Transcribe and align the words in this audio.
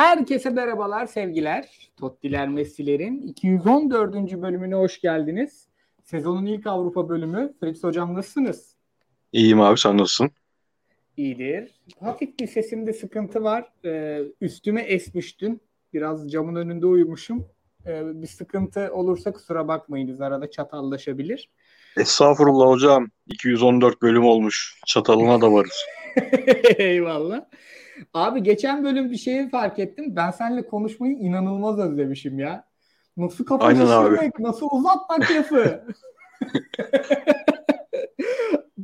Herkese 0.00 0.50
merhabalar, 0.50 1.06
sevgiler. 1.06 1.90
Tottiler 1.96 2.48
Messi'lerin 2.48 3.22
214. 3.22 4.14
bölümüne 4.14 4.74
hoş 4.74 5.00
geldiniz. 5.00 5.68
Sezonun 6.04 6.46
ilk 6.46 6.66
Avrupa 6.66 7.08
bölümü. 7.08 7.54
Fritz 7.60 7.84
Hocam 7.84 8.14
nasılsınız? 8.14 8.74
İyiyim 9.32 9.60
abi, 9.60 9.78
sen 9.78 9.98
nasılsın? 9.98 10.30
İyidir. 11.16 11.70
Hafif 12.00 12.38
bir 12.38 12.46
sesimde 12.46 12.92
sıkıntı 12.92 13.42
var. 13.42 13.72
Ee, 13.84 14.22
üstüme 14.40 14.82
esmiş 14.82 15.40
dün. 15.40 15.60
Biraz 15.92 16.30
camın 16.30 16.54
önünde 16.56 16.86
uyumuşum. 16.86 17.46
Ee, 17.86 18.02
bir 18.22 18.26
sıkıntı 18.26 18.90
olursa 18.92 19.32
kusura 19.32 19.68
bakmayınız. 19.68 20.20
Arada 20.20 20.50
çatallaşabilir. 20.50 21.50
Estağfurullah 21.96 22.66
hocam. 22.66 23.10
214 23.26 24.02
bölüm 24.02 24.24
olmuş. 24.24 24.80
Çatalına 24.86 25.40
da 25.40 25.52
varız. 25.52 25.84
Eyvallah. 26.78 27.44
Abi 28.14 28.42
geçen 28.42 28.84
bölüm 28.84 29.10
bir 29.10 29.16
şeyi 29.16 29.48
fark 29.48 29.78
ettim. 29.78 30.16
Ben 30.16 30.30
seninle 30.30 30.66
konuşmayı 30.66 31.12
inanılmaz 31.12 31.78
özlemişim 31.78 32.38
ya. 32.38 32.64
Nasıl 33.16 33.44
kapı 33.44 33.70
şişirmek, 33.70 34.38
nasıl 34.38 34.68
uzatmak 34.72 35.30
lafı. 35.30 35.84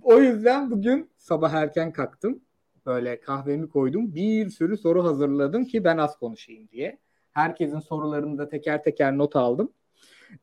o 0.02 0.20
yüzden 0.20 0.70
bugün 0.70 1.10
sabah 1.16 1.52
erken 1.52 1.92
kalktım. 1.92 2.40
Böyle 2.86 3.20
kahvemi 3.20 3.68
koydum. 3.68 4.14
Bir 4.14 4.50
sürü 4.50 4.76
soru 4.76 5.04
hazırladım 5.04 5.64
ki 5.64 5.84
ben 5.84 5.98
az 5.98 6.18
konuşayım 6.18 6.68
diye. 6.68 6.98
Herkesin 7.32 7.78
sorularını 7.78 8.38
da 8.38 8.48
teker 8.48 8.82
teker 8.82 9.18
not 9.18 9.36
aldım. 9.36 9.72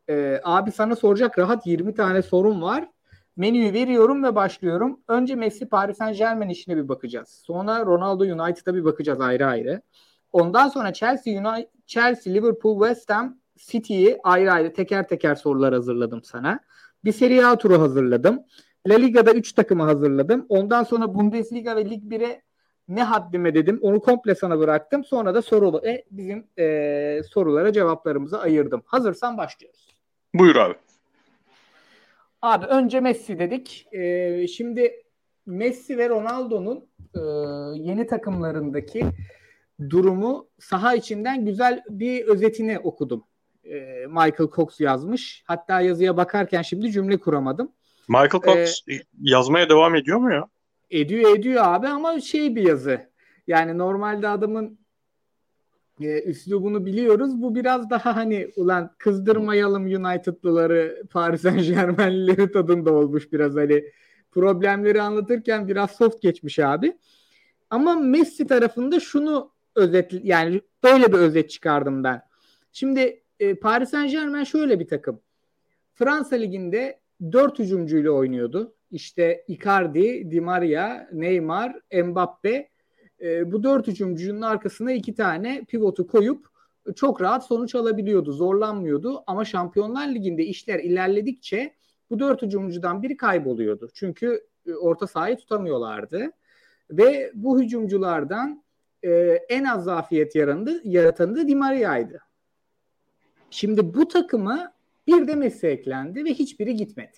Ee, 0.10 0.42
abi 0.44 0.72
sana 0.72 0.96
soracak 0.96 1.40
rahat 1.40 1.68
20 1.68 1.94
tane 1.94 2.22
sorum 2.22 2.62
var. 2.62 2.90
Menüyü 3.38 3.74
veriyorum 3.74 4.24
ve 4.24 4.36
başlıyorum. 4.36 5.00
Önce 5.08 5.36
Messi 5.36 5.70
Paris 5.70 5.98
Saint 5.98 6.18
Germain 6.18 6.50
işine 6.50 6.78
bir 6.78 6.88
bakacağız. 6.88 7.30
Sonra 7.46 7.86
Ronaldo 7.86 8.24
United'a 8.24 8.76
bir 8.76 8.86
bakacağız 8.86 9.22
ayrı 9.22 9.46
ayrı. 9.46 9.82
Ondan 10.32 10.68
sonra 10.68 10.94
Chelsea, 10.94 11.40
United, 11.40 11.70
Chelsea, 11.86 12.34
Liverpool, 12.34 12.88
West 12.88 13.10
Ham, 13.10 13.38
City'yi 13.58 14.20
ayrı 14.24 14.52
ayrı 14.52 14.74
teker 14.74 15.08
teker 15.08 15.36
sorular 15.36 15.74
hazırladım 15.74 16.24
sana. 16.24 16.60
Bir 17.04 17.12
Serie 17.12 17.44
A 17.44 17.58
turu 17.58 17.82
hazırladım. 17.82 18.44
La 18.88 18.96
Liga'da 18.96 19.34
3 19.34 19.54
takımı 19.54 19.84
hazırladım. 19.84 20.46
Ondan 20.50 20.84
sonra 20.84 21.16
Bundesliga 21.16 21.76
ve 21.76 21.90
Lig 21.90 22.04
1'e 22.04 22.42
ne 22.88 23.04
haddime 23.04 23.54
dedim. 23.54 23.80
Onu 23.82 24.02
komple 24.02 24.36
sana 24.36 24.60
bıraktım. 24.60 25.04
Sonra 25.04 25.36
da 25.36 25.42
soru 25.42 25.82
e, 25.88 26.04
bizim 26.12 26.48
e, 26.60 27.22
sorulara 27.30 27.74
cevaplarımızı 27.74 28.42
ayırdım. 28.42 28.82
Hazırsan 28.86 29.38
başlıyoruz. 29.38 29.88
Buyur 30.34 30.56
abi. 30.56 30.76
Abi 32.44 32.66
önce 32.66 33.00
Messi 33.00 33.40
dedik. 33.40 33.88
Ee, 33.92 34.48
şimdi 34.48 35.04
Messi 35.46 35.98
ve 35.98 36.10
Ronaldo'nun 36.10 36.88
e, 37.16 37.20
yeni 37.82 38.08
takımlarındaki 38.08 39.06
durumu 39.90 40.48
saha 40.60 40.96
içinden 40.96 41.46
güzel 41.46 41.84
bir 41.90 42.26
özetini 42.26 42.80
okudum. 42.80 43.24
E, 43.64 44.06
Michael 44.08 44.50
Cox 44.56 44.80
yazmış. 44.80 45.44
Hatta 45.48 45.82
yazıya 45.82 46.18
bakarken 46.18 46.62
şimdi 46.62 46.92
cümle 46.92 47.18
kuramadım. 47.18 47.72
Michael 48.08 48.30
Cox 48.30 48.84
ee, 48.90 48.94
yazmaya 49.22 49.70
devam 49.70 49.96
ediyor 49.96 50.18
mu 50.18 50.34
ya? 50.34 50.48
Ediyor 50.92 51.38
ediyor 51.38 51.64
abi 51.66 51.88
ama 51.88 52.20
şey 52.20 52.56
bir 52.56 52.68
yazı. 52.68 53.10
Yani 53.48 53.78
normalde 53.78 54.28
adamın 54.28 54.80
e, 56.02 56.24
üslubunu 56.24 56.86
biliyoruz. 56.86 57.42
Bu 57.42 57.56
biraz 57.56 57.90
daha 57.90 58.16
hani 58.16 58.52
ulan 58.56 58.92
kızdırmayalım 58.98 59.86
United'lıları, 59.86 61.04
Paris 61.12 61.42
Saint 61.42 61.66
Germain'lileri 61.68 62.52
tadında 62.52 62.94
olmuş 62.94 63.32
biraz 63.32 63.56
hani 63.56 63.84
problemleri 64.32 65.02
anlatırken 65.02 65.68
biraz 65.68 65.92
soft 65.92 66.22
geçmiş 66.22 66.60
abi. 66.60 66.98
Ama 67.70 67.96
Messi 67.96 68.48
tarafında 68.48 69.00
şunu 69.00 69.52
özet 69.76 70.12
yani 70.24 70.62
böyle 70.84 71.08
bir 71.08 71.18
özet 71.18 71.50
çıkardım 71.50 72.04
ben. 72.04 72.22
Şimdi 72.72 73.24
e, 73.40 73.56
Paris 73.56 73.90
Saint 73.90 74.12
Germain 74.12 74.44
şöyle 74.44 74.80
bir 74.80 74.88
takım. 74.88 75.20
Fransa 75.94 76.36
liginde 76.36 77.00
dört 77.32 77.60
hücumcuyla 77.60 78.12
oynuyordu. 78.12 78.74
İşte 78.92 79.46
Icardi, 79.48 80.32
Di 80.32 80.42
Maria, 80.42 81.08
Neymar, 81.14 81.80
Mbappe 82.04 82.70
e, 83.24 83.52
bu 83.52 83.64
dört 83.64 83.88
hücumcunun 83.88 84.42
arkasına 84.42 84.92
iki 84.92 85.16
tane 85.16 85.64
pivotu 85.64 86.08
koyup 86.08 86.46
çok 86.96 87.22
rahat 87.22 87.46
sonuç 87.46 87.76
alabiliyordu. 87.76 88.32
Zorlanmıyordu 88.32 89.24
ama 89.28 89.46
Şampiyonlar 89.46 90.08
Ligi'nde 90.08 90.46
işler 90.46 90.80
ilerledikçe 90.80 91.74
bu 92.10 92.20
dört 92.20 92.42
hücumcudan 92.42 93.04
biri 93.04 93.18
kayboluyordu. 93.18 93.90
Çünkü 93.94 94.48
e, 94.68 94.74
orta 94.74 95.08
sahayı 95.08 95.38
tutamıyorlardı. 95.38 96.32
Ve 96.92 97.32
bu 97.34 97.62
hücumculardan 97.62 98.64
e, 99.04 99.12
en 99.50 99.64
az 99.64 99.84
zafiyet 99.84 100.36
yarandı, 100.36 100.82
yaratanı 100.84 101.36
da 101.36 101.48
Di 101.48 101.56
Maria'ydı. 101.56 102.20
Şimdi 103.50 103.94
bu 103.94 104.08
takıma 104.08 104.74
bir 105.08 105.28
de 105.28 105.36
Messi 105.36 105.68
eklendi 105.68 106.26
ve 106.26 106.30
hiçbiri 106.30 106.76
gitmedi. 106.76 107.18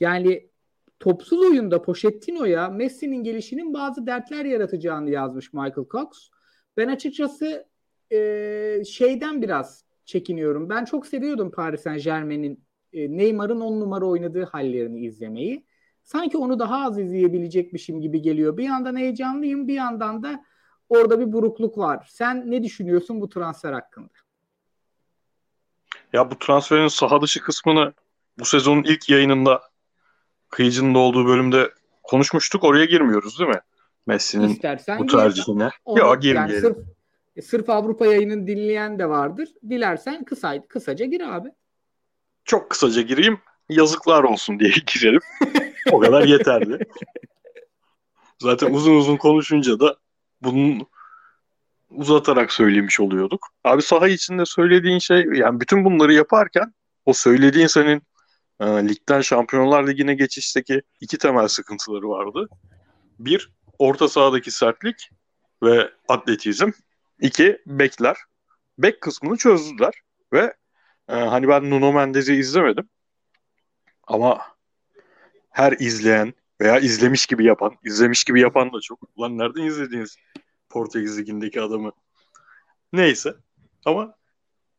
Yani 0.00 0.48
topsuz 1.04 1.40
oyunda 1.40 1.82
Pochettino'ya 1.82 2.68
Messi'nin 2.68 3.24
gelişinin 3.24 3.74
bazı 3.74 4.06
dertler 4.06 4.44
yaratacağını 4.44 5.10
yazmış 5.10 5.52
Michael 5.52 5.88
Cox. 5.90 6.28
Ben 6.76 6.88
açıkçası 6.88 7.66
e, 8.12 8.82
şeyden 8.88 9.42
biraz 9.42 9.84
çekiniyorum. 10.04 10.68
Ben 10.68 10.84
çok 10.84 11.06
seviyordum 11.06 11.50
Paris 11.50 11.80
Saint 11.80 12.04
Germain'in 12.04 12.64
e, 12.92 13.16
Neymar'ın 13.16 13.60
on 13.60 13.80
numara 13.80 14.04
oynadığı 14.04 14.44
hallerini 14.44 15.00
izlemeyi. 15.00 15.64
Sanki 16.02 16.38
onu 16.38 16.58
daha 16.58 16.86
az 16.86 16.98
izleyebilecekmişim 16.98 18.00
gibi 18.00 18.22
geliyor. 18.22 18.56
Bir 18.56 18.64
yandan 18.64 18.96
heyecanlıyım, 18.96 19.68
bir 19.68 19.74
yandan 19.74 20.22
da 20.22 20.44
orada 20.88 21.20
bir 21.20 21.32
burukluk 21.32 21.78
var. 21.78 22.06
Sen 22.10 22.50
ne 22.50 22.62
düşünüyorsun 22.62 23.20
bu 23.20 23.28
transfer 23.28 23.72
hakkında? 23.72 24.08
Ya 26.12 26.30
bu 26.30 26.38
transferin 26.38 26.88
saha 26.88 27.20
dışı 27.20 27.40
kısmını 27.40 27.92
bu 28.38 28.44
sezonun 28.44 28.82
ilk 28.82 29.10
yayınında 29.10 29.73
kıyıcının 30.54 30.94
olduğu 30.94 31.26
bölümde 31.26 31.70
konuşmuştuk. 32.02 32.64
Oraya 32.64 32.84
girmiyoruz 32.84 33.38
değil 33.38 33.50
mi? 33.50 33.60
Messi'nin 34.06 34.60
bu 34.98 35.06
tercihine. 35.06 35.70
Yok 35.96 36.22
girmeyelim. 36.22 36.54
Yani 36.54 36.60
sırf, 36.60 36.76
e, 37.36 37.42
sırf 37.42 37.70
Avrupa 37.70 38.06
yayının 38.06 38.46
dinleyen 38.46 38.98
de 38.98 39.08
vardır. 39.08 39.48
Dilersen 39.70 40.24
kısa, 40.24 40.66
kısaca 40.68 41.06
gir 41.06 41.20
abi. 41.20 41.48
Çok 42.44 42.70
kısaca 42.70 43.02
gireyim. 43.02 43.38
Yazıklar 43.68 44.24
olsun 44.24 44.60
diye 44.60 44.70
girelim. 44.94 45.20
o 45.92 45.98
kadar 45.98 46.24
yeterli. 46.24 46.78
Zaten 48.38 48.74
uzun 48.74 48.96
uzun 48.96 49.16
konuşunca 49.16 49.80
da 49.80 49.96
bunun 50.42 50.86
uzatarak 51.90 52.52
söylemiş 52.52 53.00
oluyorduk. 53.00 53.48
Abi 53.64 53.82
saha 53.82 54.08
içinde 54.08 54.44
söylediğin 54.46 54.98
şey 54.98 55.24
yani 55.34 55.60
bütün 55.60 55.84
bunları 55.84 56.12
yaparken 56.12 56.74
o 57.06 57.12
söylediğin 57.12 57.66
senin 57.66 58.02
e, 58.60 58.66
ligden 58.66 59.20
Şampiyonlar 59.20 59.86
Ligi'ne 59.86 60.14
geçişteki 60.14 60.82
iki 61.00 61.18
temel 61.18 61.48
sıkıntıları 61.48 62.08
vardı. 62.08 62.48
Bir, 63.18 63.52
orta 63.78 64.08
sahadaki 64.08 64.50
sertlik 64.50 65.10
ve 65.62 65.90
atletizm. 66.08 66.70
İki, 67.20 67.62
bekler. 67.66 68.16
Bek 68.78 69.00
kısmını 69.00 69.36
çözdüler 69.36 69.94
ve 70.32 70.54
e, 71.08 71.14
hani 71.14 71.48
ben 71.48 71.70
Nuno 71.70 71.92
Mendes'i 71.92 72.34
izlemedim 72.34 72.88
ama 74.06 74.40
her 75.50 75.72
izleyen 75.72 76.34
veya 76.60 76.78
izlemiş 76.78 77.26
gibi 77.26 77.44
yapan, 77.44 77.76
izlemiş 77.84 78.24
gibi 78.24 78.40
yapan 78.40 78.72
da 78.72 78.80
çok. 78.80 78.98
Ulan 79.16 79.38
nereden 79.38 79.62
izlediniz 79.62 80.16
Portekiz 80.68 81.18
Ligi'ndeki 81.18 81.60
adamı? 81.60 81.92
Neyse 82.92 83.34
ama 83.84 84.14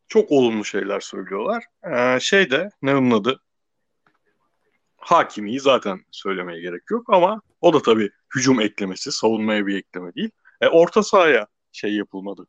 çok 0.08 0.32
olumlu 0.32 0.66
şeyler 0.66 1.00
söylüyorlar. 1.00 1.64
Ee, 1.92 2.20
şey 2.20 2.52
de 2.52 2.70
ne 2.82 2.96
onun 2.96 3.12
adı? 3.12 3.42
Hakimi'yi 5.06 5.60
zaten 5.60 6.06
söylemeye 6.12 6.62
gerek 6.62 6.82
yok 6.92 7.14
ama 7.14 7.42
o 7.62 7.74
da 7.74 7.82
tabii 7.82 8.10
hücum 8.36 8.62
eklemesi, 8.62 9.12
savunmaya 9.12 9.68
bir 9.68 9.76
ekleme 9.78 10.14
değil. 10.16 10.30
E, 10.62 10.68
orta 10.68 11.04
sahaya 11.04 11.48
şey 11.72 11.96
yapılmadı. 11.96 12.48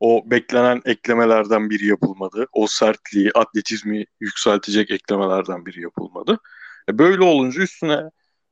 O 0.00 0.22
beklenen 0.30 0.82
eklemelerden 0.84 1.70
biri 1.70 1.86
yapılmadı. 1.86 2.46
O 2.52 2.66
sertliği, 2.66 3.30
atletizmi 3.34 4.04
yükseltecek 4.20 4.90
eklemelerden 4.90 5.66
biri 5.66 5.82
yapılmadı. 5.82 6.38
E, 6.88 6.98
böyle 6.98 7.22
olunca 7.22 7.62
üstüne 7.62 8.10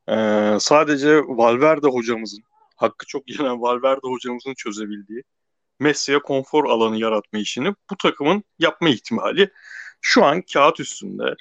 e, 0.09 0.17
sadece 0.61 1.19
Valverde 1.19 1.87
hocamızın, 1.87 2.43
hakkı 2.77 3.07
çok 3.07 3.31
yenen 3.31 3.63
Valverde 3.63 4.09
hocamızın 4.09 4.55
çözebildiği 4.55 5.23
Messi'ye 5.81 6.19
konfor 6.19 6.65
alanı 6.65 6.97
yaratma 6.99 7.39
işini 7.39 7.75
bu 7.91 7.97
takımın 7.97 8.45
yapma 8.59 8.89
ihtimali 8.89 9.51
şu 10.01 10.25
an 10.25 10.43
kağıt 10.53 10.81
üstünde 10.81 11.35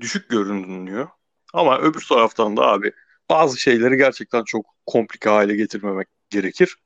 düşük 0.00 0.30
görünüyor. 0.30 1.08
Ama 1.52 1.78
öbür 1.78 2.06
taraftan 2.08 2.56
da 2.56 2.62
abi 2.62 2.92
bazı 3.30 3.60
şeyleri 3.60 3.96
gerçekten 3.96 4.44
çok 4.44 4.66
komplike 4.86 5.30
hale 5.30 5.56
getirmemek 5.56 6.08
gerekir. 6.30 6.76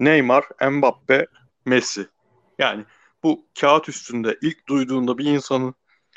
Neymar, 0.00 0.44
Mbappe, 0.70 1.26
Messi. 1.64 2.08
Yani 2.58 2.84
bu 3.22 3.46
kağıt 3.60 3.88
üstünde 3.88 4.38
ilk 4.42 4.68
duyduğunda 4.68 5.18
bir 5.18 5.24
insanın 5.24 5.74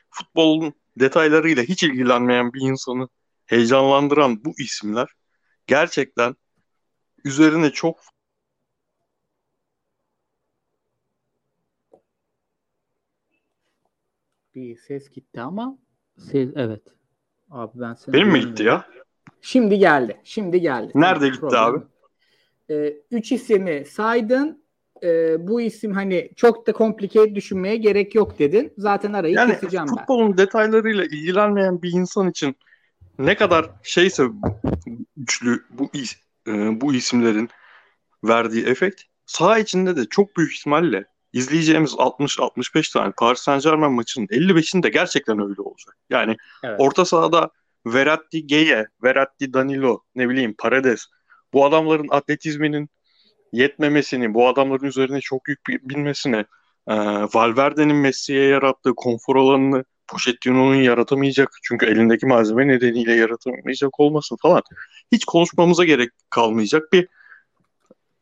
futbolun 0.09 0.73
detaylarıyla 0.99 1.63
hiç 1.63 1.83
ilgilenmeyen 1.83 2.53
bir 2.53 2.61
insanı 2.61 3.07
heyecanlandıran 3.45 4.45
bu 4.45 4.53
isimler 4.59 5.07
gerçekten 5.67 6.35
üzerine 7.25 7.71
çok 7.71 7.99
bir 14.55 14.77
ses 14.77 15.09
gitti 15.09 15.41
ama 15.41 15.77
ses 16.17 16.49
evet. 16.55 16.81
Abi 17.51 17.71
ben 17.75 17.93
seni 17.93 18.13
Benim 18.13 18.27
mi 18.27 18.39
gitti 18.41 18.63
ya? 18.63 18.85
Şimdi 19.41 19.79
geldi. 19.79 20.17
Şimdi 20.23 20.61
geldi. 20.61 20.91
Nerede 20.95 21.27
gitti 21.27 21.39
Problem. 21.39 21.63
abi? 21.63 21.79
Ee, 22.69 22.93
üç 23.11 23.31
ismi 23.31 23.83
saydın. 23.85 24.63
Ee, 25.03 25.47
bu 25.47 25.61
isim 25.61 25.91
hani 25.91 26.31
çok 26.35 26.67
da 26.67 26.73
komplike 26.73 27.35
düşünmeye 27.35 27.75
gerek 27.77 28.15
yok 28.15 28.39
dedin. 28.39 28.73
Zaten 28.77 29.13
arayı 29.13 29.33
Yani 29.35 29.51
keseceğim 29.53 29.85
ben. 29.89 29.95
futbolun 29.95 30.37
detaylarıyla 30.37 31.03
ilgilenmeyen 31.05 31.81
bir 31.81 31.91
insan 31.91 32.29
için 32.29 32.55
ne 33.19 33.35
kadar 33.35 33.69
şeyse 33.83 34.23
güçlü 35.17 35.63
bu 35.69 35.83
is- 35.85 36.17
e, 36.47 36.81
bu 36.81 36.93
isimlerin 36.93 37.49
verdiği 38.23 38.65
efekt 38.65 39.01
saha 39.25 39.59
içinde 39.59 39.95
de 39.95 40.05
çok 40.05 40.37
büyük 40.37 40.53
ihtimalle 40.53 41.05
izleyeceğimiz 41.33 41.93
60-65 41.93 42.93
tane 42.93 43.13
Paris 43.17 43.39
Saint 43.41 43.63
Germain 43.63 43.93
maçının 43.93 44.27
55'inde 44.27 44.89
gerçekten 44.89 45.39
öyle 45.49 45.61
olacak. 45.61 45.95
Yani 46.09 46.35
Evet. 46.63 46.75
orta 46.79 47.05
sahada 47.05 47.49
Verratti, 47.85 48.47
Geye, 48.47 48.85
Verratti, 49.03 49.53
Danilo, 49.53 49.99
ne 50.15 50.29
bileyim 50.29 50.55
Paredes 50.57 51.05
bu 51.53 51.65
adamların 51.65 52.07
atletizminin 52.09 52.89
yetmemesini, 53.53 54.33
bu 54.33 54.47
adamların 54.47 54.85
üzerine 54.85 55.21
çok 55.21 55.47
yük 55.49 55.67
bi- 55.67 55.89
binmesine, 55.89 56.45
e, 56.87 56.95
Valverde'nin 57.33 57.95
Messi'ye 57.95 58.43
yarattığı 58.43 58.93
konfor 58.95 59.35
alanını 59.35 59.83
Pochettino'nun 60.07 60.75
yaratamayacak 60.75 61.49
çünkü 61.63 61.85
elindeki 61.85 62.25
malzeme 62.25 62.67
nedeniyle 62.67 63.15
yaratamayacak 63.15 63.99
olmasın 63.99 64.37
falan. 64.41 64.61
Hiç 65.11 65.25
konuşmamıza 65.25 65.83
gerek 65.83 66.09
kalmayacak 66.29 66.93
bir 66.93 67.07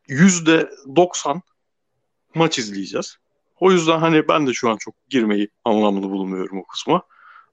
yüzde 0.08 0.70
90 0.96 1.42
maç 2.36 2.60
izleyeceğiz. 2.60 3.18
O 3.60 3.72
yüzden 3.72 4.00
hani 4.00 4.28
ben 4.28 4.48
de 4.48 4.54
şu 4.54 4.70
an 4.70 4.78
çok 4.78 4.96
girmeyi 5.10 5.50
anlamlı 5.66 6.10
bulmuyorum 6.10 6.60
o 6.60 6.64
kısma. 6.68 7.04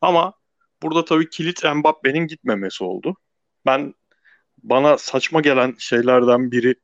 Ama 0.00 0.32
burada 0.82 1.04
tabii 1.04 1.30
kilit 1.30 1.64
Mbappe'nin 1.64 2.26
gitmemesi 2.26 2.84
oldu. 2.84 3.16
Ben 3.66 3.94
bana 4.62 4.98
saçma 4.98 5.40
gelen 5.40 5.74
şeylerden 5.78 6.52
biri 6.52 6.74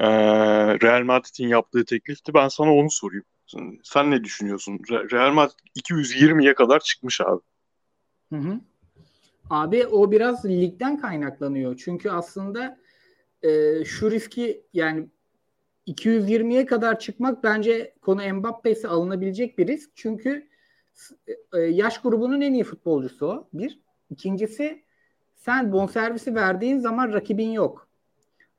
eee, 0.00 0.78
Real 0.82 1.02
Madrid'in 1.04 1.48
yaptığı 1.48 1.84
teklifti. 1.84 2.34
Ben 2.34 2.48
sana 2.48 2.74
onu 2.74 2.90
sorayım. 2.90 3.24
Sen, 3.84 4.10
ne 4.10 4.24
düşünüyorsun? 4.24 4.78
Re- 4.78 5.12
Real 5.12 5.32
Madrid 5.32 5.58
220'ye 5.74 6.54
kadar 6.54 6.80
çıkmış 6.80 7.20
abi. 7.20 7.40
Hı 8.32 8.36
hı. 8.36 8.60
Abi 9.50 9.86
o 9.86 10.10
biraz 10.10 10.44
ligden 10.44 11.00
kaynaklanıyor. 11.00 11.76
Çünkü 11.84 12.10
aslında 12.10 12.78
e, 13.42 13.84
şu 13.84 14.10
riski 14.10 14.66
yani 14.72 15.08
220'ye 15.86 16.66
kadar 16.66 16.98
çıkmak 16.98 17.44
bence 17.44 17.94
konu 18.02 18.34
Mbappe'si 18.34 18.88
alınabilecek 18.88 19.58
bir 19.58 19.66
risk. 19.66 19.90
Çünkü 19.94 20.48
e, 21.54 21.58
yaş 21.58 22.00
grubunun 22.00 22.40
en 22.40 22.52
iyi 22.52 22.64
futbolcusu 22.64 23.26
o. 23.26 23.48
Bir. 23.52 23.80
İkincisi 24.10 24.82
sen 25.34 25.72
bonservisi 25.72 26.34
verdiğin 26.34 26.78
zaman 26.78 27.12
rakibin 27.12 27.50
yok. 27.50 27.88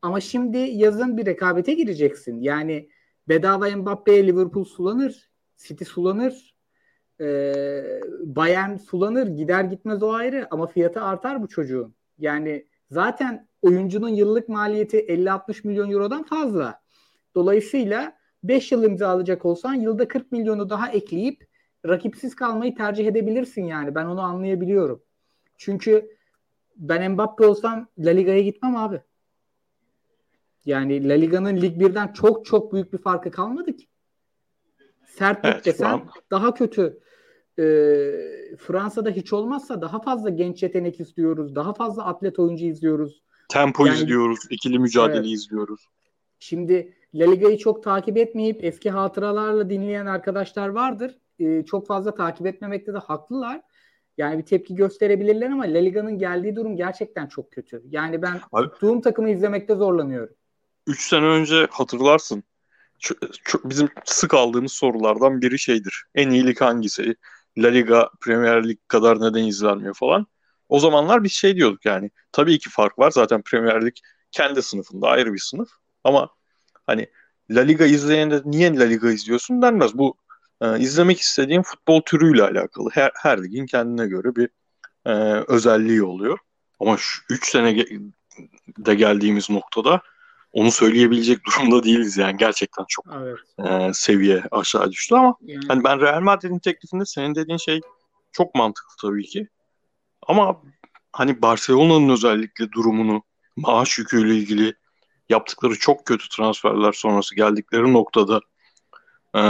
Ama 0.01 0.19
şimdi 0.19 0.57
yazın 0.57 1.17
bir 1.17 1.25
rekabete 1.25 1.73
gireceksin. 1.73 2.41
Yani 2.41 2.89
bedava 3.29 3.69
Mbappe'ye 3.69 4.27
Liverpool 4.27 4.65
sulanır. 4.65 5.29
City 5.57 5.83
sulanır. 5.83 6.55
E, 7.21 7.53
Bayern 8.23 8.75
sulanır. 8.75 9.27
Gider 9.27 9.63
gitmez 9.63 10.03
o 10.03 10.13
ayrı. 10.13 10.47
Ama 10.51 10.67
fiyatı 10.67 11.01
artar 11.01 11.43
bu 11.43 11.47
çocuğun. 11.47 11.95
Yani 12.19 12.67
zaten 12.91 13.47
oyuncunun 13.61 14.09
yıllık 14.09 14.49
maliyeti 14.49 14.97
50-60 14.97 15.67
milyon 15.67 15.91
eurodan 15.91 16.23
fazla. 16.23 16.82
Dolayısıyla 17.35 18.17
5 18.43 18.71
yıl 18.71 18.83
imzalayacak 18.83 19.45
olsan 19.45 19.73
yılda 19.73 20.07
40 20.07 20.31
milyonu 20.31 20.69
daha 20.69 20.91
ekleyip 20.91 21.47
rakipsiz 21.85 22.35
kalmayı 22.35 22.75
tercih 22.75 23.07
edebilirsin 23.07 23.63
yani. 23.63 23.95
Ben 23.95 24.05
onu 24.05 24.21
anlayabiliyorum. 24.21 25.03
Çünkü 25.57 26.17
ben 26.77 27.11
Mbappe 27.11 27.45
olsam 27.45 27.87
La 27.99 28.09
Liga'ya 28.11 28.41
gitmem 28.41 28.75
abi. 28.75 29.01
Yani 30.65 31.09
La 31.09 31.13
Liga'nın 31.13 31.61
Lig 31.61 31.81
1'den 31.81 32.13
çok 32.13 32.45
çok 32.45 32.73
büyük 32.73 32.93
bir 32.93 32.97
farkı 32.97 33.31
kalmadı 33.31 33.75
ki. 33.75 33.87
Sertlik 35.05 35.53
Evet, 35.53 35.65
desen 35.65 35.85
an- 35.89 36.07
daha 36.31 36.53
kötü. 36.53 36.99
Ee, 37.59 37.63
Fransa'da 38.59 39.09
hiç 39.09 39.33
olmazsa 39.33 39.81
daha 39.81 40.01
fazla 40.01 40.29
genç 40.29 40.63
yetenek 40.63 40.99
istiyoruz. 40.99 41.55
Daha 41.55 41.73
fazla 41.73 42.05
atlet 42.05 42.39
oyuncu 42.39 42.65
izliyoruz. 42.65 43.23
Tempo 43.49 43.85
Yani- 43.85 43.95
izliyoruz, 43.97 44.39
ikili 44.49 44.79
mücadele 44.79 45.17
Evet. 45.17 45.27
izliyoruz. 45.31 45.87
Şimdi 46.39 46.93
La 47.15 47.31
Liga'yı 47.31 47.57
çok 47.57 47.83
takip 47.83 48.17
etmeyip 48.17 48.63
eski 48.63 48.89
hatıralarla 48.91 49.69
dinleyen 49.69 50.05
arkadaşlar 50.05 50.67
vardır. 50.67 51.15
Ee, 51.39 51.65
çok 51.65 51.87
fazla 51.87 52.15
takip 52.15 52.47
etmemekte 52.47 52.93
de 52.93 52.97
haklılar. 52.97 53.61
Yani 54.17 54.37
bir 54.37 54.45
tepki 54.45 54.75
gösterebilirler 54.75 55.49
ama 55.49 55.63
La 55.63 55.77
Liga'nın 55.77 56.17
geldiği 56.19 56.55
durum 56.55 56.77
gerçekten 56.77 57.27
çok 57.27 57.51
kötü. 57.51 57.83
Yani 57.89 58.21
ben 58.21 58.39
Abi- 58.51 58.69
tuttuğum 58.69 59.01
takımı 59.01 59.29
izlemekte 59.29 59.75
zorlanıyorum. 59.75 60.35
3 60.87 61.01
sene 61.07 61.25
önce 61.25 61.67
hatırlarsın. 61.71 62.43
Ç- 62.99 63.19
ç- 63.19 63.69
bizim 63.69 63.89
sık 64.05 64.33
aldığımız 64.33 64.71
sorulardan 64.71 65.41
biri 65.41 65.59
şeydir. 65.59 66.05
En 66.15 66.29
iyi 66.29 66.47
lig 66.47 66.61
hangisi? 66.61 67.15
La 67.57 67.67
Liga, 67.67 68.09
Premier 68.21 68.67
Lig 68.69 68.77
kadar 68.87 69.21
neden 69.21 69.43
izlenmiyor 69.43 69.93
falan. 69.93 70.27
O 70.69 70.79
zamanlar 70.79 71.23
biz 71.23 71.31
şey 71.31 71.55
diyorduk 71.55 71.85
yani. 71.85 72.11
Tabii 72.31 72.59
ki 72.59 72.69
fark 72.69 72.99
var. 72.99 73.11
Zaten 73.11 73.41
Premier 73.41 73.85
Lig 73.85 73.93
kendi 74.31 74.61
sınıfında 74.61 75.07
ayrı 75.07 75.33
bir 75.33 75.39
sınıf. 75.39 75.69
Ama 76.03 76.29
hani 76.87 77.07
La 77.49 77.61
Liga 77.61 77.85
izleyen 77.85 78.31
de 78.31 78.41
niye 78.45 78.75
La 78.79 78.83
Liga 78.83 79.11
izliyorsun 79.11 79.61
denmez. 79.61 79.97
Bu 79.97 80.15
e, 80.61 80.79
izlemek 80.79 81.19
istediğin 81.19 81.61
futbol 81.61 82.01
türüyle 82.01 82.43
alakalı. 82.43 82.89
Her, 82.93 83.11
her 83.15 83.43
ligin 83.43 83.65
kendine 83.65 84.07
göre 84.07 84.35
bir 84.35 84.49
e, 85.05 85.11
özelliği 85.47 86.03
oluyor. 86.03 86.39
Ama 86.79 86.97
3 87.29 87.49
sene 87.51 87.71
ge- 87.71 88.11
de 88.77 88.95
geldiğimiz 88.95 89.49
noktada 89.49 90.01
onu 90.51 90.71
söyleyebilecek 90.71 91.39
durumda 91.45 91.83
değiliz 91.83 92.17
yani 92.17 92.37
gerçekten 92.37 92.85
çok 92.87 93.05
Evet. 93.13 93.37
e, 93.69 93.93
seviye 93.93 94.43
aşağı 94.51 94.91
düştü 94.91 95.15
ama 95.15 95.35
Yani, 95.41 95.65
hani 95.67 95.83
ben 95.83 96.01
Real 96.01 96.21
Madrid'in 96.21 96.59
teklifinde 96.59 97.05
senin 97.05 97.35
dediğin 97.35 97.57
şey 97.57 97.81
çok 98.31 98.55
mantıklı 98.55 98.95
tabii 99.01 99.23
ki. 99.23 99.47
Ama 100.27 100.61
hani 101.11 101.41
Barcelona'nın 101.41 102.09
özellikle 102.09 102.71
durumunu 102.71 103.23
maaş 103.55 103.97
yüküyle 103.97 104.35
ilgili 104.35 104.73
yaptıkları 105.29 105.79
çok 105.79 106.05
kötü 106.05 106.29
transferler 106.29 106.91
sonrası 106.91 107.35
geldikleri 107.35 107.93
noktada 107.93 108.41
e, 109.35 109.41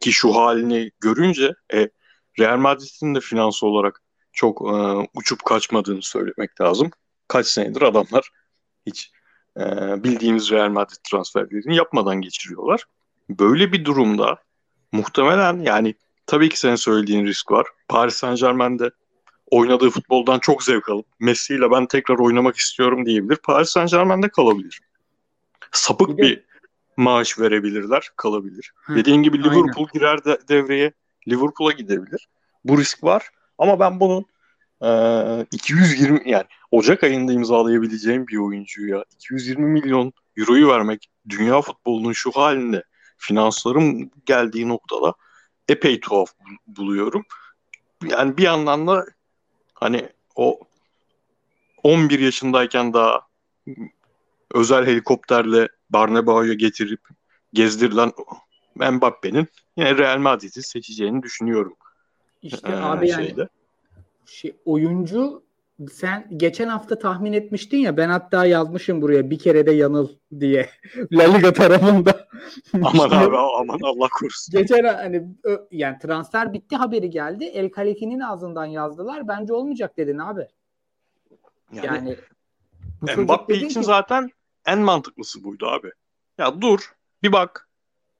ki 0.00 0.12
şu 0.12 0.34
halini 0.34 0.90
görünce 1.00 1.54
e, 1.74 1.88
Real 2.38 2.58
Madrid'in 2.58 3.14
de 3.14 3.20
finansal 3.20 3.68
olarak 3.68 4.02
çok 4.32 4.60
e, 4.60 5.08
uçup 5.14 5.44
kaçmadığını 5.44 6.02
söylemek 6.02 6.60
lazım. 6.60 6.90
Kaç 7.28 7.46
senedir 7.46 7.82
adamlar 7.82 8.30
hiç 8.86 9.10
e, 9.60 9.62
bildiğimiz 10.04 10.50
Real 10.50 10.68
Madrid 10.68 10.96
transferlerini 11.10 11.76
yapmadan 11.76 12.20
geçiriyorlar. 12.20 12.84
Böyle 13.30 13.72
bir 13.72 13.84
durumda 13.84 14.36
muhtemelen 14.92 15.58
yani 15.58 15.94
tabii 16.26 16.48
ki 16.48 16.58
senin 16.58 16.76
söylediğin 16.76 17.26
risk 17.26 17.50
var. 17.50 17.66
Paris 17.88 18.14
Saint 18.14 18.40
Germain'de 18.40 18.90
oynadığı 19.50 19.90
futboldan 19.90 20.38
çok 20.38 20.62
zevk 20.62 20.88
alıp 20.88 21.06
Messi 21.20 21.54
ile 21.54 21.70
ben 21.70 21.86
tekrar 21.86 22.18
oynamak 22.18 22.56
istiyorum 22.56 23.06
diyebilir. 23.06 23.36
Paris 23.36 23.70
Saint 23.70 23.90
Germain'de 23.90 24.28
kalabilir. 24.28 24.80
Sapık 25.72 26.08
Bir 26.08 26.16
bir, 26.22 26.36
de- 26.36 26.44
maaş 26.96 27.38
verebilirler, 27.38 28.10
kalabilir. 28.16 28.72
Hı, 28.76 28.94
Dediğin 28.94 29.22
gibi 29.22 29.36
aynen. 29.36 29.50
Liverpool 29.50 29.88
girer 29.92 30.24
de, 30.24 30.38
devreye, 30.48 30.92
Liverpool'a 31.28 31.72
gidebilir. 31.72 32.28
Bu 32.64 32.78
risk 32.78 33.04
var. 33.04 33.30
Ama 33.58 33.80
ben 33.80 34.00
bunun 34.00 34.24
e, 34.82 35.46
220 35.52 36.30
yani 36.30 36.44
Ocak 36.70 37.04
ayında 37.04 37.32
imzalayabileceğim 37.32 38.26
bir 38.26 38.36
oyuncuya 38.36 39.04
220 39.14 39.66
milyon 39.70 40.12
euroyu 40.36 40.68
vermek 40.68 41.10
dünya 41.28 41.60
futbolunun 41.60 42.12
şu 42.12 42.30
halinde 42.30 42.84
finansların 43.16 44.10
geldiği 44.26 44.68
noktada 44.68 45.14
epey 45.68 46.00
tuhaf 46.00 46.28
bul- 46.40 46.76
buluyorum. 46.76 47.24
Yani 48.10 48.36
bir 48.36 48.42
yandan 48.42 48.86
da 48.86 49.06
hani 49.74 50.08
o 50.36 50.60
11 51.82 52.18
yaşındayken 52.18 52.92
daha 52.94 53.20
özel 54.54 54.86
helikopterle 54.86 55.68
Barnebao'ya 55.90 56.54
getirip 56.54 57.00
gezdirilen 57.52 58.12
Mbappe'nin 58.74 59.46
yine 59.76 59.96
Real 59.98 60.18
Madrid'i 60.18 60.62
seçeceğini 60.62 61.22
düşünüyorum. 61.22 61.76
işte 62.42 62.72
Ee, 62.72 62.74
abi 62.74 63.08
yani 63.08 63.26
şeyde. 63.26 63.48
şey, 64.26 64.56
oyuncu 64.64 65.42
sen 65.92 66.28
geçen 66.36 66.68
hafta 66.68 66.98
tahmin 66.98 67.32
etmiştin 67.32 67.78
ya 67.78 67.96
ben 67.96 68.08
hatta 68.08 68.46
yazmışım 68.46 69.02
buraya 69.02 69.30
bir 69.30 69.38
kere 69.38 69.66
de 69.66 69.72
yanıl 69.72 70.08
diye 70.40 70.68
La 71.12 71.22
Liga 71.22 71.52
tarafında. 71.52 72.28
Aman 72.74 73.10
abi 73.10 73.36
aman 73.36 73.78
Allah 73.82 74.08
korusun. 74.20 74.52
Geçen 74.58 74.84
hani 74.84 75.26
yani 75.70 75.98
transfer 76.02 76.52
bitti 76.52 76.76
haberi 76.76 77.10
geldi. 77.10 77.44
El 77.44 77.70
Khalifi'nin 77.70 78.20
ağzından 78.20 78.64
yazdılar. 78.64 79.28
Bence 79.28 79.52
olmayacak 79.52 79.96
dedin 79.96 80.18
abi. 80.18 80.46
Yani, 81.72 82.16
Yani 83.08 83.22
Mbappe 83.22 83.54
için 83.56 83.68
ki- 83.80 83.84
zaten 83.86 84.30
en 84.66 84.78
mantıklısı 84.78 85.44
buydu 85.44 85.66
abi. 85.66 85.90
Ya 86.38 86.60
dur 86.60 86.92
bir 87.22 87.32
bak. 87.32 87.68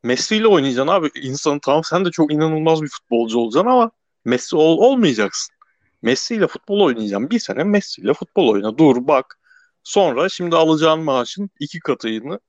Messi 0.03 0.37
ile 0.37 0.47
oynayacaksın 0.47 0.93
abi. 0.93 1.11
İnsanın 1.15 1.59
tamam 1.59 1.85
sen 1.85 2.05
de 2.05 2.11
çok 2.11 2.33
inanılmaz 2.33 2.83
bir 2.83 2.89
futbolcu 2.89 3.39
olacaksın 3.39 3.71
ama 3.71 3.91
Messi 4.25 4.57
ol, 4.57 4.79
olmayacaksın. 4.79 5.55
Messi 6.03 6.35
ile 6.35 6.47
futbol 6.47 6.81
oynayacağım. 6.81 7.31
Bir 7.31 7.39
sene 7.39 7.65
Messi 7.65 8.03
ile 8.03 8.15
futbol 8.15 8.49
oyna. 8.49 8.79
Dur 8.79 8.97
bak. 9.09 9.39
Sonra 9.83 10.29
şimdi 10.29 10.57
alacağın 10.57 11.01
maaşın 11.01 11.51
iki 11.61 11.81
katını 11.81 12.41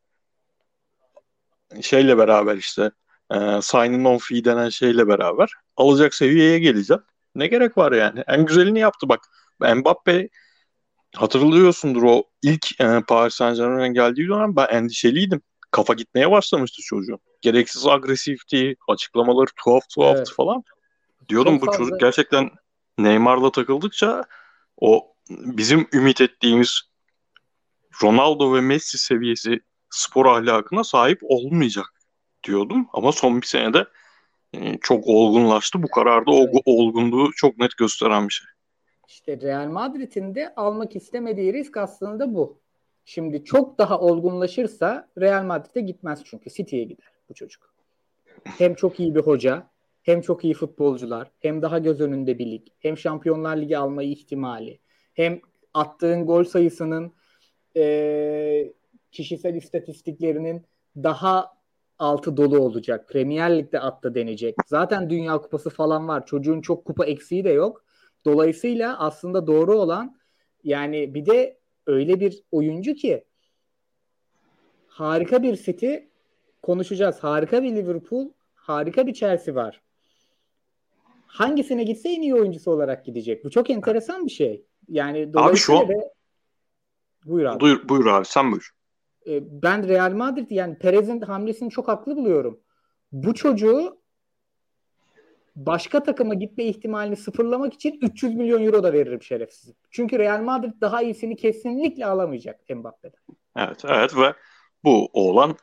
şeyle 1.81 2.17
beraber 2.17 2.57
işte 2.57 2.91
e, 3.31 3.61
signing 3.61 4.07
on 4.07 4.17
fee 4.17 4.45
denen 4.45 4.69
şeyle 4.69 5.07
beraber 5.07 5.53
alacak 5.77 6.15
seviyeye 6.15 6.59
geleceğim. 6.59 7.03
Ne 7.35 7.47
gerek 7.47 7.77
var 7.77 7.91
yani? 7.91 8.23
En 8.27 8.45
güzelini 8.45 8.79
yaptı 8.79 9.09
bak. 9.09 9.19
Mbappe 9.59 10.29
hatırlıyorsundur 11.15 12.03
o 12.03 12.23
ilk 12.41 12.81
e, 12.81 13.01
Paris 13.07 13.33
Saint 13.33 13.57
Germain'e 13.57 13.93
geldiği 13.93 14.27
dönem 14.27 14.55
ben 14.55 14.67
endişeliydim. 14.67 15.41
Kafa 15.71 15.93
gitmeye 15.93 16.31
başlamıştı 16.31 16.81
çocuğun. 16.81 17.19
Gereksiz 17.41 17.87
agresifti, 17.87 18.75
açıklamaları 18.87 19.49
tuhaf 19.63 19.89
tuhaftı 19.89 20.17
evet. 20.17 20.33
falan. 20.35 20.63
Diyordum 21.29 21.53
Çok 21.53 21.61
bu 21.61 21.65
fazla. 21.65 21.77
çocuk 21.77 21.99
gerçekten 21.99 22.51
Neymar'la 22.97 23.51
takıldıkça 23.51 24.23
o 24.77 25.13
bizim 25.29 25.87
ümit 25.93 26.21
ettiğimiz 26.21 26.81
Ronaldo 28.03 28.55
ve 28.55 28.61
Messi 28.61 28.97
seviyesi 28.97 29.59
spor 29.89 30.25
ahlakına 30.25 30.83
sahip 30.83 31.19
olmayacak 31.23 31.85
diyordum. 32.43 32.87
Ama 32.93 33.11
son 33.11 33.41
bir 33.41 33.47
senede 33.47 33.85
e, 34.53 34.77
çok 34.81 35.07
olgunlaştı. 35.07 35.83
Bu 35.83 35.87
kararda 35.87 36.31
evet. 36.31 36.55
o 36.65 36.81
olgunluğu 36.81 37.31
çok 37.35 37.57
net 37.57 37.77
gösteren 37.77 38.27
bir 38.27 38.33
şey. 38.33 38.47
İşte 39.13 39.41
Real 39.41 39.67
Madrid'in 39.67 40.35
de 40.35 40.53
almak 40.55 40.95
istemediği 40.95 41.53
risk 41.53 41.77
aslında 41.77 42.35
bu. 42.35 42.59
Şimdi 43.05 43.43
çok 43.43 43.77
daha 43.77 43.99
olgunlaşırsa 43.99 45.09
Real 45.17 45.43
Madrid'e 45.43 45.81
gitmez 45.81 46.21
çünkü 46.25 46.49
City'ye 46.49 46.83
gider 46.83 47.07
bu 47.29 47.33
çocuk. 47.33 47.73
Hem 48.43 48.75
çok 48.75 48.99
iyi 48.99 49.15
bir 49.15 49.19
hoca, 49.19 49.67
hem 50.03 50.21
çok 50.21 50.43
iyi 50.43 50.53
futbolcular, 50.53 51.31
hem 51.39 51.61
daha 51.61 51.79
göz 51.79 52.01
önünde 52.01 52.39
bir 52.39 52.51
lig, 52.51 52.67
hem 52.79 52.97
Şampiyonlar 52.97 53.57
Ligi 53.57 53.77
almayı 53.77 54.09
ihtimali, 54.09 54.79
hem 55.13 55.41
attığın 55.73 56.25
gol 56.25 56.43
sayısının 56.43 57.13
e, 57.75 58.73
kişisel 59.11 59.55
istatistiklerinin 59.55 60.65
daha 60.95 61.53
altı 61.99 62.37
dolu 62.37 62.59
olacak. 62.59 63.09
Premier 63.09 63.57
Lig'de 63.57 63.79
attı 63.79 64.15
denecek. 64.15 64.55
Zaten 64.67 65.09
Dünya 65.09 65.37
Kupası 65.37 65.69
falan 65.69 66.07
var. 66.07 66.25
Çocuğun 66.25 66.61
çok 66.61 66.85
kupa 66.85 67.05
eksiği 67.05 67.43
de 67.43 67.49
yok. 67.49 67.83
Dolayısıyla 68.25 68.99
aslında 68.99 69.47
doğru 69.47 69.75
olan 69.75 70.17
yani 70.63 71.13
bir 71.13 71.25
de 71.25 71.59
öyle 71.87 72.19
bir 72.19 72.43
oyuncu 72.51 72.93
ki 72.93 73.25
harika 74.87 75.43
bir 75.43 75.55
City 75.55 75.95
konuşacağız. 76.61 77.19
Harika 77.19 77.63
bir 77.63 77.75
Liverpool, 77.75 78.29
harika 78.55 79.07
bir 79.07 79.13
Chelsea 79.13 79.55
var. 79.55 79.81
Hangisine 81.27 81.83
gitse 81.83 82.09
en 82.09 82.21
iyi 82.21 82.35
oyuncusu 82.35 82.71
olarak 82.71 83.05
gidecek. 83.05 83.45
Bu 83.45 83.49
çok 83.49 83.69
enteresan 83.69 84.25
bir 84.25 84.31
şey. 84.31 84.65
Yani 84.89 85.33
dolayısıyla 85.33 85.81
abi 85.81 85.87
şu 85.87 85.95
an... 85.95 86.03
Buyur 87.25 87.45
abi. 87.45 87.59
Buyur, 87.59 87.89
buyur 87.89 88.05
abi 88.05 88.25
sen 88.25 88.51
buyur. 88.51 88.71
Ee, 89.27 89.61
ben 89.63 89.87
Real 89.87 90.11
Madrid 90.11 90.51
yani 90.51 90.77
Perez'in 90.77 91.21
hamlesini 91.21 91.69
çok 91.69 91.87
haklı 91.87 92.15
buluyorum. 92.15 92.59
Bu 93.11 93.33
çocuğu 93.33 94.02
başka 95.55 96.03
takıma 96.03 96.33
gitme 96.33 96.63
ihtimalini 96.63 97.15
sıfırlamak 97.15 97.73
için 97.73 97.99
300 98.01 98.35
milyon 98.35 98.65
euro 98.65 98.83
da 98.83 98.93
veririm 98.93 99.21
şerefsiz. 99.21 99.73
Çünkü 99.91 100.19
Real 100.19 100.41
Madrid 100.41 100.81
daha 100.81 101.01
iyisini 101.01 101.35
kesinlikle 101.35 102.05
alamayacak 102.05 102.69
Mbappe'den. 102.69 103.35
Evet, 103.57 103.85
evet 103.85 104.17
ve 104.17 104.33
bu 104.83 105.09
oğlan 105.13 105.57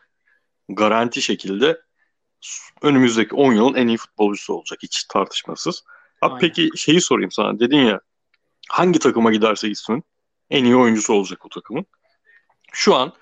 garanti 0.68 1.22
şekilde 1.22 1.80
önümüzdeki 2.82 3.34
10 3.34 3.52
yılın 3.52 3.74
en 3.74 3.88
iyi 3.88 3.96
futbolcusu 3.96 4.54
olacak 4.54 4.78
hiç 4.82 5.04
tartışmasız. 5.04 5.84
Abi 6.22 6.32
Aynen. 6.34 6.40
peki 6.40 6.70
şeyi 6.76 7.00
sorayım 7.00 7.30
sana. 7.30 7.60
Dedin 7.60 7.78
ya 7.78 8.00
hangi 8.68 8.98
takıma 8.98 9.32
giderse 9.32 9.68
gitsin 9.68 10.04
en 10.50 10.64
iyi 10.64 10.76
oyuncusu 10.76 11.12
olacak 11.14 11.46
o 11.46 11.48
takımın. 11.48 11.86
Şu 12.72 12.94
an 12.94 13.12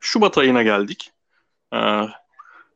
Şubat 0.00 0.38
ayına 0.38 0.62
geldik. 0.62 1.12
Ee, 1.74 2.02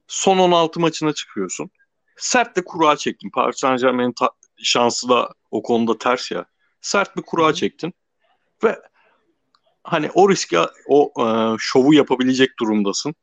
son 0.07 0.39
16 0.39 0.81
maçına 0.81 1.13
çıkıyorsun. 1.13 1.71
Sert 2.19 2.57
de 2.57 2.65
kura 2.65 2.97
çektin. 2.97 3.31
Paris 3.31 3.57
Saint 3.57 3.81
Germain'in 3.81 4.15
şansı 4.57 5.09
da 5.09 5.29
o 5.51 5.63
konuda 5.63 5.99
ters 5.99 6.31
ya. 6.31 6.45
Sert 6.81 7.17
bir 7.17 7.23
kura 7.23 7.55
çektin. 7.55 7.93
Ve 8.65 8.79
hani 9.85 10.11
o 10.15 10.31
riski 10.31 10.59
o 10.89 11.13
e, 11.27 11.57
şovu 11.59 11.95
yapabilecek 11.95 12.51
durumdasın. 12.61 13.15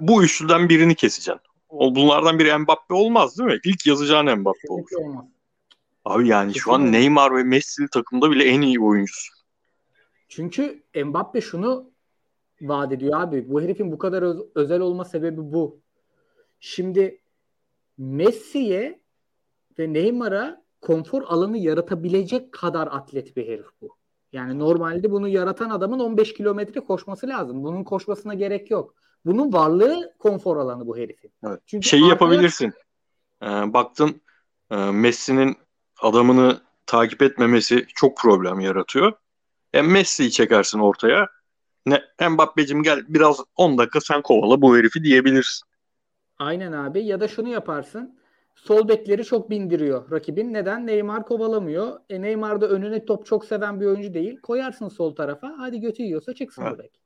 Bu 0.00 0.24
üçlüden 0.24 0.68
birini 0.68 0.94
keseceksin. 0.94 1.40
O 1.68 1.94
bunlardan 1.94 2.38
biri 2.38 2.58
Mbappe 2.58 2.94
olmaz 2.94 3.38
değil 3.38 3.50
mi? 3.50 3.58
İlk 3.64 3.86
yazacağın 3.86 4.38
Mbappe 4.38 4.68
olur. 4.68 4.88
Abi 6.04 6.28
yani 6.28 6.52
Kesinlikle. 6.52 6.60
şu 6.60 6.72
an 6.72 6.92
Neymar 6.92 7.36
ve 7.36 7.42
Messi 7.42 7.88
takımda 7.92 8.30
bile 8.30 8.44
en 8.44 8.60
iyi 8.60 8.80
oyuncusu. 8.80 9.32
Çünkü 10.28 10.82
Mbappe 11.04 11.40
şunu 11.40 11.90
vaat 12.62 12.92
ediyor 12.92 13.20
abi. 13.20 13.50
Bu 13.50 13.62
herifin 13.62 13.92
bu 13.92 13.98
kadar 13.98 14.22
öz- 14.22 14.46
özel 14.54 14.80
olma 14.80 15.04
sebebi 15.04 15.36
bu. 15.52 15.80
Şimdi 16.60 17.20
Messi'ye 18.00 19.00
ve 19.78 19.92
Neymar'a 19.92 20.62
konfor 20.80 21.22
alanı 21.22 21.58
yaratabilecek 21.58 22.52
kadar 22.52 22.86
atlet 22.86 23.36
bir 23.36 23.48
herif 23.48 23.66
bu. 23.80 23.96
Yani 24.32 24.58
normalde 24.58 25.10
bunu 25.10 25.28
yaratan 25.28 25.70
adamın 25.70 25.98
15 25.98 26.34
kilometre 26.34 26.80
koşması 26.80 27.28
lazım. 27.28 27.64
Bunun 27.64 27.84
koşmasına 27.84 28.34
gerek 28.34 28.70
yok. 28.70 28.94
Bunun 29.24 29.52
varlığı 29.52 30.14
konfor 30.18 30.56
alanı 30.56 30.86
bu 30.86 30.96
herifin. 30.96 31.32
Evet. 31.46 31.60
Çünkü 31.66 31.88
Şeyi 31.88 32.04
arkadaş... 32.04 32.20
yapabilirsin. 32.20 32.72
Ee, 33.42 33.46
baktın 33.46 34.20
e, 34.70 34.76
Messi'nin 34.76 35.56
adamını 36.00 36.60
takip 36.86 37.22
etmemesi 37.22 37.86
çok 37.94 38.16
problem 38.16 38.60
yaratıyor. 38.60 39.12
E, 39.72 39.82
Messi'yi 39.82 40.30
çekersin 40.30 40.78
ortaya. 40.78 41.28
Ne, 41.86 42.02
Mbappe'cim 42.28 42.82
gel 42.82 43.04
biraz 43.08 43.40
10 43.56 43.78
dakika 43.78 44.00
sen 44.00 44.22
kovala 44.22 44.62
bu 44.62 44.76
herifi 44.76 45.04
diyebilirsin. 45.04 45.69
Aynen 46.40 46.72
abi 46.72 47.04
ya 47.04 47.20
da 47.20 47.28
şunu 47.28 47.48
yaparsın. 47.48 48.18
Sol 48.54 48.88
bekleri 48.88 49.24
çok 49.24 49.50
bindiriyor 49.50 50.10
rakibin. 50.10 50.52
Neden? 50.52 50.86
Neymar 50.86 51.26
kovalamıyor. 51.26 52.00
E 52.10 52.22
Neymar 52.22 52.60
da 52.60 52.68
önüne 52.68 53.04
top 53.04 53.26
çok 53.26 53.44
seven 53.44 53.80
bir 53.80 53.86
oyuncu 53.86 54.14
değil. 54.14 54.40
Koyarsın 54.40 54.88
sol 54.88 55.14
tarafa. 55.14 55.54
Hadi 55.58 55.80
götü 55.80 56.02
yiyorsa 56.02 56.34
çıksın 56.34 56.62
evet. 56.62 56.78
bek. 56.78 57.00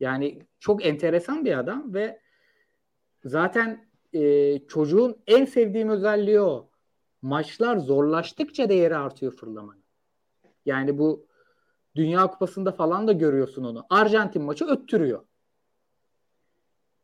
Yani 0.00 0.42
çok 0.60 0.86
enteresan 0.86 1.44
bir 1.44 1.58
adam 1.58 1.94
ve 1.94 2.20
zaten 3.24 3.88
e, 4.12 4.58
çocuğun 4.66 5.16
en 5.26 5.44
sevdiğim 5.44 5.88
özelliği 5.88 6.40
o. 6.40 6.70
Maçlar 7.22 7.76
zorlaştıkça 7.76 8.68
değeri 8.68 8.96
artıyor 8.96 9.32
fırlamanın. 9.36 9.84
Yani 10.66 10.98
bu 10.98 11.26
Dünya 11.96 12.26
Kupası'nda 12.26 12.72
falan 12.72 13.08
da 13.08 13.12
görüyorsun 13.12 13.64
onu. 13.64 13.86
Arjantin 13.90 14.42
maçı 14.42 14.64
öttürüyor. 14.64 15.27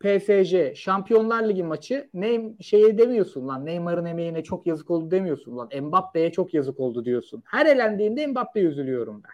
PSG 0.04 0.76
Şampiyonlar 0.76 1.48
Ligi 1.48 1.62
maçı 1.62 2.10
ne 2.14 2.54
şeye 2.60 2.98
demiyorsun 2.98 3.48
lan 3.48 3.66
Neymar'ın 3.66 4.04
emeğine 4.04 4.42
çok 4.42 4.66
yazık 4.66 4.90
oldu 4.90 5.10
demiyorsun 5.10 5.56
lan 5.56 5.70
Mbappe'ye 5.82 6.32
çok 6.32 6.54
yazık 6.54 6.80
oldu 6.80 7.04
diyorsun. 7.04 7.42
Her 7.46 7.66
elendiğinde 7.66 8.26
Mbappe'ye 8.26 8.66
üzülüyorum 8.66 9.22
ben. 9.24 9.32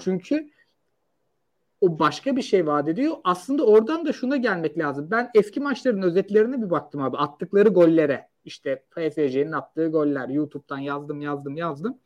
Çünkü 0.00 0.50
o 1.80 1.98
başka 1.98 2.36
bir 2.36 2.42
şey 2.42 2.66
vaat 2.66 2.88
ediyor. 2.88 3.16
Aslında 3.24 3.66
oradan 3.66 4.06
da 4.06 4.12
şuna 4.12 4.36
gelmek 4.36 4.78
lazım. 4.78 5.08
Ben 5.10 5.30
eski 5.34 5.60
maçların 5.60 6.02
özetlerine 6.02 6.62
bir 6.62 6.70
baktım 6.70 7.02
abi. 7.02 7.16
Attıkları 7.16 7.68
gollere. 7.68 8.28
İşte 8.44 8.84
PSG'nin 8.90 9.52
attığı 9.52 9.88
goller. 9.88 10.28
YouTube'dan 10.28 10.78
yazdım 10.78 11.20
yazdım 11.20 11.56
yazdım. 11.56 11.98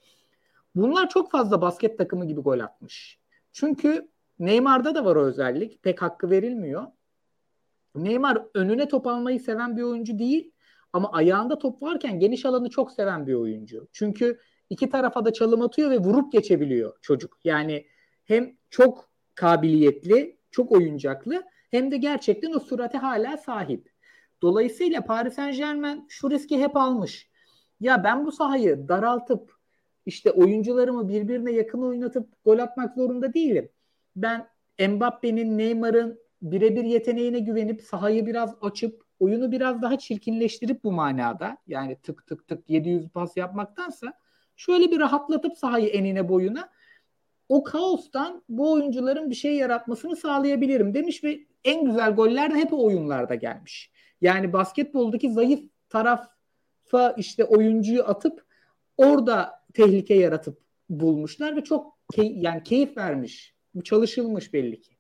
Bunlar 0.75 1.09
çok 1.09 1.31
fazla 1.31 1.61
basket 1.61 1.99
takımı 1.99 2.27
gibi 2.27 2.41
gol 2.41 2.61
atmış. 2.61 3.19
Çünkü 3.53 4.09
Neymar'da 4.39 4.95
da 4.95 5.05
var 5.05 5.17
o 5.17 5.25
özellik. 5.25 5.83
Pek 5.83 6.03
hakkı 6.03 6.31
verilmiyor. 6.31 6.87
Neymar 8.05 8.43
önüne 8.55 8.89
top 8.89 9.07
almayı 9.07 9.41
seven 9.41 9.77
bir 9.77 9.83
oyuncu 9.83 10.19
değil 10.19 10.53
ama 10.93 11.13
ayağında 11.13 11.59
top 11.59 11.83
varken 11.83 12.21
geniş 12.21 12.45
alanı 12.47 12.71
çok 12.71 12.93
seven 12.93 13.27
bir 13.27 13.35
oyuncu. 13.35 13.89
Çünkü 13.93 14.39
iki 14.71 14.91
tarafa 14.91 15.25
da 15.25 15.33
çalım 15.33 15.63
atıyor 15.63 15.91
ve 15.91 15.99
vurup 15.99 16.33
geçebiliyor 16.33 16.99
çocuk. 17.03 17.39
Yani 17.45 17.87
hem 18.25 18.57
çok 18.71 19.11
kabiliyetli, 19.35 20.39
çok 20.51 20.73
oyuncaklı 20.73 21.43
hem 21.71 21.91
de 21.91 21.97
gerçekten 21.97 22.53
o 22.53 22.61
surate 22.61 22.99
hala 22.99 23.37
sahip. 23.37 23.93
Dolayısıyla 24.43 25.05
Paris 25.05 25.35
Saint 25.35 25.57
Germain 25.57 26.07
şu 26.09 26.31
riski 26.31 26.59
hep 26.59 26.77
almış. 26.77 27.31
Ya 27.81 28.05
ben 28.05 28.27
bu 28.27 28.33
sahayı 28.33 28.89
daraltıp 28.89 29.53
işte 30.07 30.31
oyuncularımı 30.31 31.09
birbirine 31.09 31.53
yakın 31.53 31.83
oynatıp 31.83 32.29
gol 32.45 32.59
atmak 32.59 32.95
zorunda 32.95 33.35
değilim. 33.35 33.69
Ben 34.17 34.49
Mbappe'nin, 34.89 35.59
Neymar'ın 35.59 36.19
birebir 36.43 36.85
yeteneğine 36.85 37.39
güvenip 37.39 37.83
sahayı 37.83 38.27
biraz 38.27 38.55
açıp 38.61 39.03
oyunu 39.21 39.53
biraz 39.53 39.83
daha 39.83 39.99
çirkinleştirip 39.99 40.85
bu 40.85 40.93
manada 40.93 41.57
yani 41.67 41.97
tık 42.03 42.27
tık 42.27 42.49
tık 42.49 42.71
700 42.71 43.09
pas 43.09 43.37
yapmaktansa 43.37 44.13
şöyle 44.57 44.91
bir 44.91 45.01
rahatlatıp 45.01 45.59
sahayı 45.59 45.87
enine 45.87 46.29
boyuna 46.29 46.69
o 47.49 47.63
kaostan 47.63 48.43
bu 48.49 48.73
oyuncuların 48.73 49.31
bir 49.31 49.35
şey 49.35 49.57
yaratmasını 49.57 50.17
sağlayabilirim 50.17 50.95
demiş 50.95 51.25
ve 51.25 51.39
en 51.65 51.85
güzel 51.85 52.15
goller 52.15 52.55
de 52.55 52.59
hep 52.59 52.73
o 52.73 52.85
oyunlarda 52.85 53.35
gelmiş. 53.35 53.93
Yani 54.21 54.53
basketboldaki 54.53 55.33
zayıf 55.33 55.61
taraf 55.89 56.39
tarafa 56.89 57.15
işte 57.19 57.45
oyuncuyu 57.45 58.05
atıp 58.05 58.45
orada 58.97 59.65
tehlike 59.75 60.15
yaratıp 60.15 60.59
bulmuşlar 60.91 61.57
ve 61.57 61.65
çok 61.65 61.99
key, 62.13 62.33
yani 62.37 62.63
keyif 62.63 62.97
vermiş. 62.97 63.55
Bu 63.75 63.85
çalışılmış 63.85 64.53
belli 64.53 64.81
ki. 64.81 64.98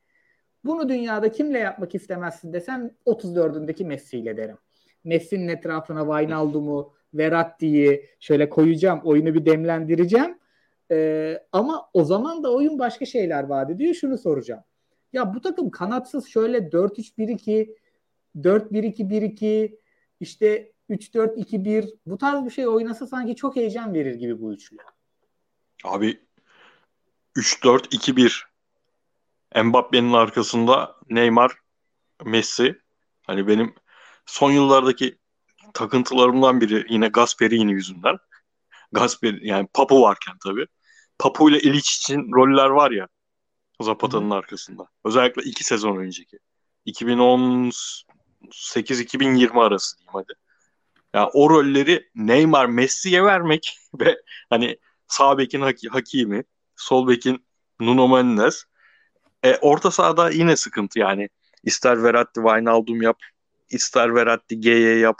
Bunu 0.69 0.89
dünyada 0.89 1.33
kimle 1.33 1.59
yapmak 1.59 1.95
istemezsin 1.95 2.53
desem 2.53 2.91
34'ündeki 3.07 3.85
Messi 3.85 4.19
ile 4.19 4.37
derim. 4.37 4.59
Messi'nin 5.05 5.49
etrafına 5.49 6.01
Wijnaldum'u, 6.01 6.93
Verratti'yi 7.15 8.07
şöyle 8.21 8.49
koyacağım. 8.49 9.01
Oyunu 9.05 9.35
bir 9.35 9.47
demlendireceğim. 9.47 10.39
Ee, 10.91 11.39
ama 11.53 11.91
o 11.95 12.05
zaman 12.05 12.43
da 12.43 12.53
oyun 12.53 12.79
başka 12.79 13.07
şeyler 13.07 13.45
vaat 13.45 13.71
ediyor. 13.71 13.95
Şunu 13.95 14.19
soracağım. 14.19 14.63
Ya 15.13 15.35
bu 15.35 15.41
takım 15.41 15.71
kanatsız 15.71 16.27
şöyle 16.27 16.59
4-3-1-2, 16.59 17.75
4-1-2-1-2, 18.37 19.79
işte 20.21 20.73
3-4-2-1 20.91 21.97
bu 22.07 22.19
tarz 22.19 22.45
bir 22.45 22.51
şey 22.51 22.69
oynasa 22.69 23.07
sanki 23.07 23.37
çok 23.37 23.57
heyecan 23.57 23.95
verir 23.95 24.15
gibi 24.15 24.41
bu 24.41 24.53
üçlü. 24.53 24.77
Abi 25.85 26.21
3-4-2-1 27.37 28.43
Mbappe'nin 29.57 30.13
arkasında 30.13 30.97
Neymar, 31.11 31.53
Messi. 32.25 32.79
Hani 33.27 33.49
benim 33.49 33.75
son 34.27 34.51
yıllardaki 34.51 35.19
takıntılarımdan 35.75 36.61
biri 36.61 36.87
yine 36.89 37.09
Gasperini 37.09 37.73
yüzünden. 37.73 38.19
Gasper 38.93 39.35
yani 39.43 39.69
Papu 39.75 40.03
varken 40.03 40.35
tabii. 40.45 40.67
Papu 41.19 41.51
ile 41.51 41.61
Ilic 41.61 41.79
için 41.79 42.33
roller 42.33 42.69
var 42.69 42.91
ya 42.91 43.09
Zapata'nın 43.81 44.31
arkasında. 44.31 44.89
Özellikle 45.05 45.43
iki 45.43 45.65
sezon 45.65 45.97
önceki. 45.97 46.39
2018-2020 46.87 49.61
arası 49.61 49.99
diyeyim 49.99 50.13
hadi. 50.13 50.33
Ya 51.15 51.21
yani 51.21 51.31
o 51.33 51.51
rolleri 51.51 52.11
Neymar 52.15 52.67
Messi'ye 52.67 53.25
vermek 53.25 53.79
ve 54.01 54.19
hani 54.51 54.79
sağ 55.09 55.39
bekin 55.39 55.61
Hakimi, 55.91 56.45
sol 56.77 57.09
bekin 57.09 57.47
Nuno 57.81 58.09
Mendes. 58.09 58.65
E, 59.45 59.57
orta 59.57 59.91
sahada 59.91 60.31
yine 60.31 60.57
sıkıntı 60.57 60.99
yani. 60.99 61.29
İster 61.65 62.03
Verratti 62.03 62.41
Wijnaldum 62.41 63.03
yap, 63.03 63.19
ister 63.71 64.15
Verratti 64.15 64.61
G'ye 64.61 64.99
yap. 64.99 65.17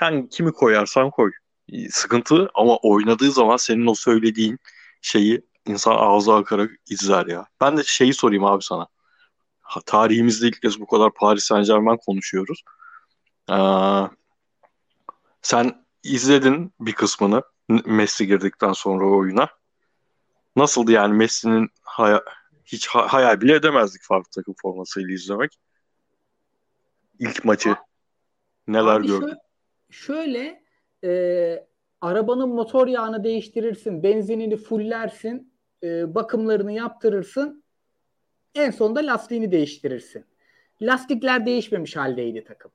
Yani 0.00 0.28
kimi 0.28 0.52
koyarsan 0.52 1.10
koy. 1.10 1.30
E, 1.68 1.88
sıkıntı 1.88 2.50
ama 2.54 2.76
oynadığı 2.76 3.30
zaman 3.30 3.56
senin 3.56 3.86
o 3.86 3.94
söylediğin 3.94 4.58
şeyi 5.02 5.42
insan 5.66 5.96
ağza 5.98 6.36
akarak 6.36 6.70
izler 6.90 7.26
ya. 7.26 7.46
Ben 7.60 7.76
de 7.76 7.84
şeyi 7.84 8.14
sorayım 8.14 8.44
abi 8.44 8.62
sana. 8.64 8.86
Ha, 9.60 9.80
tarihimizde 9.86 10.48
ilk 10.48 10.62
kez 10.62 10.80
bu 10.80 10.86
kadar 10.86 11.14
Paris 11.14 11.44
Saint 11.44 11.66
Germain 11.66 11.96
konuşuyoruz. 11.96 12.62
Ee, 13.50 13.54
sen 15.42 15.84
izledin 16.02 16.72
bir 16.80 16.92
kısmını 16.92 17.42
Messi 17.86 18.26
girdikten 18.26 18.72
sonra 18.72 19.06
oyuna. 19.06 19.48
Nasıldı 20.56 20.92
yani 20.92 21.14
Messi'nin 21.14 21.68
hay- 21.82 22.20
hiç 22.72 22.86
ha- 22.88 23.12
hayal 23.12 23.40
bile 23.40 23.54
edemezdik 23.54 24.02
farklı 24.02 24.30
takım 24.30 24.54
formasıyla 24.62 25.14
izlemek. 25.14 25.58
İlk 27.18 27.44
maçı 27.44 27.76
neler? 28.68 29.02
Şöyle, 29.02 29.36
şöyle 29.90 30.62
e, 31.04 31.66
arabanın 32.00 32.48
motor 32.48 32.86
yağını 32.86 33.24
değiştirirsin, 33.24 34.02
benzinini 34.02 34.56
fullersin, 34.56 35.52
e, 35.82 36.14
bakımlarını 36.14 36.72
yaptırırsın. 36.72 37.64
En 38.54 38.70
sonunda 38.70 39.00
lastiğini 39.00 39.52
değiştirirsin. 39.52 40.24
Lastikler 40.82 41.46
değişmemiş 41.46 41.96
haldeydi 41.96 42.44
takım. 42.44 42.70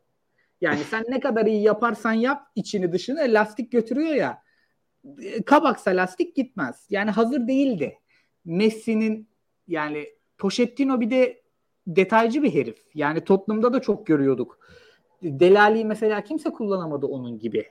Yani 0.62 0.80
sen 0.80 1.04
ne 1.08 1.20
kadar 1.20 1.46
iyi 1.46 1.62
yaparsan 1.62 2.14
yap 2.14 2.48
içini 2.56 2.92
dışını 2.92 3.20
lastik 3.20 3.72
götürüyor 3.72 4.16
ya. 4.16 4.44
E, 5.22 5.44
kabaksa 5.44 5.92
lastik 5.92 6.36
gitmez. 6.36 6.88
Yani 6.90 7.12
hazır 7.12 7.48
değildi. 7.48 8.00
Messi'nin 8.46 9.33
yani 9.68 10.08
Pochettino 10.38 11.02
bir 11.02 11.10
de 11.10 11.42
detaycı 11.88 12.44
bir 12.44 12.54
herif. 12.54 12.78
Yani 12.94 13.22
Tottenham'da 13.22 13.74
da 13.74 13.82
çok 13.82 14.08
görüyorduk. 14.08 14.60
Delali 15.24 15.86
mesela 15.86 16.24
kimse 16.24 16.50
kullanamadı 16.50 17.06
onun 17.06 17.40
gibi. 17.40 17.66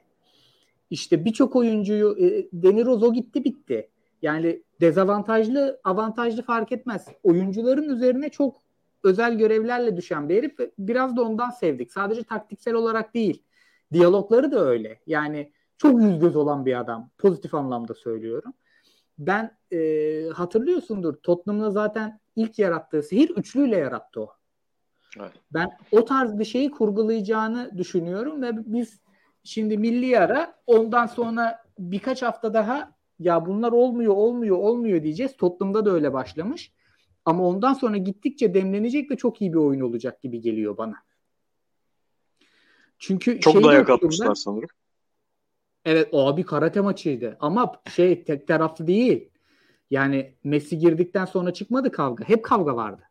İşte 0.90 1.24
birçok 1.24 1.56
oyuncuyu 1.56 2.16
e, 2.18 2.48
Deniroz 2.52 3.12
gitti 3.12 3.44
bitti. 3.44 3.90
Yani 4.22 4.62
dezavantajlı, 4.80 5.80
avantajlı 5.84 6.42
fark 6.42 6.72
etmez. 6.72 7.08
Oyuncuların 7.22 7.88
üzerine 7.88 8.28
çok 8.28 8.56
özel 9.04 9.38
görevlerle 9.38 9.96
düşen 9.96 10.28
bir 10.28 10.36
herif. 10.36 10.56
Biraz 10.78 11.16
da 11.16 11.22
ondan 11.22 11.50
sevdik. 11.50 11.92
Sadece 11.92 12.22
taktiksel 12.22 12.74
olarak 12.74 13.14
değil. 13.14 13.42
Diyalogları 13.92 14.52
da 14.52 14.64
öyle. 14.64 15.00
Yani 15.06 15.52
çok 15.78 16.02
yüz 16.02 16.18
göz 16.18 16.36
olan 16.36 16.66
bir 16.66 16.80
adam. 16.80 17.10
Pozitif 17.18 17.54
anlamda 17.54 17.94
söylüyorum. 17.94 18.54
Ben 19.18 19.56
e, 19.72 20.28
hatırlıyorsundur 20.34 21.14
Tottenham'da 21.14 21.70
zaten 21.70 22.20
ilk 22.36 22.58
yarattığı 22.58 23.02
sihir 23.02 23.30
üçlüyle 23.30 23.76
yarattı 23.76 24.20
o. 24.20 24.32
Evet. 25.20 25.32
Ben 25.52 25.70
o 25.92 26.04
tarz 26.04 26.38
bir 26.38 26.44
şeyi 26.44 26.70
kurgulayacağını 26.70 27.78
düşünüyorum 27.78 28.42
ve 28.42 28.50
biz 28.54 29.00
şimdi 29.44 29.78
milli 29.78 30.18
ara 30.18 30.54
ondan 30.66 31.06
sonra 31.06 31.62
birkaç 31.78 32.22
hafta 32.22 32.54
daha 32.54 32.92
ya 33.18 33.46
bunlar 33.46 33.72
olmuyor 33.72 34.14
olmuyor 34.14 34.56
olmuyor 34.56 35.02
diyeceğiz. 35.02 35.36
Tottenham'da 35.36 35.86
da 35.86 35.90
öyle 35.90 36.12
başlamış. 36.12 36.72
Ama 37.24 37.48
ondan 37.48 37.74
sonra 37.74 37.96
gittikçe 37.96 38.54
demlenecek 38.54 39.10
ve 39.10 39.16
çok 39.16 39.42
iyi 39.42 39.52
bir 39.52 39.58
oyun 39.58 39.80
olacak 39.80 40.22
gibi 40.22 40.40
geliyor 40.40 40.76
bana. 40.76 40.96
Çünkü 42.98 43.40
çok 43.40 43.64
dayak 43.64 43.90
atmışlar 43.90 44.34
sanırım. 44.34 44.68
Evet 45.84 46.08
o 46.12 46.28
abi 46.28 46.44
karate 46.44 46.80
maçıydı. 46.80 47.36
Ama 47.40 47.72
şey 47.94 48.24
tek 48.24 48.48
taraflı 48.48 48.86
değil. 48.86 49.28
Yani 49.90 50.34
Messi 50.44 50.78
girdikten 50.78 51.24
sonra 51.24 51.52
çıkmadı 51.52 51.92
kavga. 51.92 52.24
Hep 52.28 52.44
kavga 52.44 52.76
vardı. 52.76 53.02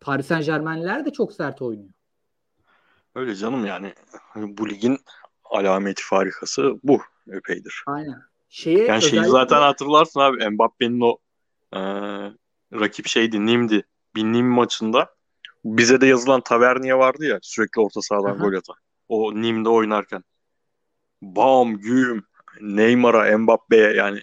Paris 0.00 0.26
Saint 0.26 0.46
Germain'ler 0.46 1.04
de 1.04 1.12
çok 1.12 1.32
sert 1.32 1.62
oynuyor. 1.62 1.90
Öyle 3.14 3.34
canım 3.34 3.66
yani. 3.66 3.94
Bu 4.36 4.68
ligin 4.68 4.98
alameti 5.44 6.02
farikası 6.04 6.74
bu 6.82 7.00
epeydir. 7.32 7.84
Aynen. 7.86 8.22
Şeye 8.48 8.84
yani 8.86 9.02
şeyi 9.02 9.24
zaten 9.24 9.60
hatırlarsın 9.60 10.20
abi 10.20 10.50
Mbappe'nin 10.50 11.00
o 11.00 11.18
e, 11.72 11.80
rakip 12.72 13.06
şeydi 13.06 13.46
Nim'di. 13.46 13.82
Bir 14.14 14.24
Nim 14.24 14.46
maçında 14.46 15.14
bize 15.64 16.00
de 16.00 16.06
yazılan 16.06 16.40
Taverniye 16.40 16.94
vardı 16.98 17.24
ya 17.24 17.38
sürekli 17.42 17.80
orta 17.80 18.02
sahadan 18.02 18.30
Aha. 18.30 18.44
gol 18.44 18.52
atan. 18.52 18.76
O 19.08 19.34
Nim'de 19.34 19.68
oynarken. 19.68 20.24
Bam, 21.22 21.74
güm, 21.74 22.24
Neymar'a, 22.60 23.38
Mbappe'ye 23.38 23.92
yani 23.92 24.20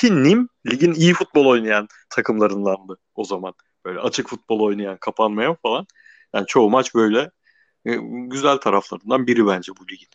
ki 0.00 0.22
Nim 0.22 0.48
ligin 0.70 0.92
iyi 0.92 1.14
futbol 1.14 1.46
oynayan 1.46 1.88
takımlarındandı 2.10 2.98
o 3.14 3.24
zaman. 3.24 3.54
Böyle 3.84 4.00
açık 4.00 4.28
futbol 4.28 4.60
oynayan, 4.60 4.96
kapanmayan 4.96 5.54
falan. 5.54 5.86
Yani 6.34 6.46
çoğu 6.46 6.70
maç 6.70 6.94
böyle 6.94 7.30
e, 7.84 7.96
güzel 8.26 8.56
taraflarından 8.56 9.26
biri 9.26 9.46
bence 9.46 9.72
bu 9.80 9.88
ligin. 9.92 10.08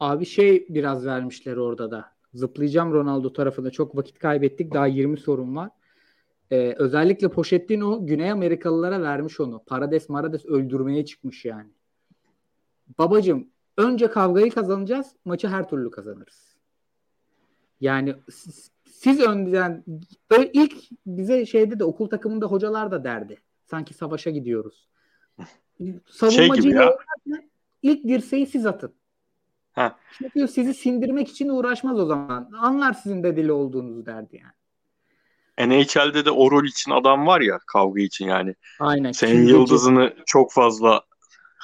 Abi 0.00 0.26
şey 0.26 0.66
biraz 0.68 1.06
vermişler 1.06 1.56
orada 1.56 1.90
da. 1.90 2.12
Zıplayacağım 2.34 2.92
Ronaldo 2.92 3.32
tarafında. 3.32 3.70
Çok 3.70 3.96
vakit 3.96 4.18
kaybettik. 4.18 4.74
Daha 4.74 4.86
20 4.86 5.18
sorun 5.18 5.56
var. 5.56 5.70
Ee, 6.50 6.74
özellikle 6.78 7.28
Pochettino 7.28 8.06
Güney 8.06 8.30
Amerikalılara 8.30 9.02
vermiş 9.02 9.40
onu. 9.40 9.62
Parades 9.66 10.08
Marades 10.08 10.46
öldürmeye 10.46 11.04
çıkmış 11.04 11.44
yani. 11.44 11.70
Babacım 12.98 13.51
önce 13.76 14.10
kavgayı 14.10 14.50
kazanacağız. 14.50 15.06
Maçı 15.24 15.48
her 15.48 15.68
türlü 15.68 15.90
kazanırız. 15.90 16.56
Yani 17.80 18.14
siz 18.90 19.20
önden 19.20 19.84
ilk 20.52 20.74
bize 21.06 21.46
şeyde 21.46 21.78
de 21.78 21.84
okul 21.84 22.08
takımında 22.08 22.46
hocalar 22.46 22.90
da 22.90 23.04
derdi. 23.04 23.38
Sanki 23.66 23.94
savaşa 23.94 24.30
gidiyoruz. 24.30 24.88
Savunmacıyla 26.08 26.54
şey 26.54 26.62
gibi 26.62 26.74
ya. 26.74 27.42
ilk 27.82 28.04
dirseği 28.04 28.46
siz 28.46 28.66
atın. 28.66 28.94
Ha. 29.72 29.98
Çünkü 30.18 30.48
sizi 30.48 30.74
sindirmek 30.74 31.28
için 31.28 31.48
uğraşmaz 31.48 32.00
o 32.00 32.06
zaman. 32.06 32.50
Anlar 32.58 32.92
sizin 32.92 33.22
de 33.22 33.36
dili 33.36 33.52
olduğunuzu 33.52 34.06
derdi 34.06 34.42
yani. 34.42 34.52
NHL'de 35.68 36.24
de 36.24 36.30
o 36.30 36.50
rol 36.50 36.64
için 36.64 36.92
adam 36.92 37.26
var 37.26 37.40
ya 37.40 37.58
kavga 37.66 38.00
için 38.00 38.26
yani. 38.26 38.54
Aynen. 38.80 39.12
Senin 39.12 39.32
Kim 39.32 39.48
yıldızını 39.48 40.14
çok 40.26 40.52
fazla 40.52 41.02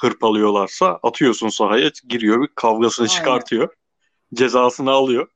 hırpalıyorlarsa 0.01 0.99
atıyorsun 1.03 1.49
sahaya 1.49 1.91
giriyor 2.09 2.41
bir 2.41 2.47
kavgasını 2.55 3.07
Aynen. 3.07 3.17
çıkartıyor. 3.17 3.69
Cezasını 4.33 4.91
alıyor. 4.91 5.27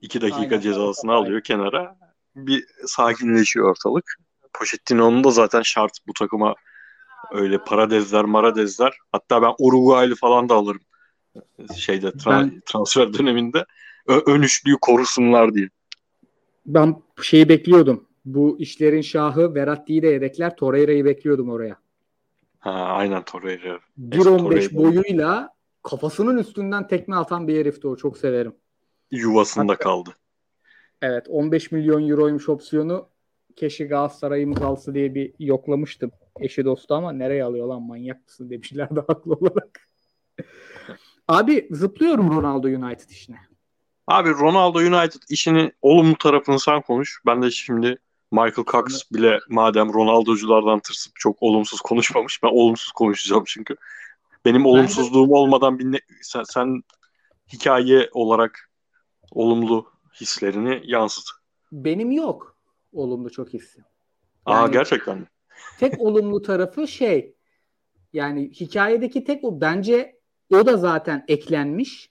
İki 0.00 0.20
dakika 0.20 0.38
Aynen. 0.40 0.60
cezasını 0.60 1.12
Aynen. 1.12 1.22
alıyor 1.24 1.40
kenara. 1.40 1.96
Bir 2.36 2.64
sakinleşiyor 2.86 3.70
ortalık. 3.70 4.16
Pochettino'nun 4.52 5.24
da 5.24 5.30
zaten 5.30 5.62
şart 5.62 5.92
bu 6.06 6.12
takıma 6.12 6.54
öyle 7.32 7.64
paradezler 7.64 8.24
maradezler. 8.24 8.98
Hatta 9.12 9.42
ben 9.42 9.52
Uruguaylı 9.58 10.14
falan 10.14 10.48
da 10.48 10.54
alırım 10.54 10.82
şeyde 11.76 12.06
tra- 12.08 12.30
ben, 12.30 12.62
transfer 12.66 13.14
döneminde 13.14 13.66
ö- 14.06 14.22
ön 14.26 14.42
üçlüyü 14.42 14.76
korusunlar 14.80 15.54
diye. 15.54 15.68
Ben 16.66 17.02
şeyi 17.22 17.48
bekliyordum. 17.48 18.06
Bu 18.24 18.56
işlerin 18.60 19.00
şahı 19.00 19.54
Verratti'yi 19.54 20.02
de 20.02 20.06
yedekler. 20.06 20.56
Torreira'yı 20.56 21.04
bekliyordum 21.04 21.50
oraya. 21.50 21.76
Ha, 22.60 22.70
aynen 22.70 23.24
Torreira. 23.24 23.80
1.15 23.98 24.76
boyuyla 24.76 25.54
kafasının 25.82 26.38
üstünden 26.38 26.88
tekme 26.88 27.16
atan 27.16 27.48
bir 27.48 27.60
herifti 27.60 27.88
o. 27.88 27.96
Çok 27.96 28.18
severim. 28.18 28.54
Yuvasında 29.10 29.72
Hatta, 29.72 29.84
kaldı. 29.84 30.10
Evet 31.02 31.26
15 31.28 31.72
milyon 31.72 32.08
euroymuş 32.08 32.48
opsiyonu. 32.48 33.08
Keşke 33.56 33.84
Galatasaray'ımız 33.84 34.62
alsa 34.62 34.94
diye 34.94 35.14
bir 35.14 35.34
yoklamıştım. 35.38 36.10
Eşi 36.40 36.64
dostu 36.64 36.94
ama 36.94 37.12
nereye 37.12 37.44
alıyor 37.44 37.66
lan 37.66 37.82
manyak 37.82 38.24
mısın 38.24 38.50
demişler 38.50 38.96
de 38.96 39.00
haklı 39.00 39.32
olarak. 39.32 39.88
Abi 41.28 41.68
zıplıyorum 41.70 42.30
Ronaldo 42.30 42.66
United 42.66 43.10
işine. 43.10 43.36
Abi 44.06 44.30
Ronaldo 44.30 44.78
United 44.78 45.22
işini 45.28 45.72
olumlu 45.82 46.18
tarafını 46.18 46.60
sen 46.60 46.80
konuş. 46.82 47.20
Ben 47.26 47.42
de 47.42 47.50
şimdi 47.50 47.98
Michael 48.30 48.64
Cox 48.66 49.12
bile 49.12 49.38
madem 49.48 49.94
Ronaldo'culardan 49.94 50.80
tırsıp 50.80 51.12
çok 51.16 51.42
olumsuz 51.42 51.80
konuşmamış 51.80 52.42
ben 52.42 52.48
olumsuz 52.48 52.92
konuşacağım 52.92 53.44
çünkü. 53.46 53.76
Benim 54.44 54.66
olumsuzluğum 54.66 55.28
de... 55.28 55.34
olmadan 55.34 55.78
bir 55.78 55.84
ne, 55.84 55.98
sen, 56.22 56.42
sen 56.42 56.82
hikaye 57.52 58.08
olarak 58.12 58.70
olumlu 59.30 59.92
hislerini 60.20 60.82
yansıt. 60.84 61.24
Benim 61.72 62.10
yok 62.10 62.56
olumlu 62.92 63.30
çok 63.30 63.48
hissim. 63.48 63.84
Yani 64.48 64.58
Aa 64.58 64.66
gerçekten 64.66 65.18
mi? 65.18 65.26
Tek 65.78 66.00
olumlu 66.00 66.42
tarafı 66.42 66.88
şey 66.88 67.34
yani 68.12 68.50
hikayedeki 68.50 69.24
tek 69.24 69.44
o 69.44 69.60
bence 69.60 70.20
o 70.54 70.66
da 70.66 70.76
zaten 70.76 71.24
eklenmiş. 71.28 72.10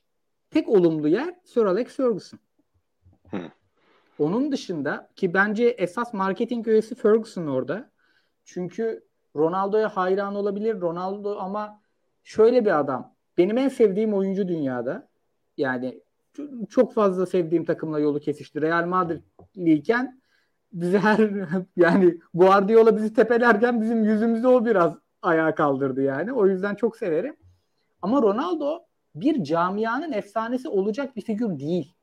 Tek 0.51 0.69
olumlu 0.69 1.07
yer 1.07 1.35
Sir 1.45 1.65
Alex 1.65 1.95
Ferguson. 1.95 2.39
Hı. 3.31 3.51
Onun 4.19 4.51
dışında 4.51 5.09
ki 5.15 5.33
bence 5.33 5.65
esas 5.65 6.13
marketing 6.13 6.67
üyesi 6.67 6.95
Ferguson 6.95 7.47
orada. 7.47 7.91
Çünkü 8.45 9.03
Ronaldo'ya 9.35 9.89
hayran 9.89 10.35
olabilir. 10.35 10.81
Ronaldo 10.81 11.37
ama 11.39 11.81
şöyle 12.23 12.65
bir 12.65 12.79
adam. 12.79 13.15
Benim 13.37 13.57
en 13.57 13.69
sevdiğim 13.69 14.13
oyuncu 14.13 14.47
dünyada. 14.47 15.07
Yani 15.57 16.01
çok 16.69 16.93
fazla 16.93 17.25
sevdiğim 17.25 17.65
takımla 17.65 17.99
yolu 17.99 18.19
kesişti. 18.19 18.61
Real 18.61 18.85
Madrid'liyken 18.85 20.21
bizi 20.73 20.97
her 20.97 21.29
yani 21.77 22.17
Guardiola 22.33 22.97
bizi 22.97 23.13
tepelerken 23.13 23.81
bizim 23.81 24.03
yüzümüzde 24.03 24.47
o 24.47 24.65
biraz 24.65 24.93
ayağa 25.21 25.55
kaldırdı 25.55 26.01
yani. 26.01 26.33
O 26.33 26.47
yüzden 26.47 26.75
çok 26.75 26.97
severim. 26.97 27.35
Ama 28.01 28.21
Ronaldo 28.21 28.79
bir 29.15 29.43
camianın 29.43 30.11
efsanesi 30.11 30.69
olacak 30.69 31.15
bir 31.15 31.21
figür 31.21 31.59
değil. 31.59 31.93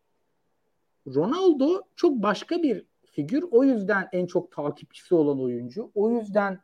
Ronaldo 1.15 1.83
çok 1.97 2.23
başka 2.23 2.63
bir 2.63 2.87
figür. 3.05 3.45
O 3.51 3.65
yüzden 3.65 4.09
en 4.13 4.27
çok 4.27 4.53
takipçisi 4.53 5.15
olan 5.15 5.41
oyuncu. 5.41 5.91
O 5.95 6.11
yüzden 6.11 6.61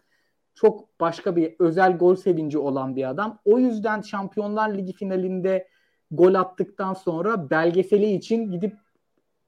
çok 0.55 1.01
başka 1.01 1.37
bir 1.37 1.55
özel 1.59 1.99
gol 1.99 2.17
sevinci 2.17 2.59
olan 2.59 2.97
bir 2.97 3.09
adam. 3.11 3.39
O 3.45 3.59
yüzden 3.59 4.01
Şampiyonlar 4.01 4.75
Ligi 4.75 4.93
finalinde 4.93 5.69
gol 6.11 6.35
attıktan 6.35 6.95
sonra 6.95 7.51
belgeseli 7.51 8.13
için 8.13 8.51
gidip 8.51 8.77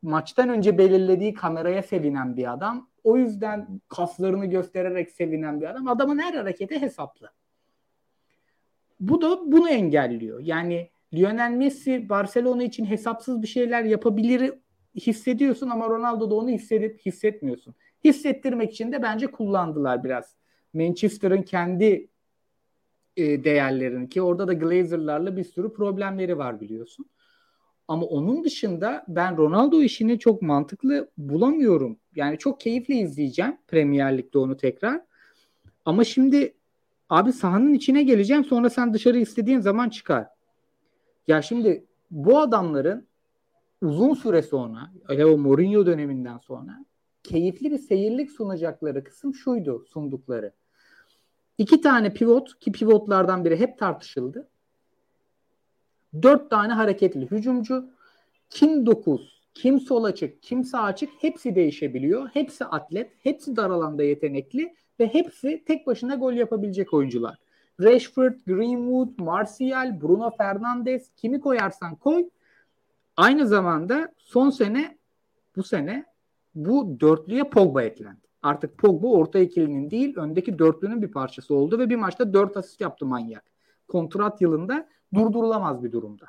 maçtan 0.03 0.49
önce 0.49 0.79
belirlediği 0.79 1.35
kameraya 1.35 1.83
sevinen 1.83 2.37
bir 2.37 2.53
adam. 2.53 2.89
O 3.05 3.17
yüzden 3.17 3.81
kaslarını 3.89 4.47
göstererek 4.47 5.11
sevinen 5.11 5.61
bir 5.61 5.67
adam. 5.67 5.89
Adamın 5.89 6.19
her 6.19 6.35
hareketi 6.35 6.81
hesaplı. 6.81 7.31
Bu 9.01 9.23
da 9.23 9.53
bunu 9.53 9.69
engelliyor. 9.69 10.41
Yani 10.41 10.91
Lionel 11.15 11.51
Messi 11.51 12.09
Barcelona 12.09 12.63
için 12.63 12.85
hesapsız 12.85 13.43
bir 13.43 13.47
şeyler 13.47 13.85
yapabilir 13.85 14.53
hissediyorsun 14.97 15.71
ama 15.71 15.89
Ronaldo 15.89 16.31
da 16.31 16.35
onu 16.35 16.49
hissedip 16.51 17.01
hissetmiyorsun. 17.07 17.75
Hissettirmek 18.05 18.73
için 18.73 18.93
de 18.93 19.03
bence 19.03 19.27
kullandılar 19.27 20.05
biraz. 20.05 20.35
Manchester'ın 20.75 21.43
kendi 21.43 22.09
e, 23.17 23.45
değerlerini 23.45 24.09
ki 24.09 24.23
orada 24.23 24.49
da 24.49 24.53
Glazer'larla 24.53 25.37
bir 25.37 25.45
sürü 25.45 25.73
problemleri 25.73 26.39
var 26.39 26.61
biliyorsun. 26.61 27.07
Ama 27.89 28.07
onun 28.07 28.45
dışında 28.45 29.05
ben 29.09 29.37
Ronaldo 29.37 29.83
işini 29.83 30.19
çok 30.19 30.43
mantıklı 30.43 31.11
bulamıyorum. 31.19 31.99
Yani 32.15 32.39
çok 32.39 32.61
keyifli 32.61 32.95
izleyeceğim 32.99 33.57
Premier 33.69 34.19
Lig'de 34.19 34.39
onu 34.39 34.57
tekrar. 34.57 35.01
Ama 35.85 36.05
şimdi 36.05 36.55
abi 37.11 37.33
sahanın 37.33 37.75
içine 37.75 38.03
geleceğim 38.03 38.45
sonra 38.45 38.71
sen 38.71 38.95
dışarı 38.95 39.19
istediğin 39.19 39.61
zaman 39.61 39.89
çıkar. 39.89 40.27
Ya 41.27 41.43
şimdi 41.43 41.85
bu 42.11 42.39
adamların 42.39 43.07
uzun 43.85 44.15
süre 44.15 44.43
sonra 44.43 44.91
hele 45.09 45.27
o 45.27 45.39
Mourinho 45.39 45.87
döneminden 45.87 46.39
sonra 46.39 46.85
keyifli 47.23 47.71
bir 47.71 47.79
seyirlik 47.79 48.31
sunacakları 48.31 49.05
kısım 49.05 49.35
şuydu 49.35 49.85
sundukları. 49.89 50.53
İki 51.59 51.81
tane 51.81 52.13
pivot 52.15 52.59
ki 52.59 52.73
pivotlardan 52.73 53.45
biri 53.45 53.61
hep 53.61 53.79
tartışıldı. 53.79 54.49
Dört 56.23 56.51
tane 56.51 56.73
hareketli 56.73 57.31
hücumcu. 57.31 57.91
Kim 58.51 58.87
dokuz, 58.87 59.43
kim 59.55 59.81
sol 59.81 60.05
açık, 60.05 60.43
kim 60.43 60.65
sağ 60.65 60.83
açık 60.83 61.11
hepsi 61.19 61.55
değişebiliyor. 61.55 62.29
Hepsi 62.33 62.65
atlet, 62.65 63.11
hepsi 63.23 63.57
dar 63.57 63.71
alanda 63.71 64.03
yetenekli 64.03 64.75
ve 65.01 65.15
hepsi 65.15 65.65
tek 65.67 65.87
başına 65.87 66.15
gol 66.15 66.33
yapabilecek 66.33 66.95
oyuncular. 66.95 67.39
Rashford, 67.81 68.35
Greenwood, 68.47 69.19
Martial, 69.19 70.01
Bruno 70.01 70.31
Fernandes 70.31 71.11
kimi 71.17 71.41
koyarsan 71.41 71.97
koy. 71.97 72.29
Aynı 73.17 73.47
zamanda 73.47 74.15
son 74.19 74.51
sene 74.51 74.99
bu 75.57 75.63
sene 75.63 76.05
bu 76.55 77.01
dörtlüye 77.01 77.45
Pogba 77.45 77.83
eklendi. 77.83 78.21
Artık 78.43 78.79
Pogba 78.79 79.07
orta 79.07 79.39
ikilinin 79.39 79.91
değil 79.91 80.17
öndeki 80.17 80.59
dörtlünün 80.59 81.03
bir 81.03 81.11
parçası 81.11 81.55
oldu 81.55 81.79
ve 81.79 81.91
bir 81.91 81.97
maçta 81.97 82.33
dört 82.33 82.57
asist 82.57 82.81
yaptı 82.81 83.07
manyak. 83.07 83.45
Kontrat 83.89 84.41
yılında 84.41 84.89
durdurulamaz 85.15 85.85
bir 85.85 85.93
durumda. 85.93 86.27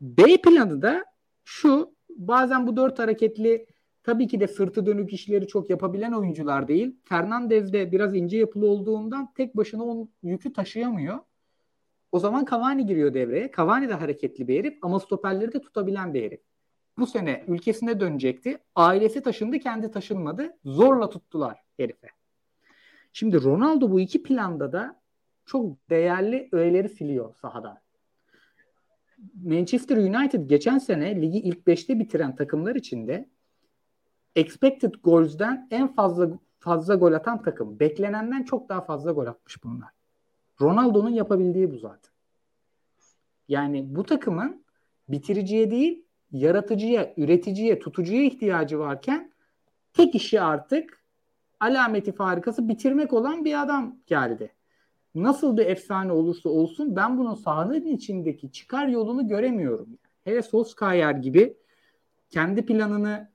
B 0.00 0.36
planı 0.36 0.82
da 0.82 1.04
şu 1.44 1.94
bazen 2.16 2.66
bu 2.66 2.76
dört 2.76 2.98
hareketli 2.98 3.66
tabii 4.02 4.28
ki 4.28 4.40
de 4.40 4.48
sırtı 4.48 4.86
dönük 4.86 5.12
işleri 5.12 5.46
çok 5.46 5.70
yapabilen 5.70 6.12
oyuncular 6.12 6.68
değil. 6.68 6.96
Fernandez 7.04 7.72
de 7.72 7.92
biraz 7.92 8.14
ince 8.14 8.38
yapılı 8.38 8.66
olduğundan 8.66 9.32
tek 9.34 9.56
başına 9.56 9.84
o 9.84 10.08
yükü 10.22 10.52
taşıyamıyor. 10.52 11.18
O 12.16 12.18
zaman 12.18 12.44
Cavani 12.50 12.86
giriyor 12.86 13.14
devreye. 13.14 13.50
Cavani 13.56 13.88
de 13.88 13.94
hareketli 13.94 14.48
bir 14.48 14.58
herif 14.58 14.78
ama 14.82 15.00
stoperleri 15.00 15.52
de 15.52 15.60
tutabilen 15.60 16.14
bir 16.14 16.22
herif. 16.22 16.40
Bu 16.98 17.06
sene 17.06 17.44
ülkesine 17.48 18.00
dönecekti. 18.00 18.58
Ailesi 18.74 19.22
taşındı, 19.22 19.58
kendi 19.58 19.90
taşınmadı. 19.90 20.56
Zorla 20.64 21.10
tuttular 21.10 21.58
herife. 21.76 22.08
Şimdi 23.12 23.42
Ronaldo 23.42 23.90
bu 23.90 24.00
iki 24.00 24.22
planda 24.22 24.72
da 24.72 25.00
çok 25.46 25.90
değerli 25.90 26.48
öğeleri 26.52 26.88
siliyor 26.88 27.34
sahadan. 27.34 27.78
Manchester 29.44 29.96
United 29.96 30.48
geçen 30.48 30.78
sene 30.78 31.22
ligi 31.22 31.38
ilk 31.38 31.58
5'te 31.58 31.98
bitiren 31.98 32.36
takımlar 32.36 32.74
içinde 32.74 33.28
expected 34.36 34.94
goals'den 35.02 35.68
en 35.70 35.94
fazla 35.94 36.28
fazla 36.58 36.94
gol 36.94 37.12
atan 37.12 37.42
takım. 37.42 37.80
Beklenenden 37.80 38.42
çok 38.42 38.68
daha 38.68 38.80
fazla 38.80 39.12
gol 39.12 39.26
atmış 39.26 39.64
bunlar. 39.64 39.95
Ronaldo'nun 40.60 41.10
yapabildiği 41.10 41.70
bu 41.70 41.78
zaten. 41.78 42.12
Yani 43.48 43.96
bu 43.96 44.04
takımın 44.04 44.64
bitiriciye 45.08 45.70
değil 45.70 46.04
yaratıcıya, 46.32 47.14
üreticiye, 47.16 47.78
tutucuya 47.78 48.22
ihtiyacı 48.22 48.78
varken 48.78 49.32
tek 49.92 50.14
işi 50.14 50.40
artık 50.40 51.02
alameti 51.60 52.12
farikası 52.12 52.68
bitirmek 52.68 53.12
olan 53.12 53.44
bir 53.44 53.62
adam 53.62 53.96
geldi. 54.06 54.52
Nasıl 55.14 55.56
bir 55.56 55.66
efsane 55.66 56.12
olursa 56.12 56.48
olsun 56.48 56.96
ben 56.96 57.18
bunun 57.18 57.34
sahanın 57.34 57.86
içindeki 57.86 58.52
çıkar 58.52 58.88
yolunu 58.88 59.28
göremiyorum. 59.28 59.88
Hele 60.24 60.42
Solskjaer 60.42 61.14
gibi 61.14 61.56
kendi 62.30 62.66
planını 62.66 63.30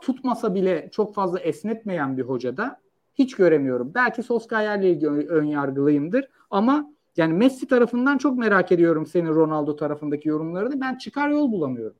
tutmasa 0.00 0.54
bile 0.54 0.88
çok 0.92 1.14
fazla 1.14 1.40
esnetmeyen 1.40 2.18
bir 2.18 2.22
hocada 2.22 2.81
hiç 3.14 3.34
göremiyorum. 3.36 3.92
Belki 3.94 4.22
Solskjaer'le 4.22 4.82
ilgili 4.82 5.28
ön 5.28 5.44
yargılıyımdır 5.44 6.28
ama 6.50 6.92
yani 7.16 7.32
Messi 7.32 7.68
tarafından 7.68 8.18
çok 8.18 8.38
merak 8.38 8.72
ediyorum 8.72 9.06
senin 9.06 9.34
Ronaldo 9.34 9.76
tarafındaki 9.76 10.28
yorumlarını. 10.28 10.80
Ben 10.80 10.98
çıkar 10.98 11.28
yol 11.28 11.52
bulamıyorum. 11.52 11.96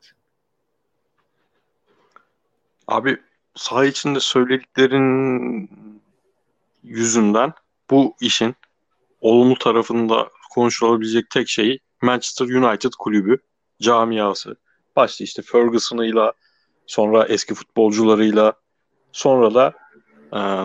Abi 2.88 3.16
saha 3.54 3.84
içinde 3.84 4.20
söylediklerin 4.20 5.70
yüzünden 6.82 7.52
bu 7.90 8.14
işin 8.20 8.54
olumlu 9.20 9.58
tarafında 9.58 10.28
konuşulabilecek 10.54 11.30
tek 11.30 11.48
şey 11.48 11.78
Manchester 12.02 12.46
United 12.46 12.92
kulübü, 12.98 13.38
camiası. 13.82 14.56
Başta 14.96 15.24
işte 15.24 15.42
Ferguson'ıyla, 15.42 16.32
sonra 16.86 17.24
eski 17.24 17.54
futbolcularıyla, 17.54 18.52
sonra 19.12 19.54
da 19.54 19.72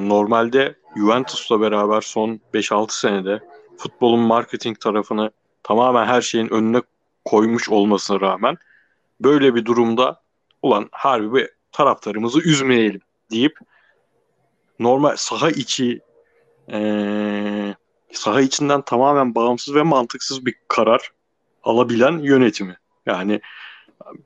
normalde 0.10 0.76
Juventus'la 0.96 1.62
beraber 1.62 2.02
son 2.02 2.40
5-6 2.54 3.00
senede 3.00 3.44
futbolun 3.78 4.20
marketing 4.20 4.80
tarafını 4.80 5.32
tamamen 5.64 6.06
her 6.06 6.22
şeyin 6.22 6.54
önüne 6.54 6.82
koymuş 7.26 7.70
olmasına 7.70 8.22
rağmen 8.22 8.58
böyle 9.22 9.56
bir 9.56 9.66
durumda 9.66 10.22
ulan 10.62 10.90
harbi 10.92 11.34
bir 11.34 11.50
taraftarımızı 11.72 12.40
üzmeyelim 12.40 13.02
deyip 13.32 13.60
normal 14.80 15.16
saha 15.16 15.50
içi 15.50 16.02
ee, 16.72 17.76
saha 18.12 18.42
içinden 18.42 18.82
tamamen 18.82 19.36
bağımsız 19.36 19.76
ve 19.76 19.84
mantıksız 19.84 20.46
bir 20.46 20.56
karar 20.68 21.12
alabilen 21.64 22.18
yönetimi. 22.18 22.78
Yani 23.06 23.42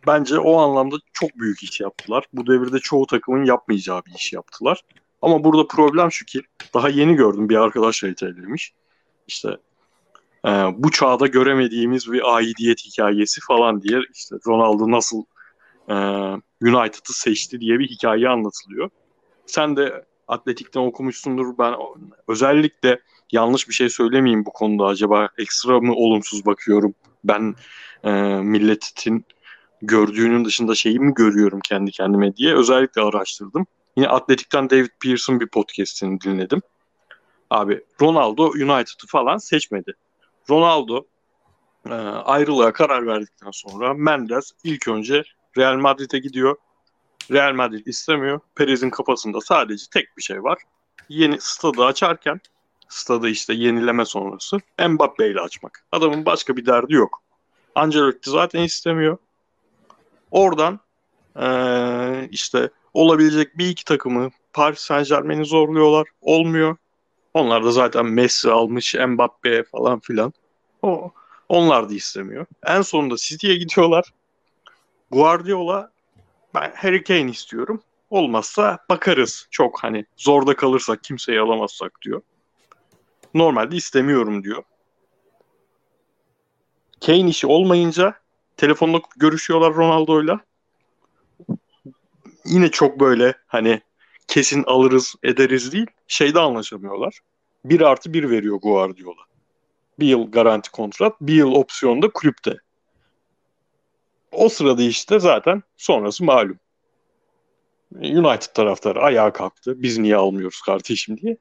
bence 0.07 0.39
o 0.39 0.57
anlamda 0.57 0.95
çok 1.13 1.35
büyük 1.35 1.63
iş 1.63 1.79
yaptılar. 1.79 2.25
Bu 2.33 2.47
devirde 2.47 2.79
çoğu 2.79 3.05
takımın 3.05 3.45
yapmayacağı 3.45 4.05
bir 4.05 4.11
iş 4.11 4.33
yaptılar. 4.33 4.81
Ama 5.21 5.43
burada 5.43 5.67
problem 5.67 6.11
şu 6.11 6.25
ki 6.25 6.41
daha 6.73 6.89
yeni 6.89 7.15
gördüm 7.15 7.49
bir 7.49 7.55
arkadaş 7.55 8.03
retweetlemiş. 8.03 8.73
İşte 9.27 9.57
e, 10.45 10.49
bu 10.77 10.91
çağda 10.91 11.27
göremediğimiz 11.27 12.11
bir 12.11 12.35
aidiyet 12.35 12.85
hikayesi 12.85 13.41
falan 13.47 13.81
diye 13.81 13.99
işte 14.13 14.35
Ronaldo 14.47 14.91
nasıl 14.91 15.23
e, 15.89 15.95
United'ı 16.61 17.13
seçti 17.13 17.59
diye 17.59 17.79
bir 17.79 17.87
hikaye 17.87 18.29
anlatılıyor. 18.29 18.89
Sen 19.45 19.77
de 19.77 20.05
Atletik'ten 20.27 20.81
okumuşsundur. 20.81 21.57
Ben 21.57 21.75
özellikle 22.27 22.99
yanlış 23.31 23.69
bir 23.69 23.73
şey 23.73 23.89
söylemeyeyim 23.89 24.45
bu 24.45 24.53
konuda. 24.53 24.85
Acaba 24.85 25.29
ekstra 25.37 25.81
mı 25.81 25.93
olumsuz 25.93 26.45
bakıyorum? 26.45 26.93
Ben 27.23 27.55
e, 28.03 28.11
milletin 28.41 29.25
gördüğünün 29.81 30.45
dışında 30.45 30.75
şeyi 30.75 30.99
mi 30.99 31.13
görüyorum 31.13 31.59
kendi 31.59 31.91
kendime 31.91 32.35
diye 32.35 32.55
özellikle 32.55 33.01
araştırdım. 33.01 33.67
Yine 33.97 34.07
Atletik'ten 34.07 34.69
David 34.69 34.89
Pearson 35.03 35.39
bir 35.39 35.47
podcastini 35.47 36.21
dinledim. 36.21 36.61
Abi 37.49 37.83
Ronaldo 38.01 38.43
United'ı 38.43 39.07
falan 39.07 39.37
seçmedi. 39.37 39.93
Ronaldo 40.49 41.03
e, 41.89 41.93
ayrılığa 41.93 42.73
karar 42.73 43.07
verdikten 43.07 43.51
sonra 43.51 43.93
Mendes 43.93 44.51
ilk 44.63 44.87
önce 44.87 45.23
Real 45.57 45.75
Madrid'e 45.75 46.19
gidiyor. 46.19 46.55
Real 47.31 47.53
Madrid 47.53 47.85
istemiyor. 47.85 48.39
Perez'in 48.55 48.89
kafasında 48.89 49.41
sadece 49.41 49.85
tek 49.93 50.17
bir 50.17 50.21
şey 50.21 50.43
var. 50.43 50.57
Yeni 51.09 51.41
stadı 51.41 51.85
açarken 51.85 52.39
stadı 52.89 53.29
işte 53.29 53.53
yenileme 53.53 54.05
sonrası 54.05 54.57
Mbappe 54.89 55.31
ile 55.31 55.39
açmak. 55.39 55.85
Adamın 55.91 56.25
başka 56.25 56.57
bir 56.57 56.65
derdi 56.65 56.93
yok. 56.93 57.21
Ancelotti 57.75 58.29
zaten 58.29 58.63
istemiyor. 58.63 59.17
Oradan 60.31 60.79
ee, 61.39 62.27
işte 62.31 62.69
olabilecek 62.93 63.57
bir 63.57 63.67
iki 63.69 63.85
takımı 63.85 64.29
Paris 64.53 64.79
Saint 64.79 65.09
Germain'i 65.09 65.45
zorluyorlar. 65.45 66.07
Olmuyor. 66.21 66.75
Onlar 67.33 67.65
da 67.65 67.71
zaten 67.71 68.05
Messi 68.05 68.51
almış, 68.51 68.95
Mbappe 69.07 69.63
falan 69.63 69.99
filan. 69.99 70.33
O, 70.81 71.11
onlar 71.49 71.89
da 71.89 71.93
istemiyor. 71.93 72.45
En 72.65 72.81
sonunda 72.81 73.15
City'ye 73.17 73.55
gidiyorlar. 73.55 74.13
Guardiola 75.11 75.91
ben 76.55 76.73
Harry 76.75 77.03
Kane 77.03 77.31
istiyorum. 77.31 77.81
Olmazsa 78.09 78.77
bakarız. 78.89 79.47
Çok 79.51 79.83
hani 79.83 80.05
zorda 80.17 80.55
kalırsak 80.55 81.03
kimseyi 81.03 81.39
alamazsak 81.39 82.01
diyor. 82.01 82.21
Normalde 83.33 83.75
istemiyorum 83.75 84.43
diyor. 84.43 84.63
Kane 87.05 87.29
işi 87.29 87.47
olmayınca 87.47 88.15
telefonla 88.57 89.01
görüşüyorlar 89.17 89.73
Ronaldo'yla. 89.73 90.39
Yine 92.45 92.71
çok 92.71 92.99
böyle 92.99 93.33
hani 93.47 93.81
kesin 94.27 94.63
alırız 94.67 95.15
ederiz 95.23 95.73
değil. 95.73 95.87
Şeyde 96.07 96.39
anlaşamıyorlar. 96.39 97.19
Bir 97.65 97.81
artı 97.81 98.13
bir 98.13 98.29
veriyor 98.29 98.59
Guardiola. 98.61 99.21
Bir 99.99 100.07
yıl 100.07 100.31
garanti 100.31 100.71
kontrat, 100.71 101.21
bir 101.21 101.33
yıl 101.33 101.51
opsiyonda 101.51 102.09
kulüpte. 102.09 102.57
O 104.31 104.49
sırada 104.49 104.81
işte 104.81 105.19
zaten 105.19 105.63
sonrası 105.77 106.23
malum. 106.23 106.59
United 107.95 108.53
taraftarı 108.53 108.99
ayağa 108.99 109.33
kalktı. 109.33 109.83
Biz 109.83 109.97
niye 109.97 110.15
almıyoruz 110.15 110.61
kardeşim 110.61 111.17
diye. 111.17 111.37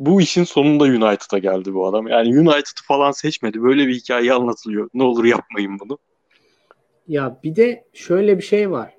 Bu 0.00 0.20
işin 0.20 0.44
sonunda 0.44 0.84
United'a 0.84 1.38
geldi 1.38 1.74
bu 1.74 1.86
adam. 1.86 2.06
Yani 2.06 2.38
United'ı 2.38 2.82
falan 2.84 3.10
seçmedi. 3.10 3.62
Böyle 3.62 3.86
bir 3.86 3.94
hikaye 3.94 4.32
anlatılıyor. 4.32 4.90
Ne 4.94 5.02
olur 5.02 5.24
yapmayın 5.24 5.78
bunu. 5.78 5.98
Ya 7.08 7.40
bir 7.44 7.56
de 7.56 7.84
şöyle 7.92 8.38
bir 8.38 8.42
şey 8.42 8.70
var. 8.70 8.94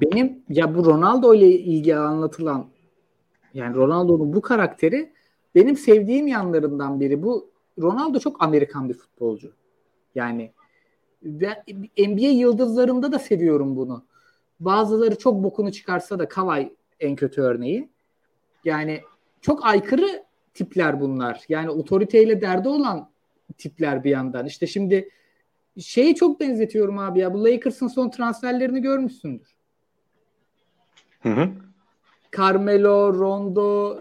Benim 0.00 0.42
ya 0.48 0.74
bu 0.74 0.84
Ronaldo 0.84 1.34
ile 1.34 1.48
ilgili 1.48 1.96
anlatılan 1.96 2.66
yani 3.54 3.76
Ronaldo'nun 3.76 4.32
bu 4.32 4.40
karakteri 4.40 5.12
benim 5.54 5.76
sevdiğim 5.76 6.26
yanlarından 6.26 7.00
biri. 7.00 7.22
Bu 7.22 7.50
Ronaldo 7.82 8.18
çok 8.18 8.42
Amerikan 8.42 8.88
bir 8.88 8.94
futbolcu. 8.94 9.52
Yani 10.14 10.52
ben 11.22 11.56
NBA 11.98 12.26
yıldızlarında 12.26 13.12
da 13.12 13.18
seviyorum 13.18 13.76
bunu. 13.76 14.04
Bazıları 14.60 15.18
çok 15.18 15.44
bokunu 15.44 15.72
çıkarsa 15.72 16.18
da 16.18 16.28
Kavay 16.28 16.72
en 17.00 17.16
kötü 17.16 17.40
örneği. 17.40 17.88
Yani 18.64 19.00
çok 19.40 19.66
aykırı 19.66 20.24
tipler 20.54 21.00
bunlar. 21.00 21.44
Yani 21.48 21.70
otoriteyle 21.70 22.40
derdi 22.40 22.68
olan 22.68 23.10
tipler 23.58 24.04
bir 24.04 24.10
yandan. 24.10 24.46
İşte 24.46 24.66
şimdi 24.66 25.08
şeyi 25.78 26.14
çok 26.14 26.40
benzetiyorum 26.40 26.98
abi 26.98 27.20
ya. 27.20 27.34
Bu 27.34 27.44
Lakers'ın 27.44 27.88
son 27.88 28.10
transferlerini 28.10 28.82
görmüşsündür. 28.82 29.54
Hı 31.24 31.28
hı. 31.28 31.48
Carmelo, 32.36 33.14
Rondo 33.14 33.98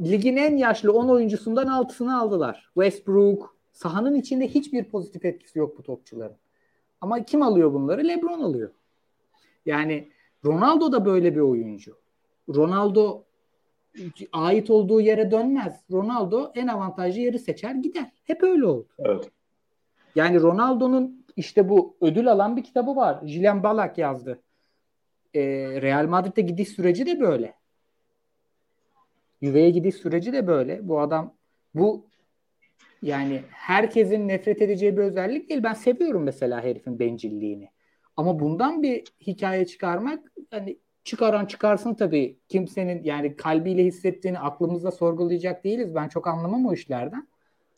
ligin 0.00 0.36
en 0.36 0.56
yaşlı 0.56 0.92
10 0.92 1.08
oyuncusundan 1.08 1.66
6'sını 1.66 2.18
aldılar. 2.18 2.70
Westbrook 2.74 3.56
sahanın 3.72 4.14
içinde 4.14 4.48
hiçbir 4.48 4.84
pozitif 4.84 5.24
etkisi 5.24 5.58
yok 5.58 5.78
bu 5.78 5.82
topçuların. 5.82 6.36
Ama 7.00 7.24
kim 7.24 7.42
alıyor 7.42 7.72
bunları? 7.72 8.08
LeBron 8.08 8.40
alıyor. 8.40 8.70
Yani 9.66 10.08
Ronaldo 10.44 10.92
da 10.92 11.04
böyle 11.04 11.34
bir 11.34 11.40
oyuncu. 11.40 11.96
Ronaldo 12.54 13.24
ait 14.32 14.70
olduğu 14.70 15.00
yere 15.00 15.30
dönmez. 15.30 15.80
Ronaldo 15.92 16.52
en 16.54 16.66
avantajlı 16.66 17.20
yeri 17.20 17.38
seçer 17.38 17.74
gider. 17.74 18.10
Hep 18.24 18.42
öyle 18.42 18.66
oldu. 18.66 18.88
Evet. 18.98 19.30
Yani 20.14 20.40
Ronaldo'nun 20.40 21.24
işte 21.36 21.68
bu 21.68 21.96
ödül 22.00 22.32
alan 22.32 22.56
bir 22.56 22.64
kitabı 22.64 22.96
var. 22.96 23.20
Julian 23.26 23.62
Balak 23.62 23.98
yazdı. 23.98 24.42
Ee, 25.38 25.82
Real 25.82 26.06
Madrid'de 26.06 26.40
gidiş 26.40 26.68
süreci 26.68 27.06
de 27.06 27.20
böyle. 27.20 27.54
Juve'ye 29.42 29.70
gidiş 29.70 29.94
süreci 29.94 30.32
de 30.32 30.46
böyle. 30.46 30.88
Bu 30.88 31.00
adam 31.00 31.34
bu 31.74 32.06
yani 33.02 33.42
herkesin 33.50 34.28
nefret 34.28 34.62
edeceği 34.62 34.96
bir 34.96 35.02
özellik 35.02 35.50
değil. 35.50 35.62
Ben 35.62 35.74
seviyorum 35.74 36.22
mesela 36.22 36.64
herifin 36.64 36.98
bencilliğini. 36.98 37.70
Ama 38.16 38.40
bundan 38.40 38.82
bir 38.82 39.04
hikaye 39.26 39.66
çıkarmak 39.66 40.32
hani 40.50 40.78
çıkaran 41.04 41.46
çıkarsın 41.46 41.94
tabii. 41.94 42.38
Kimsenin 42.48 43.04
yani 43.04 43.36
kalbiyle 43.36 43.84
hissettiğini 43.84 44.38
aklımızda 44.38 44.90
sorgulayacak 44.90 45.64
değiliz. 45.64 45.94
Ben 45.94 46.08
çok 46.08 46.26
anlamam 46.26 46.66
o 46.66 46.72
işlerden. 46.72 47.28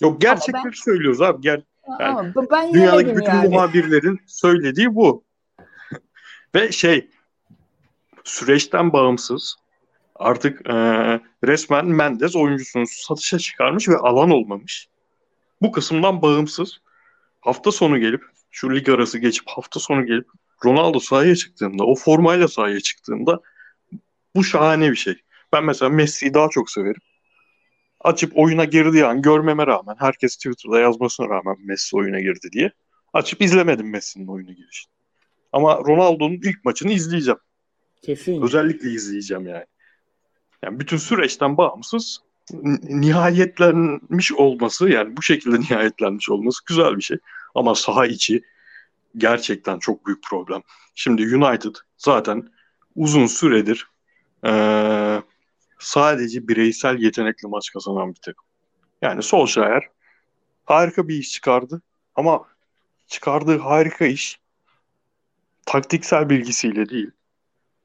Yok 0.00 0.20
gerçekleri 0.20 0.64
ben, 0.64 0.70
söylüyoruz 0.70 1.22
abi. 1.22 1.40
Ger 1.42 1.62
yani, 2.00 2.18
ama 2.18 2.32
ben 2.50 2.72
dünyadaki 2.72 3.16
bütün 3.16 3.32
yani. 3.32 3.48
muhabirlerin 3.48 4.20
söylediği 4.26 4.94
bu. 4.94 5.24
Ve 6.54 6.72
şey 6.72 7.08
süreçten 8.24 8.92
bağımsız 8.92 9.56
artık 10.14 10.66
e, 10.66 10.74
resmen 11.44 11.86
Mendes 11.86 12.36
oyuncusunu 12.36 12.84
satışa 12.86 13.38
çıkarmış 13.38 13.88
ve 13.88 13.96
alan 13.96 14.30
olmamış. 14.30 14.88
Bu 15.62 15.72
kısımdan 15.72 16.22
bağımsız 16.22 16.78
hafta 17.40 17.72
sonu 17.72 18.00
gelip 18.00 18.22
şu 18.50 18.74
lig 18.74 18.88
arası 18.88 19.18
geçip 19.18 19.44
hafta 19.48 19.80
sonu 19.80 20.06
gelip 20.06 20.28
Ronaldo 20.64 21.00
sahaya 21.00 21.36
çıktığında, 21.36 21.84
o 21.84 21.94
formayla 21.94 22.48
sahaya 22.48 22.80
çıktığında 22.80 23.40
bu 24.36 24.44
şahane 24.44 24.90
bir 24.90 24.96
şey. 24.96 25.14
Ben 25.52 25.64
mesela 25.64 25.88
Messi'yi 25.88 26.34
daha 26.34 26.48
çok 26.48 26.70
severim. 26.70 27.02
Açıp 28.00 28.32
oyuna 28.38 28.64
girdiği 28.64 29.04
an 29.04 29.22
görmeme 29.22 29.66
rağmen, 29.66 29.96
herkes 29.98 30.36
Twitter'da 30.36 30.80
yazmasına 30.80 31.28
rağmen 31.28 31.56
Messi 31.64 31.96
oyuna 31.96 32.20
girdi 32.20 32.48
diye. 32.52 32.70
Açıp 33.12 33.42
izlemedim 33.42 33.90
Messi'nin 33.90 34.26
oyuna 34.26 34.52
girişini. 34.52 34.92
Ama 35.52 35.76
Ronaldo'nun 35.76 36.34
ilk 36.34 36.64
maçını 36.64 36.92
izleyeceğim. 36.92 37.38
Kesin. 38.02 38.42
Özellikle 38.42 38.90
izleyeceğim 38.90 39.46
yani. 39.46 39.66
Yani 40.62 40.80
bütün 40.80 40.96
süreçten 40.96 41.56
bağımsız 41.56 42.20
nihayetlenmiş 42.82 44.32
olması 44.32 44.88
yani 44.88 45.16
bu 45.16 45.22
şekilde 45.22 45.60
nihayetlenmiş 45.60 46.30
olması 46.30 46.60
güzel 46.66 46.96
bir 46.96 47.02
şey. 47.02 47.18
Ama 47.54 47.74
saha 47.74 48.06
içi 48.06 48.42
gerçekten 49.16 49.78
çok 49.78 50.06
büyük 50.06 50.22
problem. 50.22 50.62
Şimdi 50.94 51.36
United 51.36 51.74
zaten 51.96 52.48
uzun 52.96 53.26
süredir 53.26 53.86
ee, 54.46 55.22
sadece 55.78 56.48
bireysel 56.48 56.98
yetenekli 56.98 57.48
maç 57.48 57.70
kazanan 57.70 58.08
bir 58.08 58.20
takım. 58.20 58.44
Yani 59.02 59.22
Solskjaer 59.22 59.82
harika 60.64 61.08
bir 61.08 61.14
iş 61.14 61.32
çıkardı 61.32 61.82
ama 62.14 62.44
çıkardığı 63.06 63.58
harika 63.58 64.06
iş 64.06 64.40
taktiksel 65.66 66.30
bilgisiyle 66.30 66.88
değil, 66.88 67.10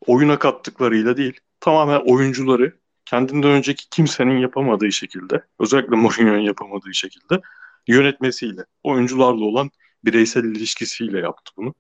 oyuna 0.08 0.40
kattıklarıyla 0.40 1.18
değil, 1.18 1.40
tamamen 1.60 2.02
oyuncuları 2.06 2.74
kendinden 3.06 3.52
önceki 3.52 3.90
kimsenin 3.90 4.38
yapamadığı 4.38 4.92
şekilde, 4.92 5.44
özellikle 5.60 5.96
Mourinho'nun 5.96 6.40
yapamadığı 6.40 6.94
şekilde 6.94 7.42
yönetmesiyle, 7.88 8.66
oyuncularla 8.84 9.46
olan 9.46 9.72
bireysel 10.06 10.44
ilişkisiyle 10.44 11.20
yaptı 11.20 11.52
bunu. 11.58 11.74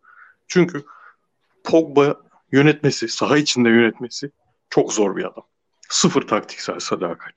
Çünkü 0.47 0.83
Pogba 1.63 2.15
yönetmesi, 2.51 3.07
saha 3.07 3.37
içinde 3.37 3.69
yönetmesi 3.69 4.31
çok 4.69 4.93
zor 4.93 5.15
bir 5.15 5.23
adam. 5.23 5.43
Sıfır 5.89 6.21
taktiksel 6.21 6.79
sadakat. 6.79 7.33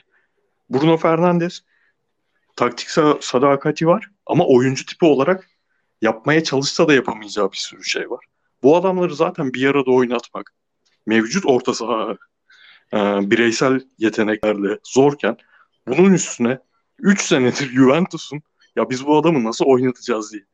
Bruno 0.70 0.96
Fernandes 0.96 1.62
taktiksel 2.57 3.14
sadakati 3.20 3.87
var 3.87 4.11
ama 4.27 4.46
oyuncu 4.46 4.87
tipi 4.87 5.05
olarak 5.07 5.51
yapmaya 6.03 6.44
çalışsa 6.44 6.88
da 6.88 6.94
yapamayacağı 6.94 7.53
bir 7.53 7.57
sürü 7.57 7.85
şey 7.85 8.11
var. 8.11 8.24
Bu 8.62 8.77
adamları 8.77 9.14
zaten 9.14 9.55
bir 9.55 9.66
arada 9.70 9.90
oynatmak 9.90 10.55
mevcut 11.08 11.46
orta 11.46 11.74
saha 11.74 12.16
e, 12.92 12.96
bireysel 13.30 13.80
yeteneklerle 13.98 14.78
zorken 14.84 15.36
bunun 15.86 16.12
üstüne 16.12 16.58
3 16.98 17.22
senedir 17.22 17.70
Juventus'un 17.70 18.42
ya 18.76 18.90
biz 18.90 19.06
bu 19.06 19.18
adamı 19.18 19.44
nasıl 19.44 19.64
oynatacağız 19.64 20.32
diye 20.32 20.44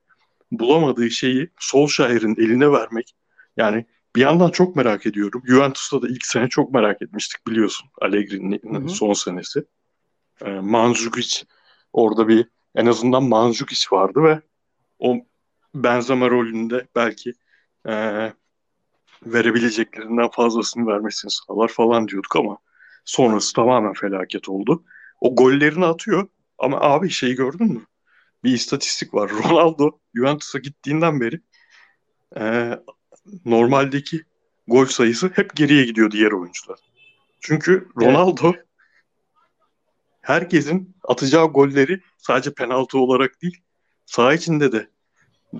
bulamadığı 0.52 1.10
şeyi 1.10 1.50
Solskjaer'in 1.58 2.36
eline 2.38 2.72
vermek 2.72 3.14
yani 3.56 3.86
bir 4.16 4.20
yandan 4.20 4.50
çok 4.50 4.76
merak 4.76 5.06
ediyorum. 5.06 5.42
Juventus'ta 5.46 6.02
da 6.02 6.08
ilk 6.08 6.26
sene 6.26 6.48
çok 6.48 6.72
merak 6.72 7.02
etmiştik 7.02 7.46
biliyorsun. 7.46 7.88
Allegri'nin 8.00 8.86
son 8.86 9.12
senesi. 9.12 9.64
E, 10.44 10.50
Mandzukic 10.50 11.44
orada 11.92 12.28
bir 12.28 12.48
en 12.74 12.86
azından 12.86 13.22
Mandzukic 13.22 13.86
vardı 13.92 14.22
ve 14.22 14.40
o 14.98 15.16
Benzema 15.74 16.30
rolünde 16.30 16.86
belki 16.96 17.34
e, 17.88 17.92
verebileceklerinden 19.26 20.28
fazlasını 20.30 20.86
vermesini 20.86 21.30
sağlar 21.30 21.68
falan 21.68 22.08
diyorduk 22.08 22.36
ama 22.36 22.58
sonrası 23.04 23.52
tamamen 23.52 23.92
felaket 23.92 24.48
oldu. 24.48 24.84
O 25.20 25.36
gollerini 25.36 25.86
atıyor 25.86 26.28
ama 26.58 26.80
abi 26.80 27.10
şeyi 27.10 27.34
gördün 27.34 27.72
mü? 27.72 27.86
Bir 28.44 28.52
istatistik 28.52 29.14
var. 29.14 29.30
Ronaldo 29.44 29.98
Juventus'a 30.14 30.58
gittiğinden 30.58 31.20
beri 31.20 31.40
e, 32.36 32.70
normaldeki 33.44 34.22
gol 34.66 34.86
sayısı 34.86 35.30
hep 35.34 35.56
geriye 35.56 35.84
gidiyor 35.84 36.10
diğer 36.10 36.32
oyuncular. 36.32 36.78
Çünkü 37.40 37.88
Ronaldo 38.00 38.52
evet. 38.54 38.66
herkesin 40.20 40.96
atacağı 41.08 41.46
golleri 41.46 42.00
sadece 42.18 42.54
penaltı 42.54 42.98
olarak 42.98 43.42
değil 43.42 43.62
saha 44.06 44.34
içinde 44.34 44.72
de 44.72 44.93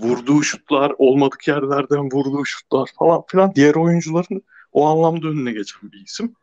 vurduğu 0.02 0.42
şutlar, 0.42 0.92
olmadık 0.98 1.48
yerlerden 1.48 2.10
vurduğu 2.12 2.44
şutlar 2.44 2.90
falan 2.98 3.22
filan 3.26 3.54
diğer 3.54 3.74
oyuncuların 3.74 4.42
o 4.72 4.86
anlamda 4.86 5.28
önüne 5.28 5.52
geçen 5.52 5.92
bir 5.92 6.04
isim. 6.04 6.34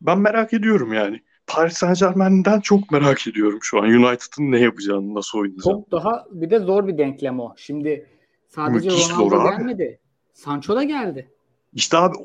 Ben 0.00 0.18
merak 0.18 0.52
ediyorum 0.52 0.92
yani. 0.92 1.22
Paris 1.46 1.76
Saint 1.76 2.00
Germain'den 2.00 2.60
çok 2.60 2.90
merak 2.90 3.26
ediyorum 3.26 3.58
şu 3.62 3.78
an. 3.78 3.84
United'ın 3.84 4.52
ne 4.52 4.58
yapacağını, 4.60 5.14
nasıl 5.14 5.38
oynayacağını. 5.38 5.78
Çok 5.78 5.92
daha 5.92 6.26
bir 6.30 6.50
de 6.50 6.58
zor 6.58 6.88
bir 6.88 6.98
denklem 6.98 7.40
o. 7.40 7.54
Şimdi 7.56 8.06
sadece 8.48 8.88
Müthiş 8.88 9.10
Ronaldo 9.10 9.50
gelmedi. 9.50 10.00
Sancho 10.34 10.76
da 10.76 10.82
geldi. 10.82 11.30
İşte 11.74 11.96
abi 11.96 12.16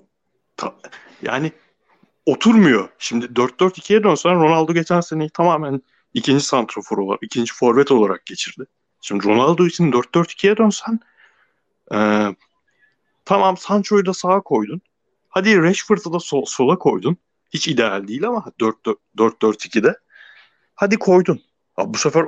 ta, 0.57 0.75
yani 1.21 1.51
oturmuyor. 2.25 2.89
Şimdi 2.99 3.25
4-4-2'ye 3.25 4.03
dönsen 4.03 4.35
Ronaldo 4.35 4.73
geçen 4.73 5.01
seneyi 5.01 5.29
tamamen 5.29 5.81
ikinci 6.13 6.45
santrofor 6.45 6.97
olarak, 6.97 7.23
ikinci 7.23 7.53
forvet 7.53 7.91
olarak 7.91 8.25
geçirdi. 8.25 8.65
Şimdi 9.07 9.25
Ronaldo 9.25 9.67
için 9.67 9.91
4-4-2'ye 9.91 10.57
dönsen 10.57 10.99
e, 11.93 11.97
tamam 13.25 13.57
Sancho'yu 13.57 14.05
da 14.05 14.13
sağa 14.13 14.41
koydun. 14.41 14.81
Hadi 15.29 15.61
Rashford'u 15.61 16.13
da 16.13 16.19
sol, 16.19 16.45
sola 16.45 16.77
koydun. 16.77 17.17
Hiç 17.53 17.67
ideal 17.67 18.07
değil 18.07 18.27
ama 18.27 18.45
4-4-2'de. 18.59 19.97
Hadi 20.75 20.97
koydun. 20.97 21.41
Abi 21.77 21.93
bu 21.93 21.97
sefer 21.97 22.25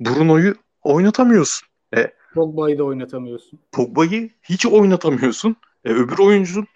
Bruno'yu 0.00 0.54
oynatamıyorsun. 0.82 1.68
E, 1.96 2.12
Pogba'yı 2.34 2.78
da 2.78 2.84
oynatamıyorsun. 2.84 3.58
Pogba'yı 3.72 4.30
hiç 4.42 4.66
oynatamıyorsun. 4.66 5.56
E, 5.84 5.90
öbür 5.90 6.18
oyuncunun 6.18 6.66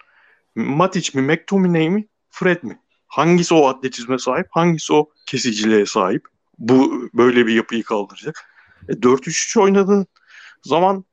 Matic 0.55 1.19
mi, 1.19 1.33
McTominay 1.33 1.89
mi, 1.89 2.07
Fred 2.29 2.63
mi? 2.63 2.79
Hangisi 3.07 3.53
o 3.53 3.67
atletizme 3.67 4.17
sahip, 4.17 4.47
hangisi 4.51 4.93
o 4.93 5.09
kesiciliğe 5.25 5.85
sahip? 5.85 6.27
Bu 6.59 7.09
böyle 7.13 7.47
bir 7.47 7.53
yapıyı 7.53 7.83
kaldıracak. 7.83 8.56
E, 8.89 8.91
4-3-3 8.91 9.59
oynadığın 9.59 10.07
zaman 10.63 11.05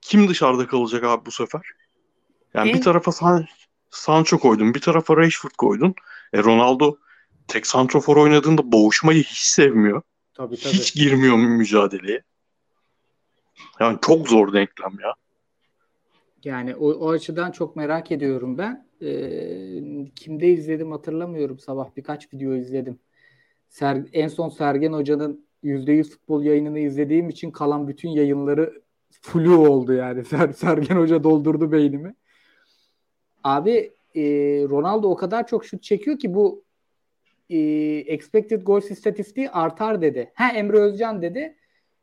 kim 0.00 0.28
dışarıda 0.28 0.66
kalacak 0.66 1.04
abi 1.04 1.26
bu 1.26 1.30
sefer? 1.30 1.62
Yani 2.54 2.70
en... 2.70 2.76
bir 2.76 2.82
tarafa 2.82 3.12
San 3.12 3.46
Sancho 3.90 4.38
koydun, 4.38 4.74
bir 4.74 4.80
tarafa 4.80 5.16
Rashford 5.16 5.52
koydun. 5.58 5.94
E, 6.32 6.42
Ronaldo 6.42 6.96
tek 7.48 7.66
santrofor 7.66 8.16
oynadığında 8.16 8.72
boğuşmayı 8.72 9.22
hiç 9.22 9.38
sevmiyor. 9.38 10.02
Tabii, 10.34 10.56
tabii. 10.56 10.72
Hiç 10.72 10.94
girmiyor 10.94 11.36
mücadeleye. 11.36 12.22
Yani 13.80 13.98
çok 14.02 14.28
zor 14.28 14.52
denklem 14.52 14.92
ya. 15.02 15.14
Yani 16.44 16.76
o, 16.76 16.92
o 16.92 17.10
açıdan 17.10 17.50
çok 17.50 17.76
merak 17.76 18.12
ediyorum 18.12 18.58
ben. 18.58 18.88
Ee, 19.02 20.10
kimde 20.16 20.48
izledim 20.48 20.92
hatırlamıyorum. 20.92 21.58
Sabah 21.58 21.88
birkaç 21.96 22.32
video 22.32 22.54
izledim. 22.54 22.98
Ser, 23.68 24.04
en 24.12 24.28
son 24.28 24.48
Sergen 24.48 24.92
Hoca'nın 24.92 25.43
%100 25.64 26.10
futbol 26.10 26.42
yayınını 26.42 26.78
izlediğim 26.78 27.28
için 27.28 27.50
kalan 27.50 27.88
bütün 27.88 28.08
yayınları 28.08 28.82
flu 29.22 29.68
oldu 29.68 29.92
yani. 29.92 30.24
Ser, 30.30 30.52
Sergen 30.52 30.96
Hoca 30.96 31.24
doldurdu 31.24 31.72
beynimi. 31.72 32.14
Abi 33.44 33.92
e, 34.14 34.22
Ronaldo 34.68 35.10
o 35.10 35.16
kadar 35.16 35.46
çok 35.46 35.64
şut 35.64 35.82
çekiyor 35.82 36.18
ki 36.18 36.34
bu 36.34 36.64
e, 37.50 37.58
expected 38.06 38.62
goals 38.62 38.90
istatistiği 38.90 39.50
artar 39.50 40.02
dedi. 40.02 40.32
Ha 40.34 40.52
Emre 40.52 40.78
Özcan 40.78 41.22
dedi. 41.22 41.56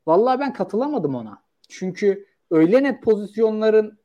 Vallahi 0.07 0.39
ben 0.39 0.53
katılamadım 0.53 1.15
ona. 1.15 1.43
Çünkü 1.69 2.25
öyle 2.51 2.83
net 2.83 3.03
pozisyonların 3.03 3.99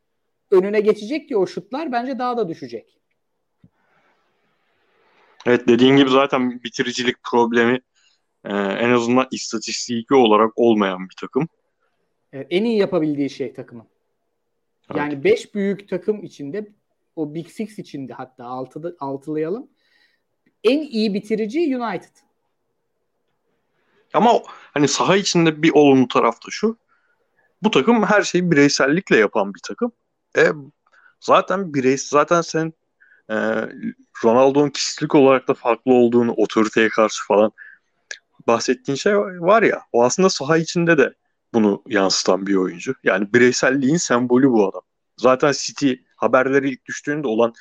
önüne 0.51 0.81
geçecek 0.81 1.29
ki 1.29 1.37
o 1.37 1.47
şutlar 1.47 1.93
bence 1.93 2.19
daha 2.19 2.37
da 2.37 2.49
düşecek. 2.49 2.99
Evet 5.47 5.69
dediğin 5.69 5.97
gibi 5.97 6.11
zaten 6.11 6.63
bitiricilik 6.63 7.17
problemi 7.23 7.81
e, 8.47 8.55
en 8.57 8.91
azından 8.91 9.27
istatistiki 9.31 10.15
olarak 10.15 10.53
olmayan 10.57 11.09
bir 11.09 11.15
takım. 11.21 11.49
Evet, 12.33 12.47
en 12.51 12.65
iyi 12.65 12.79
yapabildiği 12.79 13.31
şey 13.31 13.55
takımın. 13.55 13.87
Evet. 14.91 14.99
Yani 14.99 15.25
5 15.25 15.55
büyük 15.55 15.89
takım 15.89 16.25
içinde 16.25 16.73
o 17.17 17.35
Big 17.35 17.49
Six 17.49 17.79
içinde 17.79 18.13
hatta 18.13 18.45
altıda, 18.45 18.93
altılayalım. 19.01 19.69
En 20.65 20.81
iyi 20.83 21.15
bitirici 21.15 21.77
United. 21.77 22.17
Ama 24.15 24.43
hani 24.47 24.89
saha 24.89 25.17
içinde 25.17 25.63
bir 25.63 25.71
olumlu 25.75 26.09
taraf 26.09 26.47
da 26.47 26.51
şu. 26.51 26.79
Bu 27.63 27.71
takım 27.71 28.03
her 28.03 28.23
şeyi 28.23 28.51
bireysellikle 28.51 29.17
yapan 29.17 29.55
bir 29.55 29.61
takım. 29.61 29.93
E, 30.39 30.43
zaten 31.21 31.75
birey 31.75 31.99
zaten 31.99 32.41
sen 32.41 32.73
e, 33.31 33.35
Ronaldo'nun 34.25 34.71
kişilik 34.71 35.15
olarak 35.15 35.49
da 35.49 35.55
farklı 35.55 35.93
olduğunu 35.93 36.33
otoriteye 36.33 36.89
karşı 36.89 37.27
falan 37.27 37.53
bahsettiğin 38.47 38.97
şey 38.97 39.19
var 39.19 39.63
ya 39.63 39.83
o 39.93 40.05
aslında 40.05 40.31
saha 40.31 40.57
içinde 40.57 40.99
de 40.99 41.15
bunu 41.55 41.83
yansıtan 41.87 42.47
bir 42.47 42.55
oyuncu. 42.57 42.95
Yani 43.05 43.33
bireyselliğin 43.33 43.97
sembolü 43.97 44.51
bu 44.51 44.69
adam. 44.69 44.83
Zaten 45.17 45.53
City 45.57 45.93
haberleri 46.17 46.71
ilk 46.71 46.87
düştüğünde 46.87 47.29
olan 47.29 47.53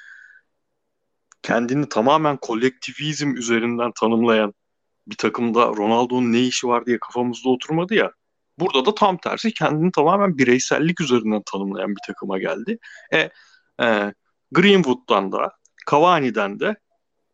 kendini 1.42 1.90
tamamen 1.90 2.38
kolektivizm 2.38 3.36
üzerinden 3.36 3.92
tanımlayan 4.00 4.54
bir 5.08 5.18
takımda 5.18 5.68
Ronaldo'nun 5.68 6.34
ne 6.34 6.42
işi 6.42 6.68
var 6.68 6.86
diye 6.86 7.00
kafamızda 7.00 7.50
oturmadı 7.50 7.96
ya. 7.96 8.12
Burada 8.60 8.86
da 8.86 8.96
tam 8.96 9.18
tersi 9.18 9.54
kendini 9.54 9.92
tamamen 9.92 10.38
bireysellik 10.38 11.02
üzerinden 11.02 11.42
tanımlayan 11.52 11.90
bir 11.90 12.02
takıma 12.08 12.40
geldi. 12.40 12.78
E, 13.14 13.30
e, 13.82 14.14
Greenwood'dan 14.52 15.32
da 15.32 15.52
Cavani'den 15.92 16.60
de 16.60 16.76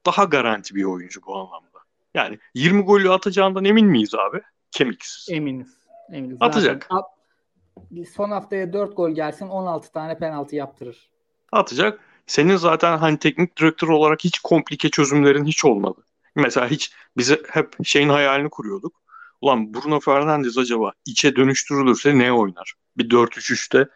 daha 0.06 0.24
garanti 0.24 0.76
bir 0.76 0.84
oyuncu 0.84 1.22
bu 1.28 1.36
anlamda. 1.36 1.71
Yani 2.14 2.40
20 2.54 2.82
golü 2.82 3.12
atacağından 3.12 3.66
emin 3.66 3.86
miyiz 3.86 4.16
abi? 4.16 4.42
Kemiksiz. 4.72 5.30
Eminiz. 5.30 5.78
Eminiz. 6.12 6.38
Atacak. 6.40 6.88
Zaten 6.92 8.04
son 8.04 8.32
haftaya 8.32 8.74
4 8.74 8.98
gol 8.98 9.10
gelsin 9.10 9.48
16 9.48 9.92
tane 9.92 10.18
penaltı 10.18 10.56
yaptırır. 10.56 11.10
Atacak. 11.52 12.00
Senin 12.28 12.56
zaten 12.56 12.98
hani 12.98 13.20
teknik 13.20 13.58
direktör 13.58 13.88
olarak 13.88 14.24
hiç 14.24 14.40
komplike 14.40 14.90
çözümlerin 14.90 15.46
hiç 15.46 15.66
olmadı. 15.66 16.02
Mesela 16.36 16.68
hiç 16.68 16.94
bize 17.18 17.42
hep 17.50 17.86
şeyin 17.86 18.10
hayalini 18.10 18.50
kuruyorduk. 18.50 19.02
Ulan 19.42 19.74
Bruno 19.74 20.00
Fernandes 20.00 20.58
acaba 20.58 20.92
içe 21.06 21.36
dönüştürülürse 21.36 22.18
ne 22.18 22.34
oynar? 22.34 22.74
Bir 22.98 23.10
4-3-3'te 23.10 23.88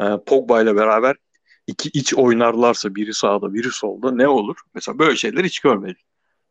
e, 0.00 0.04
Pogba 0.26 0.62
ile 0.62 0.76
beraber 0.76 1.16
iki 1.66 1.88
iç 1.88 2.14
oynarlarsa 2.14 2.94
biri 2.94 3.14
sağda 3.14 3.54
biri 3.54 3.70
solda 3.70 4.12
ne 4.12 4.28
olur? 4.28 4.56
Mesela 4.74 4.98
böyle 4.98 5.16
şeyler 5.16 5.44
hiç 5.44 5.60
görmedik. 5.60 6.05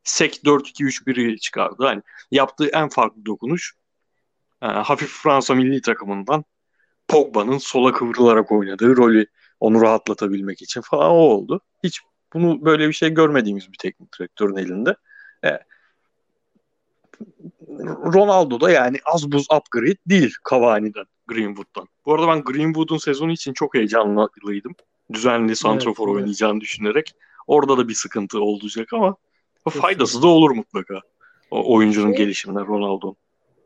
Sek 0.06 0.44
4-2-3-1'i 0.46 1.40
çıkardı. 1.40 1.86
Hani 1.86 2.02
yaptığı 2.32 2.68
en 2.68 2.90
farklı 2.90 3.26
dokunuş 3.26 3.74
e, 4.62 4.66
hafif 4.66 5.10
Fransa 5.10 5.56
milli 5.56 5.82
takımından 5.82 6.44
Pogba'nın 7.08 7.58
sola 7.58 7.92
kıvrılarak 7.92 8.52
oynadığı 8.52 8.98
rolü 8.98 9.26
onu 9.60 9.82
rahatlatabilmek 9.82 10.62
için 10.62 10.82
falan 10.82 11.10
o 11.10 11.14
oldu. 11.14 11.62
Hiç 11.84 12.02
bunu 12.34 12.66
böyle 12.66 12.88
bir 12.88 12.94
şey 12.94 13.10
görmediğimiz 13.10 13.72
bir 13.72 13.78
teknik 13.78 14.20
direktörün 14.20 14.56
elinde. 14.56 14.96
E, 15.46 15.60
Ronaldo 18.14 18.62
da 18.62 18.72
yani 18.72 18.98
az 19.06 19.32
buz 19.32 19.48
upgrade 19.58 19.98
değil 20.06 20.34
Cavani'den, 20.50 21.06
Greenwood'dan. 21.28 21.88
Bu 22.06 22.14
arada 22.14 22.28
ben 22.28 22.44
Greenwood'un 22.44 22.98
sezonu 22.98 23.32
için 23.32 23.54
çok 23.54 23.76
heyecanlıydım. 23.76 24.76
Düzenli 25.14 25.56
santrofor 25.56 26.08
evet, 26.08 26.16
oynayacağını 26.16 26.54
evet. 26.54 26.62
düşünerek. 26.62 27.16
Orada 27.48 27.78
da 27.78 27.88
bir 27.88 27.94
sıkıntı 27.94 28.40
olacak 28.40 28.94
ama. 28.94 29.16
Faydası 29.70 30.22
da 30.22 30.28
olur 30.28 30.52
mutlaka. 30.52 31.00
O 31.52 31.74
oyuncunun 31.76 32.08
şey, 32.08 32.18
gelişimine 32.18 32.60
Ronaldo'nun. 32.60 33.16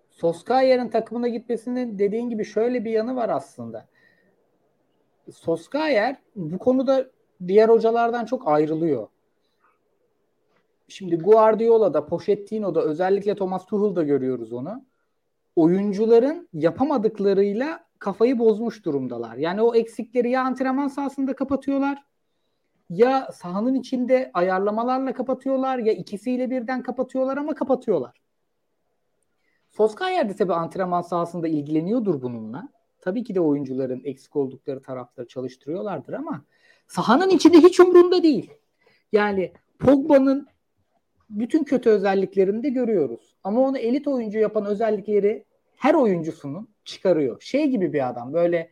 Soskayer'in 0.10 0.89
takımına 0.89 1.28
gitmesinin 1.28 2.00
dediğin 2.00 2.30
gibi 2.30 2.45
şöyle 2.45 2.86
bir 2.86 2.91
yanı 2.91 3.16
var 3.16 3.30
aslında. 3.30 3.88
Soskayer 5.34 6.16
bu 6.36 6.58
konuda 6.58 7.12
diğer 7.47 7.70
hocalardan 7.70 8.26
çok 8.26 8.47
ayrılıyor. 8.47 9.08
Şimdi 10.88 11.18
Guardiola'da, 11.18 12.06
Pochettino'da 12.06 12.82
özellikle 12.82 13.36
Thomas 13.36 13.66
Tuchel'da 13.66 14.04
görüyoruz 14.04 14.54
onu. 14.54 14.86
Oyuncuların 15.56 16.50
yapamadıklarıyla 16.54 17.84
kafayı 18.00 18.39
bozmuş 18.39 18.86
durumdalar. 18.86 19.36
Yani 19.36 19.62
o 19.62 19.76
eksikleri 19.76 20.30
ya 20.30 20.41
antrenman 20.43 20.88
sahasında 20.88 21.36
kapatıyorlar 21.36 22.04
ya 22.90 23.30
sahanın 23.34 23.74
içinde 23.74 24.32
ayarlamalarla 24.34 25.14
kapatıyorlar 25.14 25.78
ya 25.78 25.94
ikisiyle 25.94 26.50
birden 26.50 26.84
kapatıyorlar 26.84 27.38
ama 27.38 27.56
kapatıyorlar. 27.56 28.22
Solskjaer 29.72 30.30
de 30.30 30.36
tabii 30.36 30.54
antrenman 30.54 31.02
sahasında 31.02 31.48
ilgileniyordur 31.48 32.22
bununla. 32.22 32.70
Tabii 33.02 33.24
ki 33.24 33.36
de 33.36 33.42
oyuncuların 33.42 34.02
eksik 34.04 34.36
oldukları 34.36 34.82
tarafları 34.82 35.28
çalıştırıyorlardır 35.28 36.14
ama 36.14 36.46
sahanın 36.88 37.30
içinde 37.30 37.58
hiç 37.58 37.80
umrunda 37.80 38.24
değil. 38.24 38.52
Yani 39.12 39.54
Pogba'nın 39.80 40.48
bütün 41.30 41.64
kötü 41.64 41.90
özelliklerini 41.90 42.64
de 42.64 42.70
görüyoruz. 42.70 43.36
Ama 43.44 43.62
onu 43.62 43.78
elit 43.78 44.08
oyuncu 44.08 44.40
yapan 44.40 44.66
özellikleri 44.66 45.46
her 45.76 45.94
oyuncusunun 45.94 46.70
çıkarıyor. 46.84 47.42
Şey 47.42 47.68
gibi 47.68 47.94
bir 47.94 48.10
adam 48.10 48.34
böyle 48.34 48.70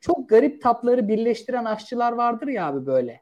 çok 0.00 0.28
garip 0.28 0.62
tatları 0.62 1.08
birleştiren 1.08 1.64
aşçılar 1.64 2.12
vardır 2.12 2.48
ya 2.48 2.66
abi 2.66 2.86
böyle. 2.86 3.20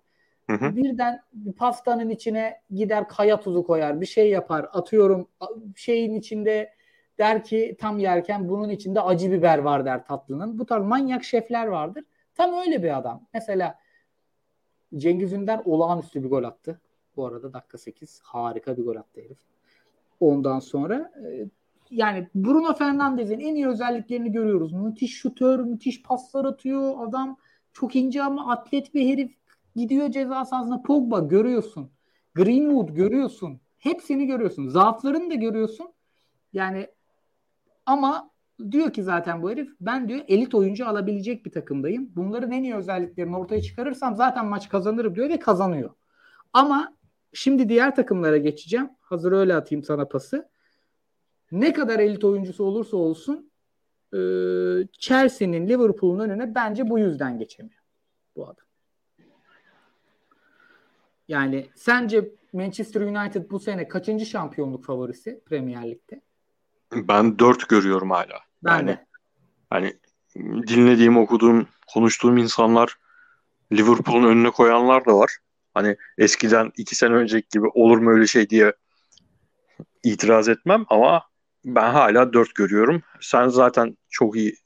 Hı 0.50 0.56
hı. 0.56 0.76
Birden 0.76 1.20
bir 1.32 1.52
pastanın 1.52 2.10
içine 2.10 2.60
gider 2.70 3.08
kaya 3.08 3.40
tuzu 3.40 3.66
koyar 3.66 4.00
bir 4.00 4.06
şey 4.06 4.30
yapar 4.30 4.68
atıyorum 4.72 5.28
şeyin 5.76 6.14
içinde 6.14 6.74
der 7.18 7.44
ki 7.44 7.76
tam 7.80 7.98
yerken 7.98 8.48
bunun 8.48 8.68
içinde 8.68 9.00
acı 9.00 9.32
biber 9.32 9.58
var 9.58 9.84
der 9.84 10.04
tatlının. 10.04 10.58
Bu 10.58 10.66
tarz 10.66 10.84
manyak 10.84 11.24
şefler 11.24 11.66
vardır. 11.66 12.04
Tam 12.34 12.54
öyle 12.54 12.82
bir 12.82 12.98
adam. 12.98 13.26
Mesela 13.34 13.78
Cengiz 14.96 15.32
Ünder 15.32 15.60
olağanüstü 15.64 16.24
bir 16.24 16.28
gol 16.28 16.44
attı. 16.44 16.80
Bu 17.16 17.26
arada 17.26 17.52
dakika 17.52 17.78
8 17.78 18.20
harika 18.22 18.76
bir 18.76 18.82
gol 18.82 18.96
attı 18.96 19.20
herif. 19.20 19.38
Ondan 20.20 20.58
sonra 20.58 21.12
e, 21.26 21.46
yani 21.90 22.28
Bruno 22.34 22.74
Fernandes'in 22.74 23.40
en 23.40 23.54
iyi 23.54 23.68
özelliklerini 23.68 24.32
görüyoruz. 24.32 24.72
Müthiş 24.72 25.16
şutör, 25.16 25.60
müthiş 25.60 26.02
paslar 26.02 26.44
atıyor. 26.44 27.08
Adam 27.08 27.36
çok 27.72 27.96
ince 27.96 28.22
ama 28.22 28.52
atlet 28.52 28.94
bir 28.94 29.08
herif. 29.08 29.34
Gidiyor 29.76 30.10
ceza 30.10 30.44
sahasına 30.44 30.82
Pogba 30.82 31.20
görüyorsun. 31.20 31.90
Greenwood 32.34 32.88
görüyorsun. 32.88 33.60
Hepsini 33.78 34.26
görüyorsun. 34.26 34.68
Zaaflarını 34.68 35.30
da 35.30 35.34
görüyorsun. 35.34 35.86
Yani 36.52 36.86
ama 37.86 38.30
diyor 38.70 38.92
ki 38.92 39.02
zaten 39.02 39.42
bu 39.42 39.50
herif 39.50 39.68
ben 39.80 40.08
diyor 40.08 40.20
elit 40.28 40.54
oyuncu 40.54 40.88
alabilecek 40.88 41.46
bir 41.46 41.50
takımdayım. 41.50 42.12
Bunların 42.16 42.52
en 42.52 42.62
iyi 42.62 42.74
özelliklerini 42.74 43.36
ortaya 43.36 43.62
çıkarırsam 43.62 44.16
zaten 44.16 44.46
maç 44.46 44.68
kazanırım 44.68 45.14
diyor 45.14 45.28
ve 45.28 45.38
kazanıyor. 45.38 45.90
Ama 46.52 46.94
şimdi 47.32 47.68
diğer 47.68 47.94
takımlara 47.94 48.36
geçeceğim. 48.36 48.90
Hazır 49.00 49.32
öyle 49.32 49.54
atayım 49.54 49.84
sana 49.84 50.08
pası 50.08 50.48
ne 51.54 51.72
kadar 51.72 51.98
elit 51.98 52.24
oyuncusu 52.24 52.64
olursa 52.64 52.96
olsun 52.96 53.50
e, 54.12 54.18
Chelsea'nin 54.98 55.68
Liverpool'un 55.68 56.18
önüne 56.18 56.54
bence 56.54 56.90
bu 56.90 56.98
yüzden 56.98 57.38
geçemiyor 57.38 57.80
bu 58.36 58.44
adam. 58.44 58.64
Yani 61.28 61.66
sence 61.74 62.30
Manchester 62.52 63.00
United 63.00 63.50
bu 63.50 63.60
sene 63.60 63.88
kaçıncı 63.88 64.26
şampiyonluk 64.26 64.84
favorisi 64.84 65.40
Premier 65.46 65.90
Lig'de? 65.90 66.20
Ben 66.94 67.38
dört 67.38 67.68
görüyorum 67.68 68.10
hala. 68.10 68.40
Ben 68.64 68.76
yani, 68.76 68.88
de. 68.88 69.06
Hani 69.70 69.96
dinlediğim, 70.66 71.16
okuduğum, 71.16 71.68
konuştuğum 71.94 72.36
insanlar 72.36 72.98
Liverpool'un 73.72 74.28
önüne 74.28 74.50
koyanlar 74.50 75.06
da 75.06 75.16
var. 75.16 75.38
Hani 75.74 75.96
eskiden 76.18 76.72
iki 76.76 76.96
sene 76.96 77.14
önceki 77.14 77.48
gibi 77.52 77.66
olur 77.66 77.98
mu 77.98 78.10
öyle 78.10 78.26
şey 78.26 78.50
diye 78.50 78.72
itiraz 80.02 80.48
etmem 80.48 80.84
ama 80.88 81.22
ben 81.64 81.92
hala 81.92 82.32
4 82.32 82.54
görüyorum. 82.54 83.02
Sen 83.20 83.48
zaten 83.48 83.96
çok 84.10 84.36
iyi 84.36 84.56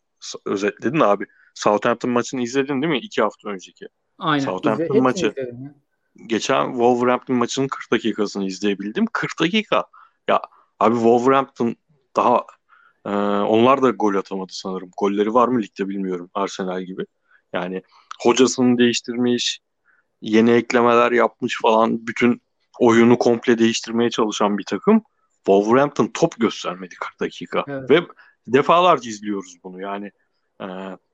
özetledin 0.47 1.01
abi. 1.01 1.27
Southampton 1.55 2.11
maçını 2.11 2.43
izledin 2.43 2.83
değil 2.83 2.93
mi? 2.93 2.99
2 2.99 3.23
hafta 3.23 3.49
önceki. 3.49 3.89
Aynen. 4.19 4.45
Southampton 4.45 4.85
İzle, 4.85 5.01
maçı. 5.01 5.35
Geçen 6.27 6.71
Wolverhampton 6.71 7.37
maçının 7.37 7.69
40 7.69 7.93
dakikasını 7.93 8.47
izleyebildim. 8.47 9.07
40 9.13 9.41
dakika. 9.41 9.85
Ya 10.29 10.41
abi 10.81 10.95
Wolverhampton 10.95 11.77
daha 12.17 12.45
e, 13.07 13.11
onlar 13.43 13.83
da 13.83 13.91
gol 13.91 14.15
atamadı 14.15 14.53
sanırım. 14.53 14.91
Golleri 14.97 15.35
var 15.35 15.49
mı 15.49 15.63
ligde 15.63 15.89
bilmiyorum. 15.89 16.31
Arsenal 16.35 16.83
gibi. 16.83 17.05
Yani 17.53 17.83
hocasını 18.23 18.79
değiştirmiş, 18.79 19.61
yeni 20.21 20.51
eklemeler 20.51 21.13
yapmış 21.13 21.59
falan. 21.63 22.07
Bütün 22.07 22.43
oyunu 22.79 23.19
komple 23.19 23.59
değiştirmeye 23.59 24.11
çalışan 24.11 24.59
bir 24.59 24.65
takım. 24.65 25.03
Wolverhampton 25.49 26.11
top 26.15 26.41
göstermedi 26.41 26.95
40 26.95 27.21
dakika. 27.21 27.65
Evet. 27.69 27.91
Ve 27.91 28.01
defalarca 28.47 29.11
izliyoruz 29.11 29.57
bunu. 29.65 29.81
Yani 29.81 30.11
e, 30.63 30.67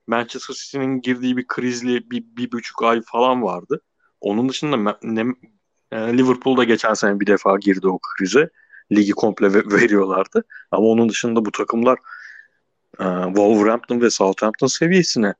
Manchester 0.07 0.53
City'nin 0.53 1.01
girdiği 1.01 1.37
bir 1.37 1.47
krizli 1.47 2.11
bir, 2.11 2.23
bir 2.37 2.51
buçuk 2.51 2.83
ay 2.83 3.01
falan 3.05 3.43
vardı. 3.43 3.81
Onun 4.21 4.49
dışında 4.49 4.97
ne, 5.03 5.21
e, 5.91 6.17
Liverpool'da 6.17 6.63
geçen 6.63 6.93
sene 6.93 7.19
bir 7.19 7.27
defa 7.27 7.57
girdi 7.57 7.87
o 7.87 7.99
krize. 7.99 8.49
Ligi 8.91 9.11
komple 9.11 9.53
veriyorlardı. 9.53 10.43
Ama 10.71 10.87
onun 10.87 11.09
dışında 11.09 11.45
bu 11.45 11.51
takımlar 11.51 11.97
e, 12.99 13.05
Wolverhampton 13.25 14.01
ve 14.01 14.09
Southampton 14.09 14.67
seviyesine 14.67 15.33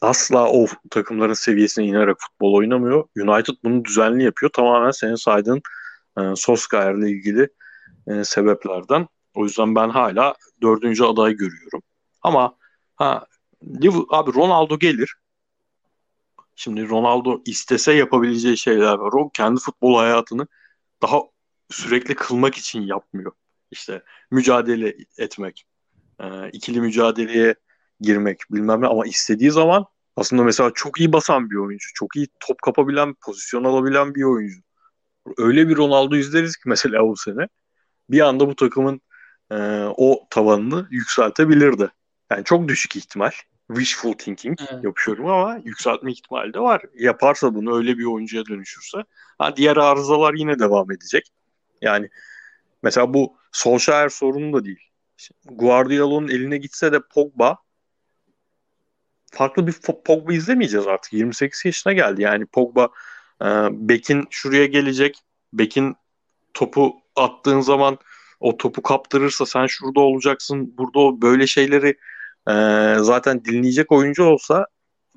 asla 0.00 0.50
o 0.50 0.66
takımların 0.90 1.32
seviyesine 1.32 1.84
inerek 1.84 2.16
futbol 2.18 2.54
oynamıyor. 2.54 3.04
United 3.16 3.54
bunu 3.64 3.84
düzenli 3.84 4.24
yapıyor. 4.24 4.52
Tamamen 4.52 4.90
senin 4.90 5.14
saydığın 5.14 5.62
e, 6.18 6.20
Solskjaer'le 6.36 7.08
ilgili 7.08 7.48
e, 8.06 8.24
sebeplerden. 8.24 9.08
O 9.34 9.44
yüzden 9.44 9.74
ben 9.74 9.88
hala 9.88 10.34
dördüncü 10.62 11.04
aday 11.04 11.32
görüyorum. 11.32 11.82
Ama 12.22 12.56
ha 12.96 13.26
abi 14.10 14.34
Ronaldo 14.34 14.78
gelir. 14.78 15.14
Şimdi 16.56 16.88
Ronaldo 16.88 17.42
istese 17.44 17.92
yapabileceği 17.92 18.58
şeyler 18.58 18.94
var. 18.94 19.12
O 19.12 19.30
kendi 19.30 19.60
futbol 19.60 19.98
hayatını 19.98 20.46
daha 21.02 21.20
sürekli 21.70 22.14
kılmak 22.14 22.54
için 22.54 22.80
yapmıyor. 22.80 23.32
İşte 23.70 24.02
mücadele 24.30 24.96
etmek, 25.18 25.66
e, 26.20 26.50
ikili 26.50 26.80
mücadeleye 26.80 27.54
girmek 28.00 28.40
bilmem 28.50 28.80
ne 28.80 28.86
ama 28.86 29.06
istediği 29.06 29.50
zaman 29.50 29.86
aslında 30.16 30.42
mesela 30.42 30.70
çok 30.74 31.00
iyi 31.00 31.12
basan 31.12 31.50
bir 31.50 31.56
oyuncu. 31.56 31.88
Çok 31.94 32.16
iyi 32.16 32.28
top 32.40 32.62
kapabilen, 32.62 33.14
pozisyon 33.24 33.64
alabilen 33.64 34.14
bir 34.14 34.22
oyuncu. 34.22 34.60
Öyle 35.36 35.68
bir 35.68 35.76
Ronaldo 35.76 36.16
izleriz 36.16 36.56
ki 36.56 36.62
mesela 36.66 37.02
bu 37.02 37.16
sene 37.16 37.48
bir 38.12 38.20
anda 38.20 38.48
bu 38.48 38.56
takımın 38.56 39.00
e, 39.50 39.56
o 39.96 40.26
tavanını 40.30 40.88
yükseltebilirdi. 40.90 41.90
Yani 42.30 42.44
çok 42.44 42.68
düşük 42.68 42.96
ihtimal. 42.96 43.30
Wishful 43.68 44.12
thinking 44.12 44.58
evet. 44.72 44.84
yapıyorum 44.84 45.26
ama 45.26 45.60
yükseltme 45.64 46.12
ihtimali 46.12 46.54
de 46.54 46.60
var. 46.60 46.82
Yaparsa 46.94 47.54
bunu 47.54 47.76
öyle 47.76 47.98
bir 47.98 48.04
oyuncuya 48.04 48.46
dönüşürse. 48.46 48.98
Ha, 49.38 49.56
diğer 49.56 49.76
arızalar 49.76 50.34
yine 50.34 50.58
devam 50.58 50.90
edecek. 50.92 51.32
Yani 51.82 52.08
mesela 52.82 53.14
bu 53.14 53.36
Solskjaer 53.52 54.08
sorunu 54.08 54.52
da 54.52 54.64
değil. 54.64 54.80
Guardiola'nın 55.44 56.28
eline 56.28 56.56
gitse 56.56 56.92
de 56.92 57.00
Pogba 57.14 57.58
farklı 59.30 59.66
bir 59.66 59.72
Pogba 60.04 60.32
izlemeyeceğiz 60.32 60.86
artık. 60.86 61.12
28 61.12 61.64
yaşına 61.64 61.92
geldi. 61.92 62.22
Yani 62.22 62.46
Pogba 62.46 62.88
e, 63.42 63.46
Bekin 63.70 64.26
şuraya 64.30 64.66
gelecek. 64.66 65.18
Bekin 65.52 65.96
topu 66.54 66.96
attığın 67.16 67.60
zaman 67.60 67.98
o 68.40 68.56
topu 68.56 68.82
kaptırırsa 68.82 69.46
sen 69.46 69.66
şurada 69.66 70.00
olacaksın. 70.00 70.74
Burada 70.78 71.22
böyle 71.22 71.46
şeyleri 71.46 71.88
e, 72.48 72.54
zaten 72.98 73.44
dinleyecek 73.44 73.92
oyuncu 73.92 74.24
olsa 74.24 74.66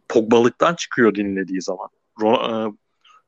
Pogba'lıktan 0.10 0.76
çıkıyor 0.76 1.16
dinlediği 1.16 1.62
zaman. 1.62 1.90
Ro- 2.20 2.70
e, 2.70 2.74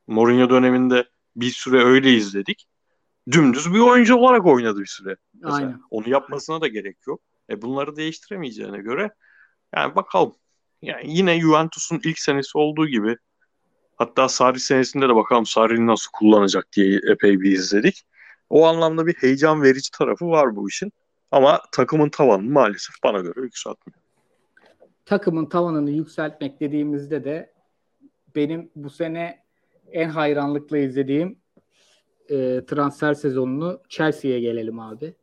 Mourinho 0.07 0.49
döneminde 0.49 1.05
bir 1.35 1.49
süre 1.49 1.83
öyle 1.83 2.13
izledik. 2.13 2.67
Dümdüz 3.31 3.73
bir 3.73 3.79
oyuncu 3.79 4.15
olarak 4.15 4.45
oynadı 4.45 4.79
bir 4.79 4.85
süre. 4.85 5.15
Mesela. 5.33 5.55
Aynen. 5.55 5.81
Onu 5.89 6.09
yapmasına 6.09 6.61
da 6.61 6.67
gerek 6.67 6.97
yok. 7.07 7.21
E 7.49 7.61
bunları 7.61 7.95
değiştiremeyeceğine 7.95 8.77
göre 8.77 9.09
yani 9.75 9.95
bakalım. 9.95 10.35
Yani 10.81 11.17
yine 11.17 11.41
Juventus'un 11.41 12.01
ilk 12.03 12.19
senesi 12.19 12.57
olduğu 12.57 12.87
gibi 12.87 13.17
hatta 13.95 14.29
Sarri 14.29 14.59
senesinde 14.59 15.09
de 15.09 15.15
bakalım 15.15 15.45
Sarri'ni 15.45 15.87
nasıl 15.87 16.11
kullanacak 16.11 16.67
diye 16.73 16.99
epey 17.11 17.41
bir 17.41 17.51
izledik. 17.51 18.05
O 18.49 18.65
anlamda 18.65 19.07
bir 19.07 19.13
heyecan 19.13 19.63
verici 19.63 19.91
tarafı 19.91 20.27
var 20.27 20.55
bu 20.55 20.69
işin. 20.69 20.91
Ama 21.31 21.61
takımın 21.71 22.09
tavanını 22.09 22.51
maalesef 22.51 22.95
bana 23.03 23.19
göre 23.19 23.41
yükseltmiyor. 23.41 23.99
Takımın 25.05 25.45
tavanını 25.45 25.91
yükseltmek 25.91 26.59
dediğimizde 26.59 27.23
de 27.23 27.53
benim 28.35 28.71
bu 28.75 28.89
sene 28.89 29.43
en 29.91 30.09
hayranlıkla 30.09 30.77
izlediğim 30.77 31.39
e, 32.29 32.61
transfer 32.67 33.13
sezonunu 33.13 33.81
Chelsea'ye 33.89 34.39
gelelim 34.39 34.79
abi. 34.79 35.13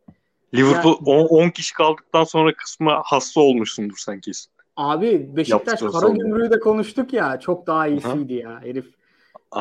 Liverpool 0.54 0.96
10 1.30 1.50
kişi 1.50 1.74
kaldıktan 1.74 2.24
sonra 2.24 2.54
kısmı 2.54 3.00
hasta 3.04 3.40
olmuşsundur 3.40 3.96
sen 3.98 4.20
kesin. 4.20 4.52
Abi 4.76 5.36
Beşiktaş 5.36 5.80
Kara 5.80 6.08
Gümrüğü 6.08 6.50
de 6.50 6.60
konuştuk 6.60 7.12
ya. 7.12 7.40
Çok 7.40 7.66
daha 7.66 7.86
iyisiydi 7.86 8.34
Hı. 8.34 8.38
ya 8.38 8.60
herif. 8.62 8.86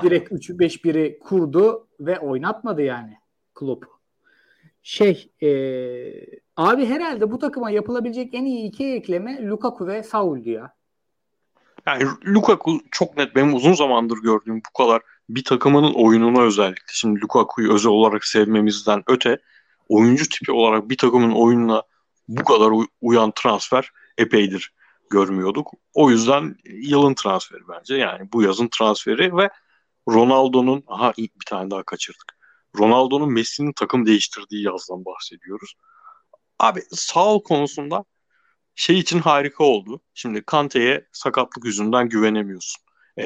Direkt 0.03 0.31
3-5-1'i 0.31 1.19
kurdu 1.19 1.87
ve 1.99 2.19
oynatmadı 2.19 2.81
yani 2.81 3.17
Klopp. 3.55 3.85
Şey 4.83 5.31
e, 5.41 5.49
abi 6.57 6.85
herhalde 6.85 7.31
bu 7.31 7.39
takıma 7.39 7.71
yapılabilecek 7.71 8.33
en 8.33 8.45
iyi 8.45 8.67
iki 8.67 8.85
ekleme 8.85 9.47
Lukaku 9.47 9.87
ve 9.87 10.03
Saul'du 10.03 10.49
ya. 10.49 10.73
Yani 11.87 12.03
Lukaku 12.25 12.79
çok 12.91 13.17
net 13.17 13.35
benim 13.35 13.53
uzun 13.53 13.73
zamandır 13.73 14.17
gördüğüm 14.17 14.57
bu 14.57 14.83
kadar 14.83 15.01
bir 15.29 15.43
takımının 15.43 15.93
oyununa 15.93 16.41
özellikle. 16.41 16.83
Şimdi 16.91 17.21
Lukaku'yu 17.21 17.73
özel 17.73 17.91
olarak 17.91 18.25
sevmemizden 18.25 19.03
öte 19.07 19.37
oyuncu 19.89 20.29
tipi 20.29 20.51
olarak 20.51 20.89
bir 20.89 20.97
takımın 20.97 21.31
oyununa 21.31 21.83
bu 22.27 22.43
kadar 22.43 22.71
uyan 23.01 23.31
transfer 23.35 23.89
epeydir 24.17 24.73
görmüyorduk. 25.11 25.71
O 25.93 26.09
yüzden 26.09 26.55
yılın 26.65 27.13
transferi 27.13 27.67
bence. 27.69 27.95
Yani 27.95 28.31
bu 28.33 28.41
yazın 28.43 28.69
transferi 28.77 29.37
ve 29.37 29.49
Ronaldo'nun 30.09 30.83
aha 30.87 31.13
bir 31.17 31.45
tane 31.45 31.71
daha 31.71 31.83
kaçırdık. 31.83 32.37
Ronaldo'nun 32.77 33.33
Messi'nin 33.33 33.73
takım 33.73 34.05
değiştirdiği 34.05 34.63
yazdan 34.63 35.05
bahsediyoruz. 35.05 35.73
Abi 36.59 36.81
sağ 36.91 37.37
konusunda 37.45 38.05
şey 38.75 38.99
için 38.99 39.19
harika 39.19 39.63
oldu. 39.63 40.01
Şimdi 40.13 40.43
Kante'ye 40.43 41.07
sakatlık 41.11 41.65
yüzünden 41.65 42.09
güvenemiyorsun. 42.09 42.83
E, 43.17 43.23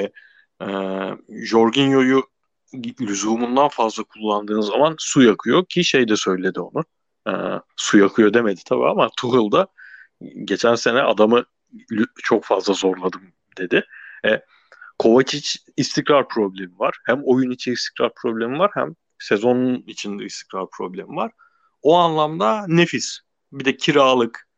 e, 0.62 0.68
Jorginho'yu 1.28 2.22
lüzumundan 3.00 3.68
fazla 3.68 4.04
kullandığın 4.04 4.60
zaman 4.60 4.94
su 4.98 5.22
yakıyor 5.22 5.66
ki 5.66 5.84
şey 5.84 6.08
de 6.08 6.16
söyledi 6.16 6.60
onu. 6.60 6.84
E, 7.28 7.32
su 7.76 7.98
yakıyor 7.98 8.34
demedi 8.34 8.60
tabii 8.66 8.86
ama 8.86 9.10
Tuchel 9.16 9.52
da 9.52 9.68
geçen 10.44 10.74
sene 10.74 11.02
adamı 11.02 11.44
çok 12.24 12.44
fazla 12.44 12.74
zorladım 12.74 13.22
dedi. 13.58 13.84
E, 14.26 14.40
Kovacic 14.98 15.58
istikrar 15.76 16.28
problemi 16.28 16.78
var. 16.78 16.98
Hem 17.06 17.20
oyun 17.24 17.50
içi 17.50 17.72
istikrar 17.72 18.12
problemi 18.14 18.58
var 18.58 18.70
hem 18.74 18.94
sezonun 19.18 19.84
içinde 19.86 20.24
istikrar 20.24 20.66
problemi 20.78 21.16
var. 21.16 21.32
O 21.82 21.96
anlamda 21.96 22.64
nefis. 22.68 23.18
Bir 23.52 23.64
de 23.64 23.76
kiralık. 23.76 24.48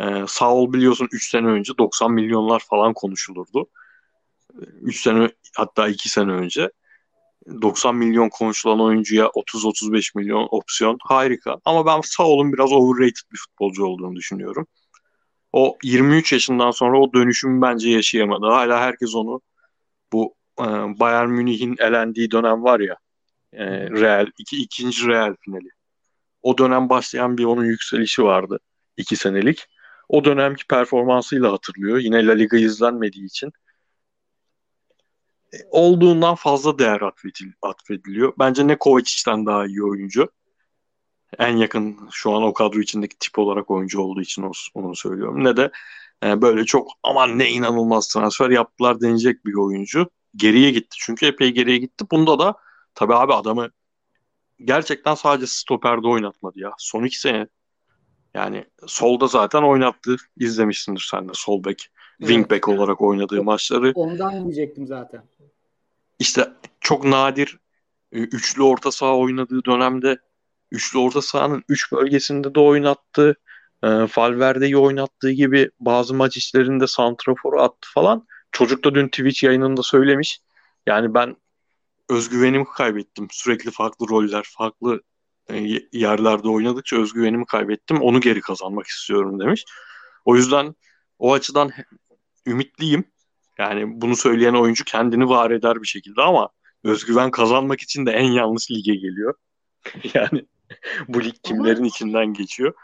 Ee, 0.00 0.24
Saul 0.28 0.72
biliyorsun 0.72 1.08
3 1.12 1.30
sene 1.30 1.46
önce 1.46 1.72
90 1.78 2.12
milyonlar 2.12 2.64
falan 2.68 2.94
konuşulurdu. 2.94 3.66
3 4.82 5.02
sene 5.02 5.30
hatta 5.56 5.88
2 5.88 6.08
sene 6.08 6.32
önce 6.32 6.70
90 7.62 7.96
milyon 7.96 8.28
konuşulan 8.28 8.80
oyuncuya 8.80 9.26
30-35 9.26 10.18
milyon 10.18 10.48
opsiyon 10.50 10.98
harika. 11.02 11.56
Ama 11.64 11.86
ben 11.86 12.00
Saul'un 12.04 12.52
biraz 12.52 12.72
overrated 12.72 13.32
bir 13.32 13.38
futbolcu 13.38 13.84
olduğunu 13.84 14.16
düşünüyorum. 14.16 14.66
O 15.56 15.78
23 15.82 16.32
yaşından 16.32 16.70
sonra 16.70 17.00
o 17.00 17.12
dönüşümü 17.12 17.62
bence 17.62 17.90
yaşayamadı. 17.90 18.46
Hala 18.46 18.80
herkes 18.80 19.14
onu 19.14 19.40
bu 20.12 20.34
e, 20.60 20.64
Bayern 21.00 21.30
Münih'in 21.30 21.76
elendiği 21.78 22.30
dönem 22.30 22.62
var 22.62 22.80
ya 22.80 22.96
e, 23.52 23.90
Real 23.90 24.26
iki, 24.38 24.56
ikinci 24.56 25.06
Real 25.06 25.34
finali. 25.40 25.68
O 26.42 26.58
dönem 26.58 26.88
başlayan 26.88 27.38
bir 27.38 27.44
onun 27.44 27.64
yükselişi 27.64 28.24
vardı. 28.24 28.58
iki 28.96 29.16
senelik. 29.16 29.66
O 30.08 30.24
dönemki 30.24 30.66
performansıyla 30.66 31.52
hatırlıyor. 31.52 31.98
Yine 31.98 32.26
La 32.26 32.32
Liga 32.32 32.56
izlenmediği 32.56 33.26
için 33.26 33.52
e, 35.52 35.56
olduğundan 35.70 36.34
fazla 36.34 36.78
değer 36.78 37.00
atfedil, 37.00 37.52
atfediliyor. 37.62 38.32
Bence 38.38 38.66
ne 38.66 38.78
Kovacic'ten 38.78 39.46
daha 39.46 39.66
iyi 39.66 39.84
oyuncu. 39.84 40.28
En 41.38 41.56
yakın 41.56 41.98
şu 42.10 42.32
an 42.32 42.42
o 42.42 42.52
kadro 42.52 42.80
içindeki 42.80 43.18
tip 43.18 43.38
olarak 43.38 43.70
oyuncu 43.70 44.00
olduğu 44.00 44.20
için 44.20 44.50
onu, 44.74 44.96
söylüyorum. 44.96 45.44
Ne 45.44 45.56
de 45.56 45.70
e, 46.24 46.42
böyle 46.42 46.64
çok 46.64 46.88
aman 47.02 47.38
ne 47.38 47.50
inanılmaz 47.50 48.08
transfer 48.08 48.50
yaptılar 48.50 49.00
denecek 49.00 49.46
bir 49.46 49.54
oyuncu. 49.54 50.10
Geriye 50.36 50.70
gitti. 50.70 50.96
Çünkü 51.00 51.26
epey 51.26 51.50
geriye 51.50 51.78
gitti. 51.78 52.04
Bunda 52.10 52.38
da 52.38 52.54
tabii 52.94 53.14
abi 53.14 53.34
adamı 53.34 53.70
gerçekten 54.64 55.14
sadece 55.14 55.46
stoperde 55.46 56.06
oynatmadı 56.06 56.60
ya. 56.60 56.72
Son 56.78 57.04
iki 57.04 57.20
sene 57.20 57.46
yani 58.34 58.64
solda 58.86 59.26
zaten 59.26 59.62
oynattı. 59.62 60.16
İzlemişsindir 60.36 61.08
sen 61.10 61.28
de 61.28 61.32
sol 61.34 61.64
bek, 61.64 61.88
evet. 62.20 62.28
wing 62.28 62.50
back 62.50 62.68
olarak 62.68 63.00
oynadığı 63.00 63.44
maçları. 63.44 63.92
Ondan 63.94 64.44
diyecektim 64.44 64.86
zaten. 64.86 65.22
İşte 66.18 66.52
çok 66.80 67.04
nadir 67.04 67.58
e, 68.12 68.18
üçlü 68.18 68.62
orta 68.62 68.90
saha 68.90 69.16
oynadığı 69.16 69.64
dönemde 69.64 70.18
üçlü 70.70 70.98
orta 70.98 71.22
sahanın 71.22 71.64
üç 71.68 71.92
bölgesinde 71.92 72.54
de 72.54 72.60
oynattı. 72.60 73.36
E, 73.82 73.88
Valverde'yi 73.88 74.76
oynattığı 74.76 75.30
gibi 75.30 75.70
bazı 75.80 76.14
maç 76.14 76.36
işlerinde 76.36 76.86
santraforu 76.86 77.60
attı 77.60 77.88
falan. 77.94 78.26
Çocuk 78.52 78.84
da 78.84 78.94
dün 78.94 79.08
Twitch 79.08 79.44
yayınında 79.44 79.82
söylemiş. 79.82 80.40
Yani 80.86 81.14
ben 81.14 81.36
özgüvenimi 82.08 82.64
kaybettim. 82.64 83.28
Sürekli 83.30 83.70
farklı 83.70 84.08
roller, 84.08 84.46
farklı 84.58 85.02
e, 85.50 85.80
yerlerde 85.92 86.48
oynadıkça 86.48 86.96
özgüvenimi 86.96 87.46
kaybettim. 87.46 88.00
Onu 88.00 88.20
geri 88.20 88.40
kazanmak 88.40 88.86
istiyorum 88.86 89.40
demiş. 89.40 89.64
O 90.24 90.36
yüzden 90.36 90.74
o 91.18 91.32
açıdan 91.32 91.72
ümitliyim. 92.46 93.04
Yani 93.58 94.00
bunu 94.00 94.16
söyleyen 94.16 94.54
oyuncu 94.54 94.84
kendini 94.84 95.28
var 95.28 95.50
eder 95.50 95.82
bir 95.82 95.86
şekilde 95.86 96.22
ama 96.22 96.48
özgüven 96.84 97.30
kazanmak 97.30 97.80
için 97.80 98.06
de 98.06 98.10
en 98.10 98.30
yanlış 98.30 98.70
lige 98.70 98.94
geliyor. 98.94 99.34
yani 100.14 100.46
bu 101.08 101.24
lig 101.24 101.34
kimlerin 101.42 101.84
içinden 101.84 102.32
geçiyor. 102.32 102.74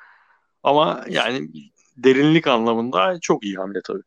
Ama 0.62 1.05
yani 1.09 1.49
derinlik 1.97 2.47
anlamında 2.47 3.20
çok 3.20 3.45
iyi 3.45 3.57
hamle 3.57 3.80
tabii. 3.84 4.03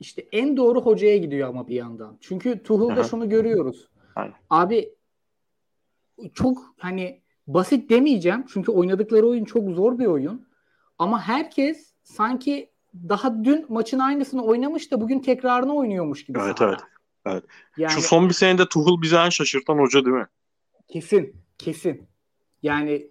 İşte 0.00 0.26
en 0.32 0.56
doğru 0.56 0.80
hocaya 0.80 1.16
gidiyor 1.16 1.48
ama 1.48 1.68
bir 1.68 1.74
yandan. 1.74 2.18
Çünkü 2.20 2.62
Tuchel'da 2.62 3.04
şunu 3.04 3.28
görüyoruz. 3.28 3.88
Aynen. 4.14 4.34
Abi 4.50 4.94
çok 6.34 6.74
hani 6.78 7.22
basit 7.46 7.90
demeyeceğim. 7.90 8.44
Çünkü 8.52 8.72
oynadıkları 8.72 9.26
oyun 9.26 9.44
çok 9.44 9.70
zor 9.70 9.98
bir 9.98 10.06
oyun. 10.06 10.48
Ama 10.98 11.22
herkes 11.22 11.92
sanki 12.02 12.70
daha 12.94 13.44
dün 13.44 13.66
maçın 13.68 13.98
aynısını 13.98 14.44
oynamış 14.44 14.92
da 14.92 15.00
bugün 15.00 15.20
tekrarını 15.20 15.74
oynuyormuş 15.74 16.24
gibi. 16.24 16.38
Evet 16.42 16.58
sahada. 16.58 16.72
evet. 16.72 16.80
Evet. 17.26 17.44
Yani, 17.76 17.92
Şu 17.92 18.00
son 18.00 18.28
bir 18.28 18.34
senede 18.34 18.68
Tuchel 18.68 19.02
bizi 19.02 19.16
en 19.16 19.28
şaşırtan 19.28 19.78
hoca 19.78 20.04
değil 20.04 20.16
mi? 20.16 20.26
Kesin. 20.88 21.36
Kesin. 21.58 22.08
Yani 22.62 23.10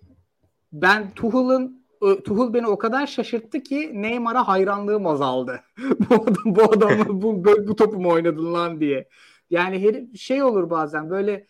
ben 0.73 1.11
Tuchel'ın 1.11 1.81
Tuchel 2.01 2.53
beni 2.53 2.67
o 2.67 2.77
kadar 2.77 3.07
şaşırttı 3.07 3.63
ki 3.63 3.91
Neymar'a 3.93 4.47
hayranlığım 4.47 5.07
azaldı. 5.07 5.61
bu 6.09 6.15
adam 6.15 6.35
bu 6.45 6.63
adamı 6.63 7.21
bu, 7.21 7.45
bu 7.45 7.75
topu 7.75 7.99
mu 7.99 8.09
oynadın 8.09 8.53
lan 8.53 8.79
diye. 8.79 9.07
Yani 9.49 9.83
her, 9.83 10.15
şey 10.17 10.43
olur 10.43 10.69
bazen 10.69 11.09
böyle 11.09 11.47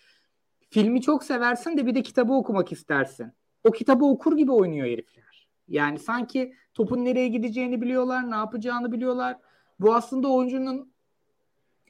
filmi 0.70 1.02
çok 1.02 1.24
seversin 1.24 1.78
de 1.78 1.86
bir 1.86 1.96
de 1.96 2.02
kitabı 2.04 2.34
okumak 2.34 2.72
istersin. 2.72 3.32
O 3.64 3.72
kitabı 3.72 4.06
okur 4.06 4.38
gibi 4.38 4.52
oynuyor 4.52 4.88
herifler. 4.88 5.48
Yani 5.68 6.00
sanki 6.00 6.54
topun 6.74 7.06
nereye 7.06 7.28
gideceğini 7.28 7.82
biliyorlar, 7.82 8.32
ne 8.32 8.36
yapacağını 8.36 8.92
biliyorlar. 8.92 9.38
Bu 9.80 9.96
aslında 9.96 10.28
oyuncunun 10.28 10.94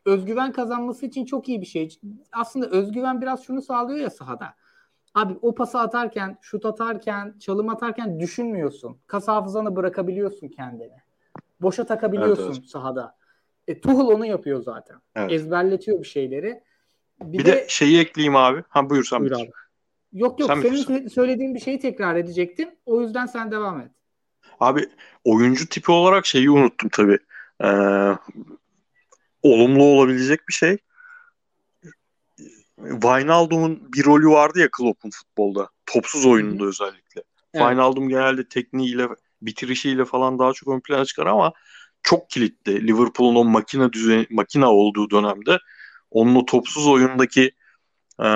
özgüven 0.06 0.52
kazanması 0.52 1.06
için 1.06 1.26
çok 1.26 1.50
iyi 1.50 1.62
bir 1.62 1.66
şey. 1.66 2.00
Aslında 2.32 2.68
özgüven 2.68 3.22
biraz 3.22 3.44
şunu 3.44 3.62
sağlıyor 3.62 4.00
ya 4.00 4.10
sahada. 4.10 4.56
Abi 5.16 5.34
o 5.42 5.56
pası 5.56 5.80
atarken, 5.80 6.38
şut 6.42 6.66
atarken, 6.66 7.36
çalım 7.40 7.70
atarken 7.70 8.20
düşünmüyorsun. 8.20 8.98
Kas 9.08 9.28
hafızanı 9.28 9.76
bırakabiliyorsun 9.76 10.48
kendini. 10.48 10.98
Boşa 11.62 11.86
takabiliyorsun 11.86 12.46
evet, 12.46 12.58
evet. 12.60 12.70
sahada. 12.70 13.16
E, 13.68 13.82
Tuchel 13.82 14.00
onu 14.00 14.26
yapıyor 14.26 14.62
zaten. 14.62 14.98
Evet. 15.16 15.32
Ezberletiyor 15.32 16.00
bir 16.00 16.08
şeyleri. 16.08 16.64
Bir, 17.22 17.40
bir 17.40 17.46
de, 17.46 17.52
de 17.52 17.66
şeyi 17.68 18.00
ekleyeyim 18.00 18.36
abi. 18.36 18.64
Ha 18.70 18.90
buyur 18.90 19.04
sen 19.04 19.20
buyur 19.20 19.32
abi. 19.32 19.52
Yok 20.14 20.40
yok 20.40 20.50
sen 20.50 20.62
senin 20.62 20.74
bitirsin. 20.74 21.08
söylediğin 21.08 21.56
bir 21.56 21.60
şeyi 21.60 21.80
tekrar 21.80 22.16
edecektim. 22.16 22.70
O 22.86 23.02
yüzden 23.02 23.26
sen 23.26 23.52
devam 23.52 23.82
et. 23.82 23.92
Abi 24.60 24.90
oyuncu 25.24 25.70
tipi 25.70 25.92
olarak 25.92 26.26
şeyi 26.26 26.52
unuttum 26.52 26.90
tabii. 26.90 27.20
Ee, 27.64 27.68
olumlu 29.44 29.84
olabilecek 29.84 30.48
bir 30.48 30.54
şey. 30.54 30.78
Wijnaldum'un 32.90 33.94
bir 33.94 34.06
rolü 34.06 34.28
vardı 34.28 34.60
ya 34.60 34.68
Klopp'un 34.72 35.10
futbolda. 35.10 35.70
Topsuz 35.86 36.26
oyununda 36.26 36.66
özellikle. 36.66 37.24
Evet. 37.54 37.66
Wijnaldum 37.66 38.10
genelde 38.10 38.48
tekniğiyle, 38.48 39.08
bitirişiyle 39.42 40.06
falan 40.06 40.40
daha 40.40 40.54
çok 40.54 40.70
ön 40.70 40.80
plana 40.80 41.06
çıkar 41.06 41.26
ama 41.26 41.54
çok 42.04 42.30
kilitli. 42.30 42.88
Liverpool'un 42.88 43.36
o 43.36 43.44
makine 43.44 43.94
düzeni, 43.94 44.28
makine 44.30 44.66
olduğu 44.66 45.10
dönemde 45.10 45.58
onun 46.12 46.36
o 46.36 46.46
topsuz 46.46 46.88
oyundaki 46.88 47.52
e, 48.24 48.28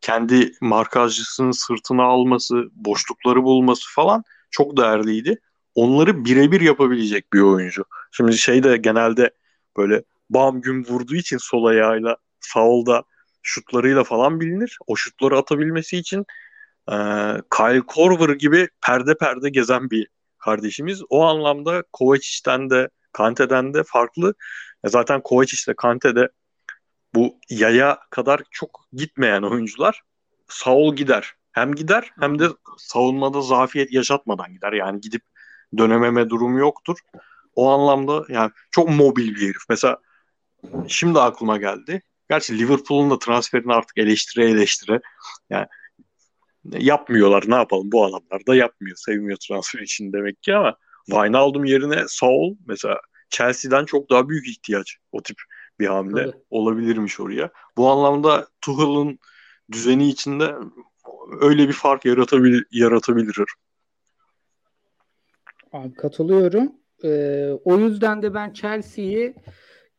kendi 0.00 0.52
markajcısının 0.60 1.50
sırtına 1.50 2.02
alması, 2.02 2.68
boşlukları 2.74 3.42
bulması 3.42 3.94
falan 3.94 4.24
çok 4.50 4.76
değerliydi. 4.76 5.40
Onları 5.74 6.24
birebir 6.24 6.60
yapabilecek 6.60 7.32
bir 7.32 7.40
oyuncu. 7.40 7.84
Şimdi 8.12 8.38
şey 8.38 8.62
de 8.62 8.76
genelde 8.76 9.30
böyle 9.76 10.02
bam 10.30 10.60
güm 10.60 10.84
vurduğu 10.84 11.14
için 11.14 11.38
sol 11.38 11.64
ayağıyla 11.64 12.16
Saul'da 12.40 13.04
şutlarıyla 13.46 14.04
falan 14.04 14.40
bilinir. 14.40 14.78
O 14.86 14.96
şutları 14.96 15.38
atabilmesi 15.38 15.96
için 15.96 16.24
e, 16.88 16.96
Kyle 17.56 17.80
Korver 17.86 18.34
gibi 18.34 18.68
perde 18.86 19.16
perde 19.16 19.50
gezen 19.50 19.90
bir 19.90 20.08
kardeşimiz. 20.38 21.02
O 21.08 21.24
anlamda 21.24 21.82
Kovacic'ten 21.92 22.70
de 22.70 22.88
Kante'den 23.12 23.74
de 23.74 23.82
farklı. 23.86 24.34
E, 24.84 24.88
zaten 24.88 25.20
Kovacic 25.20 25.66
de 25.68 25.74
Kante 25.74 26.16
de 26.16 26.28
bu 27.14 27.38
yaya 27.50 27.98
kadar 28.10 28.42
çok 28.50 28.88
gitmeyen 28.92 29.42
oyuncular. 29.42 30.02
Saul 30.48 30.96
gider. 30.96 31.34
Hem 31.52 31.74
gider 31.74 32.10
hem 32.20 32.38
de 32.38 32.48
savunmada 32.78 33.40
zafiyet 33.40 33.92
yaşatmadan 33.92 34.52
gider. 34.52 34.72
Yani 34.72 35.00
gidip 35.00 35.22
dönememe 35.78 36.30
durumu 36.30 36.58
yoktur. 36.58 36.98
O 37.54 37.70
anlamda 37.70 38.24
yani 38.28 38.50
çok 38.70 38.88
mobil 38.88 39.34
bir 39.34 39.42
herif. 39.42 39.62
Mesela 39.68 39.98
şimdi 40.88 41.20
aklıma 41.20 41.56
geldi. 41.56 42.02
Gerçi 42.30 42.58
Liverpool'un 42.58 43.10
da 43.10 43.18
transferini 43.18 43.72
artık 43.72 43.98
eleştire 43.98 44.50
eleştire 44.50 45.00
yani 45.50 45.66
yapmıyorlar 46.64 47.44
ne 47.46 47.54
yapalım 47.54 47.92
bu 47.92 48.04
adamlar 48.04 48.46
da 48.46 48.54
yapmıyor. 48.54 48.96
Sevmiyor 48.96 49.38
transfer 49.48 49.80
için 49.80 50.12
demek 50.12 50.42
ki 50.42 50.54
ama 50.54 50.76
Wijnaldum 51.06 51.64
yerine 51.64 52.04
Saul 52.08 52.56
mesela 52.66 53.00
Chelsea'den 53.30 53.84
çok 53.84 54.10
daha 54.10 54.28
büyük 54.28 54.48
ihtiyaç 54.48 54.96
o 55.12 55.22
tip 55.22 55.36
bir 55.80 55.86
hamle 55.86 56.24
Tabii. 56.24 56.36
olabilirmiş 56.50 57.20
oraya. 57.20 57.50
Bu 57.76 57.90
anlamda 57.90 58.48
Tuchel'ın 58.60 59.18
düzeni 59.72 60.08
içinde 60.08 60.54
öyle 61.40 61.68
bir 61.68 61.72
fark 61.72 62.04
yaratabilir. 62.04 62.66
yaratabilir. 62.70 63.46
Abi 65.72 65.94
katılıyorum. 65.94 66.72
Ee, 67.04 67.50
o 67.64 67.78
yüzden 67.78 68.22
de 68.22 68.34
ben 68.34 68.52
Chelsea'yi 68.52 69.34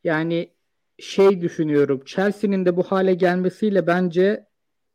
yani 0.04 0.57
şey 1.00 1.42
düşünüyorum. 1.42 2.02
Chelsea'nin 2.06 2.66
de 2.66 2.78
bu 2.78 2.84
hale 2.84 3.14
gelmesiyle 3.14 3.88
bence 3.88 4.48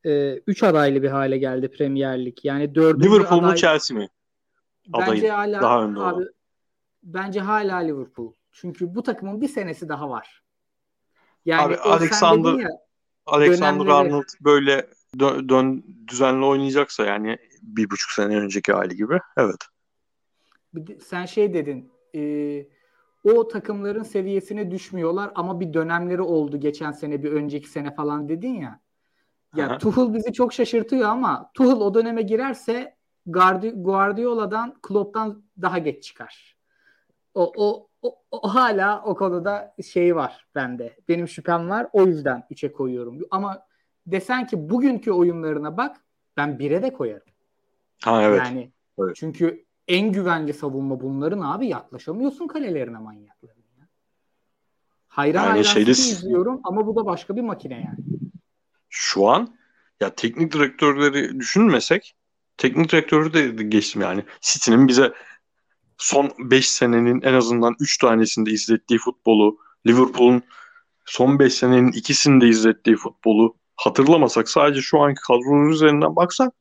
3 0.05 0.63
e, 0.63 0.67
adaylı 0.67 1.03
bir 1.03 1.09
hale 1.09 1.39
geldi 1.39 1.71
Premier 1.71 2.25
Lig. 2.25 2.37
Yani 2.43 2.75
dördüncü 2.75 3.09
Liverpool 3.09 3.39
aday... 3.39 3.51
mu 3.51 3.57
Chelsea 3.57 3.97
mi? 3.97 4.09
Adayı 4.93 5.13
bence 5.13 5.31
hala 5.31 5.63
daha 5.63 5.85
önde 5.85 6.01
abi, 6.01 6.25
bence 7.03 7.41
hala 7.41 7.77
Liverpool. 7.77 8.33
Çünkü 8.53 8.95
bu 8.95 9.03
takımın 9.03 9.41
bir 9.41 9.49
senesi 9.49 9.89
daha 9.89 10.11
var. 10.11 10.43
Yani 11.45 11.63
abi 11.63 11.77
Alexander 11.77 12.53
ya, 12.53 12.69
Alexander 13.27 13.87
dönemleri... 13.87 13.95
Arnold 13.95 14.29
böyle 14.41 14.87
dön, 15.19 15.49
dön 15.49 15.85
düzenli 16.09 16.45
oynayacaksa 16.45 17.05
yani 17.05 17.39
bir 17.63 17.91
buçuk 17.91 18.11
sene 18.11 18.39
önceki 18.39 18.73
hali 18.73 18.97
gibi 18.97 19.19
evet. 19.37 19.69
Sen 21.05 21.27
şey 21.27 21.55
dedin 21.55 21.93
e, 22.15 22.21
o 23.25 23.49
takımların 23.49 24.03
seviyesine 24.03 24.71
düşmüyorlar 24.71 25.33
ama 25.35 25.61
bir 25.61 25.73
dönemleri 25.73 26.23
oldu 26.23 26.61
geçen 26.61 26.93
sene 26.93 27.23
bir 27.23 27.33
önceki 27.33 27.69
sene 27.69 27.95
falan 27.95 28.29
dedin 28.29 28.55
ya. 28.55 28.81
Ya 29.57 29.67
Aha. 29.67 29.79
Tuchel 29.79 30.15
bizi 30.15 30.33
çok 30.33 30.53
şaşırtıyor 30.53 31.09
ama 31.09 31.51
Tuchel 31.55 31.77
o 31.77 31.95
döneme 31.95 32.23
girerse 32.23 32.97
Guardi- 33.27 33.83
Guardiola'dan 33.83 34.75
Klopp'tan 34.83 35.43
daha 35.63 35.79
geç 35.79 36.05
çıkar. 36.05 36.57
O, 37.35 37.53
o, 37.57 37.89
o, 38.03 38.19
o 38.31 38.49
hala 38.55 39.03
o 39.05 39.15
konuda 39.15 39.75
şey 39.93 40.17
var 40.17 40.47
bende. 40.55 40.97
Benim 41.09 41.29
şüphem 41.29 41.71
var. 41.71 41.87
O 41.93 42.03
yüzden 42.07 42.45
3'e 42.51 42.73
koyuyorum. 42.73 43.19
Ama 43.31 43.67
desen 44.07 44.47
ki 44.47 44.71
bugünkü 44.71 45.13
oyunlarına 45.13 45.77
bak 45.77 45.97
ben 46.37 46.59
1'e 46.59 46.83
de 46.83 46.93
koyarım. 46.93 47.27
Ha 48.05 48.23
evet. 48.23 48.39
Yani 48.45 48.73
evet. 48.99 49.17
çünkü 49.17 49.65
en 49.89 50.13
güvenli 50.13 50.55
savunma 50.55 51.01
bunların 51.01 51.41
abi 51.41 51.67
yaklaşamıyorsun 51.67 52.47
kalelerine 52.47 52.99
manyakların. 52.99 53.63
Ya. 53.79 53.89
Hayran 55.09 55.43
yani 55.43 55.51
hayran 55.51 55.63
şeyde... 55.63 55.91
izliyorum 55.91 56.61
ama 56.65 56.87
bu 56.87 56.97
da 56.97 57.07
başka 57.07 57.37
bir 57.37 57.43
makine 57.43 57.75
yani. 57.75 57.99
Şu 58.89 59.29
an 59.29 59.55
ya 60.01 60.15
teknik 60.15 60.53
direktörleri 60.53 61.41
düşünmesek 61.41 62.17
teknik 62.57 62.93
direktörü 62.93 63.59
de 63.59 63.65
geçtim 63.65 64.03
yani. 64.03 64.25
City'nin 64.41 64.89
bize 64.89 65.13
son 65.99 66.33
5 66.39 66.73
senenin 66.73 67.23
en 67.23 67.35
azından 67.35 67.77
3 67.81 67.99
tanesinde 67.99 68.51
izlettiği 68.51 68.99
futbolu, 68.99 69.59
Liverpool'un 69.87 70.43
son 71.05 71.39
5 71.39 71.55
senenin 71.55 71.93
ikisinde 71.93 72.49
izlettiği 72.49 72.97
futbolu 72.97 73.57
hatırlamasak 73.77 74.49
sadece 74.49 74.81
şu 74.83 75.01
anki 75.01 75.21
kadronun 75.27 75.71
üzerinden 75.71 76.17
baksak 76.17 76.53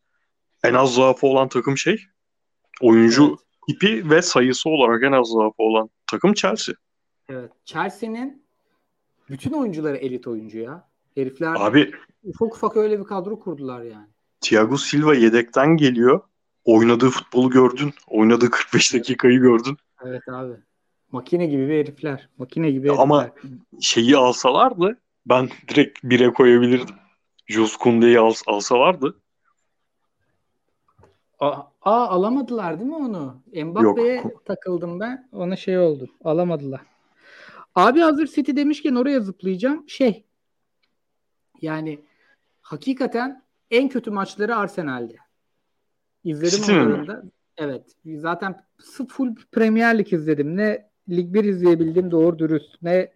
en 0.63 0.73
az 0.73 0.93
zaafı 0.93 1.27
olan 1.27 1.49
takım 1.49 1.77
şey 1.77 2.05
oyuncu 2.81 3.27
evet. 3.29 3.39
tipi 3.67 4.09
ve 4.09 4.21
sayısı 4.21 4.69
olarak 4.69 5.03
en 5.03 5.11
az 5.11 5.27
zaafı 5.27 5.63
olan 5.63 5.89
takım 6.07 6.33
Chelsea. 6.33 6.75
Evet. 7.29 7.51
Chelsea'nin 7.65 8.43
bütün 9.29 9.51
oyuncuları 9.51 9.97
elit 9.97 10.27
oyuncu 10.27 10.59
ya. 10.59 10.89
Herifler 11.15 11.55
Abi 11.59 11.91
ufak 12.23 12.55
ufak 12.55 12.77
öyle 12.77 12.99
bir 12.99 13.03
kadro 13.03 13.39
kurdular 13.39 13.81
yani. 13.81 14.07
Thiago 14.41 14.77
Silva 14.77 15.15
yedekten 15.15 15.77
geliyor. 15.77 16.21
Oynadığı 16.65 17.09
futbolu 17.09 17.49
gördün. 17.49 17.93
Oynadığı 18.07 18.49
45 18.49 18.93
dakikayı 18.93 19.39
gördün. 19.39 19.77
Evet 20.05 20.21
abi. 20.29 20.53
Makine 21.11 21.45
gibi 21.45 21.67
bir 21.67 21.79
herifler. 21.79 22.29
Makine 22.37 22.71
gibi 22.71 22.87
herifler. 22.87 23.03
Ama 23.03 23.29
şeyi 23.81 24.17
alsalardı 24.17 24.97
ben 25.25 25.49
direkt 25.67 25.99
bire 26.03 26.33
koyabilirdim. 26.33 26.95
Jules 27.47 27.75
Koundé'yi 27.75 28.19
al, 28.19 28.33
alsalardı. 28.47 29.15
Aa 31.81 32.07
alamadılar 32.07 32.79
değil 32.79 32.89
mi 32.89 32.95
onu? 32.95 33.41
Mbappe'ye 33.63 34.23
takıldım 34.45 34.99
ben. 34.99 35.29
Ona 35.31 35.55
şey 35.55 35.77
oldu. 35.79 36.09
Alamadılar. 36.23 36.81
Abi 37.75 37.99
hazır 37.99 38.27
City 38.27 38.55
demişken 38.55 38.95
oraya 38.95 39.19
zıplayacağım. 39.19 39.89
Şey 39.89 40.25
yani 41.61 41.99
hakikaten 42.61 43.43
en 43.71 43.89
kötü 43.89 44.11
maçları 44.11 44.55
Arsenal'de. 44.55 45.15
İzledim 46.23 46.75
onların 46.75 47.31
Evet. 47.57 47.95
Zaten 48.05 48.63
full 49.09 49.35
Premier 49.51 49.97
Lig 49.97 50.13
izledim. 50.13 50.57
Ne 50.57 50.89
Lig 51.09 51.33
1 51.33 51.43
izleyebildim 51.43 52.11
doğru 52.11 52.39
dürüst. 52.39 52.81
Ne 52.81 53.11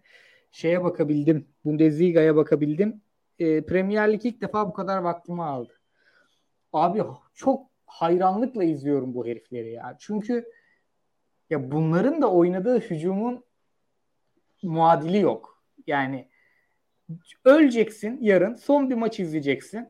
şeye 0.50 0.84
bakabildim. 0.84 1.46
Bundesliga'ya 1.64 2.36
bakabildim. 2.36 3.00
E, 3.38 3.66
Premier 3.66 4.12
Lig 4.12 4.26
ilk 4.26 4.40
defa 4.40 4.68
bu 4.68 4.72
kadar 4.72 4.98
vaktimi 4.98 5.42
aldı. 5.42 5.72
Abi 6.72 7.02
çok 7.34 7.66
hayranlıkla 7.86 8.64
izliyorum 8.64 9.14
bu 9.14 9.26
herifleri 9.26 9.72
ya. 9.72 9.96
Çünkü 9.98 10.52
ya 11.50 11.70
bunların 11.70 12.22
da 12.22 12.32
oynadığı 12.32 12.80
hücumun 12.80 13.44
muadili 14.62 15.18
yok. 15.18 15.62
Yani 15.86 16.28
öleceksin 17.44 18.18
yarın 18.20 18.54
son 18.54 18.90
bir 18.90 18.94
maç 18.94 19.20
izleyeceksin. 19.20 19.88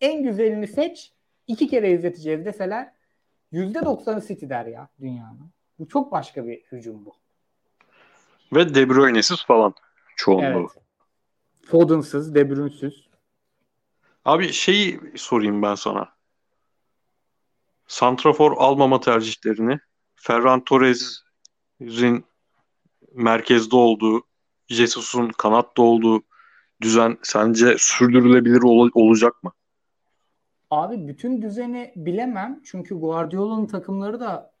En 0.00 0.22
güzelini 0.22 0.66
seç 0.66 1.12
iki 1.46 1.68
kere 1.68 1.92
izleteceğiz 1.92 2.44
deseler 2.44 2.92
%90'ı 3.52 4.26
City 4.26 4.48
der 4.48 4.66
ya 4.66 4.88
dünyanın. 5.00 5.52
Bu 5.78 5.88
çok 5.88 6.12
başka 6.12 6.46
bir 6.46 6.62
hücum 6.72 7.04
bu. 7.04 7.14
Ve 8.52 8.74
De 8.74 8.88
Bruyne'siz 8.88 9.44
falan 9.44 9.74
çoğunluğu. 10.16 10.70
Evet. 10.74 10.84
Foden'sız, 11.66 12.34
De 12.34 12.50
Bruyne'siz. 12.50 12.92
Abi 14.24 14.52
şeyi 14.52 15.00
sorayım 15.16 15.62
ben 15.62 15.74
sana. 15.74 16.12
Santrafor 17.92 18.52
almama 18.56 19.00
tercihlerini 19.00 19.78
Ferran 20.14 20.64
Torres'in 20.64 22.24
merkezde 23.12 23.76
olduğu, 23.76 24.22
Jesus'un 24.68 25.28
kanatta 25.28 25.82
olduğu 25.82 26.22
düzen 26.82 27.18
sence 27.22 27.76
sürdürülebilir 27.78 28.62
ol- 28.62 28.90
olacak 28.94 29.42
mı? 29.42 29.52
Abi 30.70 31.08
bütün 31.08 31.42
düzeni 31.42 31.92
bilemem. 31.96 32.60
Çünkü 32.64 32.94
Guardiola'nın 32.94 33.66
takımları 33.66 34.20
da 34.20 34.52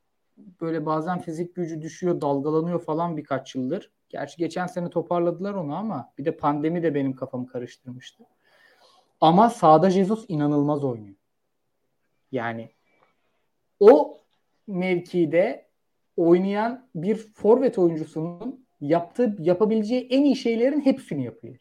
böyle 0.60 0.86
bazen 0.86 1.20
fizik 1.20 1.54
gücü 1.54 1.82
düşüyor, 1.82 2.20
dalgalanıyor 2.20 2.84
falan 2.84 3.16
birkaç 3.16 3.54
yıldır. 3.54 3.90
Gerçi 4.08 4.36
geçen 4.36 4.66
sene 4.66 4.90
toparladılar 4.90 5.54
onu 5.54 5.76
ama 5.76 6.12
bir 6.18 6.24
de 6.24 6.36
pandemi 6.36 6.82
de 6.82 6.94
benim 6.94 7.16
kafamı 7.16 7.46
karıştırmıştı. 7.46 8.24
Ama 9.20 9.50
sağda 9.50 9.90
Jesus 9.90 10.24
inanılmaz 10.28 10.84
oynuyor. 10.84 11.16
Yani 12.32 12.70
o 13.82 14.20
mevkide 14.66 15.66
oynayan 16.16 16.88
bir 16.94 17.16
forvet 17.16 17.78
oyuncusunun 17.78 18.66
yaptığı 18.80 19.36
yapabileceği 19.38 20.08
en 20.10 20.24
iyi 20.24 20.36
şeylerin 20.36 20.80
hepsini 20.80 21.24
yapıyor. 21.24 21.58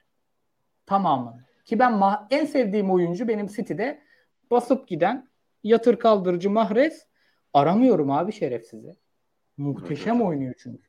Tamamını. 0.85 1.45
Ki 1.65 1.79
ben 1.79 1.91
ma- 1.91 2.27
en 2.29 2.45
sevdiğim 2.45 2.91
oyuncu 2.91 3.27
benim 3.27 3.47
City'de 3.47 4.01
basıp 4.51 4.87
giden 4.87 5.29
yatır 5.63 5.99
kaldırıcı 5.99 6.49
Mahrez 6.49 7.07
aramıyorum 7.53 8.11
abi 8.11 8.31
şerefsizi. 8.31 8.91
Muhteşem 9.57 10.15
evet. 10.15 10.27
oynuyor 10.27 10.53
çünkü. 10.57 10.87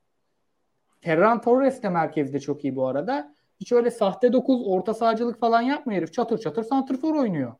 Ferran 1.00 1.40
Torres 1.40 1.82
de 1.82 1.88
merkezde 1.88 2.40
çok 2.40 2.64
iyi 2.64 2.76
bu 2.76 2.86
arada. 2.86 3.34
Hiç 3.60 3.72
öyle 3.72 3.90
sahte 3.90 4.32
dokuz, 4.32 4.62
orta 4.66 4.94
sahacılık 4.94 5.40
falan 5.40 5.62
yapmıyor 5.62 6.02
herif. 6.02 6.12
Çatır 6.12 6.38
çatır 6.38 6.64
santrfor 6.64 7.14
oynuyor. 7.14 7.54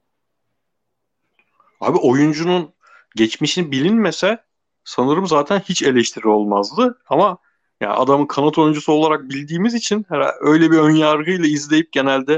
Abi 1.81 1.99
oyuncunun 1.99 2.75
geçmişini 3.17 3.73
bilinmese 3.73 4.39
sanırım 4.85 5.27
zaten 5.27 5.59
hiç 5.59 5.83
eleştiri 5.83 6.29
olmazdı. 6.29 6.99
Ama 7.09 7.39
ya 7.81 7.95
adamın 7.95 8.27
kanat 8.27 8.59
oyuncusu 8.59 8.93
olarak 8.93 9.23
bildiğimiz 9.23 9.75
için 9.75 10.07
öyle 10.41 10.71
bir 10.71 10.79
ön 10.79 10.95
yargıyla 10.95 11.47
izleyip 11.47 11.93
genelde 11.93 12.33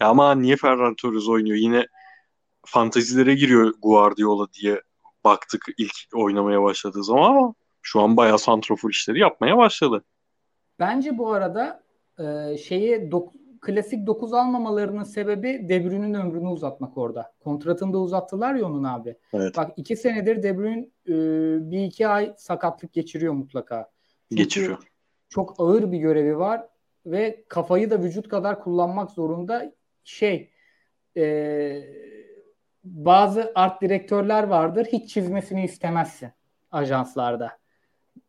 ya 0.00 0.08
ama 0.08 0.34
niye 0.34 0.56
Ferran 0.56 0.94
Torres 0.94 1.28
oynuyor? 1.28 1.56
Yine 1.56 1.86
fantezilere 2.66 3.34
giriyor 3.34 3.74
Guardiola 3.82 4.52
diye 4.52 4.82
baktık 5.24 5.66
ilk 5.78 5.94
oynamaya 6.14 6.62
başladığı 6.62 7.04
zaman 7.04 7.30
ama 7.36 7.54
şu 7.82 8.00
an 8.00 8.16
bayağı 8.16 8.38
santrofor 8.38 8.90
işleri 8.90 9.18
yapmaya 9.20 9.56
başladı. 9.56 10.04
Bence 10.78 11.18
bu 11.18 11.32
arada 11.32 11.82
e, 12.18 12.58
şeyi 12.58 13.10
klasik 13.60 14.06
9 14.06 14.32
almamalarının 14.32 15.04
sebebi 15.04 15.68
De 15.68 15.84
Bruyne'nin 15.84 16.14
ömrünü 16.14 16.48
uzatmak 16.48 16.98
orada. 16.98 17.32
Kontratını 17.40 17.92
da 17.92 17.98
uzattılar 17.98 18.54
ya 18.54 18.66
onun 18.66 18.84
abi. 18.84 19.16
Evet. 19.32 19.56
Bak 19.56 19.70
iki 19.76 19.96
senedir 19.96 20.42
De 20.42 20.58
Bruyne 20.58 20.88
e, 21.08 21.14
bir 21.70 21.84
iki 21.84 22.08
ay 22.08 22.34
sakatlık 22.36 22.92
geçiriyor 22.92 23.32
mutlaka. 23.32 23.90
Çünkü 24.28 24.42
Geçiriyor. 24.42 24.78
Çok 25.28 25.54
ağır 25.58 25.92
bir 25.92 25.98
görevi 25.98 26.38
var 26.38 26.66
ve 27.06 27.44
kafayı 27.48 27.90
da 27.90 28.02
vücut 28.02 28.28
kadar 28.28 28.60
kullanmak 28.60 29.10
zorunda. 29.10 29.72
Şey 30.04 30.50
e, 31.16 31.82
bazı 32.84 33.52
art 33.54 33.82
direktörler 33.82 34.42
vardır 34.42 34.86
hiç 34.92 35.14
çizmesini 35.14 35.64
istemezsin 35.64 36.30
ajanslarda. 36.70 37.58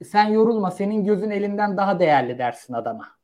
Sen 0.03 0.25
yorulma 0.25 0.71
senin 0.71 1.03
gözün 1.03 1.29
elinden 1.29 1.77
daha 1.77 1.99
değerli 1.99 2.37
dersin 2.37 2.73
adama. 2.73 3.18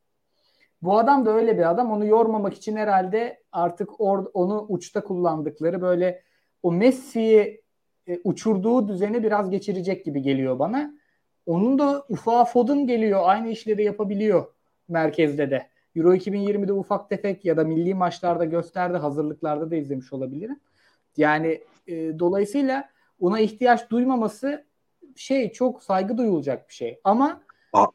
Bu 0.82 0.98
adam 0.98 1.26
da 1.26 1.30
öyle 1.30 1.58
bir 1.58 1.70
adam. 1.70 1.90
Onu 1.92 2.06
yormamak 2.06 2.54
için 2.54 2.76
herhalde 2.76 3.42
artık 3.52 4.00
or, 4.00 4.26
onu 4.34 4.66
uçta 4.68 5.04
kullandıkları 5.04 5.82
böyle 5.82 6.22
o 6.62 6.72
Messi'yi 6.72 7.62
e, 8.06 8.18
uçurduğu 8.24 8.88
düzeni 8.88 9.22
biraz 9.22 9.50
geçirecek 9.50 10.04
gibi 10.04 10.22
geliyor 10.22 10.58
bana. 10.58 10.94
Onun 11.46 11.78
da 11.78 12.04
ufağa 12.08 12.44
Foden 12.44 12.86
geliyor. 12.86 13.20
Aynı 13.24 13.48
işleri 13.48 13.84
yapabiliyor 13.84 14.46
merkezde 14.88 15.50
de. 15.50 15.66
Euro 15.96 16.14
2020'de 16.14 16.72
ufak 16.72 17.10
tefek 17.10 17.44
ya 17.44 17.56
da 17.56 17.64
milli 17.64 17.94
maçlarda 17.94 18.44
gösterdi. 18.44 18.98
Hazırlıklarda 18.98 19.70
da 19.70 19.76
izlemiş 19.76 20.12
olabilirim. 20.12 20.60
Yani 21.16 21.60
e, 21.86 22.18
dolayısıyla 22.18 22.88
ona 23.20 23.40
ihtiyaç 23.40 23.90
duymaması 23.90 24.66
şey 25.16 25.52
çok 25.52 25.82
saygı 25.82 26.18
duyulacak 26.18 26.68
bir 26.68 26.74
şey. 26.74 27.00
Ama 27.04 27.42
A- 27.72 27.86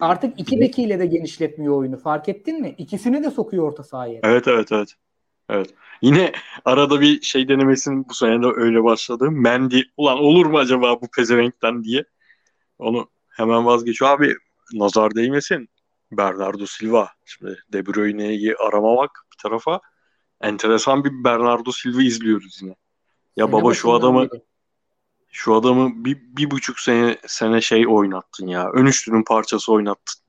artık 0.00 0.40
iki 0.40 0.60
bekiyle 0.60 0.98
de 0.98 1.06
genişletmiyor 1.06 1.76
oyunu. 1.76 1.96
Fark 1.96 2.28
ettin 2.28 2.60
mi? 2.60 2.74
İkisini 2.78 3.24
de 3.24 3.30
sokuyor 3.30 3.68
orta 3.68 3.82
sahaya. 3.82 4.20
Evet 4.22 4.48
evet 4.48 4.72
evet. 4.72 4.94
Evet. 5.48 5.74
Yine 6.02 6.32
arada 6.64 7.00
bir 7.00 7.22
şey 7.22 7.48
denemesin 7.48 8.08
bu 8.08 8.14
sene 8.14 8.42
de 8.42 8.46
öyle 8.54 8.84
başladı. 8.84 9.30
Mendy 9.30 9.80
ulan 9.96 10.18
olur 10.18 10.46
mu 10.46 10.58
acaba 10.58 11.00
bu 11.00 11.08
pezevenkten 11.16 11.84
diye. 11.84 12.04
Onu 12.78 13.10
hemen 13.28 13.66
vazgeçiyor. 13.66 14.10
Abi 14.10 14.34
nazar 14.74 15.14
değmesin. 15.14 15.68
Bernardo 16.12 16.66
Silva. 16.66 17.08
Şimdi 17.24 17.58
De 17.72 17.86
Bruyne'yi 17.86 18.56
aramamak 18.56 19.10
bir 19.32 19.42
tarafa 19.42 19.80
enteresan 20.40 21.04
bir 21.04 21.24
Bernardo 21.24 21.72
Silva 21.72 22.02
izliyoruz 22.02 22.58
yine. 22.62 22.74
Ya 23.36 23.46
Sene 23.46 23.52
baba 23.52 23.74
şu 23.74 23.92
adamı. 23.92 24.28
Şu 25.32 25.54
adamı 25.54 26.04
bir, 26.04 26.20
bir 26.36 26.50
buçuk 26.50 26.80
sene, 26.80 27.18
sene 27.26 27.60
şey 27.60 27.86
oynattın 27.88 28.46
ya. 28.46 28.70
Ön 28.70 28.86
üçlünün 28.86 29.24
parçası 29.24 29.72
oynattın. 29.72 30.22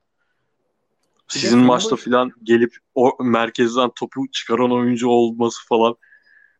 Sizin 1.28 1.48
sene 1.48 1.66
maçta 1.66 1.96
filan 1.96 2.32
gelip 2.42 2.76
o 2.94 3.24
merkezden 3.24 3.90
topu 3.90 4.30
çıkaran 4.32 4.72
oyuncu 4.72 5.08
olması 5.08 5.66
falan 5.66 5.96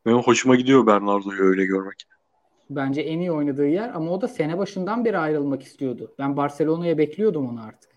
benim 0.07 0.19
hoşuma 0.19 0.57
gidiyor 0.57 0.87
Bernardo'yu 0.87 1.43
öyle 1.43 1.65
görmek. 1.65 2.07
Bence 2.71 3.01
en 3.01 3.19
iyi 3.19 3.33
oynadığı 3.33 3.67
yer 3.67 3.89
ama 3.95 4.11
o 4.11 4.21
da 4.21 4.29
sene 4.29 4.59
başından 4.59 5.05
beri 5.05 5.19
ayrılmak 5.19 5.63
istiyordu. 5.63 6.15
Ben 6.19 6.37
Barcelona'ya 6.37 6.99
bekliyordum 6.99 7.49
onu 7.49 7.63
artık. 7.63 7.91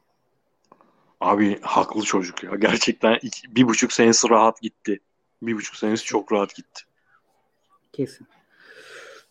Abi 1.22 1.62
haklı 1.62 2.02
çocuk 2.02 2.43
ya. 2.43 2.52
Gerçekten 2.56 3.20
iki, 3.22 3.56
bir 3.56 3.68
buçuk 3.68 3.93
senesi 3.93 4.30
rahat 4.30 4.62
gitti. 4.62 5.00
Bir 5.41 5.56
buçuk 5.56 5.76
senesi 5.76 6.04
çok 6.04 6.32
rahat 6.32 6.56
gitti. 6.56 6.84
Kesin. 7.93 8.28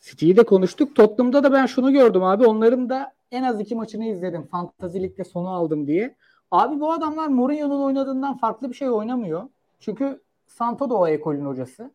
City'yi 0.07 0.37
de 0.37 0.45
konuştuk. 0.45 0.97
Tottenham'da 0.97 1.45
da 1.45 1.53
ben 1.53 1.67
şunu 1.67 1.93
gördüm 1.93 2.23
abi. 2.23 2.47
Onların 2.47 2.89
da 2.89 3.13
en 3.31 3.43
az 3.43 3.61
iki 3.61 3.75
maçını 3.75 4.05
izledim. 4.05 4.47
Fantasy 4.47 5.03
Lig'de 5.03 5.25
sonu 5.25 5.49
aldım 5.49 5.87
diye. 5.87 6.17
Abi 6.51 6.81
bu 6.81 6.93
adamlar 6.93 7.29
Mourinho'nun 7.29 7.83
oynadığından 7.83 8.37
farklı 8.37 8.71
bir 8.71 8.75
şey 8.75 8.91
oynamıyor. 8.91 9.49
Çünkü 9.81 10.23
Santo 10.47 10.91
da 10.91 10.95
o 10.95 11.07
ekolün 11.07 11.45
hocası. 11.45 11.91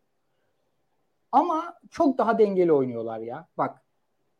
Ama 1.32 1.74
çok 1.90 2.18
daha 2.18 2.38
dengeli 2.38 2.72
oynuyorlar 2.72 3.18
ya. 3.18 3.48
Bak 3.58 3.82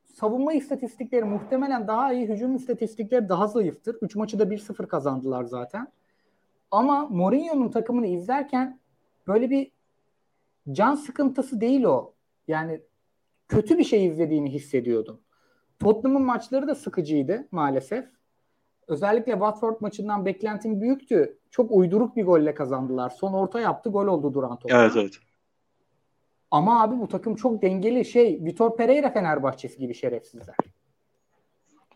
savunma 0.05 0.53
istatistikleri 0.53 1.25
muhtemelen 1.25 1.89
daha 1.89 2.13
iyi. 2.13 2.29
Hücum 2.29 2.57
istatistikleri 2.57 3.29
daha 3.29 3.47
zayıftır. 3.47 3.97
3 4.01 4.17
maçı 4.17 4.39
da 4.39 4.45
1-0 4.45 4.87
kazandılar 4.87 5.45
zaten. 5.45 5.89
Ama 6.71 7.07
Mourinho'nun 7.07 7.69
takımını 7.69 8.07
izlerken 8.07 8.79
böyle 9.27 9.51
bir 9.51 9.71
can 10.73 10.95
sıkıntısı 10.95 11.61
değil 11.61 11.85
o. 11.85 12.15
Yani 12.49 12.81
kötü 13.53 13.79
bir 13.79 13.85
şey 13.85 14.07
izlediğini 14.07 14.51
hissediyordum. 14.53 15.21
Tottenham'ın 15.79 16.23
maçları 16.27 16.69
da 16.69 16.75
sıkıcıydı 16.75 17.49
maalesef. 17.51 18.05
Özellikle 18.89 19.33
Watford 19.33 19.77
maçından 19.81 20.27
beklentim 20.27 20.81
büyüktü. 20.81 21.39
Çok 21.51 21.71
uyduruk 21.71 22.17
bir 22.17 22.25
golle 22.25 22.55
kazandılar. 22.55 23.11
Son 23.11 23.33
orta 23.33 23.61
yaptı, 23.61 23.91
gol 23.91 24.07
oldu 24.07 24.35
duran 24.35 24.59
topta. 24.59 24.83
Evet 24.83 24.93
evet. 24.97 25.15
Ama 26.51 26.83
abi 26.83 27.01
bu 27.01 27.09
takım 27.09 27.35
çok 27.35 27.63
dengeli 27.63 28.05
şey. 28.05 28.45
Vitor 28.45 28.77
Pereira 28.77 29.11
Fenerbahçesi 29.11 29.79
gibi 29.79 29.95
şerefsizler. 29.95 30.57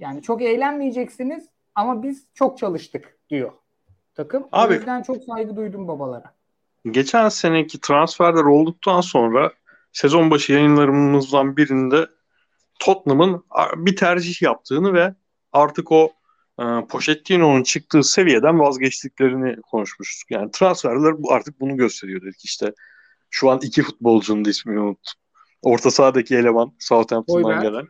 Yani 0.01 0.23
çok 0.23 0.43
eğlenmeyeceksiniz 0.43 1.49
ama 1.75 2.03
biz 2.03 2.27
çok 2.35 2.59
çalıştık 2.59 3.19
diyor 3.31 3.53
takım. 4.15 4.47
Abi- 4.53 4.73
O 4.73 4.77
yüzden 4.77 5.03
çok 5.03 5.25
saygı 5.25 5.57
duydum 5.57 5.89
babalara. 5.89 6.35
Geçen 6.91 7.29
seneki 7.29 7.81
transferler 7.81 8.45
olduktan 8.45 9.01
sonra 9.01 9.53
sezon 9.97 10.31
başı 10.31 10.53
yayınlarımızdan 10.53 11.57
birinde 11.57 12.07
Tottenham'ın 12.81 13.45
bir 13.77 13.97
tercih 13.97 14.43
yaptığını 14.43 14.95
ve 14.95 15.15
artık 15.53 15.93
o 15.93 16.13
e, 16.61 16.65
Pochettino'nun 16.89 17.63
çıktığı 17.63 18.03
seviyeden 18.03 18.59
vazgeçtiklerini 18.59 19.57
konuşmuştuk. 19.63 20.31
Yani 20.31 20.51
transferler 20.51 21.15
artık 21.31 21.61
bunu 21.61 21.77
gösteriyor 21.77 22.23
dedik 22.23 22.45
işte. 22.45 22.73
Şu 23.31 23.51
an 23.51 23.61
iki 23.63 23.83
futbolcunun 23.83 24.45
da 24.45 24.51
ismini 24.51 24.81
unuttum. 24.81 25.21
Orta 25.63 25.91
sahadaki 25.91 26.37
eleman 26.37 26.73
Southampton'dan 26.79 27.63
gelen. 27.63 27.89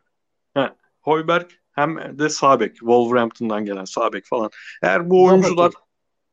He, 0.54 0.72
Højbjerg 1.04 1.50
hem 1.72 2.18
de 2.18 2.28
Sabek, 2.28 2.76
Wolverhampton'dan 2.76 3.64
gelen 3.64 3.84
Sabek 3.84 4.26
falan. 4.26 4.50
Eğer 4.82 5.10
bu 5.10 5.24
oyuncular 5.24 5.72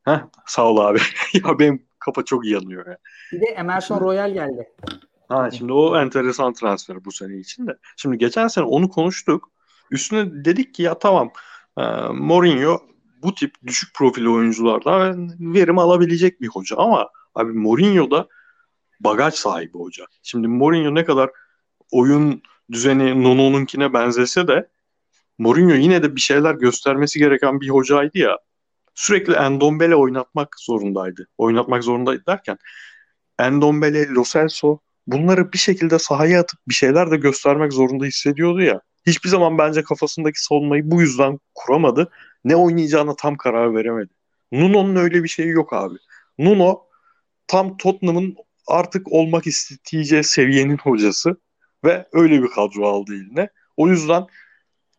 Heh, 0.05 0.19
sağ 0.47 0.69
ol 0.69 0.77
abi. 0.77 0.99
ya 1.33 1.59
benim 1.59 1.85
kafa 1.99 2.25
çok 2.25 2.45
yanıyor 2.45 2.87
ya. 2.87 2.97
Bir 3.31 3.41
de 3.41 3.45
Emerson 3.45 3.99
Royal 3.99 4.33
geldi. 4.33 4.69
Ha, 5.29 5.51
şimdi 5.51 5.73
o 5.73 5.97
enteresan 5.97 6.53
transfer 6.53 7.05
bu 7.05 7.11
sene 7.11 7.37
için 7.37 7.67
de. 7.67 7.77
Şimdi 7.97 8.17
geçen 8.17 8.47
sene 8.47 8.65
onu 8.65 8.89
konuştuk. 8.89 9.51
Üstüne 9.91 10.45
dedik 10.45 10.73
ki 10.73 10.83
ya 10.83 10.99
tamam 10.99 11.31
e, 11.77 11.81
Mourinho 12.13 12.81
bu 13.23 13.35
tip 13.35 13.55
düşük 13.67 13.93
profil 13.95 14.25
oyunculardan 14.25 15.31
verim 15.39 15.79
alabilecek 15.79 16.41
bir 16.41 16.47
hoca 16.47 16.77
ama 16.77 17.09
abi 17.35 17.53
Mourinho 17.53 18.11
da 18.11 18.27
bagaj 18.99 19.33
sahibi 19.33 19.77
hoca. 19.77 20.05
Şimdi 20.23 20.47
Mourinho 20.47 20.95
ne 20.95 21.05
kadar 21.05 21.29
oyun 21.91 22.41
düzeni 22.71 23.23
Nuno'nunkine 23.23 23.93
benzese 23.93 24.47
de 24.47 24.69
Mourinho 25.37 25.75
yine 25.75 26.03
de 26.03 26.15
bir 26.15 26.21
şeyler 26.21 26.55
göstermesi 26.55 27.19
gereken 27.19 27.61
bir 27.61 27.69
hocaydı 27.69 28.17
ya. 28.17 28.37
Sürekli 28.95 29.33
Endombele 29.33 29.95
oynatmak 29.95 30.55
zorundaydı. 30.59 31.27
Oynatmak 31.37 31.83
zorundaydı 31.83 32.23
derken 32.27 32.57
Endombele, 33.39 34.07
Lo 34.07 34.23
Celso 34.23 34.79
bunları 35.07 35.53
bir 35.53 35.57
şekilde 35.57 35.99
sahaya 35.99 36.41
atıp 36.41 36.59
bir 36.67 36.73
şeyler 36.73 37.11
de 37.11 37.17
göstermek 37.17 37.73
zorunda 37.73 38.05
hissediyordu 38.05 38.61
ya. 38.61 38.81
Hiçbir 39.07 39.29
zaman 39.29 39.57
bence 39.57 39.83
kafasındaki 39.83 40.43
savunmayı 40.43 40.91
bu 40.91 41.01
yüzden 41.01 41.39
kuramadı. 41.55 42.11
Ne 42.45 42.55
oynayacağına 42.55 43.15
tam 43.15 43.37
karar 43.37 43.75
veremedi. 43.75 44.09
Nuno'nun 44.51 44.95
öyle 44.95 45.23
bir 45.23 45.29
şeyi 45.29 45.49
yok 45.49 45.73
abi. 45.73 45.95
Nuno 46.39 46.81
tam 47.47 47.77
Tottenham'ın 47.77 48.35
artık 48.67 49.11
olmak 49.11 49.47
isteyeceği 49.47 50.23
seviyenin 50.23 50.77
hocası 50.77 51.37
ve 51.83 52.07
öyle 52.13 52.43
bir 52.43 52.47
kadro 52.47 52.87
aldı 52.87 53.15
eline. 53.15 53.49
O 53.77 53.87
yüzden 53.87 54.25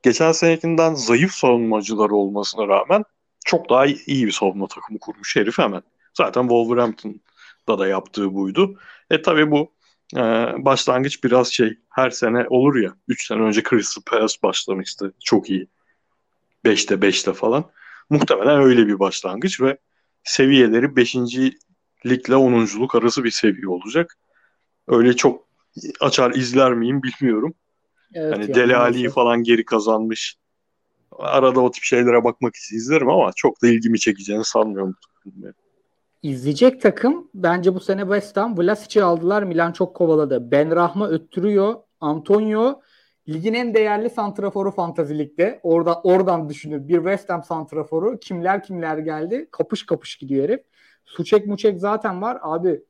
geçen 0.02 0.32
senekinden 0.32 0.94
zayıf 0.94 1.32
savunmacıları 1.32 2.14
olmasına 2.14 2.68
rağmen 2.68 3.04
çok 3.44 3.70
daha 3.70 3.86
iyi 3.86 4.26
bir 4.26 4.32
savunma 4.32 4.66
takımı 4.66 4.98
kurmuş 4.98 5.36
herif 5.36 5.58
hemen. 5.58 5.82
Zaten 6.14 6.42
Wolverhampton'da 6.42 7.78
da 7.78 7.86
yaptığı 7.86 8.34
buydu. 8.34 8.78
E 9.10 9.22
tabi 9.22 9.50
bu 9.50 9.72
e, 10.16 10.20
başlangıç 10.58 11.24
biraz 11.24 11.52
şey 11.52 11.78
her 11.90 12.10
sene 12.10 12.46
olur 12.48 12.76
ya. 12.76 12.94
3 13.08 13.26
sene 13.26 13.40
önce 13.40 13.62
Crystal 13.70 14.02
Palace 14.06 14.34
başlamıştı. 14.42 15.14
Çok 15.24 15.50
iyi. 15.50 15.68
5'te 16.64 16.94
5'te 16.94 17.32
falan. 17.32 17.64
Muhtemelen 18.10 18.60
öyle 18.60 18.86
bir 18.86 18.98
başlangıç 18.98 19.60
ve 19.60 19.78
seviyeleri 20.24 20.96
5. 20.96 21.16
ligle 22.06 22.34
10'unculuk 22.34 22.98
arası 22.98 23.24
bir 23.24 23.30
seviye 23.30 23.68
olacak. 23.68 24.18
Öyle 24.88 25.16
çok 25.16 25.46
açar 26.00 26.30
izler 26.30 26.74
miyim 26.74 27.02
bilmiyorum. 27.02 27.54
Evet 28.14 28.34
hani 28.34 28.48
ya, 28.48 28.54
Dele 28.54 28.76
Ali'yi 28.76 29.08
falan 29.08 29.42
geri 29.42 29.64
kazanmış. 29.64 30.36
Arada 31.18 31.60
o 31.60 31.70
tip 31.70 31.84
şeylere 31.84 32.24
bakmak 32.24 32.54
izlerim 32.56 33.08
ama 33.08 33.32
çok 33.36 33.62
da 33.62 33.68
ilgimi 33.68 33.98
çekeceğini 33.98 34.44
sanmıyorum. 34.44 34.96
İzleyecek 36.24 36.82
takım 36.82 37.30
bence 37.34 37.74
bu 37.74 37.80
sene 37.80 38.00
West 38.00 38.36
Ham 38.36 38.58
Vlasic'i 38.58 39.04
aldılar. 39.04 39.42
Milan 39.42 39.72
çok 39.72 39.96
kovaladı. 39.96 40.50
Ben 40.50 40.76
Rahma 40.76 41.08
öttürüyor. 41.08 41.74
Antonio 42.00 42.80
ligin 43.28 43.54
en 43.54 43.74
değerli 43.74 44.10
santraforu 44.10 44.70
fantazilikte. 44.70 45.60
Orada 45.62 46.00
oradan 46.02 46.48
düşünün. 46.48 46.88
Bir 46.88 46.96
West 46.96 47.30
Ham 47.30 47.44
santraforu. 47.44 48.18
Kimler 48.20 48.62
kimler 48.62 48.98
geldi. 48.98 49.48
Kapış 49.50 49.86
kapış 49.86 50.16
gidiyor 50.16 50.44
herif. 50.44 50.64
Suçek 51.04 51.46
Muçek 51.46 51.80
zaten 51.80 52.22
var. 52.22 52.38
Abi 52.42 52.82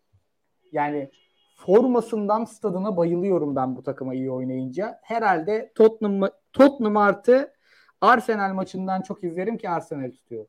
yani 0.72 1.10
formasından 1.56 2.44
stadına 2.44 2.96
bayılıyorum 2.96 3.56
ben 3.56 3.76
bu 3.76 3.82
takıma 3.82 4.14
iyi 4.14 4.30
oynayınca. 4.30 5.00
Herhalde 5.02 5.72
Tottenham 5.74 6.30
Tottenham 6.52 6.96
artı 6.96 7.52
Arsenal 8.00 8.54
maçından 8.54 9.02
çok 9.02 9.24
izlerim 9.24 9.56
ki 9.58 9.70
Arsenal 9.70 10.10
tutuyor. 10.10 10.46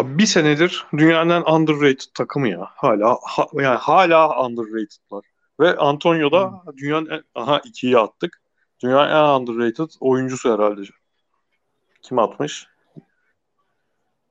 Abi 0.00 0.18
bir 0.18 0.26
senedir 0.26 0.86
dünyanın 0.92 1.42
underrated 1.42 2.10
takımı 2.14 2.48
ya. 2.48 2.68
Hala 2.74 3.18
ha, 3.22 3.46
yani 3.54 3.76
hala 3.76 4.46
underrated'lar. 4.46 5.24
Ve 5.60 5.76
Antonio 5.76 6.32
da 6.32 6.50
hmm. 6.50 6.76
dünyanın 6.76 7.10
en, 7.10 7.22
aha 7.34 7.60
ikiyi 7.64 7.98
attık. 7.98 8.42
Dünyanın 8.82 9.10
en 9.10 9.40
underrated 9.40 9.90
oyuncusu 10.00 10.54
herhalde. 10.54 10.82
Kim 12.02 12.18
atmış? 12.18 12.66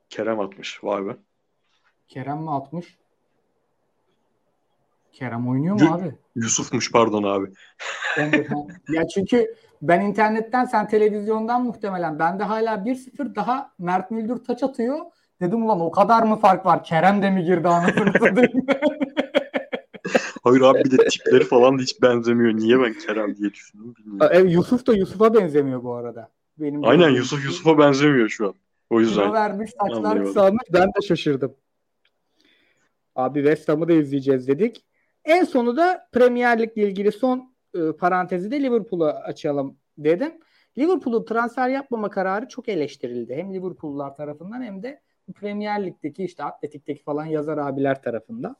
Kerem 0.08 0.40
atmış. 0.40 0.84
Vay 0.84 1.06
be. 1.06 1.16
Kerem 2.08 2.38
mi 2.42 2.50
atmış? 2.50 2.98
Kerem 5.12 5.48
oynuyor 5.48 5.80
mu 5.80 5.84
y- 5.84 5.90
abi? 5.90 6.14
Yusuf'muş 6.34 6.92
pardon 6.92 7.22
abi. 7.22 7.52
ya 8.88 9.08
çünkü 9.08 9.54
ben 9.82 10.00
internetten 10.00 10.64
sen 10.64 10.88
televizyondan 10.88 11.62
muhtemelen 11.64 12.18
bende 12.18 12.44
hala 12.44 12.74
1-0 12.74 13.34
daha 13.34 13.72
Mert 13.78 14.10
Müldür 14.10 14.44
taç 14.44 14.62
atıyor. 14.62 14.98
Dedim 15.40 15.64
ulan 15.64 15.80
o 15.80 15.90
kadar 15.90 16.22
mı 16.22 16.36
fark 16.36 16.66
var? 16.66 16.84
Kerem 16.84 17.22
de 17.22 17.30
mi 17.30 17.44
girdi 17.44 17.68
anasını 17.68 18.12
satayım? 18.12 18.66
Hayır 20.42 20.60
abi 20.60 20.84
bir 20.84 20.90
de 20.90 20.96
tipleri 20.96 21.44
falan 21.44 21.78
da 21.78 21.82
hiç 21.82 22.02
benzemiyor. 22.02 22.54
Niye 22.54 22.80
ben 22.80 22.94
Kerem 22.94 23.36
diye 23.36 23.52
düşündüm 23.52 23.94
bilmiyorum. 23.96 24.30
Evet, 24.32 24.52
Yusuf 24.52 24.86
da 24.86 24.92
Yusuf'a 24.92 25.34
benzemiyor 25.34 25.82
bu 25.82 25.94
arada. 25.94 26.28
Benim 26.58 26.84
Aynen 26.84 27.10
Yusuf 27.10 27.44
Yusuf'a 27.44 27.78
benzemiyor 27.78 28.28
şu 28.28 28.46
an. 28.46 28.54
O 28.90 29.00
yüzden. 29.00 29.22
Kilo 29.22 29.32
vermiş 29.32 29.70
saçlar 29.80 30.24
kısalmış 30.24 30.62
ben 30.72 30.88
de 30.88 31.06
şaşırdım. 31.08 31.54
Abi 33.16 33.38
West 33.38 33.68
Ham'ı 33.68 33.88
da 33.88 33.92
izleyeceğiz 33.92 34.48
dedik. 34.48 34.84
En 35.24 35.44
sonu 35.44 35.76
da 35.76 36.08
Premier 36.12 36.58
Lig'le 36.58 36.76
ilgili 36.76 37.12
son 37.12 37.54
e, 37.74 37.92
parantezi 37.92 38.50
de 38.50 38.62
Liverpool'u 38.62 39.04
açalım 39.04 39.76
dedim. 39.98 40.32
Liverpool'un 40.78 41.24
transfer 41.24 41.68
yapmama 41.68 42.10
kararı 42.10 42.48
çok 42.48 42.68
eleştirildi. 42.68 43.34
Hem 43.34 43.54
Liverpool'lar 43.54 44.14
tarafından 44.14 44.62
hem 44.62 44.82
de 44.82 45.00
Premier 45.32 45.86
Lig'deki 45.86 46.24
işte 46.24 46.44
Atletik'teki 46.44 47.02
falan 47.02 47.24
yazar 47.24 47.58
abiler 47.58 48.02
tarafından. 48.02 48.56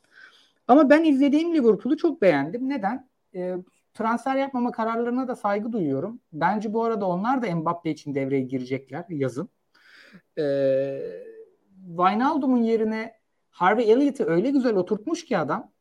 Ama 0.68 0.90
ben 0.90 1.04
izlediğim 1.04 1.54
Liverpool'u 1.54 1.96
çok 1.96 2.22
beğendim. 2.22 2.68
Neden? 2.68 3.08
E, 3.34 3.56
transfer 3.94 4.36
yapmama 4.36 4.72
kararlarına 4.72 5.28
da 5.28 5.36
saygı 5.36 5.72
duyuyorum. 5.72 6.20
Bence 6.32 6.72
bu 6.72 6.84
arada 6.84 7.06
onlar 7.06 7.42
da 7.42 7.56
Mbappe 7.56 7.90
için 7.90 8.14
devreye 8.14 8.42
girecekler 8.42 9.04
yazın. 9.08 9.48
E, 10.38 10.44
Wijnaldum'un 11.86 12.62
yerine 12.62 13.14
Harvey 13.50 13.92
Elliott'ı 13.92 14.24
öyle 14.24 14.50
güzel 14.50 14.76
oturtmuş 14.76 15.24
ki 15.24 15.38
adam 15.38 15.72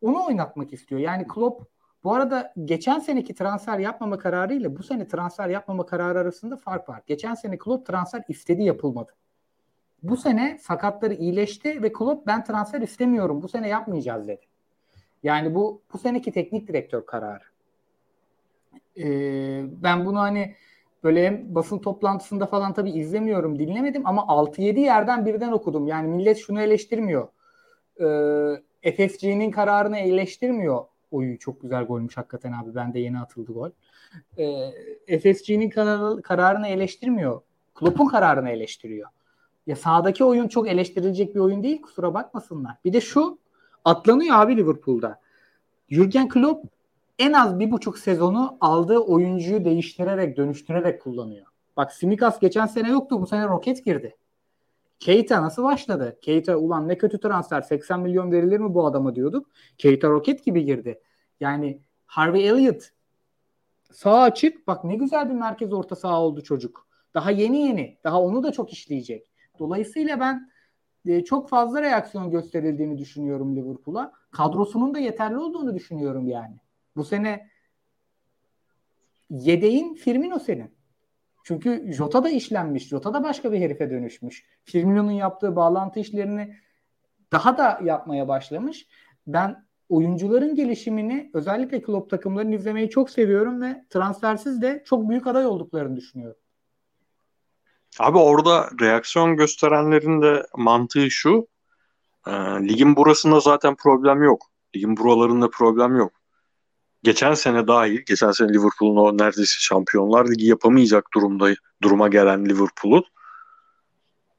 onu 0.00 0.26
oynatmak 0.26 0.72
istiyor. 0.72 1.00
Yani 1.00 1.26
Klopp 1.28 1.74
bu 2.04 2.14
arada 2.14 2.52
geçen 2.64 2.98
seneki 2.98 3.34
transfer 3.34 3.78
yapmama 3.78 4.18
kararı 4.18 4.54
ile 4.54 4.76
bu 4.76 4.82
sene 4.82 5.08
transfer 5.08 5.48
yapmama 5.48 5.86
kararı 5.86 6.18
arasında 6.18 6.56
fark 6.56 6.88
var. 6.88 7.02
Geçen 7.06 7.34
sene 7.34 7.58
Klopp 7.58 7.86
transfer 7.86 8.22
istedi 8.28 8.62
yapılmadı. 8.62 9.12
Bu 10.04 10.16
sene 10.16 10.58
sakatları 10.60 11.14
iyileşti 11.14 11.82
ve 11.82 11.92
Klopp 11.92 12.26
ben 12.26 12.44
transfer 12.44 12.80
istemiyorum. 12.80 13.42
Bu 13.42 13.48
sene 13.48 13.68
yapmayacağız 13.68 14.28
dedi. 14.28 14.46
Yani 15.22 15.54
bu 15.54 15.82
bu 15.92 15.98
seneki 15.98 16.32
teknik 16.32 16.68
direktör 16.68 17.06
kararı. 17.06 17.44
Ee, 18.98 19.62
ben 19.82 20.06
bunu 20.06 20.18
hani 20.20 20.54
böyle 21.04 21.54
basın 21.54 21.78
toplantısında 21.78 22.46
falan 22.46 22.72
tabii 22.72 22.90
izlemiyorum, 22.90 23.58
dinlemedim 23.58 24.06
ama 24.06 24.22
6-7 24.22 24.80
yerden 24.80 25.26
birden 25.26 25.52
okudum. 25.52 25.86
Yani 25.86 26.08
millet 26.08 26.38
şunu 26.38 26.60
eleştirmiyor. 26.60 27.28
Ee, 28.00 28.90
FFC'nin 28.92 29.50
kararını 29.50 29.98
eleştirmiyor. 29.98 30.84
Oyu 31.10 31.38
çok 31.38 31.62
güzel 31.62 31.84
golmüş 31.84 32.16
hakikaten 32.16 32.52
abi. 32.52 32.74
Ben 32.74 32.94
de 32.94 32.98
yeni 32.98 33.18
atıldı 33.18 33.52
gol. 33.52 33.70
Ee, 34.38 35.18
FFC'nin 35.18 35.70
karar, 35.70 36.22
kararını 36.22 36.68
eleştirmiyor. 36.68 37.40
Klopp'un 37.74 38.06
kararını 38.06 38.50
eleştiriyor. 38.50 39.08
Ya 39.66 39.76
sahadaki 39.76 40.24
oyun 40.24 40.48
çok 40.48 40.68
eleştirilecek 40.68 41.34
bir 41.34 41.40
oyun 41.40 41.62
değil 41.62 41.82
kusura 41.82 42.14
bakmasınlar. 42.14 42.76
Bir 42.84 42.92
de 42.92 43.00
şu 43.00 43.38
atlanıyor 43.84 44.36
abi 44.36 44.56
Liverpool'da. 44.56 45.20
Jurgen 45.88 46.28
Klopp 46.28 46.66
en 47.18 47.32
az 47.32 47.58
bir 47.58 47.70
buçuk 47.70 47.98
sezonu 47.98 48.56
aldığı 48.60 48.98
oyuncuyu 48.98 49.64
değiştirerek, 49.64 50.36
dönüştürerek 50.36 51.02
kullanıyor. 51.02 51.46
Bak 51.76 51.92
Simikas 51.92 52.40
geçen 52.40 52.66
sene 52.66 52.90
yoktu. 52.90 53.20
Bu 53.20 53.26
sene 53.26 53.48
roket 53.48 53.84
girdi. 53.84 54.16
Keita 55.00 55.42
nasıl 55.42 55.64
başladı? 55.64 56.18
Keita 56.22 56.56
ulan 56.56 56.88
ne 56.88 56.98
kötü 56.98 57.20
transfer. 57.20 57.62
80 57.62 58.00
milyon 58.00 58.32
verilir 58.32 58.58
mi 58.58 58.74
bu 58.74 58.86
adama 58.86 59.14
diyorduk. 59.14 59.50
Keita 59.78 60.08
roket 60.08 60.44
gibi 60.44 60.64
girdi. 60.64 61.00
Yani 61.40 61.80
Harvey 62.06 62.48
Elliott 62.48 62.82
sağ 63.92 64.20
açık. 64.20 64.66
Bak 64.66 64.84
ne 64.84 64.96
güzel 64.96 65.28
bir 65.28 65.34
merkez 65.34 65.72
orta 65.72 65.96
saha 65.96 66.22
oldu 66.22 66.42
çocuk. 66.42 66.86
Daha 67.14 67.30
yeni 67.30 67.66
yeni. 67.66 67.98
Daha 68.04 68.22
onu 68.22 68.42
da 68.42 68.52
çok 68.52 68.72
işleyecek. 68.72 69.30
Dolayısıyla 69.58 70.20
ben 70.20 70.50
e, 71.06 71.24
çok 71.24 71.48
fazla 71.48 71.82
reaksiyon 71.82 72.30
gösterildiğini 72.30 72.98
düşünüyorum 72.98 73.56
Liverpool'a. 73.56 74.12
Kadrosunun 74.30 74.94
da 74.94 74.98
yeterli 74.98 75.36
olduğunu 75.36 75.74
düşünüyorum 75.74 76.28
yani. 76.28 76.56
Bu 76.96 77.04
sene 77.04 77.48
yedeğin 79.30 79.94
Firmino 79.94 80.38
senin. 80.38 80.70
Çünkü 81.44 81.92
Jota 81.92 82.24
da 82.24 82.28
işlenmiş. 82.28 82.88
Jota 82.88 83.14
da 83.14 83.24
başka 83.24 83.52
bir 83.52 83.60
herife 83.60 83.90
dönüşmüş. 83.90 84.44
Firmino'nun 84.64 85.10
yaptığı 85.10 85.56
bağlantı 85.56 86.00
işlerini 86.00 86.56
daha 87.32 87.58
da 87.58 87.80
yapmaya 87.84 88.28
başlamış. 88.28 88.86
Ben 89.26 89.64
oyuncuların 89.88 90.54
gelişimini 90.54 91.30
özellikle 91.34 91.82
Klopp 91.82 92.10
takımlarını 92.10 92.54
izlemeyi 92.54 92.90
çok 92.90 93.10
seviyorum 93.10 93.62
ve 93.62 93.84
transfersiz 93.90 94.62
de 94.62 94.82
çok 94.86 95.08
büyük 95.08 95.26
aday 95.26 95.46
olduklarını 95.46 95.96
düşünüyorum. 95.96 96.40
Abi 97.98 98.18
orada 98.18 98.70
reaksiyon 98.80 99.36
gösterenlerin 99.36 100.22
de 100.22 100.46
mantığı 100.56 101.10
şu. 101.10 101.48
E, 102.26 102.30
ligin 102.68 102.96
burasında 102.96 103.40
zaten 103.40 103.74
problem 103.76 104.22
yok. 104.22 104.46
Ligin 104.76 104.96
buralarında 104.96 105.50
problem 105.50 105.96
yok. 105.96 106.12
Geçen 107.02 107.34
sene 107.34 107.68
dahil, 107.68 108.00
geçen 108.06 108.30
sene 108.30 108.48
Liverpool'un 108.48 108.96
o 108.96 109.18
neredeyse 109.18 109.56
Şampiyonlar 109.58 110.30
Ligi 110.30 110.46
yapamayacak 110.46 111.08
durumda 111.14 111.54
duruma 111.82 112.08
gelen 112.08 112.44
Liverpool'un 112.48 113.04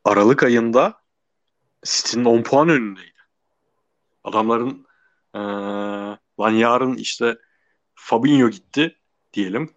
Aralık 0.05 0.43
ayında 0.43 0.93
City'nin 1.83 2.25
10 2.25 2.43
puan 2.43 2.69
önündeydi. 2.69 3.19
Adamların 4.23 4.85
ee, 5.35 5.39
lan 6.39 6.51
yarın 6.51 6.95
işte 6.95 7.37
Fabinho 7.95 8.49
gitti 8.49 8.95
diyelim. 9.33 9.69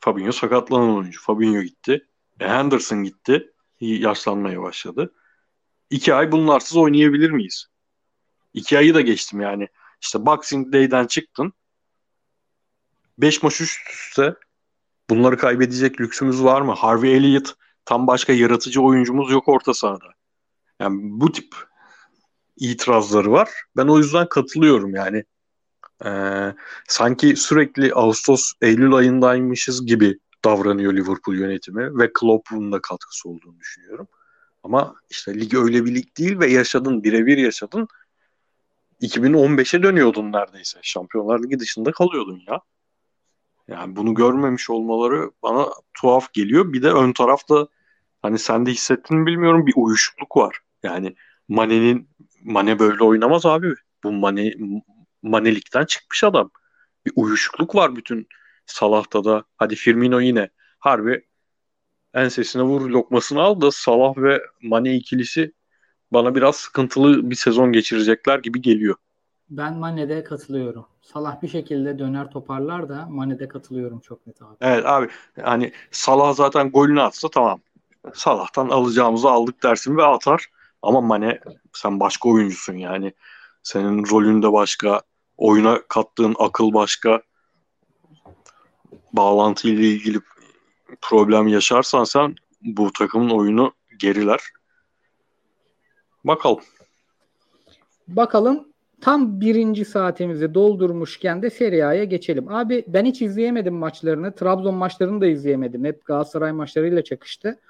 Fabinho 0.00 0.32
sakatlanan 0.32 0.96
oyuncu. 0.96 1.20
Fabinho 1.20 1.62
gitti. 1.62 2.08
E, 2.40 2.48
Henderson 2.48 3.04
gitti. 3.04 3.52
Yaşlanmaya 3.80 4.62
başladı. 4.62 5.12
İki 5.90 6.14
ay 6.14 6.32
bunlarsız 6.32 6.76
oynayabilir 6.76 7.30
miyiz? 7.30 7.66
İki 8.54 8.78
ayı 8.78 8.94
da 8.94 9.00
geçtim 9.00 9.40
yani. 9.40 9.68
İşte 10.00 10.26
Boxing 10.26 10.72
Day'den 10.72 11.06
çıktın. 11.06 11.52
Beş 13.18 13.42
maç 13.42 13.60
üst 13.60 13.90
üste 13.90 14.34
bunları 15.10 15.36
kaybedecek 15.36 16.00
lüksümüz 16.00 16.44
var 16.44 16.60
mı? 16.60 16.72
Harvey 16.72 17.16
Elliott 17.16 17.54
tam 17.84 18.06
başka 18.06 18.32
yaratıcı 18.32 18.82
oyuncumuz 18.82 19.30
yok 19.30 19.48
orta 19.48 19.74
sahada. 19.74 20.06
Yani 20.80 20.98
bu 21.02 21.32
tip 21.32 21.54
itirazları 22.56 23.32
var. 23.32 23.50
Ben 23.76 23.86
o 23.86 23.98
yüzden 23.98 24.28
katılıyorum 24.28 24.94
yani. 24.94 25.24
Ee, 26.04 26.54
sanki 26.88 27.36
sürekli 27.36 27.92
Ağustos, 27.94 28.52
Eylül 28.60 28.94
ayındaymışız 28.94 29.86
gibi 29.86 30.18
davranıyor 30.46 30.92
Liverpool 30.92 31.36
yönetimi 31.36 31.98
ve 31.98 32.10
Klopp'un 32.12 32.72
da 32.72 32.80
katkısı 32.80 33.28
olduğunu 33.28 33.60
düşünüyorum. 33.60 34.08
Ama 34.62 34.94
işte 35.10 35.40
lig 35.40 35.54
öyle 35.54 35.84
bir 35.84 35.94
lig 35.94 36.16
değil 36.18 36.38
ve 36.38 36.46
yaşadın, 36.46 37.04
birebir 37.04 37.38
yaşadın. 37.38 37.88
2015'e 39.02 39.82
dönüyordun 39.82 40.32
neredeyse. 40.32 40.78
Şampiyonlar 40.82 41.42
Ligi 41.42 41.58
dışında 41.58 41.92
kalıyordun 41.92 42.42
ya. 42.48 42.60
Yani 43.68 43.96
bunu 43.96 44.14
görmemiş 44.14 44.70
olmaları 44.70 45.30
bana 45.42 45.66
tuhaf 45.94 46.32
geliyor. 46.32 46.72
Bir 46.72 46.82
de 46.82 46.92
ön 46.92 47.12
tarafta 47.12 47.68
hani 48.22 48.38
sen 48.38 48.66
de 48.66 48.70
hissettin 48.70 49.18
mi 49.18 49.26
bilmiyorum 49.26 49.66
bir 49.66 49.74
uyuşukluk 49.76 50.36
var. 50.36 50.58
Yani 50.82 51.14
Mane'nin 51.48 52.08
Mane 52.44 52.78
böyle 52.78 53.04
oynamaz 53.04 53.46
abi. 53.46 53.74
Bu 54.04 54.12
Mane 54.12 54.54
Manelikten 55.22 55.84
çıkmış 55.84 56.24
adam. 56.24 56.50
Bir 57.06 57.12
uyuşukluk 57.16 57.74
var 57.74 57.96
bütün 57.96 58.28
Salah'ta 58.66 59.24
da. 59.24 59.44
Hadi 59.56 59.74
Firmino 59.74 60.20
yine 60.20 60.50
harbi 60.78 61.26
ensesine 62.14 62.62
vur 62.62 62.90
lokmasını 62.90 63.42
al 63.42 63.60
da 63.60 63.70
Salah 63.70 64.16
ve 64.16 64.42
Mane 64.62 64.94
ikilisi 64.94 65.52
bana 66.12 66.34
biraz 66.34 66.56
sıkıntılı 66.56 67.30
bir 67.30 67.34
sezon 67.34 67.72
geçirecekler 67.72 68.38
gibi 68.38 68.62
geliyor. 68.62 68.96
Ben 69.50 69.76
Mane'de 69.76 70.24
katılıyorum. 70.24 70.86
Salah 71.02 71.42
bir 71.42 71.48
şekilde 71.48 71.98
döner 71.98 72.30
toparlar 72.30 72.88
da 72.88 73.06
Mane'de 73.10 73.48
katılıyorum 73.48 74.00
çok 74.00 74.26
net 74.26 74.42
abi. 74.42 74.56
Evet 74.60 74.86
abi 74.86 75.08
hani 75.42 75.72
Salah 75.90 76.34
zaten 76.34 76.70
golünü 76.70 77.02
atsa 77.02 77.28
tamam. 77.28 77.60
Salah'tan 78.14 78.68
alacağımızı 78.68 79.30
aldık 79.30 79.62
dersin 79.62 79.96
ve 79.96 80.04
atar. 80.04 80.46
Ama 80.82 81.00
Mane 81.00 81.40
sen 81.72 82.00
başka 82.00 82.28
oyuncusun 82.28 82.74
yani. 82.74 83.12
Senin 83.62 84.10
rolün 84.10 84.42
de 84.42 84.52
başka. 84.52 85.02
Oyuna 85.36 85.80
kattığın 85.88 86.34
akıl 86.38 86.72
başka. 86.72 87.22
Bağlantı 89.16 89.68
ile 89.68 89.88
ilgili 89.88 90.20
problem 91.00 91.48
yaşarsan 91.48 92.04
sen 92.04 92.34
bu 92.62 92.92
takımın 92.92 93.30
oyunu 93.30 93.72
geriler. 93.98 94.40
Bakalım. 96.24 96.60
Bakalım 98.08 98.68
tam 99.00 99.40
birinci 99.40 99.84
saatimizi 99.84 100.54
doldurmuşken 100.54 101.42
de 101.42 101.50
Serie 101.50 101.82
A'ya 101.82 102.04
geçelim. 102.04 102.48
Abi 102.48 102.84
ben 102.88 103.04
hiç 103.04 103.22
izleyemedim 103.22 103.74
maçlarını. 103.74 104.34
Trabzon 104.34 104.74
maçlarını 104.74 105.20
da 105.20 105.26
izleyemedim. 105.26 105.84
Hep 105.84 106.04
Galatasaray 106.04 106.52
maçlarıyla 106.52 107.04
çakıştı. 107.04 107.60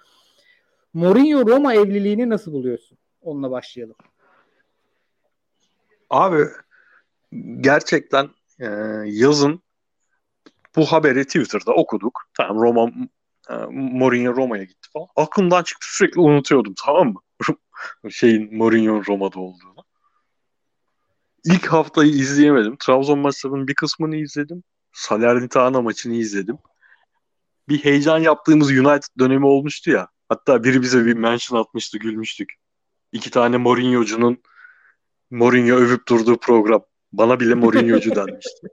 Mourinho 0.94 1.46
Roma 1.46 1.74
evliliğini 1.74 2.28
nasıl 2.28 2.52
buluyorsun? 2.52 2.98
Onunla 3.22 3.50
başlayalım. 3.50 3.96
Abi 6.10 6.44
gerçekten 7.60 8.28
e, 8.60 8.66
yazın 9.04 9.60
bu 10.76 10.86
haberi 10.86 11.24
Twitter'da 11.24 11.72
okuduk. 11.72 12.22
Tamam 12.36 12.62
Roma 12.62 12.90
e, 13.50 13.54
Mourinho 13.70 14.36
Roma'ya 14.36 14.64
gitti 14.64 14.88
falan. 14.92 15.08
Aklımdan 15.16 15.62
çıktı 15.62 15.86
sürekli 15.90 16.20
unutuyordum 16.20 16.74
tamam 16.84 17.08
mı? 17.08 17.20
Şeyin 18.10 18.56
Mourinho 18.56 19.02
Roma'da 19.08 19.40
olduğunu. 19.40 19.84
İlk 21.44 21.66
haftayı 21.66 22.10
izleyemedim. 22.10 22.76
Trabzon 22.76 23.18
maçlarının 23.18 23.68
bir 23.68 23.74
kısmını 23.74 24.16
izledim. 24.16 24.62
Salernitana 24.92 25.82
maçını 25.82 26.14
izledim. 26.14 26.58
Bir 27.68 27.84
heyecan 27.84 28.18
yaptığımız 28.18 28.70
United 28.70 29.18
dönemi 29.18 29.46
olmuştu 29.46 29.90
ya. 29.90 30.08
Hatta 30.28 30.64
biri 30.64 30.82
bize 30.82 31.06
bir 31.06 31.14
mention 31.14 31.60
atmıştı, 31.60 31.98
gülmüştük. 31.98 32.52
İki 33.12 33.30
tane 33.30 33.56
Mourinho'cunun 33.56 34.42
Mourinho 35.30 35.76
övüp 35.76 36.08
durduğu 36.08 36.38
program. 36.38 36.84
Bana 37.12 37.40
bile 37.40 37.54
Mourinho'cu 37.54 38.14
denmişti. 38.16 38.66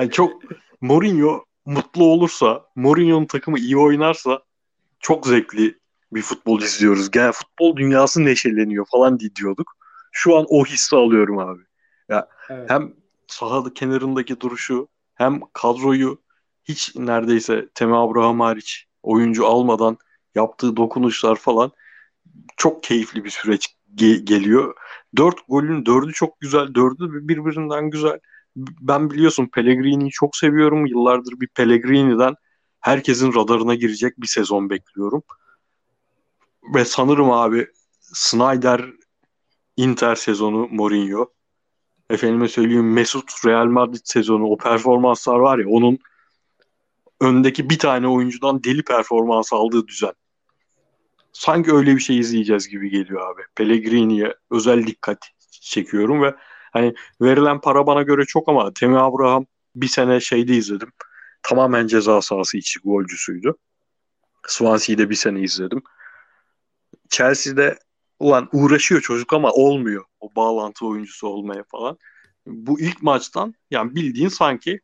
Yani 0.00 0.10
çok 0.10 0.42
Mourinho 0.80 1.44
mutlu 1.66 2.04
olursa, 2.04 2.64
Mourinho'nun 2.76 3.26
takımı 3.26 3.58
iyi 3.58 3.78
oynarsa 3.78 4.42
çok 5.00 5.26
zevkli 5.26 5.78
bir 6.12 6.22
futbol 6.22 6.62
izliyoruz. 6.62 7.10
Gel 7.10 7.32
futbol 7.32 7.76
dünyası 7.76 8.24
neşeleniyor 8.24 8.86
falan 8.90 9.20
diyorduk. 9.20 9.72
Şu 10.12 10.36
an 10.36 10.46
o 10.48 10.64
hissi 10.64 10.96
alıyorum 10.96 11.38
abi. 11.38 11.62
Ya 12.08 12.28
evet. 12.50 12.70
hem 12.70 12.92
sahada 13.26 13.74
kenarındaki 13.74 14.40
duruşu 14.40 14.88
hem 15.14 15.40
kadroyu 15.52 16.22
hiç 16.64 16.96
neredeyse 16.96 17.68
Temi 17.74 17.96
Abraham 17.96 18.40
hariç 18.40 18.86
oyuncu 19.02 19.46
almadan 19.46 19.98
yaptığı 20.34 20.76
dokunuşlar 20.76 21.36
falan 21.36 21.72
çok 22.56 22.82
keyifli 22.82 23.24
bir 23.24 23.30
süreç 23.30 23.74
ge- 23.96 24.24
geliyor. 24.24 24.74
Dört 25.16 25.48
golün 25.48 25.86
dördü 25.86 26.12
çok 26.12 26.40
güzel. 26.40 26.74
Dördü 26.74 27.28
birbirinden 27.28 27.90
güzel. 27.90 28.20
Ben 28.56 29.10
biliyorsun 29.10 29.46
Pellegrini'yi 29.46 30.10
çok 30.10 30.36
seviyorum. 30.36 30.86
Yıllardır 30.86 31.40
bir 31.40 31.48
Pellegrini'den 31.48 32.34
herkesin 32.80 33.34
radarına 33.34 33.74
girecek 33.74 34.20
bir 34.20 34.26
sezon 34.26 34.70
bekliyorum. 34.70 35.22
Ve 36.74 36.84
sanırım 36.84 37.30
abi 37.30 37.66
Snyder 38.00 38.84
Inter 39.76 40.14
sezonu 40.14 40.68
Mourinho. 40.70 41.32
Efendime 42.10 42.48
söyleyeyim 42.48 42.92
Mesut 42.92 43.46
Real 43.46 43.66
Madrid 43.66 44.00
sezonu 44.04 44.44
o 44.44 44.56
performanslar 44.56 45.38
var 45.38 45.58
ya 45.58 45.68
onun 45.68 45.98
öndeki 47.20 47.70
bir 47.70 47.78
tane 47.78 48.08
oyuncudan 48.08 48.64
deli 48.64 48.84
performans 48.84 49.52
aldığı 49.52 49.86
düzen. 49.88 50.12
Sanki 51.32 51.72
öyle 51.72 51.94
bir 51.96 52.00
şey 52.00 52.18
izleyeceğiz 52.18 52.68
gibi 52.68 52.90
geliyor 52.90 53.34
abi. 53.34 53.42
Pellegrini'ye 53.54 54.34
özel 54.50 54.86
dikkat 54.86 55.18
çekiyorum 55.50 56.22
ve 56.22 56.34
hani 56.70 56.94
verilen 57.20 57.60
para 57.60 57.86
bana 57.86 58.02
göre 58.02 58.24
çok 58.24 58.48
ama 58.48 58.72
Temi 58.72 58.98
Abraham 58.98 59.46
bir 59.76 59.88
sene 59.88 60.20
şeyde 60.20 60.56
izledim. 60.56 60.92
Tamamen 61.42 61.86
ceza 61.86 62.22
sahası 62.22 62.58
içi 62.58 62.80
golcüsüydü. 62.80 63.54
Swansea'de 64.46 65.10
bir 65.10 65.14
sene 65.14 65.40
izledim. 65.40 65.82
Chelsea'de 67.08 67.78
ulan 68.18 68.48
uğraşıyor 68.52 69.00
çocuk 69.00 69.32
ama 69.32 69.50
olmuyor. 69.50 70.04
O 70.20 70.34
bağlantı 70.36 70.86
oyuncusu 70.86 71.26
olmaya 71.26 71.64
falan. 71.70 71.98
Bu 72.46 72.80
ilk 72.80 73.02
maçtan 73.02 73.54
yani 73.70 73.94
bildiğin 73.94 74.28
sanki 74.28 74.80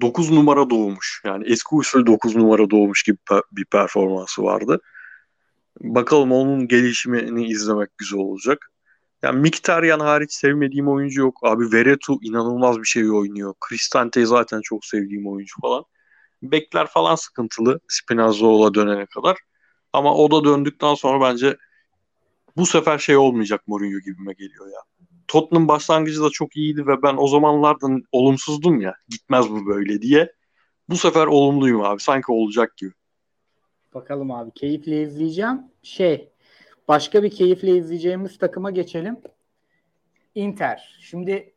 9 0.00 0.30
numara 0.30 0.70
doğmuş. 0.70 1.22
Yani 1.24 1.44
eski 1.46 1.74
usul 1.74 2.06
9 2.06 2.36
numara 2.36 2.70
doğmuş 2.70 3.02
gibi 3.02 3.18
bir 3.52 3.64
performansı 3.64 4.42
vardı. 4.42 4.80
Bakalım 5.80 6.32
onun 6.32 6.68
gelişimini 6.68 7.46
izlemek 7.48 7.98
güzel 7.98 8.20
olacak. 8.20 8.70
Yani 9.22 9.40
Mkhitaryan 9.40 10.00
hariç 10.00 10.32
sevmediğim 10.32 10.88
oyuncu 10.88 11.20
yok. 11.20 11.38
Abi 11.42 11.72
Veretu 11.72 12.18
inanılmaz 12.22 12.78
bir 12.78 12.84
şey 12.84 13.10
oynuyor. 13.10 13.54
Cristante 13.68 14.26
zaten 14.26 14.60
çok 14.60 14.84
sevdiğim 14.84 15.28
oyuncu 15.28 15.60
falan. 15.60 15.84
Bekler 16.42 16.86
falan 16.86 17.14
sıkıntılı 17.14 17.80
Spinazzola 17.88 18.74
dönene 18.74 19.06
kadar. 19.06 19.36
Ama 19.92 20.14
o 20.14 20.30
da 20.30 20.44
döndükten 20.44 20.94
sonra 20.94 21.20
bence 21.20 21.56
bu 22.56 22.66
sefer 22.66 22.98
şey 22.98 23.16
olmayacak 23.16 23.62
Mourinho 23.66 23.98
gibime 23.98 24.32
geliyor 24.32 24.66
ya. 24.66 24.80
Tottenham 25.28 25.68
başlangıcı 25.68 26.22
da 26.22 26.30
çok 26.30 26.56
iyiydi 26.56 26.86
ve 26.86 27.02
ben 27.02 27.14
o 27.18 27.28
zamanlardan 27.28 28.02
olumsuzdum 28.12 28.80
ya. 28.80 28.94
Gitmez 29.08 29.50
bu 29.50 29.66
böyle 29.66 30.02
diye. 30.02 30.32
Bu 30.88 30.96
sefer 30.96 31.26
olumluyum 31.26 31.80
abi. 31.82 32.00
Sanki 32.00 32.32
olacak 32.32 32.76
gibi. 32.76 32.92
Bakalım 33.94 34.30
abi. 34.30 34.50
Keyifle 34.50 35.02
izleyeceğim. 35.02 35.62
Şey 35.82 36.32
başka 36.88 37.22
bir 37.22 37.30
keyifle 37.30 37.76
izleyeceğimiz 37.76 38.38
takıma 38.38 38.70
geçelim. 38.70 39.16
Inter. 40.34 40.98
Şimdi 41.00 41.54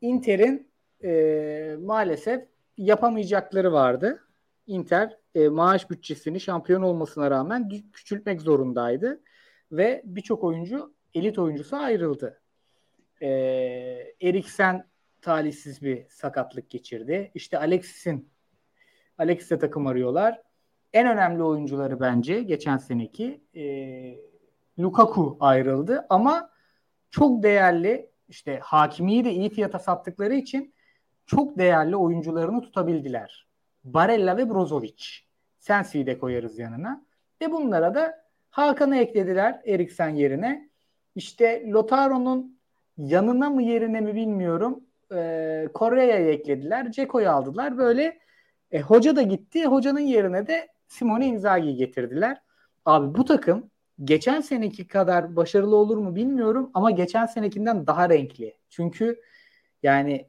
Inter'in 0.00 0.70
e, 1.04 1.76
maalesef 1.80 2.42
yapamayacakları 2.78 3.72
vardı. 3.72 4.20
Inter 4.66 5.16
e, 5.34 5.48
maaş 5.48 5.90
bütçesini 5.90 6.40
şampiyon 6.40 6.82
olmasına 6.82 7.30
rağmen 7.30 7.70
küçültmek 7.92 8.40
zorundaydı. 8.40 9.20
Ve 9.72 10.02
birçok 10.04 10.44
oyuncu 10.44 10.94
elit 11.14 11.38
oyuncusu 11.38 11.76
ayrıldı. 11.76 12.40
E, 13.22 13.28
Eriksen 14.22 14.86
talihsiz 15.22 15.82
bir 15.82 16.06
sakatlık 16.08 16.70
geçirdi. 16.70 17.30
İşte 17.34 17.58
Alexis'in 17.58 18.30
Alexis'e 19.18 19.58
takım 19.58 19.86
arıyorlar. 19.86 20.42
En 20.92 21.06
önemli 21.06 21.42
oyuncuları 21.42 22.00
bence 22.00 22.42
geçen 22.42 22.76
seneki 22.76 23.40
e, 23.56 24.29
Lukaku 24.82 25.36
ayrıldı 25.40 26.06
ama 26.10 26.50
çok 27.10 27.42
değerli 27.42 28.10
işte 28.28 28.60
hakimiyi 28.62 29.24
de 29.24 29.32
iyi 29.32 29.50
fiyata 29.50 29.78
sattıkları 29.78 30.34
için 30.34 30.74
çok 31.26 31.58
değerli 31.58 31.96
oyuncularını 31.96 32.60
tutabildiler. 32.60 33.46
Barella 33.84 34.36
ve 34.36 34.50
Brozovic. 34.50 35.04
Sensi'yi 35.58 36.06
de 36.06 36.18
koyarız 36.18 36.58
yanına. 36.58 37.04
Ve 37.40 37.52
bunlara 37.52 37.94
da 37.94 38.24
Hakan'ı 38.50 38.96
eklediler 38.96 39.60
Eriksen 39.66 40.08
yerine. 40.08 40.70
İşte 41.14 41.70
Lotaro'nun 41.70 42.58
yanına 42.98 43.50
mı 43.50 43.62
yerine 43.62 44.00
mi 44.00 44.14
bilmiyorum. 44.14 44.84
Ee, 45.14 45.68
Kore'ye 45.74 46.12
eklediler. 46.12 46.92
Ceko'yu 46.92 47.30
aldılar. 47.30 47.78
Böyle 47.78 48.18
e, 48.72 48.80
hoca 48.80 49.16
da 49.16 49.22
gitti. 49.22 49.66
Hocanın 49.66 50.00
yerine 50.00 50.46
de 50.46 50.68
Simone 50.88 51.26
Inzaghi'yi 51.26 51.76
getirdiler. 51.76 52.42
Abi 52.84 53.18
bu 53.18 53.24
takım 53.24 53.70
geçen 54.04 54.40
seneki 54.40 54.88
kadar 54.88 55.36
başarılı 55.36 55.76
olur 55.76 55.96
mu 55.96 56.14
bilmiyorum 56.16 56.70
ama 56.74 56.90
geçen 56.90 57.26
senekinden 57.26 57.86
daha 57.86 58.08
renkli. 58.08 58.56
Çünkü 58.68 59.20
yani 59.82 60.28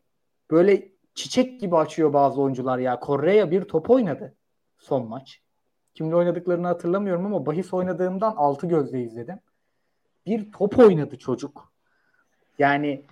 böyle 0.51 0.91
çiçek 1.13 1.59
gibi 1.59 1.77
açıyor 1.77 2.13
bazı 2.13 2.41
oyuncular 2.41 2.77
ya. 2.77 2.99
Kore'ye 2.99 3.51
bir 3.51 3.61
top 3.61 3.89
oynadı 3.89 4.35
son 4.77 5.07
maç. 5.07 5.41
Kimle 5.93 6.15
oynadıklarını 6.15 6.67
hatırlamıyorum 6.67 7.25
ama 7.25 7.45
bahis 7.45 7.73
oynadığımdan 7.73 8.35
altı 8.35 8.67
gözle 8.67 9.03
izledim. 9.03 9.39
Bir 10.25 10.51
top 10.51 10.79
oynadı 10.79 11.17
çocuk. 11.17 11.73
Yani 12.59 13.05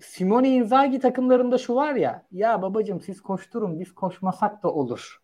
Simone 0.00 0.48
Inzaghi 0.48 0.98
takımlarında 0.98 1.58
şu 1.58 1.74
var 1.74 1.94
ya 1.94 2.26
ya 2.32 2.62
babacım 2.62 3.00
siz 3.00 3.20
koşturun 3.20 3.80
biz 3.80 3.94
koşmasak 3.94 4.62
da 4.62 4.72
olur. 4.72 5.22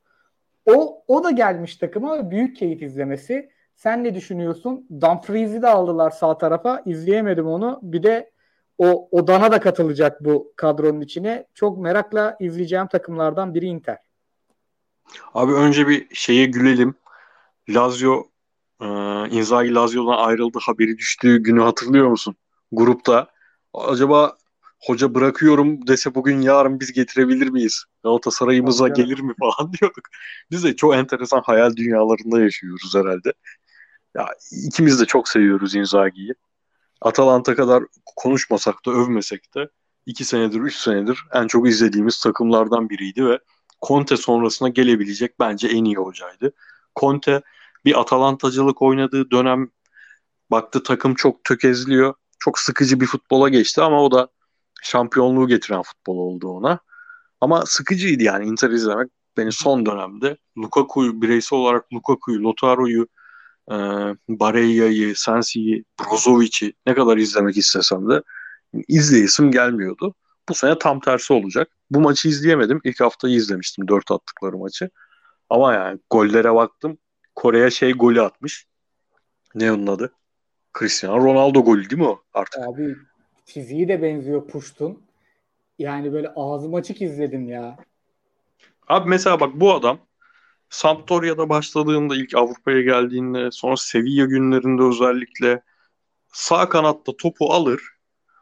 O, 0.67 1.05
o 1.09 1.25
da 1.25 1.31
gelmiş 1.31 1.77
takıma 1.77 2.31
büyük 2.31 2.57
keyif 2.57 2.83
izlemesi. 2.83 3.51
Sen 3.83 4.05
ne 4.05 4.15
düşünüyorsun? 4.15 4.87
Dumfries'i 5.01 5.63
de 5.63 5.69
aldılar 5.69 6.11
sağ 6.11 6.39
tarafa. 6.39 6.83
İzleyemedim 6.87 7.47
onu. 7.47 7.79
Bir 7.83 8.03
de 8.03 8.31
o 8.79 9.09
Odana 9.11 9.53
da 9.53 9.61
katılacak 9.61 10.25
bu 10.25 10.53
kadronun 10.57 11.01
içine. 11.01 11.47
Çok 11.55 11.79
merakla 11.79 12.37
izleyeceğim 12.41 12.87
takımlardan 12.87 13.55
biri 13.55 13.67
Inter. 13.67 13.99
Abi 15.35 15.53
önce 15.53 15.89
bir 15.89 16.15
şeye 16.15 16.47
gülelim. 16.47 16.95
Lazio 17.69 18.25
e, 18.81 18.87
Inzaghi 19.31 19.75
Lazio'dan 19.75 20.19
ayrıldı 20.25 20.59
haberi 20.63 20.99
düştüğü 20.99 21.43
günü 21.43 21.61
hatırlıyor 21.61 22.09
musun? 22.09 22.37
Grupta 22.73 23.27
acaba 23.75 24.37
hoca 24.81 25.15
bırakıyorum 25.15 25.87
dese 25.87 26.15
bugün 26.15 26.41
yarın 26.41 26.81
biz 26.81 26.93
getirebilir 26.93 27.49
miyiz? 27.49 27.85
Galatasaray'ımıza 28.03 28.89
gelir 28.89 29.21
mi 29.21 29.35
falan 29.41 29.73
diyorduk. 29.73 30.05
Biz 30.51 30.65
de 30.65 30.77
çok 30.77 30.95
enteresan 30.95 31.43
hayal 31.45 31.77
dünyalarında 31.77 32.41
yaşıyoruz 32.41 32.95
herhalde. 32.95 33.33
Ya 34.17 34.27
ikimiz 34.67 35.01
de 35.01 35.07
çok 35.07 35.29
seviyoruz 35.29 35.75
Inzaghi'yi. 35.75 36.35
Atalanta 37.01 37.57
kadar 37.57 37.85
konuşmasak 38.17 38.87
da 38.87 38.91
övmesek 38.91 39.55
de 39.55 39.69
iki 40.07 40.25
senedir, 40.25 40.61
üç 40.61 40.77
senedir 40.77 41.25
en 41.33 41.47
çok 41.47 41.69
izlediğimiz 41.69 42.21
takımlardan 42.21 42.91
biriydi 42.91 43.27
ve 43.27 43.39
Conte 43.87 44.17
sonrasına 44.17 44.69
gelebilecek 44.69 45.41
bence 45.41 45.69
en 45.69 45.85
iyi 45.85 45.97
hocaydı. 45.97 46.53
Conte 47.01 47.43
bir 47.85 48.01
Atalantacılık 48.01 48.83
oynadığı 48.83 49.31
dönem 49.31 49.71
baktı 50.51 50.83
takım 50.83 51.15
çok 51.15 51.45
tökezliyor. 51.45 52.15
Çok 52.39 52.59
sıkıcı 52.59 53.01
bir 53.01 53.07
futbola 53.07 53.49
geçti 53.49 53.83
ama 53.83 54.03
o 54.03 54.11
da 54.11 54.29
şampiyonluğu 54.83 55.49
getiren 55.49 55.83
futbol 55.83 56.17
oldu 56.17 56.49
ona. 56.49 56.79
Ama 57.41 57.67
sıkıcıydı 57.67 58.23
yani 58.23 58.47
Inter 58.47 58.71
izlemek 58.71 59.11
beni 59.37 59.53
son 59.53 59.87
dönemde 59.87 60.37
Lukaku'yu 60.59 61.23
bireysel 61.23 61.59
olarak 61.59 61.93
Lukaku'yu, 61.93 62.45
Lautaro'yu, 62.45 63.07
e, 63.71 63.75
Barella'yı, 64.29 65.17
Sensi'yi, 65.17 65.85
Brozovic'i 66.01 66.73
ne 66.87 66.95
kadar 66.95 67.17
izlemek 67.17 67.57
istesem 67.57 68.11
de 68.11 68.23
izleyesim 68.89 69.51
gelmiyordu. 69.51 70.15
Bu 70.49 70.55
sene 70.55 70.79
tam 70.79 71.01
tersi 71.01 71.33
olacak. 71.33 71.69
Bu 71.91 72.01
maçı 72.01 72.29
izleyemedim. 72.29 72.81
İlk 72.85 73.01
haftayı 73.01 73.35
izlemiştim. 73.35 73.89
Dört 73.89 74.11
attıkları 74.11 74.57
maçı. 74.57 74.91
Ama 75.51 75.75
yani 75.75 75.99
gollere 76.11 76.55
baktım. 76.55 76.99
Kore'ye 77.35 77.71
şey 77.71 77.93
golü 77.93 78.23
atmış. 78.23 78.67
Ne 79.55 79.73
onun 79.73 79.87
adı? 79.87 80.13
Cristiano 80.79 81.25
Ronaldo 81.25 81.65
golü 81.65 81.91
değil 81.91 82.03
mi 82.03 82.09
o 82.09 82.23
artık? 82.35 82.61
Abi 82.69 82.97
fiziği 83.45 83.89
de 83.89 84.03
benziyor 84.03 84.47
Puştun. 84.49 85.03
Yani 85.79 86.13
böyle 86.13 86.33
ağzım 86.37 86.75
açık 86.75 87.03
izledim 87.03 87.49
ya. 87.49 87.77
Abi 88.89 89.09
mesela 89.09 89.41
bak 89.41 89.51
bu 89.55 89.75
adam 89.75 89.99
Sampdoria'da 90.71 91.49
başladığında 91.49 92.17
ilk 92.17 92.35
Avrupa'ya 92.35 92.83
geldiğinde 92.83 93.51
sonra 93.51 93.77
Sevilla 93.77 94.25
günlerinde 94.25 94.83
özellikle 94.83 95.63
sağ 96.33 96.69
kanatta 96.69 97.17
topu 97.17 97.53
alır. 97.53 97.83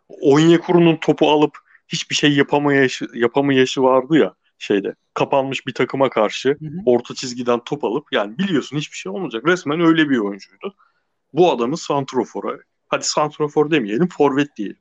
Onyekuru'nun 0.09 0.97
topu 0.97 1.31
alıp 1.31 1.59
hiçbir 1.89 2.15
şey 2.15 2.33
yapamayışı, 2.33 3.07
yapamayışı 3.15 3.83
vardı 3.83 4.17
ya 4.17 4.35
şeyde 4.59 4.95
kapanmış 5.15 5.67
bir 5.67 5.75
takıma 5.75 6.11
karşı 6.11 6.49
hı 6.49 6.67
hı. 6.67 6.71
orta 6.87 7.15
çizgiden 7.15 7.61
top 7.65 7.85
alıp 7.85 8.05
yani 8.13 8.39
biliyorsun 8.39 8.77
hiçbir 8.77 8.97
şey 8.97 9.13
olmayacak. 9.13 9.47
Resmen 9.47 9.81
öyle 9.81 10.11
bir 10.11 10.19
oyuncuydu. 10.19 10.75
Bu 11.33 11.53
adamı 11.53 11.77
santrofora 11.77 12.59
hadi 12.89 13.05
santrofor 13.05 13.71
demeyelim 13.71 14.09
forvet 14.09 14.57
diyelim. 14.57 14.79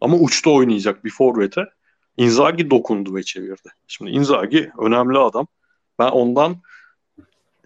Ama 0.00 0.16
uçta 0.16 0.50
oynayacak 0.50 1.04
bir 1.04 1.10
forvete 1.10 1.64
Inzaghi 2.16 2.70
dokundu 2.70 3.14
ve 3.14 3.22
çevirdi. 3.22 3.68
Şimdi 3.86 4.10
Inzaghi 4.10 4.70
önemli 4.78 5.18
adam. 5.18 5.46
Ben 6.00 6.08
ondan 6.08 6.56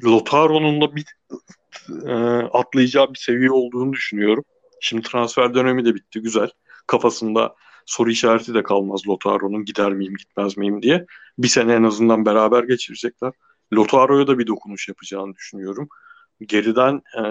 Lotaro'nun 0.05 0.81
da 0.81 0.97
bir 0.97 1.05
e, 2.07 2.15
atlayacağı 2.53 3.15
bir 3.15 3.19
seviye 3.19 3.51
olduğunu 3.51 3.93
düşünüyorum. 3.93 4.45
Şimdi 4.81 5.03
transfer 5.09 5.55
dönemi 5.55 5.85
de 5.85 5.95
bitti. 5.95 6.21
Güzel. 6.21 6.51
Kafasında 6.87 7.55
soru 7.87 8.11
işareti 8.11 8.55
de 8.55 8.63
kalmaz 8.63 9.09
Lotaro'nun 9.09 9.65
gider 9.65 9.93
miyim 9.93 10.15
gitmez 10.15 10.57
miyim 10.57 10.83
diye. 10.83 11.07
Bir 11.39 11.49
sene 11.49 11.73
en 11.73 11.83
azından 11.83 12.27
beraber 12.27 12.65
geçirecekler. 12.65 13.33
Lotaro'ya 13.73 14.27
da 14.27 14.39
bir 14.39 14.47
dokunuş 14.47 14.89
yapacağını 14.89 15.35
düşünüyorum. 15.35 15.89
Geriden 16.41 17.03
e, 17.19 17.23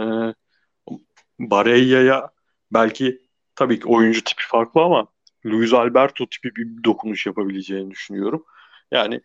Barella'ya 1.39 2.29
belki 2.73 3.21
tabii 3.55 3.79
ki 3.79 3.87
oyuncu 3.87 4.23
tipi 4.23 4.43
farklı 4.47 4.81
ama 4.81 5.07
Luis 5.45 5.73
Alberto 5.73 6.25
tipi 6.25 6.55
bir 6.55 6.83
dokunuş 6.83 7.25
yapabileceğini 7.25 7.91
düşünüyorum. 7.91 8.45
Yani 8.91 9.21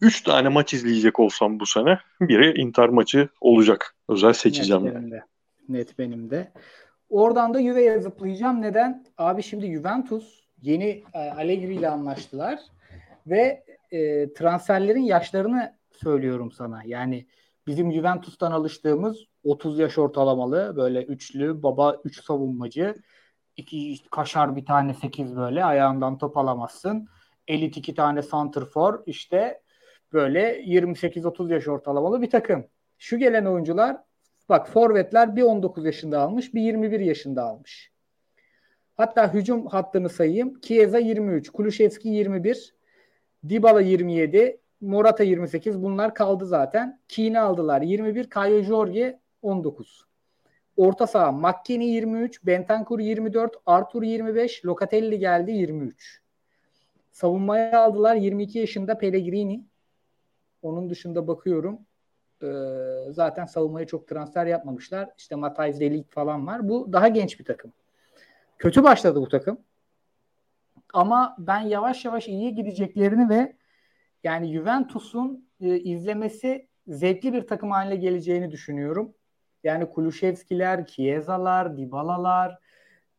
3 0.00 0.22
tane 0.22 0.48
maç 0.48 0.74
izleyecek 0.74 1.20
olsam 1.20 1.60
bu 1.60 1.66
sene 1.66 1.98
biri 2.20 2.60
Inter 2.60 2.88
maçı 2.88 3.28
olacak. 3.40 3.96
Özel 4.08 4.32
seçeceğim. 4.32 4.84
Net 4.84 4.94
benim 4.94 5.10
de. 5.10 5.24
Net 5.68 5.98
benim 5.98 6.30
de. 6.30 6.52
Oradan 7.08 7.54
da 7.54 7.62
Juve'ye 7.62 8.00
zıplayacağım. 8.00 8.62
Neden? 8.62 9.04
Abi 9.18 9.42
şimdi 9.42 9.72
Juventus 9.72 10.40
yeni 10.62 11.02
e, 11.14 11.18
Allegri 11.18 11.74
ile 11.74 11.88
anlaştılar 11.88 12.58
ve 13.26 13.64
e, 13.90 14.32
transferlerin 14.32 15.02
yaşlarını 15.02 15.76
söylüyorum 15.92 16.52
sana. 16.52 16.82
Yani 16.84 17.26
bizim 17.66 17.92
Juventus'tan 17.92 18.52
alıştığımız 18.52 19.24
30 19.44 19.78
yaş 19.78 19.98
ortalamalı 19.98 20.76
böyle 20.76 21.04
üçlü 21.04 21.62
baba 21.62 21.96
üç 22.04 22.24
savunmacı 22.24 22.94
iki 23.56 23.96
kaşar 24.10 24.56
bir 24.56 24.66
tane 24.66 24.94
8 24.94 25.36
böyle 25.36 25.64
ayağından 25.64 26.18
top 26.18 26.36
alamazsın. 26.36 27.08
Elit 27.48 27.76
iki 27.76 27.94
tane 27.94 28.22
for 28.22 29.02
işte 29.06 29.60
böyle 30.12 30.60
28-30 30.60 31.52
yaş 31.52 31.68
ortalamalı 31.68 32.22
bir 32.22 32.30
takım. 32.30 32.66
Şu 32.98 33.18
gelen 33.18 33.44
oyuncular 33.44 33.96
bak 34.48 34.68
forvetler 34.68 35.36
bir 35.36 35.42
19 35.42 35.84
yaşında 35.84 36.20
almış 36.20 36.54
bir 36.54 36.60
21 36.60 37.00
yaşında 37.00 37.42
almış. 37.42 37.92
Hatta 38.96 39.34
hücum 39.34 39.66
hattını 39.66 40.08
sayayım. 40.08 40.60
Chiesa 40.60 40.98
23, 40.98 41.50
Kulüşevski 41.50 42.08
21, 42.08 42.74
Dybala 43.48 43.80
27, 43.80 44.60
Morata 44.80 45.24
28 45.24 45.82
bunlar 45.82 46.14
kaldı 46.14 46.46
zaten. 46.46 47.00
Keane 47.08 47.40
aldılar 47.40 47.82
21, 47.82 48.30
Kayo 48.30 48.62
Jorge 48.62 49.20
19. 49.42 50.06
Orta 50.76 51.06
saha 51.06 51.32
McKennie 51.32 51.88
23, 51.88 52.46
Bentancur 52.46 53.00
24, 53.00 53.56
Arthur 53.66 54.02
25, 54.02 54.64
Locatelli 54.64 55.18
geldi 55.18 55.52
23. 55.52 56.25
Savunmaya 57.16 57.80
aldılar 57.80 58.14
22 58.14 58.58
yaşında 58.58 58.98
Pellegrini. 58.98 59.64
Onun 60.62 60.90
dışında 60.90 61.28
bakıyorum. 61.28 61.78
Ee, 62.42 62.46
zaten 63.10 63.44
savunmaya 63.44 63.86
çok 63.86 64.08
transfer 64.08 64.46
yapmamışlar. 64.46 65.10
İşte 65.18 65.34
Matthijs 65.34 65.80
Delik 65.80 66.12
falan 66.12 66.46
var. 66.46 66.68
Bu 66.68 66.92
daha 66.92 67.08
genç 67.08 67.40
bir 67.40 67.44
takım. 67.44 67.72
Kötü 68.58 68.82
başladı 68.82 69.20
bu 69.20 69.28
takım. 69.28 69.58
Ama 70.92 71.36
ben 71.38 71.60
yavaş 71.60 72.04
yavaş 72.04 72.28
iyiye 72.28 72.50
gideceklerini 72.50 73.28
ve 73.28 73.56
yani 74.24 74.52
Juventus'un 74.52 75.48
e, 75.60 75.78
izlemesi 75.78 76.68
zevkli 76.88 77.32
bir 77.32 77.46
takım 77.46 77.70
haline 77.70 77.96
geleceğini 77.96 78.50
düşünüyorum. 78.50 79.14
Yani 79.64 79.90
Kulüşevskiler, 79.90 80.86
Chiesa'lar, 80.86 81.76
Dybala'lar, 81.76 82.58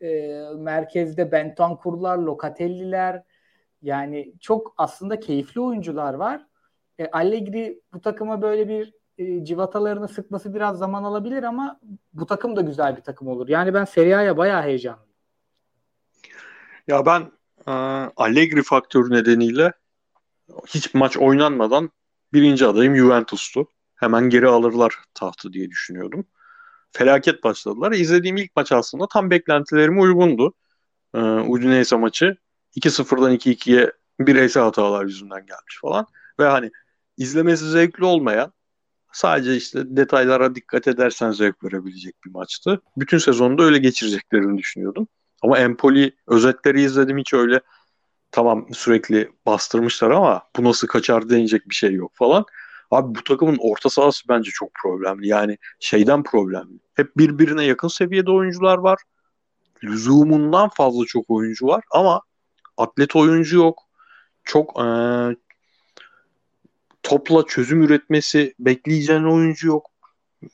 e, 0.02 0.40
merkezde 0.57 1.32
Bentancur'lar, 1.32 2.18
Locatelli'ler 2.18 3.24
yani 3.82 4.34
çok 4.40 4.74
aslında 4.78 5.20
keyifli 5.20 5.62
oyuncular 5.62 6.14
var. 6.14 6.45
E, 6.99 7.08
Allegri 7.12 7.82
bu 7.94 8.02
takıma 8.02 8.41
böyle 8.41 8.68
bir 8.68 8.94
e, 9.18 9.45
civatalarını 9.45 10.08
sıkması 10.08 10.54
biraz 10.54 10.78
zaman 10.78 11.04
alabilir 11.04 11.44
ama 11.44 11.80
bu 12.14 12.26
takım 12.26 12.56
da 12.56 12.62
güzel 12.62 12.98
bir 12.98 13.02
takım 13.02 13.28
olur. 13.28 13.49
Yani 13.49 13.74
ben 13.74 13.86
Serie 13.86 14.16
A'ya 14.16 14.38
bayağı 14.38 14.64
heyecanlıyım. 14.64 15.14
Ya 16.88 17.06
ben 17.06 17.22
e, 17.68 17.72
Allegri 18.16 18.64
faktörü 18.64 19.14
nedeniyle 19.14 19.74
hiç 20.68 20.94
maç 20.94 21.18
oynanmadan 21.18 21.91
birinci 22.34 22.66
adayım 22.66 22.95
Juventus'tu. 22.95 23.68
Hemen 23.95 24.30
geri 24.30 24.48
alırlar 24.48 24.95
tahtı 25.14 25.54
diye 25.54 25.70
düşünüyordum. 25.70 26.26
Felaket 26.91 27.44
başladılar. 27.44 27.91
İzlediğim 27.91 28.38
ilk 28.38 28.56
maç 28.56 28.72
aslında 28.72 29.08
tam 29.08 29.30
beklentilerime 29.30 30.02
uygundu. 30.02 30.54
Ee, 31.14 31.20
Udinese 31.20 31.95
maçı 31.95 32.38
2-0'dan 32.76 33.34
2-2'ye 33.34 33.91
bireysel 34.19 34.64
hatalar 34.64 35.06
yüzünden 35.06 35.45
gelmiş 35.45 35.80
falan. 35.81 36.06
Ve 36.39 36.45
hani 36.45 36.72
izlemesi 37.18 37.69
zevkli 37.69 38.06
olmayan 38.06 38.53
sadece 39.14 39.56
işte 39.56 39.84
detaylara 39.85 40.56
dikkat 40.56 40.88
edersen 40.88 41.31
zevk 41.31 41.64
verebilecek 41.64 42.15
bir 42.26 42.31
maçtı. 42.31 42.81
Bütün 42.98 43.18
sezonu 43.18 43.57
da 43.57 43.64
öyle 43.64 43.77
geçireceklerini 43.77 44.57
düşünüyordum. 44.57 45.07
Ama 45.41 45.57
Empoli 45.57 46.15
özetleri 46.27 46.81
izledim 46.81 47.18
hiç 47.18 47.34
öyle 47.34 47.61
tamam 48.31 48.68
sürekli 48.73 49.31
bastırmışlar 49.45 50.11
ama 50.11 50.41
bu 50.57 50.64
nasıl 50.64 50.88
kaçar 50.88 51.30
denecek 51.30 51.69
bir 51.69 51.76
şey 51.76 51.94
yok 51.94 52.11
falan. 52.15 52.45
Abi 52.91 53.15
bu 53.15 53.23
takımın 53.23 53.57
orta 53.60 53.89
sahası 53.89 54.23
bence 54.30 54.52
çok 54.52 54.69
problemli. 54.84 55.27
Yani 55.27 55.57
şeyden 55.80 56.23
problemli. 56.23 56.80
Hep 56.94 57.18
birbirine 57.18 57.65
yakın 57.65 57.88
seviyede 57.88 58.31
oyuncular 58.31 58.77
var. 58.77 58.99
Lüzumundan 59.84 60.69
fazla 60.69 61.06
çok 61.06 61.30
oyuncu 61.30 61.68
var 61.68 61.84
ama 61.91 62.22
atlet 62.78 63.16
oyuncu 63.16 63.58
yok. 63.58 63.84
Çok 64.44 64.80
ee, 64.82 65.36
topla 67.04 67.45
çözüm 67.45 67.82
üretmesi 67.82 68.54
bekleyeceğin 68.60 69.24
oyuncu 69.24 69.68
yok. 69.68 69.86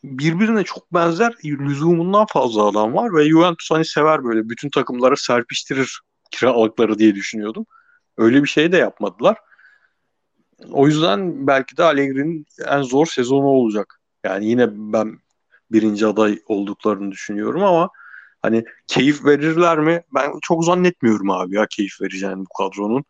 Birbirine 0.03 0.63
çok 0.63 0.93
benzer 0.93 1.35
lüzumundan 1.45 2.25
fazla 2.25 2.65
adam 2.67 2.93
var 2.93 3.13
ve 3.13 3.29
Juventus 3.29 3.71
hani 3.71 3.85
sever 3.85 4.23
böyle 4.23 4.49
bütün 4.49 4.69
takımlara 4.69 5.15
serpiştirir 5.15 5.99
kiralıkları 6.31 6.99
diye 6.99 7.15
düşünüyordum. 7.15 7.65
Öyle 8.17 8.43
bir 8.43 8.47
şey 8.47 8.71
de 8.71 8.77
yapmadılar. 8.77 9.37
O 10.71 10.87
yüzden 10.87 11.47
belki 11.47 11.77
de 11.77 11.83
Allegri'nin 11.83 12.45
en 12.67 12.81
zor 12.81 13.05
sezonu 13.05 13.45
olacak. 13.45 13.99
Yani 14.23 14.45
yine 14.45 14.67
ben 14.71 15.19
birinci 15.71 16.07
aday 16.07 16.39
olduklarını 16.47 17.11
düşünüyorum 17.11 17.63
ama 17.63 17.89
hani 18.43 18.65
keyif 18.87 19.25
verirler 19.25 19.79
mi? 19.79 20.03
Ben 20.15 20.33
çok 20.43 20.65
zannetmiyorum 20.65 21.31
abi 21.31 21.55
ya 21.55 21.67
keyif 21.71 22.01
vereceğini 22.01 22.39
bu 22.39 22.49
kadronun. 22.57 23.05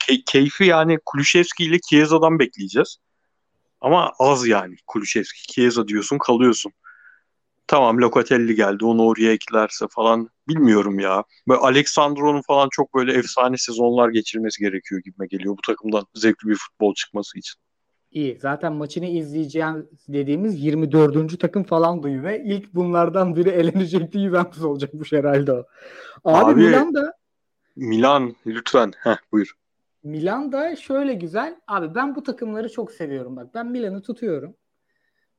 Key- 0.00 0.24
keyfi 0.26 0.64
yani 0.64 0.98
Kulüşevski 1.06 1.64
ile 1.64 1.80
Chiesa'dan 1.80 2.38
bekleyeceğiz. 2.38 2.98
Ama 3.80 4.12
az 4.18 4.48
yani 4.48 4.76
Kulüşevski, 4.86 5.54
Chiesa 5.54 5.88
diyorsun 5.88 6.18
kalıyorsun. 6.18 6.72
Tamam 7.66 7.98
Locatelli 8.02 8.54
geldi 8.54 8.84
onu 8.84 9.06
oraya 9.06 9.32
eklerse 9.32 9.86
falan 9.90 10.28
bilmiyorum 10.48 10.98
ya. 10.98 11.24
Böyle 11.48 11.60
Alexandro'nun 11.60 12.42
falan 12.46 12.68
çok 12.72 12.94
böyle 12.94 13.12
efsane 13.12 13.56
sezonlar 13.58 14.08
geçirmesi 14.08 14.60
gerekiyor 14.60 15.00
gibime 15.04 15.26
geliyor 15.26 15.56
bu 15.56 15.60
takımdan 15.66 16.06
zevkli 16.14 16.48
bir 16.48 16.56
futbol 16.56 16.94
çıkması 16.94 17.38
için. 17.38 17.61
İyi. 18.12 18.38
Zaten 18.40 18.72
maçını 18.72 19.06
izleyeceğim 19.06 19.88
dediğimiz 20.08 20.64
24. 20.64 21.40
takım 21.40 21.64
falan 21.64 22.02
duyu 22.02 22.22
ve 22.22 22.44
ilk 22.44 22.74
bunlardan 22.74 23.36
biri 23.36 23.48
elenecekti 23.48 24.18
Juventus 24.18 24.62
olacakmış 24.62 25.12
herhalde 25.12 25.52
o. 25.52 25.64
Abi, 26.24 26.52
Abi 26.52 26.60
Milan 26.60 26.94
da 26.94 27.14
Milan 27.76 28.36
lütfen. 28.46 28.92
Heh, 28.98 29.16
buyur. 29.32 29.56
Milan 30.02 30.52
da 30.52 30.76
şöyle 30.76 31.14
güzel. 31.14 31.56
Abi 31.66 31.94
ben 31.94 32.14
bu 32.14 32.22
takımları 32.22 32.72
çok 32.72 32.92
seviyorum 32.92 33.36
bak. 33.36 33.54
Ben 33.54 33.66
Milan'ı 33.66 34.02
tutuyorum. 34.02 34.54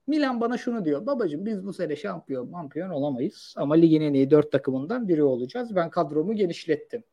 Milan 0.07 0.41
bana 0.41 0.57
şunu 0.57 0.85
diyor. 0.85 1.05
Babacım 1.05 1.45
biz 1.45 1.65
bu 1.65 1.73
sene 1.73 1.95
şampiyon 1.95 2.51
şampiyon 2.51 2.89
olamayız. 2.89 3.53
Ama 3.57 3.75
ligin 3.75 4.01
en 4.01 4.13
iyi 4.13 4.31
dört 4.31 4.51
takımından 4.51 5.07
biri 5.07 5.23
olacağız. 5.23 5.75
Ben 5.75 5.89
kadromu 5.89 6.35
genişlettim. 6.35 7.03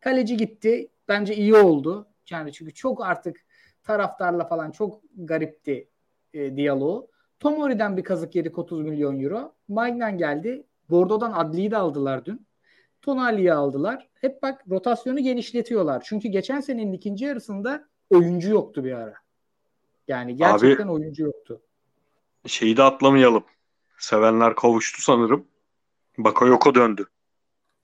Kaleci 0.00 0.36
gitti. 0.36 0.88
Bence 1.08 1.36
iyi 1.36 1.54
oldu. 1.54 2.06
Yani 2.30 2.52
çünkü 2.52 2.74
çok 2.74 3.04
artık 3.04 3.36
taraftarla 3.82 4.44
falan 4.44 4.70
çok 4.70 5.00
garipti 5.16 5.88
e, 6.34 6.56
diyaloğu. 6.56 7.08
Tomori'den 7.40 7.96
bir 7.96 8.04
kazık 8.04 8.34
yedik 8.34 8.58
30 8.58 8.80
milyon 8.80 9.20
euro. 9.20 9.54
Magnan 9.68 10.18
geldi. 10.18 10.66
Bordo'dan 10.90 11.32
Adli'yi 11.32 11.70
de 11.70 11.76
aldılar 11.76 12.24
dün. 12.24 12.46
Tonali'yi 13.02 13.52
aldılar. 13.52 14.08
Hep 14.14 14.42
bak 14.42 14.64
rotasyonu 14.70 15.20
genişletiyorlar. 15.20 16.02
Çünkü 16.06 16.28
geçen 16.28 16.60
senenin 16.60 16.92
ikinci 16.92 17.24
yarısında 17.24 17.88
oyuncu 18.10 18.50
yoktu 18.50 18.84
bir 18.84 18.92
ara. 18.92 19.14
Yani 20.08 20.36
gerçekten 20.36 20.84
Abi, 20.84 20.92
oyuncu 20.92 21.22
yoktu. 21.22 21.62
Şeyi 22.46 22.76
de 22.76 22.82
atlamayalım. 22.82 23.44
Sevenler 23.98 24.54
kavuştu 24.54 25.02
sanırım. 25.02 25.46
Bakayoko 26.18 26.74
döndü. 26.74 27.06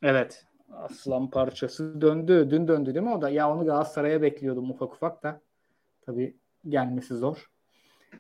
Evet. 0.02 0.46
Aslan 0.72 1.30
parçası 1.30 2.00
döndü. 2.00 2.48
Dün 2.50 2.68
döndü 2.68 2.94
değil 2.94 3.06
mi 3.06 3.14
o 3.14 3.22
da? 3.22 3.28
Ya 3.28 3.50
onu 3.50 3.66
Galatasaray'a 3.66 4.22
bekliyordum 4.22 4.70
ufak 4.70 4.92
ufak 4.92 5.22
da. 5.22 5.40
Tabii 6.06 6.36
gelmesi 6.68 7.14
zor. 7.14 7.50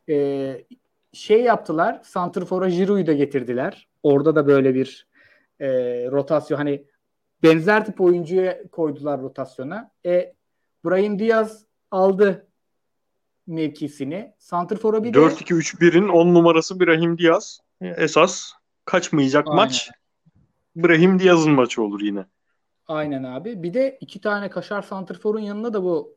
Ee, 0.08 0.64
şey 1.12 1.42
yaptılar. 1.42 2.00
Santrfor'a 2.04 2.68
Giroud'u 2.68 3.06
da 3.06 3.12
getirdiler. 3.12 3.88
Orada 4.02 4.36
da 4.36 4.46
böyle 4.46 4.74
bir 4.74 5.06
e, 5.60 5.68
rotasyon 6.10 6.58
hani 6.58 6.84
benzer 7.42 7.84
tip 7.84 8.00
oyuncuya 8.00 8.68
koydular 8.68 9.20
rotasyona. 9.20 9.90
E, 10.06 10.34
Brahim 10.84 11.18
Diaz 11.18 11.64
aldı 11.90 12.46
mevkisini. 13.46 14.34
Santrfor'a 14.38 15.04
bir 15.04 15.12
4-2-3-1'in 15.12 16.08
10 16.08 16.34
numarası 16.34 16.80
Brahim 16.80 17.18
Diaz. 17.18 17.60
Esas 17.80 18.52
kaçmayacak 18.84 19.46
Aynen. 19.48 19.56
maç 19.56 19.90
Brahim 20.76 21.18
Diaz'ın 21.18 21.52
maçı 21.52 21.82
olur 21.82 22.00
yine. 22.00 22.24
Aynen 22.88 23.22
abi. 23.22 23.62
Bir 23.62 23.74
de 23.74 23.98
iki 24.00 24.20
tane 24.20 24.50
kaşar 24.50 24.82
santrforun 24.82 25.40
yanında 25.40 25.72
da 25.72 25.82
bu 25.82 26.14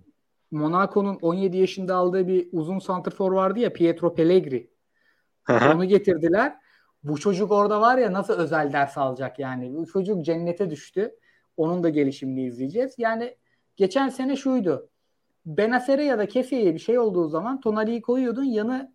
Monaco'nun 0.51 1.17
17 1.21 1.57
yaşında 1.57 1.95
aldığı 1.95 2.27
bir 2.27 2.49
uzun 2.51 2.79
santrfor 2.79 3.31
vardı 3.31 3.59
ya 3.59 3.73
Pietro 3.73 4.13
Pellegri. 4.13 4.71
Onu 5.49 5.85
getirdiler. 5.85 6.55
Bu 7.03 7.17
çocuk 7.17 7.51
orada 7.51 7.81
var 7.81 7.97
ya 7.97 8.13
nasıl 8.13 8.33
özel 8.33 8.73
ders 8.73 8.97
alacak 8.97 9.39
yani. 9.39 9.75
Bu 9.75 9.85
çocuk 9.85 10.25
cennete 10.25 10.69
düştü. 10.69 11.15
Onun 11.57 11.83
da 11.83 11.89
gelişimini 11.89 12.45
izleyeceğiz. 12.45 12.95
Yani 12.97 13.35
geçen 13.75 14.09
sene 14.09 14.35
şuydu. 14.35 14.89
Benasere 15.45 16.03
ya 16.05 16.17
da 16.17 16.27
Kefe'ye 16.27 16.73
bir 16.73 16.79
şey 16.79 16.99
olduğu 16.99 17.27
zaman 17.27 17.61
Tonali'yi 17.61 18.01
koyuyordun 18.01 18.43
yanı 18.43 18.93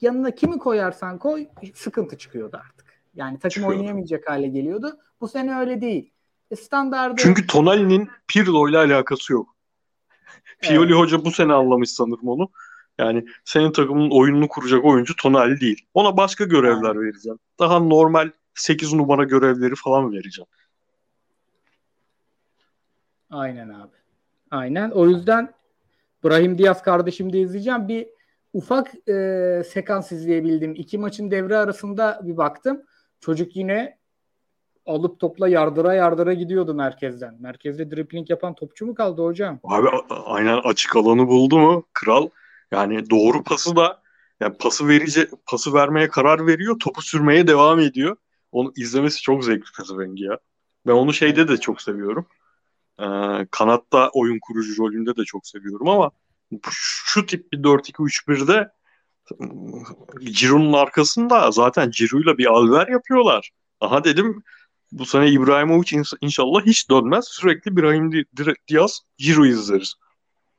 yanına 0.00 0.30
kimi 0.30 0.58
koyarsan 0.58 1.18
koy 1.18 1.46
sıkıntı 1.74 2.18
çıkıyordu 2.18 2.56
artık. 2.56 3.02
Yani 3.14 3.38
takım 3.38 3.50
Çıkıyor. 3.50 3.70
oynayamayacak 3.70 4.28
hale 4.28 4.48
geliyordu. 4.48 4.98
Bu 5.20 5.28
sene 5.28 5.58
öyle 5.58 5.80
değil. 5.80 6.12
E 6.50 6.56
standardı... 6.56 7.16
Çünkü 7.18 7.46
Tonali'nin 7.46 8.08
Pirlo 8.28 8.68
ile 8.68 8.78
alakası 8.78 9.32
yok. 9.32 9.56
Pioli 10.60 10.92
evet. 10.92 11.02
Hoca 11.02 11.24
bu 11.24 11.30
sene 11.30 11.52
anlamış 11.52 11.90
sanırım 11.90 12.28
onu. 12.28 12.50
Yani 12.98 13.26
senin 13.44 13.72
takımın 13.72 14.10
oyununu 14.10 14.48
kuracak 14.48 14.84
oyuncu 14.84 15.16
Tonali 15.16 15.60
değil. 15.60 15.86
Ona 15.94 16.16
başka 16.16 16.44
görevler 16.44 16.88
Aynen. 16.88 17.00
vereceğim. 17.00 17.38
Daha 17.58 17.78
normal 17.78 18.30
8 18.54 18.92
numara 18.92 19.24
görevleri 19.24 19.74
falan 19.74 20.12
vereceğim. 20.12 20.48
Aynen 23.30 23.68
abi. 23.68 23.96
Aynen. 24.50 24.90
O 24.90 25.08
yüzden 25.08 25.54
Brahim 26.24 26.58
Diaz 26.58 26.82
kardeşim 26.82 27.32
de 27.32 27.40
izleyeceğim. 27.40 27.88
Bir 27.88 28.06
ufak 28.52 29.08
e, 29.08 29.62
sekans 29.66 30.12
izleyebildim. 30.12 30.74
İki 30.74 30.98
maçın 30.98 31.30
devre 31.30 31.56
arasında 31.56 32.20
bir 32.22 32.36
baktım. 32.36 32.82
Çocuk 33.20 33.56
yine 33.56 33.97
alıp 34.88 35.20
topla 35.20 35.48
yardıra 35.48 35.94
yardıra 35.94 36.32
gidiyordu 36.34 36.74
merkezden. 36.74 37.36
Merkezde 37.40 37.90
dribbling 37.90 38.30
yapan 38.30 38.54
topçu 38.54 38.86
mu 38.86 38.94
kaldı 38.94 39.22
hocam? 39.22 39.60
Abi 39.64 39.88
aynen 40.24 40.60
açık 40.64 40.96
alanı 40.96 41.26
buldu 41.26 41.58
mu 41.58 41.84
kral 41.92 42.28
yani 42.70 43.10
doğru 43.10 43.44
pası 43.44 43.76
da 43.76 44.02
yani 44.40 44.56
pası 44.58 44.88
verici 44.88 45.28
pası 45.46 45.74
vermeye 45.74 46.08
karar 46.08 46.46
veriyor, 46.46 46.78
topu 46.78 47.02
sürmeye 47.02 47.46
devam 47.46 47.80
ediyor. 47.80 48.16
Onu 48.52 48.72
izlemesi 48.76 49.22
çok 49.22 49.44
zevkli 49.44 49.72
Pezevengi 49.76 50.24
ya. 50.24 50.38
Ben 50.86 50.92
onu 50.92 51.12
şeyde 51.12 51.48
de 51.48 51.56
çok 51.56 51.82
seviyorum. 51.82 52.26
Ee, 53.00 53.04
kanatta 53.50 54.10
oyun 54.12 54.38
kurucu 54.42 54.82
rolünde 54.82 55.16
de 55.16 55.24
çok 55.24 55.46
seviyorum 55.46 55.88
ama 55.88 56.10
şu 56.70 57.26
tip 57.26 57.52
bir 57.52 57.62
4-2-3-1'de 57.62 58.70
Ciro'nun 60.20 60.72
arkasında 60.72 61.50
zaten 61.50 61.90
Ciro'yla 61.90 62.38
bir 62.38 62.46
alver 62.46 62.88
yapıyorlar. 62.88 63.50
Aha 63.80 64.04
dedim 64.04 64.42
bu 64.92 65.06
sene 65.06 65.30
İbrahimovic 65.30 66.02
inşallah 66.20 66.66
hiç 66.66 66.90
dönmez. 66.90 67.24
Sürekli 67.28 67.76
Brahim 67.76 68.12
Diaz 68.68 69.00
Ciro 69.18 69.46
izleriz. 69.46 69.94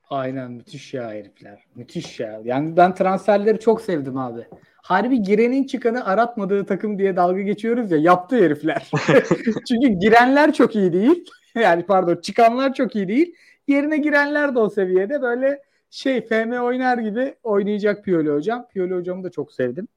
Aynen 0.10 0.52
müthiş 0.52 0.94
ya 0.94 1.10
herifler. 1.12 1.64
Müthiş 1.76 2.20
ya. 2.20 2.42
Yani 2.44 2.78
ben 2.78 2.96
transferleri 2.96 3.60
çok 3.60 3.82
sevdim 3.82 4.18
abi. 4.18 4.48
Harbi 4.82 5.22
girenin 5.22 5.64
çıkanı 5.64 6.06
aratmadığı 6.06 6.66
takım 6.66 7.00
diye 7.00 7.16
dalga 7.16 7.42
geçiyoruz 7.42 7.92
ya 7.92 7.98
yaptı 7.98 8.36
herifler. 8.36 8.92
Çünkü 9.68 9.88
girenler 9.88 10.54
çok 10.54 10.76
iyi 10.76 10.94
değil. 10.94 11.26
Yani 11.56 11.86
pardon 11.86 12.16
çıkanlar 12.16 12.74
çok 12.74 12.96
iyi 12.96 13.08
değil. 13.08 13.36
Yerine 13.68 13.98
girenler 13.98 14.56
de 14.56 14.60
o 14.60 14.70
seviyede 14.70 15.22
böyle 15.22 15.62
şey 15.90 16.22
FM 16.22 16.52
oynar 16.52 16.98
gibi 16.98 17.36
oynayacak 17.44 18.04
Piyoli 18.06 18.30
hocam. 18.30 18.68
Piyoli 18.74 18.94
hocamı 18.94 19.24
da 19.24 19.30
çok 19.30 19.54
sevdim. 19.54 19.88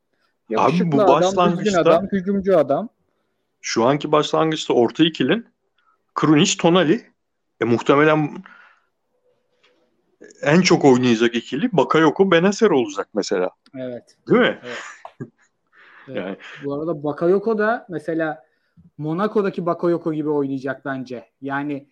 Abi 0.56 0.92
bu 0.92 0.96
başlangıçta 0.98 1.80
adam, 1.80 1.92
adam, 1.92 2.08
hücumcu 2.12 2.58
adam. 2.58 2.88
Şu 3.62 3.84
anki 3.84 4.12
başlangıçta 4.12 4.74
orta 4.74 5.04
ikilin 5.04 5.46
Krunic, 6.14 6.56
Tonali 6.56 7.06
e, 7.60 7.64
muhtemelen 7.64 8.42
en 10.42 10.60
çok 10.60 10.84
oynayacak 10.84 11.34
ikili 11.34 11.72
Bakayoko 11.72 12.30
Benacer 12.30 12.70
olacak 12.70 13.08
mesela. 13.14 13.50
Evet. 13.74 14.16
Değil 14.28 14.40
mi? 14.40 14.60
Evet. 14.64 14.78
evet. 16.08 16.16
Yani. 16.16 16.36
Bu 16.64 16.74
arada 16.74 17.04
Bakayoko 17.04 17.58
da 17.58 17.86
mesela 17.88 18.44
Monaco'daki 18.98 19.66
Bakayoko 19.66 20.12
gibi 20.12 20.28
oynayacak 20.28 20.84
bence. 20.84 21.28
Yani 21.40 21.88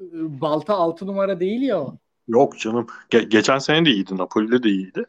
ıı, 0.00 0.40
balta 0.40 0.74
altı 0.74 1.06
numara 1.06 1.40
değil 1.40 1.62
ya 1.62 1.80
o. 1.80 1.98
Yok 2.28 2.58
canım. 2.58 2.86
Ge- 3.10 3.28
geçen 3.28 3.58
sene 3.58 3.86
de 3.86 3.90
iyiydi. 3.90 4.16
Napoli'de 4.16 4.62
de 4.62 4.68
iyiydi. 4.68 5.04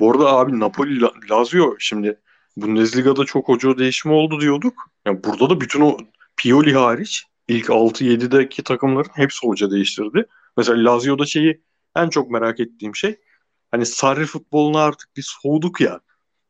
Bu 0.00 0.10
arada 0.10 0.32
abi 0.32 0.60
Napoli 0.60 1.00
Lazio 1.30 1.76
şimdi 1.78 2.21
Bundesliga'da 2.56 3.24
çok 3.24 3.48
hoca 3.48 3.78
değişimi 3.78 4.14
oldu 4.14 4.40
diyorduk. 4.40 4.74
Yani 5.06 5.24
burada 5.24 5.50
da 5.50 5.60
bütün 5.60 5.80
o 5.80 5.96
Pioli 6.36 6.74
hariç 6.74 7.24
ilk 7.48 7.70
6-7'deki 7.70 8.64
takımların 8.64 9.10
hepsi 9.14 9.46
hoca 9.46 9.70
değiştirdi. 9.70 10.26
Mesela 10.56 10.92
Lazio'da 10.94 11.26
şeyi 11.26 11.62
en 11.96 12.08
çok 12.08 12.30
merak 12.30 12.60
ettiğim 12.60 12.96
şey 12.96 13.20
hani 13.70 13.86
Sarri 13.86 14.26
futboluna 14.26 14.82
artık 14.82 15.16
bir 15.16 15.26
soğuduk 15.26 15.80
ya. 15.80 16.00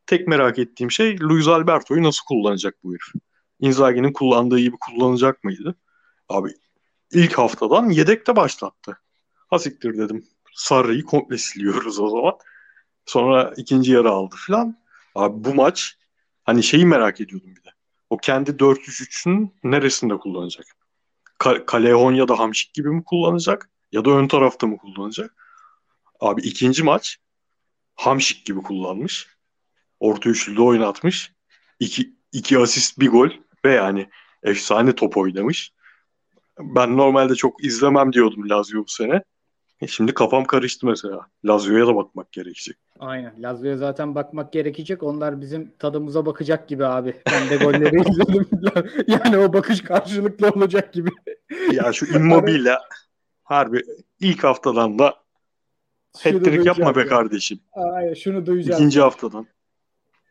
Tek 0.05 0.27
merak 0.27 0.59
ettiğim 0.59 0.91
şey 0.91 1.19
Luis 1.19 1.47
Alberto'yu 1.47 2.03
nasıl 2.03 2.25
kullanacak 2.27 2.75
bu 2.83 2.89
herif? 2.89 3.23
Inzaghi'nin 3.59 4.13
kullandığı 4.13 4.59
gibi 4.59 4.75
kullanacak 4.79 5.43
mıydı? 5.43 5.75
Abi 6.29 6.49
ilk 7.11 7.37
haftadan 7.37 7.89
yedekte 7.89 8.35
başlattı. 8.35 8.97
Hasiktir 9.49 9.97
dedim. 9.97 10.25
Sarri'yi 10.53 11.03
komple 11.03 11.37
siliyoruz 11.37 11.99
o 11.99 12.09
zaman. 12.09 12.33
Sonra 13.05 13.53
ikinci 13.57 13.91
yarı 13.91 14.09
aldı 14.09 14.35
falan. 14.47 14.82
Abi 15.15 15.43
bu 15.43 15.55
maç 15.55 15.97
hani 16.43 16.63
şeyi 16.63 16.85
merak 16.85 17.21
ediyordum 17.21 17.55
bir 17.55 17.63
de. 17.63 17.69
O 18.09 18.17
kendi 18.17 18.59
4-3-3'ün 18.59 19.55
neresinde 19.63 20.17
kullanacak? 20.17 20.65
Ka- 21.39 21.65
Kalehon 21.65 22.27
da 22.27 22.39
Hamşik 22.39 22.73
gibi 22.73 22.89
mi 22.89 23.03
kullanacak? 23.03 23.69
Ya 23.91 24.05
da 24.05 24.11
ön 24.11 24.27
tarafta 24.27 24.67
mı 24.67 24.77
kullanacak? 24.77 25.35
Abi 26.19 26.41
ikinci 26.41 26.83
maç 26.83 27.17
Hamşik 27.95 28.45
gibi 28.45 28.61
kullanmış. 28.61 29.27
orta 29.99 30.29
üçlüde 30.29 30.61
oynatmış. 30.61 31.33
İki, 31.79 32.13
iki 32.31 32.59
asist 32.59 32.99
bir 32.99 33.09
gol 33.09 33.29
ve 33.65 33.73
yani 33.73 34.09
efsane 34.43 34.95
top 34.95 35.17
oynamış. 35.17 35.71
Ben 36.59 36.97
normalde 36.97 37.35
çok 37.35 37.63
izlemem 37.65 38.13
diyordum 38.13 38.49
Lazio 38.49 38.79
bu 38.83 38.87
sene. 38.87 39.23
E 39.81 39.87
şimdi 39.87 40.13
kafam 40.13 40.45
karıştı 40.45 40.87
mesela. 40.87 41.27
Lazio'ya 41.45 41.87
da 41.87 41.95
bakmak 41.95 42.31
gerekecek. 42.31 42.77
Aynen. 43.03 43.33
Lazio'ya 43.43 43.77
zaten 43.77 44.15
bakmak 44.15 44.53
gerekecek. 44.53 45.03
Onlar 45.03 45.41
bizim 45.41 45.71
tadımıza 45.79 46.25
bakacak 46.25 46.67
gibi 46.67 46.85
abi. 46.85 47.15
Ben 47.31 47.49
de 47.49 47.63
golleri 47.63 48.01
izledim. 48.09 48.47
yani 49.07 49.37
o 49.37 49.53
bakış 49.53 49.81
karşılıklı 49.81 50.49
olacak 50.49 50.93
gibi. 50.93 51.09
Ya 51.71 51.93
şu 51.93 52.05
Immobile 52.05 52.77
harbi 53.43 53.81
ilk 54.19 54.43
haftadan 54.43 54.99
da 54.99 55.15
hat-trick 56.17 56.67
yapma 56.67 56.95
be 56.95 56.99
ya. 56.99 57.07
kardeşim. 57.07 57.59
Aynen 57.73 58.13
şunu 58.13 58.45
duyacağım. 58.45 58.79
İkinci 58.81 59.01
haftadan. 59.01 59.47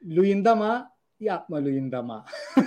Luyendama 0.07 0.91
yapma 1.21 1.65
Luyendama. 1.65 2.25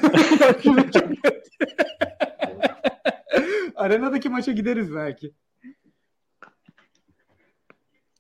Arenadaki 3.76 4.30
maça 4.30 4.52
gideriz 4.52 4.96
belki. 4.96 5.34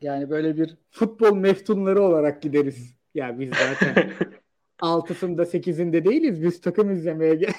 Yani 0.06 0.30
böyle 0.30 0.58
bir 0.58 0.78
futbol 0.92 1.36
meftunları 1.36 2.02
olarak 2.02 2.42
gideriz. 2.42 2.96
Ya 3.16 3.40
biz 3.40 3.50
zaten 3.50 4.14
altısında 4.80 5.46
sekizinde 5.46 6.06
değiliz. 6.06 6.44
Biz 6.44 6.62
takım 6.62 6.92
izlemeye 6.92 7.36
gel 7.36 7.54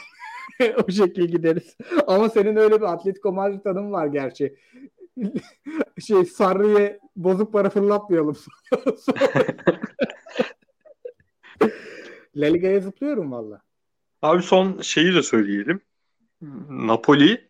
o 0.89 0.91
şekilde 0.91 1.27
gideriz. 1.27 1.77
Ama 2.07 2.29
senin 2.29 2.57
öyle 2.57 2.77
bir 2.81 2.93
Atletico 2.93 3.33
Madrid 3.33 3.61
tanım 3.61 3.93
var 3.93 4.07
gerçi. 4.07 4.57
şey 6.07 6.25
Sarri'ye 6.25 6.99
bozuk 7.17 7.53
para 7.53 7.71
fırlatmayalım. 7.71 8.37
La 12.37 12.47
Liga'ya 12.47 12.81
zıplıyorum 12.81 13.33
valla. 13.33 13.63
Abi 14.23 14.43
son 14.43 14.81
şeyi 14.81 15.15
de 15.15 15.23
söyleyelim. 15.23 15.81
Napoli 16.71 17.49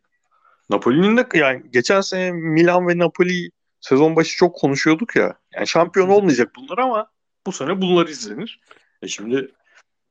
Napoli'nin 0.70 1.16
de 1.16 1.26
yani 1.34 1.62
geçen 1.70 2.00
sene 2.00 2.32
Milan 2.32 2.88
ve 2.88 2.98
Napoli 2.98 3.50
sezon 3.80 4.16
başı 4.16 4.36
çok 4.36 4.56
konuşuyorduk 4.56 5.16
ya. 5.16 5.38
Yani 5.54 5.66
şampiyon 5.68 6.08
olmayacak 6.08 6.52
bunlar 6.56 6.78
ama 6.78 7.10
bu 7.46 7.52
sene 7.52 7.80
bunlar 7.80 8.06
izlenir. 8.06 8.60
E 9.02 9.08
şimdi 9.08 9.52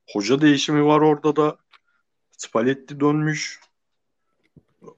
hoca 0.10 0.42
değişimi 0.42 0.86
var 0.86 1.02
orada 1.02 1.36
da. 1.36 1.58
Spalletti 2.38 3.00
dönmüş. 3.00 3.60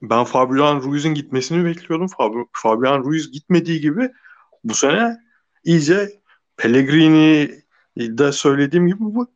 Ben 0.01 0.23
Fabian 0.23 0.81
Ruiz'in 0.81 1.13
gitmesini 1.13 1.65
bekliyordum. 1.65 2.07
Fab- 2.07 2.47
Fabian 2.53 3.03
Ruiz 3.03 3.31
gitmediği 3.31 3.81
gibi 3.81 4.11
bu 4.63 4.73
sene 4.73 5.17
iyice 5.63 6.19
Pellegrini 6.57 7.51
de 7.97 8.31
söylediğim 8.31 8.87
gibi 8.87 8.99
bu 8.99 9.31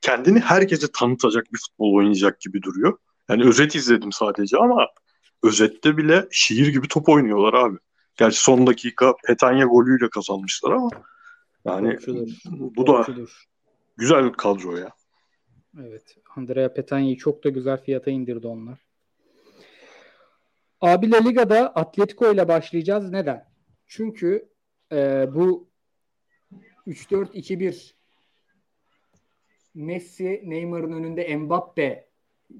kendini 0.00 0.40
herkese 0.40 0.86
tanıtacak 0.92 1.52
bir 1.52 1.58
futbol 1.58 1.94
oynayacak 1.94 2.40
gibi 2.40 2.62
duruyor. 2.62 2.98
Yani 3.28 3.44
özet 3.44 3.74
izledim 3.74 4.12
sadece 4.12 4.56
ama 4.56 4.86
özette 5.42 5.96
bile 5.96 6.28
şiir 6.30 6.68
gibi 6.68 6.88
top 6.88 7.08
oynuyorlar 7.08 7.54
abi. 7.54 7.78
Gerçi 8.18 8.42
son 8.42 8.66
dakika 8.66 9.14
Petanya 9.26 9.66
golüyle 9.66 10.10
kazanmışlar 10.10 10.70
ama 10.72 10.90
yani 11.64 11.96
Korkudur. 11.96 12.28
bu 12.50 12.86
da 12.86 13.06
güzel 13.96 14.24
bir 14.24 14.32
kadro 14.32 14.76
ya. 14.76 14.90
Evet. 15.80 16.16
Andrea 16.36 16.74
Petanya'yı 16.74 17.16
çok 17.16 17.44
da 17.44 17.48
güzel 17.48 17.82
fiyata 17.82 18.10
indirdi 18.10 18.46
onlar. 18.46 18.78
Abi 20.80 21.10
La 21.10 21.16
Liga'da 21.16 21.74
Atletico 21.74 22.32
ile 22.32 22.48
başlayacağız. 22.48 23.10
Neden? 23.10 23.48
Çünkü 23.86 24.48
e, 24.92 25.28
bu 25.34 25.68
3-4-2-1 26.86 27.92
Messi, 29.74 30.42
Neymar'ın 30.44 30.92
önünde 30.92 31.36
Mbappe 31.36 32.07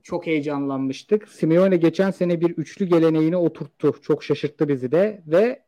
çok 0.03 0.27
heyecanlanmıştık. 0.27 1.29
Simeone 1.29 1.77
geçen 1.77 2.11
sene 2.11 2.41
bir 2.41 2.51
üçlü 2.51 2.85
geleneğini 2.87 3.37
oturttu. 3.37 3.95
Çok 4.03 4.25
şaşırttı 4.25 4.69
bizi 4.69 4.93
de 4.93 5.23
ve 5.27 5.63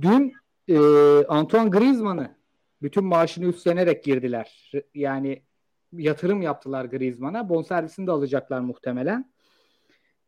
dün 0.00 0.32
e, 0.68 0.78
Antoine 1.28 1.68
Griezmann'ı 1.68 2.36
bütün 2.82 3.04
maaşını 3.04 3.46
üstlenerek 3.46 4.04
girdiler. 4.04 4.72
Yani 4.94 5.42
yatırım 5.92 6.42
yaptılar 6.42 6.84
Griezmann'a. 6.84 7.48
Bonservisini 7.48 8.06
de 8.06 8.10
alacaklar 8.10 8.60
muhtemelen. 8.60 9.32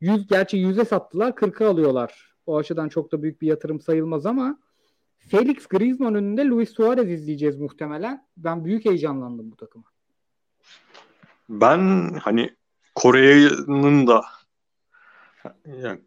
100 0.01 0.27
gerçi 0.27 0.57
100'e 0.57 0.85
sattılar, 0.85 1.31
40'a 1.31 1.69
alıyorlar. 1.69 2.37
O 2.47 2.57
açıdan 2.57 2.89
çok 2.89 3.13
da 3.13 3.23
büyük 3.23 3.43
bir 3.43 3.47
yatırım 3.47 3.81
sayılmaz 3.81 4.27
ama 4.27 4.59
Felix 5.19 5.67
Griezmann 5.67 6.15
önünde 6.15 6.45
Luis 6.45 6.71
Suarez 6.71 7.11
izleyeceğiz 7.11 7.57
muhtemelen. 7.57 8.27
Ben 8.37 8.65
büyük 8.65 8.85
heyecanlandım 8.85 9.51
bu 9.51 9.57
takıma 9.57 9.96
ben 11.49 12.13
hani 12.23 12.57
Kore'nin 12.95 14.07
da 14.07 14.25
yani 15.83 16.01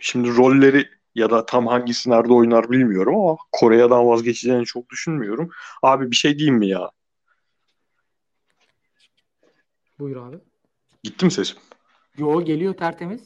şimdi 0.00 0.36
rolleri 0.36 0.88
ya 1.14 1.30
da 1.30 1.46
tam 1.46 1.66
hangisi 1.66 2.10
nerede 2.10 2.32
oynar 2.32 2.70
bilmiyorum 2.70 3.20
ama 3.20 3.36
Kore'den 3.52 4.06
vazgeçeceğini 4.06 4.64
çok 4.64 4.90
düşünmüyorum. 4.90 5.50
Abi 5.82 6.10
bir 6.10 6.16
şey 6.16 6.38
diyeyim 6.38 6.56
mi 6.56 6.68
ya? 6.68 6.90
Buyur 9.98 10.16
abi. 10.16 10.36
Gitti 11.02 11.24
mi 11.24 11.30
sesim? 11.30 11.56
Yo 12.18 12.44
geliyor 12.44 12.74
tertemiz. 12.74 13.22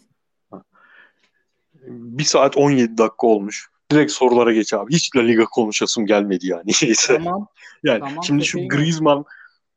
Bir 1.84 2.24
saat 2.24 2.56
17 2.56 2.98
dakika 2.98 3.26
olmuş. 3.26 3.70
Direkt 3.90 4.12
sorulara 4.12 4.52
geç 4.52 4.74
abi. 4.74 4.94
Hiç 4.94 5.16
La 5.16 5.20
Liga 5.20 5.44
konuşasım 5.44 6.06
gelmedi 6.06 6.46
yani. 6.46 6.72
Tamam. 7.06 7.46
yani 7.82 8.00
tamam, 8.00 8.24
şimdi 8.24 8.44
şu 8.44 8.68
Griezmann 8.68 9.24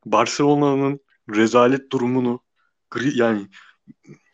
Barcelona'nın 0.06 1.00
rezalet 1.28 1.92
durumunu 1.92 2.40
yani 3.14 3.48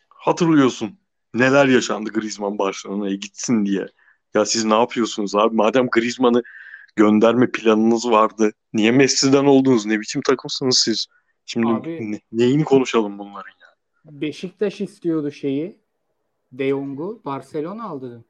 hatırlıyorsun 0.09 0.99
neler 1.33 1.65
yaşandı 1.65 2.09
Griezmann 2.09 2.57
Barcelona'ya 2.57 3.15
gitsin 3.15 3.65
diye. 3.65 3.87
Ya 4.33 4.45
siz 4.45 4.65
ne 4.65 4.73
yapıyorsunuz 4.73 5.35
abi? 5.35 5.55
Madem 5.55 5.87
Griezmann'ı 5.87 6.43
gönderme 6.95 7.51
planınız 7.51 8.11
vardı. 8.11 8.51
Niye 8.73 8.91
Messi'den 8.91 9.45
oldunuz? 9.45 9.85
Ne 9.85 9.99
biçim 9.99 10.21
takımsınız 10.21 10.77
siz? 10.77 11.07
Şimdi 11.45 11.67
abi, 11.67 12.11
ne, 12.11 12.19
neyini 12.31 12.63
konuşalım 12.63 13.19
bunların 13.19 13.51
ya? 13.61 13.67
Beşiktaş 14.05 14.81
istiyordu 14.81 15.31
şeyi. 15.31 15.81
De 16.51 16.69
Jong'u. 16.69 17.21
Barcelona 17.25 17.83
aldı. 17.83 18.25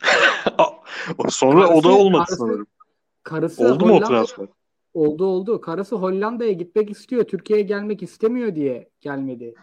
Sonra 1.28 1.66
karısı, 1.66 1.74
o 1.74 1.82
da 1.84 1.88
olmadı 1.88 2.24
karısı, 2.26 2.36
sanırım. 2.36 2.66
Karısı 3.22 3.64
Oldu 3.64 3.86
mu 3.86 3.94
o 3.94 4.00
transfer? 4.08 4.46
Oldu 4.94 5.26
oldu. 5.26 5.60
Karısı 5.60 5.96
Hollanda'ya 5.96 6.52
gitmek 6.52 6.90
istiyor. 6.90 7.24
Türkiye'ye 7.24 7.64
gelmek 7.64 8.02
istemiyor 8.02 8.54
diye 8.54 8.90
gelmedi. 9.00 9.54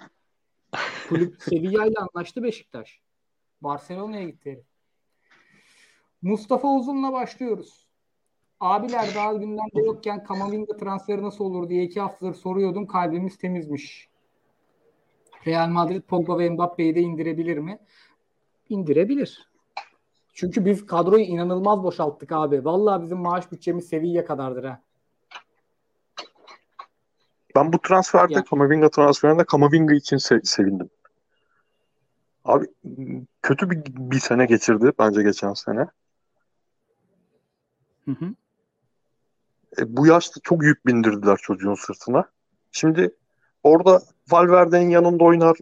Kulüp 1.09 1.35
Sevilla 1.43 1.85
ile 1.85 1.95
anlaştı 1.99 2.43
Beşiktaş. 2.43 3.01
Barcelona'ya 3.61 4.23
gitti. 4.23 4.65
Mustafa 6.21 6.75
Uzun'la 6.75 7.13
başlıyoruz. 7.13 7.87
Abiler 8.59 9.15
daha 9.15 9.33
gündemde 9.33 9.81
yokken 9.85 10.23
Kamavinga 10.23 10.77
transferi 10.77 11.23
nasıl 11.23 11.45
olur 11.45 11.69
diye 11.69 11.83
iki 11.83 11.99
haftadır 11.99 12.33
soruyordum. 12.33 12.87
Kalbimiz 12.87 13.37
temizmiş. 13.37 14.09
Real 15.47 15.69
Madrid 15.69 16.01
Pogba 16.01 16.39
ve 16.39 16.49
Mbappe'yi 16.49 16.95
de 16.95 17.01
indirebilir 17.01 17.57
mi? 17.57 17.79
İndirebilir. 18.69 19.49
Çünkü 20.33 20.65
biz 20.65 20.85
kadroyu 20.85 21.23
inanılmaz 21.23 21.83
boşalttık 21.83 22.31
abi. 22.31 22.65
Vallahi 22.65 23.03
bizim 23.03 23.17
maaş 23.17 23.51
bütçemiz 23.51 23.87
seviye 23.87 24.25
kadardır 24.25 24.63
ha. 24.63 24.86
Ben 27.57 27.73
bu 27.73 27.81
transferde. 27.81 28.43
Kamavinga 28.43 28.89
transferinde 28.89 29.43
Kamavinga 29.43 29.93
için 29.93 30.17
se- 30.17 30.45
sevindim. 30.45 30.89
Abi 32.45 32.65
kötü 33.41 33.69
bir, 33.69 33.81
bir 33.85 34.19
sene 34.19 34.45
geçirdi 34.45 34.91
bence 34.99 35.23
geçen 35.23 35.53
sene. 35.53 35.87
Hı 38.05 38.11
hı. 38.11 38.25
E, 39.79 39.97
bu 39.97 40.07
yaşta 40.07 40.41
çok 40.43 40.63
yük 40.63 40.85
bindirdiler 40.85 41.37
çocuğun 41.41 41.75
sırtına. 41.75 42.25
Şimdi 42.71 43.15
orada 43.63 44.01
Valverde'nin 44.31 44.89
yanında 44.89 45.23
oynar 45.23 45.57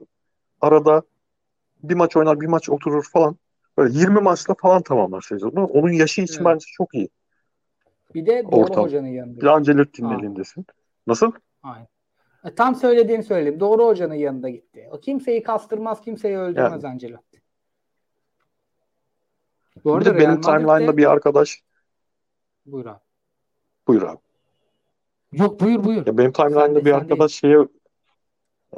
arada 0.62 1.02
bir 1.84 1.96
maç 1.96 2.18
oynar 2.18 2.42
bir 2.42 2.48
maç 2.48 2.70
oturur 2.70 3.04
falan. 3.04 3.38
Böyle 3.78 4.00
20 4.00 4.22
maçla 4.22 4.56
falan 4.62 4.82
tamamlar 4.82 5.22
sezonu. 5.22 5.66
Onun 5.66 5.92
yaşı 5.92 6.22
için 6.22 6.36
evet. 6.36 6.46
bence 6.46 6.66
çok 6.78 6.94
iyi. 6.94 7.10
Bir 8.16 8.26
de 8.26 8.44
Ortam. 8.46 8.84
hocanın 8.84 9.08
yanında. 9.08 9.42
Bir 9.42 9.46
Ancelotti'nin 9.46 10.20
elindesin. 10.20 10.66
Nasıl? 11.08 11.32
Aynen. 11.66 11.88
E, 12.44 12.56
tam 12.56 12.76
söylediğini 12.76 13.24
söyleyeyim. 13.24 13.60
Doğru 13.60 13.86
hocanın 13.86 14.14
yanında 14.14 14.50
gitti. 14.50 14.90
O 14.92 15.00
kimseyi 15.00 15.44
kastırmaz, 15.44 16.02
kimseyi 16.02 16.38
öldürmez 16.38 16.84
yani. 16.84 16.94
Ancelotti. 16.94 17.42
Bu 19.84 19.94
arada 19.94 20.16
bir 20.16 20.16
de 20.16 20.20
benim 20.20 20.42
timeline'da 20.42 20.98
bir 20.98 21.12
arkadaş 21.12 21.64
Buyur 22.66 22.86
abi. 22.86 23.00
Buyur 23.88 24.02
abi. 24.02 24.18
Yok 25.32 25.60
buyur 25.60 25.84
buyur. 25.84 26.08
Ya 26.08 26.18
benim 26.18 26.32
timeline'da 26.32 26.86
bir 26.86 26.92
arkadaş 26.92 27.32
şeyi 27.32 27.68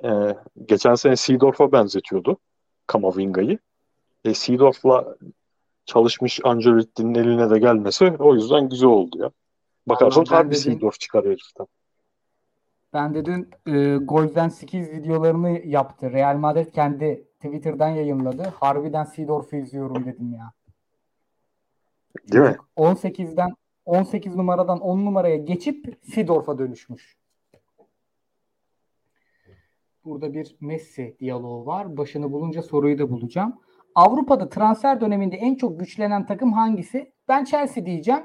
e, 0.03 0.35
geçen 0.65 0.95
sene 0.95 1.15
Seedorf'a 1.15 1.71
benzetiyordu. 1.71 2.37
Kamavinga'yı. 2.87 3.59
E, 4.25 4.33
Seedorf'la 4.33 5.15
çalışmış 5.85 6.39
Ancelotti'nin 6.43 7.15
eline 7.15 7.49
de 7.49 7.59
gelmesi 7.59 8.05
o 8.19 8.35
yüzden 8.35 8.69
güzel 8.69 8.89
oldu 8.89 9.17
ya. 9.19 9.31
Bakarsan 9.87 10.25
harbi 10.25 10.55
Seedorf 10.55 10.99
çıkarıyor 10.99 11.33
heriften. 11.33 11.67
Ben 12.97 13.13
de 13.13 13.25
dün 13.25 13.49
e, 13.65 13.95
Golden 13.97 14.49
Skills 14.49 14.89
videolarını 14.89 15.49
yaptı. 15.65 16.11
Real 16.11 16.37
Madrid 16.37 16.73
kendi 16.73 17.27
Twitter'dan 17.35 17.89
yayınladı. 17.89 18.43
Harbiden 18.43 19.03
Seedorf'u 19.03 19.55
izliyorum 19.55 20.05
dedim 20.05 20.33
ya. 20.33 20.53
Değil 22.31 22.43
mi? 22.43 22.57
18'den 22.77 23.49
18 23.85 24.35
numaradan 24.35 24.79
10 24.79 25.05
numaraya 25.05 25.37
geçip 25.37 25.99
Seedorf'a 26.13 26.57
dönüşmüş. 26.57 27.17
Burada 30.05 30.33
bir 30.33 30.55
Messi 30.61 31.17
diyaloğu 31.19 31.65
var. 31.65 31.97
Başını 31.97 32.31
bulunca 32.31 32.61
soruyu 32.61 32.99
da 32.99 33.09
bulacağım. 33.09 33.59
Avrupa'da 33.95 34.49
transfer 34.49 35.01
döneminde 35.01 35.35
en 35.35 35.55
çok 35.55 35.79
güçlenen 35.79 36.25
takım 36.25 36.53
hangisi? 36.53 37.13
Ben 37.27 37.43
Chelsea 37.43 37.85
diyeceğim. 37.85 38.23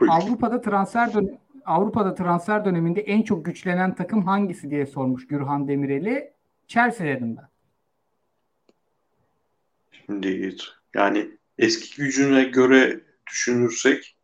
Buyur. 0.00 0.12
Avrupa'da 0.12 0.60
transfer 0.60 1.14
dön 1.14 1.41
Avrupa'da 1.64 2.14
transfer 2.14 2.64
döneminde 2.64 3.00
en 3.00 3.22
çok 3.22 3.44
güçlenen 3.44 3.94
takım 3.94 4.22
hangisi 4.22 4.70
diye 4.70 4.86
sormuş 4.86 5.26
Gürhan 5.26 5.68
Demireli. 5.68 6.32
Chelsea 6.68 7.06
dedim 7.06 7.36
ben. 7.36 7.48
Şimdi 10.06 10.56
yani 10.94 11.30
eski 11.58 12.02
gücüne 12.02 12.44
göre 12.44 13.00
düşünürsek 13.30 14.16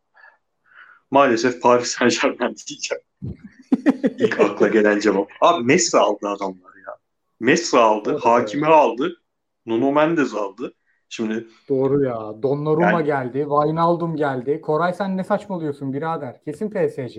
maalesef 1.11 1.63
Paris 1.63 1.89
Saint 1.89 2.23
Germain 2.23 2.57
diyeceğim. 2.69 3.03
İlk 4.19 4.41
akla 4.41 4.69
gelen 4.69 5.01
cevap. 5.01 5.31
Abi 5.41 5.65
Messi 5.65 5.99
aldı 5.99 6.29
adamlar 6.29 6.77
ya. 6.87 6.97
Messi 7.41 7.79
aldı, 7.79 8.11
evet, 8.13 8.25
Hakimi 8.25 8.67
evet. 8.67 8.75
aldı, 8.75 9.23
Nuno 9.67 9.93
Mendes 9.93 10.35
aldı. 10.35 10.75
Şimdi 11.09 11.47
Doğru 11.69 12.05
ya. 12.05 12.43
Donnarumma 12.43 12.91
yani, 12.91 13.05
geldi, 13.05 13.39
Wijnaldum 13.39 14.17
geldi. 14.17 14.61
Koray 14.61 14.93
sen 14.93 15.17
ne 15.17 15.25
saçmalıyorsun 15.25 15.93
birader? 15.93 16.41
Kesin 16.45 16.71
PSG. 16.71 17.19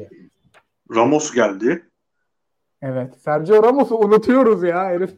Ramos 0.96 1.32
geldi. 1.32 1.90
Evet. 2.82 3.22
Sergio 3.22 3.64
Ramos'u 3.64 3.98
unutuyoruz 3.98 4.64
ya 4.64 4.86
herif. 4.86 5.16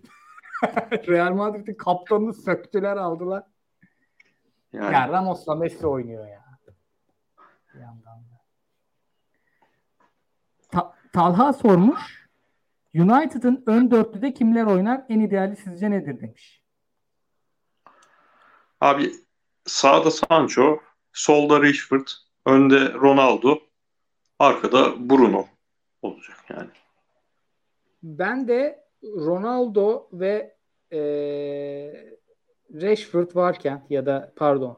Real 1.07 1.33
Madrid'in 1.33 1.73
kaptanını 1.73 2.33
söktüler 2.33 2.97
aldılar. 2.97 3.43
Yani. 4.73 4.93
Ya 4.93 5.09
Ramos'la 5.09 5.55
Messi 5.55 5.87
oynuyor 5.87 6.27
ya. 6.27 6.41
Bir 7.73 7.79
yandan 7.79 8.19
da. 8.19 8.41
Ta- 10.71 10.93
Talha 11.13 11.53
sormuş. 11.53 12.29
United'ın 12.95 13.63
ön 13.67 13.91
dörtlüde 13.91 14.33
kimler 14.33 14.63
oynar? 14.63 15.05
En 15.09 15.19
ideali 15.19 15.55
sizce 15.55 15.91
nedir 15.91 16.21
demiş. 16.21 16.60
Abi 18.81 19.11
sağda 19.65 20.11
Sancho, 20.11 20.79
solda 21.13 21.61
Rashford, 21.61 22.07
önde 22.45 22.93
Ronaldo, 22.93 23.59
arkada 24.39 25.09
Bruno 25.09 25.45
olacak 26.01 26.37
yani. 26.49 26.69
Ben 28.03 28.47
de 28.47 28.83
Ronaldo 29.03 30.07
ve 30.13 30.55
e, 30.91 30.99
Rashford 32.73 33.35
varken 33.35 33.85
ya 33.89 34.05
da 34.05 34.33
pardon 34.35 34.77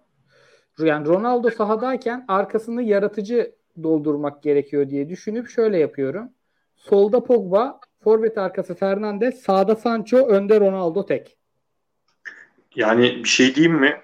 yani 0.80 1.08
Ronaldo 1.08 1.50
sahadayken 1.50 2.26
arkasını 2.28 2.84
yaratıcı 2.84 3.56
doldurmak 3.84 4.44
gerekiyor 4.44 4.90
diye 4.90 5.10
düşünüp 5.10 5.50
şöyle 5.50 5.78
yapıyorum. 5.78 6.30
Solda 6.76 7.24
Pogba, 7.24 7.80
forvet 8.04 8.38
arkası 8.38 8.76
Fernandes, 8.76 9.42
sağda 9.42 9.76
Sancho, 9.76 10.18
önde 10.18 10.60
Ronaldo 10.60 11.06
tek. 11.06 11.38
Yani 12.76 13.24
bir 13.24 13.30
şey 13.30 13.56
diyeyim 13.56 13.76
mi? 13.80 14.02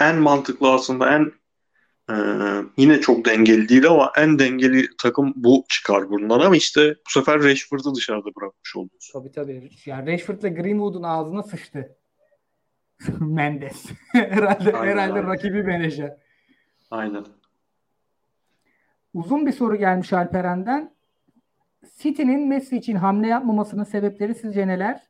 En 0.00 0.16
mantıklı 0.16 0.72
aslında 0.72 1.14
en 1.14 1.32
ee, 2.10 2.14
yine 2.76 3.00
çok 3.00 3.24
dengeli 3.24 3.68
değil 3.68 3.86
ama 3.86 4.12
en 4.16 4.38
dengeli 4.38 4.86
takım 5.02 5.32
bu 5.36 5.64
çıkar 5.68 6.10
bundan 6.10 6.40
ama 6.40 6.56
işte 6.56 6.94
bu 7.06 7.10
sefer 7.10 7.42
Rashford'u 7.42 7.94
dışarıda 7.94 8.28
bırakmış 8.36 8.76
oluyorsun. 8.76 9.20
Tabii 9.20 9.32
tabii. 9.32 9.70
Yani 9.86 10.12
Rashford'la 10.12 10.48
Greenwood'un 10.48 11.02
ağzına 11.02 11.42
sıçtı. 11.42 11.96
Mendes. 13.20 13.84
herhalde 14.12 14.72
aynen, 14.72 14.92
herhalde 14.92 15.12
aynen. 15.12 15.28
rakibi 15.28 15.62
menajer. 15.62 16.16
Aynen. 16.90 17.24
Uzun 19.14 19.46
bir 19.46 19.52
soru 19.52 19.76
gelmiş 19.76 20.12
Alperen'den. 20.12 20.94
City'nin 21.98 22.48
Messi 22.48 22.76
için 22.76 22.96
hamle 22.96 23.26
yapmamasının 23.28 23.84
sebepleri 23.84 24.34
sizce 24.34 24.66
neler? 24.66 25.08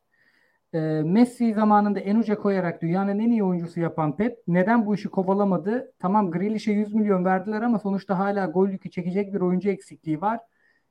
E, 0.73 0.79
Messi 1.05 1.53
zamanında 1.53 1.99
en 1.99 2.15
uca 2.15 2.35
koyarak 2.35 2.81
dünyanın 2.81 3.19
en 3.19 3.29
iyi 3.31 3.43
oyuncusu 3.43 3.79
yapan 3.79 4.17
Pep 4.17 4.37
neden 4.47 4.85
bu 4.85 4.95
işi 4.95 5.09
kovalamadı? 5.09 5.93
Tamam 5.99 6.31
Grealish'e 6.31 6.71
100 6.71 6.93
milyon 6.93 7.25
verdiler 7.25 7.61
ama 7.61 7.79
sonuçta 7.79 8.19
hala 8.19 8.45
gol 8.45 8.69
yükü 8.69 8.89
çekecek 8.91 9.33
bir 9.33 9.41
oyuncu 9.41 9.69
eksikliği 9.69 10.21
var. 10.21 10.39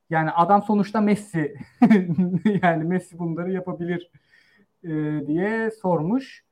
Yani 0.09 0.31
adam 0.31 0.63
sonuçta 0.63 1.01
Messi. 1.01 1.55
yani 2.63 2.83
Messi 2.83 3.19
bunları 3.19 3.51
yapabilir 3.51 4.11
e, 4.83 4.89
diye 5.27 5.71
sormuş. 5.71 6.45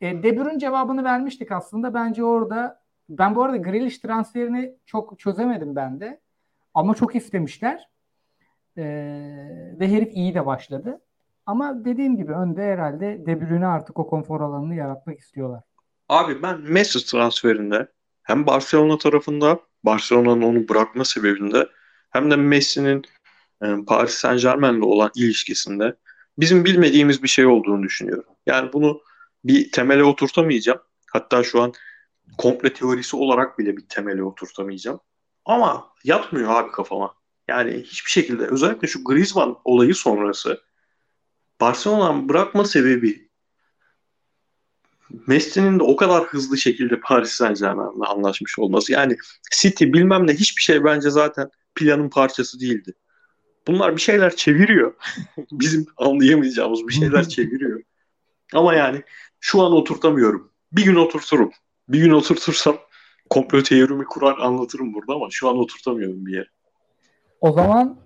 E, 0.00 0.22
De 0.22 0.36
Bruyne 0.38 0.58
cevabını 0.58 1.04
vermiştik 1.04 1.52
aslında. 1.52 1.94
Bence 1.94 2.24
orada 2.24 2.80
ben 3.08 3.34
bu 3.34 3.42
arada 3.42 3.56
Grealish 3.56 3.98
transferini 3.98 4.74
çok 4.86 5.18
çözemedim 5.18 5.76
ben 5.76 6.00
de. 6.00 6.20
Ama 6.74 6.94
çok 6.94 7.16
istemişler. 7.16 7.88
E, 8.78 8.82
ve 9.80 9.88
herif 9.88 10.16
iyi 10.16 10.34
de 10.34 10.46
başladı. 10.46 11.00
Ama 11.46 11.84
dediğim 11.84 12.16
gibi 12.16 12.32
önde 12.32 12.62
herhalde 12.62 13.26
De 13.26 13.40
Bruyne 13.40 13.66
artık 13.66 13.98
o 13.98 14.06
konfor 14.06 14.40
alanını 14.40 14.74
yaratmak 14.74 15.18
istiyorlar. 15.18 15.62
Abi 16.08 16.42
ben 16.42 16.60
Messi 16.60 17.06
transferinde 17.06 17.88
hem 18.22 18.46
Barcelona 18.46 18.98
tarafında 18.98 19.60
Barcelona'nın 19.84 20.42
onu 20.42 20.68
bırakma 20.68 21.04
sebebinde 21.04 21.68
hem 22.10 22.30
de 22.30 22.36
Messi'nin 22.36 23.02
e, 23.62 23.66
Paris 23.86 24.14
Saint 24.14 24.42
Germain'le 24.42 24.82
olan 24.82 25.10
ilişkisinde 25.14 25.96
bizim 26.38 26.64
bilmediğimiz 26.64 27.22
bir 27.22 27.28
şey 27.28 27.46
olduğunu 27.46 27.82
düşünüyorum. 27.82 28.24
Yani 28.46 28.72
bunu 28.72 29.00
bir 29.44 29.72
temele 29.72 30.04
oturtamayacağım. 30.04 30.80
Hatta 31.12 31.42
şu 31.42 31.62
an 31.62 31.72
komple 32.38 32.72
teorisi 32.72 33.16
olarak 33.16 33.58
bile 33.58 33.76
bir 33.76 33.88
temele 33.88 34.22
oturtamayacağım. 34.22 35.00
Ama 35.44 35.92
yatmıyor 36.04 36.50
abi 36.50 36.70
kafama. 36.70 37.14
Yani 37.48 37.72
hiçbir 37.72 38.10
şekilde 38.10 38.46
özellikle 38.46 38.88
şu 38.88 39.04
Griezmann 39.04 39.56
olayı 39.64 39.94
sonrası 39.94 40.60
Barcelona'nın 41.60 42.28
bırakma 42.28 42.64
sebebi 42.64 43.30
Messi'nin 45.26 45.78
de 45.78 45.82
o 45.82 45.96
kadar 45.96 46.24
hızlı 46.24 46.58
şekilde 46.58 47.00
Paris 47.00 47.30
Saint 47.30 47.58
Germain'le 47.58 48.06
anlaşmış 48.06 48.58
olması. 48.58 48.92
Yani 48.92 49.16
City 49.52 49.84
bilmem 49.84 50.26
ne 50.26 50.32
hiçbir 50.32 50.62
şey 50.62 50.84
bence 50.84 51.10
zaten 51.10 51.50
planın 51.74 52.08
parçası 52.08 52.60
değildi. 52.60 52.94
Bunlar 53.66 53.96
bir 53.96 54.00
şeyler 54.00 54.36
çeviriyor. 54.36 54.94
Bizim 55.52 55.86
anlayamayacağımız 55.96 56.88
bir 56.88 56.92
şeyler 56.92 57.28
çeviriyor. 57.28 57.82
Ama 58.52 58.74
yani 58.74 59.02
şu 59.40 59.62
an 59.62 59.72
oturtamıyorum. 59.72 60.52
Bir 60.72 60.84
gün 60.84 60.96
oturturum. 60.96 61.50
Bir 61.88 61.98
gün 61.98 62.10
oturtursam 62.10 62.78
komplo 63.30 63.62
teorimi 63.62 64.04
kurar 64.04 64.38
anlatırım 64.38 64.94
burada 64.94 65.14
ama 65.14 65.26
şu 65.30 65.48
an 65.48 65.58
oturtamıyorum 65.58 66.26
bir 66.26 66.32
yere. 66.32 66.48
O 67.40 67.52
zaman 67.52 67.98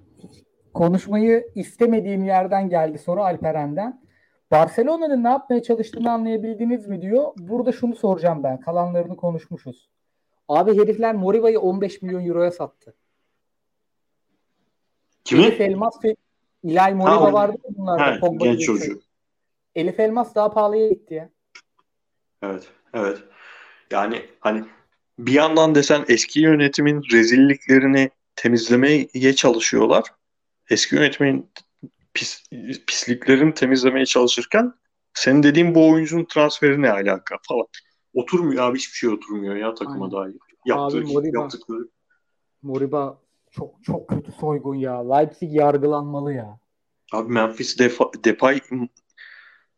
konuşmayı 0.75 1.49
istemediğim 1.55 2.25
yerden 2.25 2.69
geldi 2.69 2.99
soru 2.99 3.23
Alperen'den. 3.23 4.05
Barcelona'nın 4.51 5.25
ne 5.25 5.29
yapmaya 5.29 5.63
çalıştığını 5.63 6.13
anlayabildiniz 6.13 6.87
mi 6.87 7.03
diyor. 7.03 7.33
Burada 7.37 7.73
şunu 7.73 7.97
soracağım 7.97 8.43
ben. 8.43 8.61
Kalanlarını 8.61 9.17
konuşmuşuz. 9.17 9.89
Abi 10.49 10.79
herifler 10.79 11.15
Moriva'yı 11.15 11.61
15 11.61 12.03
milyon 12.03 12.27
euroya 12.27 12.51
sattı. 12.51 12.95
Kimi? 15.25 15.43
Elif 15.43 15.61
Elmas 15.61 16.05
ve 16.05 16.17
İlay 16.63 16.95
Moriva 16.95 17.21
ha, 17.21 17.33
vardı 17.33 17.57
bunlarda? 17.69 18.27
Ha, 18.27 18.29
genç 18.39 18.61
çocuğu. 18.61 19.01
Elif 19.75 20.01
Elmas 20.01 20.35
daha 20.35 20.51
pahalıya 20.51 20.89
gitti 20.89 21.15
ya. 21.15 21.31
Evet, 22.43 22.69
evet. 22.95 23.19
Yani 23.91 24.23
hani 24.41 24.65
bir 25.19 25.33
yandan 25.33 25.75
desen 25.75 26.05
eski 26.09 26.41
yönetimin 26.41 27.03
rezilliklerini 27.13 28.11
temizlemeye 28.37 29.35
çalışıyorlar 29.37 30.05
eski 30.71 30.95
yönetmenin 30.95 31.51
pis, 32.15 32.43
pisliklerini 32.87 33.55
temizlemeye 33.55 34.07
çalışırken 34.07 34.73
senin 35.15 35.43
dediğin 35.43 35.75
bu 35.75 35.91
oyuncunun 35.91 36.25
transferi 36.25 36.83
ne 36.83 36.91
alaka 36.91 37.37
falan. 37.49 37.67
Oturmuyor 38.15 38.65
abi 38.65 38.79
hiçbir 38.79 38.97
şey 38.97 39.11
oturmuyor 39.11 39.57
ya 39.57 39.75
takıma 39.75 40.05
Aynen. 40.05 40.11
dair. 40.11 40.37
Yaptığı, 40.67 40.99
abi 40.99 41.13
Moriba, 41.13 41.41
yaptıkları. 41.41 41.89
Moriba 42.63 43.21
çok 43.51 43.85
çok 43.85 44.09
kötü 44.09 44.33
soygun 44.33 44.75
ya. 44.75 45.15
Leipzig 45.15 45.55
yargılanmalı 45.55 46.33
ya. 46.33 46.59
Abi 47.13 47.33
Memphis 47.33 47.79
Defa, 47.79 48.11
Depay 48.25 48.61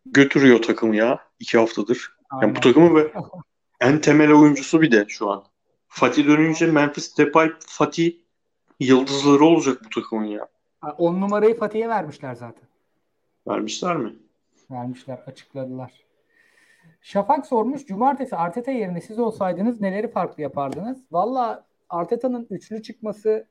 götürüyor 0.06 0.62
takımı 0.62 0.96
ya 0.96 1.18
iki 1.40 1.58
haftadır. 1.58 2.16
Aynen. 2.30 2.46
Yani 2.46 2.56
bu 2.56 2.60
takımı 2.60 2.96
ve 2.96 3.12
en 3.80 4.00
temel 4.00 4.32
oyuncusu 4.32 4.82
bir 4.82 4.90
de 4.90 5.04
şu 5.08 5.30
an. 5.30 5.44
Fatih 5.88 6.26
dönünce 6.26 6.66
Memphis 6.66 7.18
Depay 7.18 7.52
Fatih 7.66 8.16
yıldızları 8.80 9.44
olacak 9.44 9.82
bu 9.84 10.00
takımın 10.00 10.24
ya. 10.24 10.48
10 10.92 11.20
numarayı 11.20 11.58
Fatih'e 11.58 11.88
vermişler 11.88 12.34
zaten. 12.34 12.68
Vermişler 13.48 13.96
mi? 13.96 14.12
Vermişler, 14.70 15.18
açıkladılar. 15.26 15.92
Şafak 17.00 17.46
sormuş, 17.46 17.86
cumartesi 17.86 18.36
Arteta 18.36 18.70
yerine 18.70 19.00
siz 19.00 19.18
olsaydınız 19.18 19.80
neleri 19.80 20.08
farklı 20.08 20.42
yapardınız? 20.42 20.98
Valla 21.12 21.66
Arteta'nın 21.88 22.46
üçlü 22.50 22.82
çıkması 22.82 23.46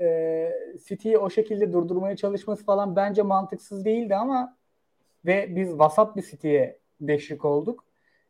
e, 0.00 0.50
City'yi 0.88 1.18
o 1.18 1.30
şekilde 1.30 1.72
durdurmaya 1.72 2.16
çalışması 2.16 2.64
falan 2.64 2.96
bence 2.96 3.22
mantıksız 3.22 3.84
değildi 3.84 4.16
ama 4.16 4.56
ve 5.24 5.56
biz 5.56 5.78
vasat 5.78 6.16
bir 6.16 6.22
City'ye 6.22 6.78
deşrik 7.00 7.44
olduk. 7.44 7.84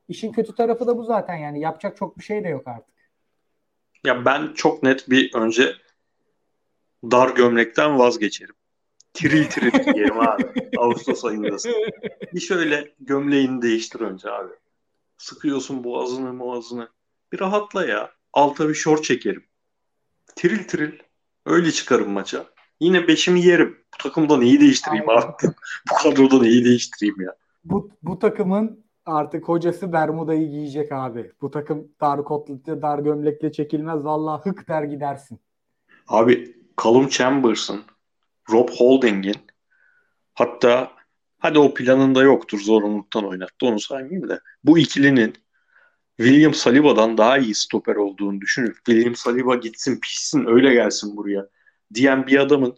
İşin 0.09 0.33
kötü 0.33 0.55
tarafı 0.55 0.87
da 0.87 0.99
bu 0.99 1.05
zaten 1.05 1.37
yani 1.37 1.61
yapacak 1.61 1.97
çok 1.97 2.19
bir 2.19 2.25
şey 2.25 2.45
de 2.45 2.49
yok 2.49 2.69
artık. 2.69 2.95
Ya 4.05 4.25
ben 4.25 4.53
çok 4.55 4.83
net 4.83 5.11
bir 5.11 5.35
önce 5.35 5.73
dar 7.11 7.31
gömlekten 7.31 7.99
vazgeçerim. 7.99 8.55
Tiril 9.15 9.45
tiril 9.45 9.93
giyerim 9.95 10.21
abi. 10.21 10.45
Ağustos 10.79 11.25
ayındasın. 11.25 11.73
Bir 12.35 12.41
şöyle 12.41 12.95
gömleğini 13.01 13.63
değiştir 13.63 14.01
önce 14.01 14.31
abi. 14.31 14.53
Sıkıyorsun 15.19 15.85
boğazını 15.85 16.39
boğazını. 16.39 16.89
Bir 17.33 17.41
rahatla 17.41 17.87
ya. 17.87 18.11
Alta 18.33 18.69
bir 18.69 18.75
şort 18.75 19.05
çekerim. 19.05 19.45
Tiril 20.37 20.65
tiril. 20.65 20.93
Öyle 21.47 21.73
çıkarım 21.73 22.11
maça. 22.11 22.47
Yine 22.81 23.09
beşimi 23.09 23.41
yerim. 23.41 23.79
Bu 23.95 24.03
takımda 24.03 24.37
neyi 24.37 24.61
değiştireyim 24.61 25.09
Aynen. 25.09 25.23
abi? 25.23 25.33
bu 25.91 25.95
kadroda 26.03 26.43
neyi 26.43 26.65
değiştireyim 26.65 27.21
ya? 27.21 27.37
Bu, 27.65 27.91
bu 28.03 28.19
takımın 28.19 28.85
artık 29.07 29.49
hocası 29.49 29.93
Bermuda'yı 29.93 30.51
giyecek 30.51 30.93
abi. 30.93 31.33
Bu 31.41 31.51
takım 31.51 31.89
dar 32.01 32.25
kotlu, 32.25 32.83
dar 32.83 32.99
gömlekle 32.99 33.53
çekilmez. 33.53 34.05
Vallahi 34.05 34.51
hık 34.51 34.69
der 34.69 34.83
gidersin. 34.83 35.41
Abi 36.09 36.64
Callum 36.83 37.09
Chambers'ın, 37.09 37.85
Rob 38.51 38.69
Holding'in 38.69 39.47
hatta 40.35 40.93
hadi 41.39 41.59
o 41.59 41.75
planında 41.75 42.23
yoktur 42.23 42.61
zorunluluktan 42.61 43.29
oynattı 43.29 43.67
onu 43.67 43.81
saymayayım 43.81 44.29
da 44.29 44.41
bu 44.65 44.79
ikilinin 44.79 45.35
William 46.17 46.55
Saliba'dan 46.55 47.19
daha 47.19 47.39
iyi 47.39 47.55
stoper 47.55 47.97
olduğunu 47.97 48.41
düşünür. 48.41 48.75
William 48.75 49.15
Saliba 49.15 49.55
gitsin 49.55 50.01
pişsin 50.01 50.47
öyle 50.47 50.75
gelsin 50.75 51.17
buraya 51.17 51.49
diyen 51.95 52.27
bir 52.27 52.39
adamın 52.39 52.77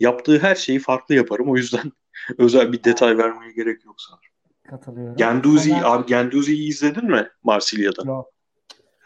yaptığı 0.00 0.38
her 0.38 0.54
şeyi 0.54 0.78
farklı 0.78 1.14
yaparım. 1.14 1.50
O 1.50 1.56
yüzden 1.56 1.92
özel 2.38 2.72
bir 2.72 2.84
detay 2.84 3.18
vermeye 3.18 3.52
gerek 3.52 3.84
yok 3.84 3.96
sanırım. 3.98 4.32
Katılıyorum. 4.70 5.16
Genduzi, 5.16 5.74
Ama... 5.74 5.86
abi 5.86 6.06
Genduzi'yi 6.06 6.68
izledin 6.68 7.04
mi 7.04 7.28
Marsilya'da? 7.42 8.02
Yok. 8.06 8.32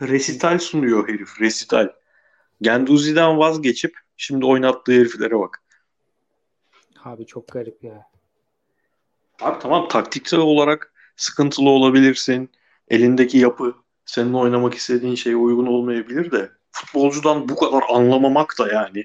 Resital 0.01 0.59
sunuyor 0.59 1.09
herif, 1.09 1.41
resital. 1.41 1.89
Genduzi'den 2.61 3.39
vazgeçip 3.39 3.99
şimdi 4.17 4.47
oynattığı 4.47 4.93
heriflere 4.93 5.39
bak. 5.39 5.63
Abi 7.05 7.27
çok 7.27 7.49
garip 7.49 7.85
ya. 7.85 8.07
Abi 9.41 9.59
tamam 9.59 9.89
taktiksel 9.89 10.41
olarak 10.41 10.93
sıkıntılı 11.17 11.69
olabilirsin. 11.71 12.51
Elindeki 12.89 13.39
yapı 13.39 13.75
senin 14.05 14.33
oynamak 14.33 14.75
istediğin 14.75 15.15
şeye 15.15 15.37
uygun 15.37 15.67
olmayabilir 15.67 16.31
de 16.33 16.51
futbolcudan 16.71 17.49
bu 17.49 17.57
kadar 17.57 17.85
anlamamak 17.89 18.55
da 18.59 18.73
yani. 18.73 19.05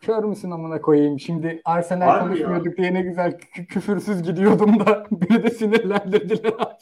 Kör 0.00 0.24
müsün 0.24 0.50
amına 0.50 0.80
koyayım? 0.80 1.20
Şimdi 1.20 1.62
Arsenal 1.64 2.06
Harbi 2.06 2.24
konuşmuyorduk 2.28 2.66
ya. 2.66 2.76
diye 2.76 2.94
ne 2.94 3.02
güzel 3.02 3.30
kü- 3.32 3.66
küfürsüz 3.66 4.22
gidiyordum 4.22 4.80
da 4.86 5.06
beni 5.10 5.42
de 5.42 5.50
sinirlendirdiler. 5.50 6.78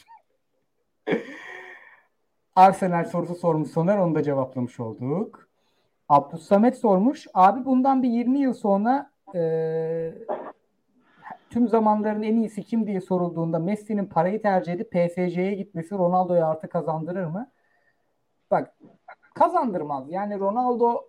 Arsenal 2.56 3.05
sorusu 3.05 3.35
sormuş 3.35 3.70
Soner 3.70 3.98
onu 3.98 4.14
da 4.14 4.22
cevaplamış 4.22 4.81
olduk. 4.81 5.49
Abdus 6.11 6.43
Samet 6.43 6.77
sormuş. 6.77 7.27
Abi 7.35 7.65
bundan 7.65 8.03
bir 8.03 8.09
20 8.09 8.39
yıl 8.39 8.55
sonra 8.55 9.11
e, 9.35 10.15
tüm 11.51 11.69
zamanların 11.69 12.23
en 12.23 12.37
iyisi 12.37 12.62
kim 12.62 12.87
diye 12.87 13.01
sorulduğunda 13.01 13.59
Messi'nin 13.59 14.07
parayı 14.07 14.43
tercih 14.43 14.73
edip 14.73 14.91
PSG'ye 14.91 15.55
gitmesi 15.55 15.95
Ronaldo'ya 15.95 16.47
artı 16.47 16.69
kazandırır 16.69 17.24
mı? 17.24 17.51
Bak 18.51 18.74
kazandırmaz. 19.35 20.11
Yani 20.11 20.39
Ronaldo 20.39 21.09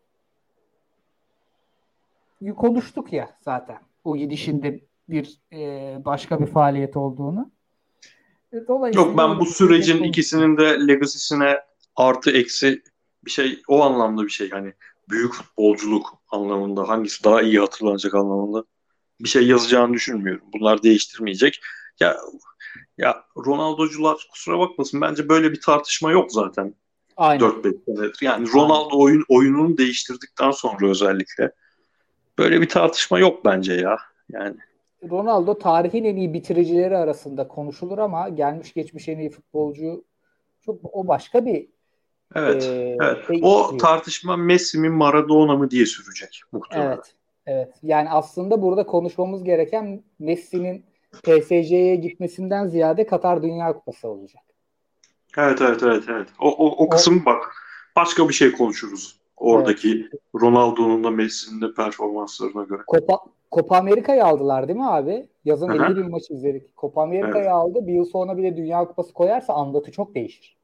konuştuk 2.57 3.13
ya 3.13 3.29
zaten 3.39 3.79
o 4.03 4.17
gidişinde 4.17 4.79
bir 5.09 5.39
e, 5.53 5.97
başka 6.05 6.39
bir 6.39 6.47
faaliyet 6.47 6.97
olduğunu. 6.97 7.51
E, 8.53 8.67
dolayısıyla 8.67 9.07
Yok 9.07 9.17
ben 9.17 9.39
bu 9.39 9.45
sürecin 9.45 10.03
ikisinin 10.03 10.57
de 10.57 10.87
legacy'sine 10.87 11.57
artı 11.95 12.31
eksi 12.31 12.81
bir 13.25 13.31
şey 13.31 13.61
o 13.67 13.81
anlamda 13.81 14.23
bir 14.23 14.29
şey 14.29 14.49
yani 14.51 14.73
büyük 15.11 15.33
futbolculuk 15.33 16.13
anlamında 16.31 16.89
hangisi 16.89 17.23
daha 17.23 17.41
iyi 17.41 17.59
hatırlanacak 17.59 18.15
anlamında 18.15 18.63
bir 19.19 19.29
şey 19.29 19.47
yazacağını 19.47 19.93
düşünmüyorum. 19.93 20.47
Bunlar 20.53 20.83
değiştirmeyecek. 20.83 21.59
Ya 21.99 22.17
ya 22.97 23.23
Ronaldo'cular 23.37 24.27
kusura 24.31 24.59
bakmasın 24.59 25.01
bence 25.01 25.29
böyle 25.29 25.51
bir 25.51 25.61
tartışma 25.61 26.11
yok 26.11 26.31
zaten. 26.31 26.75
Aynen. 27.17 27.45
4-5 27.45 27.85
senedir. 27.85 28.17
Yani 28.21 28.47
Ronaldo 28.53 28.99
oyun 28.99 29.25
oyununu 29.29 29.77
değiştirdikten 29.77 30.51
sonra 30.51 30.89
özellikle 30.89 31.51
böyle 32.37 32.61
bir 32.61 32.69
tartışma 32.69 33.19
yok 33.19 33.45
bence 33.45 33.73
ya. 33.73 33.97
Yani 34.29 34.55
Ronaldo 35.09 35.57
tarihin 35.57 36.03
en 36.03 36.15
iyi 36.15 36.33
bitiricileri 36.33 36.97
arasında 36.97 37.47
konuşulur 37.47 37.97
ama 37.97 38.29
gelmiş 38.29 38.73
geçmiş 38.73 39.07
en 39.07 39.19
iyi 39.19 39.29
futbolcu 39.29 40.03
çok 40.61 40.79
o 40.83 41.07
başka 41.07 41.45
bir 41.45 41.67
Evet. 42.35 42.63
E, 42.63 42.97
evet. 43.01 43.27
Şey 43.27 43.39
o 43.43 43.61
istiyor. 43.61 43.79
tartışma 43.79 44.37
Messi 44.37 44.79
mi 44.79 44.89
Maradona 44.89 45.55
mı 45.55 45.71
diye 45.71 45.85
sürecek 45.85 46.41
muhtemelen. 46.51 46.91
Evet. 46.91 47.13
Evet. 47.45 47.73
Yani 47.83 48.09
aslında 48.09 48.61
burada 48.61 48.85
konuşmamız 48.85 49.43
gereken 49.43 50.03
Messi'nin 50.19 50.85
PSG'ye 51.23 51.95
gitmesinden 51.95 52.67
ziyade 52.67 53.05
Katar 53.05 53.43
Dünya 53.43 53.73
Kupası 53.73 54.07
olacak. 54.07 54.43
Evet 55.37 55.61
evet 55.61 55.83
evet 55.83 56.03
evet. 56.09 56.27
O 56.39 56.49
o, 56.49 56.85
o 56.85 56.89
kısım 56.89 57.21
o, 57.21 57.25
bak 57.25 57.53
başka 57.95 58.29
bir 58.29 58.33
şey 58.33 58.51
konuşuruz. 58.51 59.21
Oradaki 59.37 59.89
evet. 59.89 60.21
Ronaldo'nun 60.41 61.03
da 61.03 61.11
Messi'nin 61.11 61.61
de 61.61 61.73
performanslarına 61.73 62.63
göre. 62.63 62.81
Copa, 62.87 63.19
Copa 63.51 63.77
Amerika'yı 63.77 64.25
aldılar 64.25 64.67
değil 64.67 64.79
mi 64.79 64.89
abi? 64.89 65.27
Yazın 65.45 65.69
50 65.69 65.97
bin 65.97 66.11
maç 66.11 66.31
izledik. 66.31 66.77
Copa 66.77 67.01
Amerika'yı 67.01 67.43
evet. 67.43 67.53
aldı. 67.53 67.87
Bir 67.87 67.93
yıl 67.93 68.05
sonra 68.05 68.37
bir 68.37 68.43
de 68.43 68.57
Dünya 68.57 68.85
Kupası 68.85 69.13
koyarsa 69.13 69.53
anlatı 69.53 69.91
çok 69.91 70.15
değişir. 70.15 70.57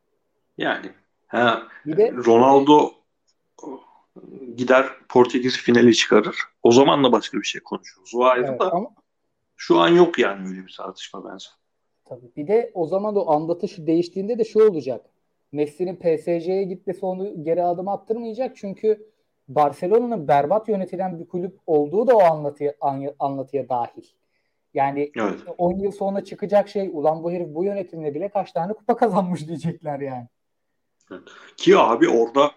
Yani 0.57 0.91
bir 1.85 1.97
de, 1.97 2.13
Ronaldo 2.25 2.91
gider 4.55 4.85
Portekiz 5.09 5.57
finali 5.57 5.95
çıkarır. 5.95 6.35
O 6.63 6.71
zaman 6.71 7.03
da 7.03 7.11
başka 7.11 7.37
bir 7.37 7.43
şey 7.43 7.61
konuşuruz. 7.61 8.15
O 8.15 8.23
ayrı 8.23 8.47
evet, 8.49 8.59
da 8.59 8.73
ama... 8.73 8.89
şu 9.55 9.79
an 9.79 9.87
yok 9.89 10.19
yani 10.19 10.47
öyle 10.47 10.65
bir 10.65 10.75
tartışma 10.77 11.31
bence. 11.31 11.45
Tabii. 12.05 12.31
Bir 12.35 12.47
de 12.47 12.71
o 12.73 12.87
zaman 12.87 13.15
o 13.15 13.31
anlatış 13.31 13.77
değiştiğinde 13.77 14.39
de 14.39 14.43
şu 14.43 14.69
olacak. 14.69 15.05
Messi'nin 15.51 15.95
PSG'ye 15.95 16.63
gitmesi 16.63 17.05
onu 17.05 17.43
geri 17.43 17.63
adım 17.63 17.87
attırmayacak. 17.87 18.57
Çünkü 18.57 19.11
Barcelona'nın 19.47 20.27
berbat 20.27 20.69
yönetilen 20.69 21.19
bir 21.19 21.27
kulüp 21.27 21.59
olduğu 21.67 22.07
da 22.07 22.15
o 22.15 22.21
anlatıya, 22.21 22.73
anlatıya 23.19 23.69
dahil. 23.69 24.03
Yani 24.73 25.11
evet. 25.15 25.39
10 25.57 25.79
yıl 25.79 25.91
sonra 25.91 26.23
çıkacak 26.23 26.69
şey 26.69 26.89
ulan 26.93 27.23
bu 27.23 27.31
herif 27.31 27.55
bu 27.55 27.63
yönetimle 27.63 28.15
bile 28.15 28.29
kaç 28.29 28.51
tane 28.51 28.73
kupa 28.73 28.95
kazanmış 28.95 29.47
diyecekler 29.47 29.99
yani. 29.99 30.27
Ki 31.57 31.77
abi 31.77 32.09
orada 32.09 32.51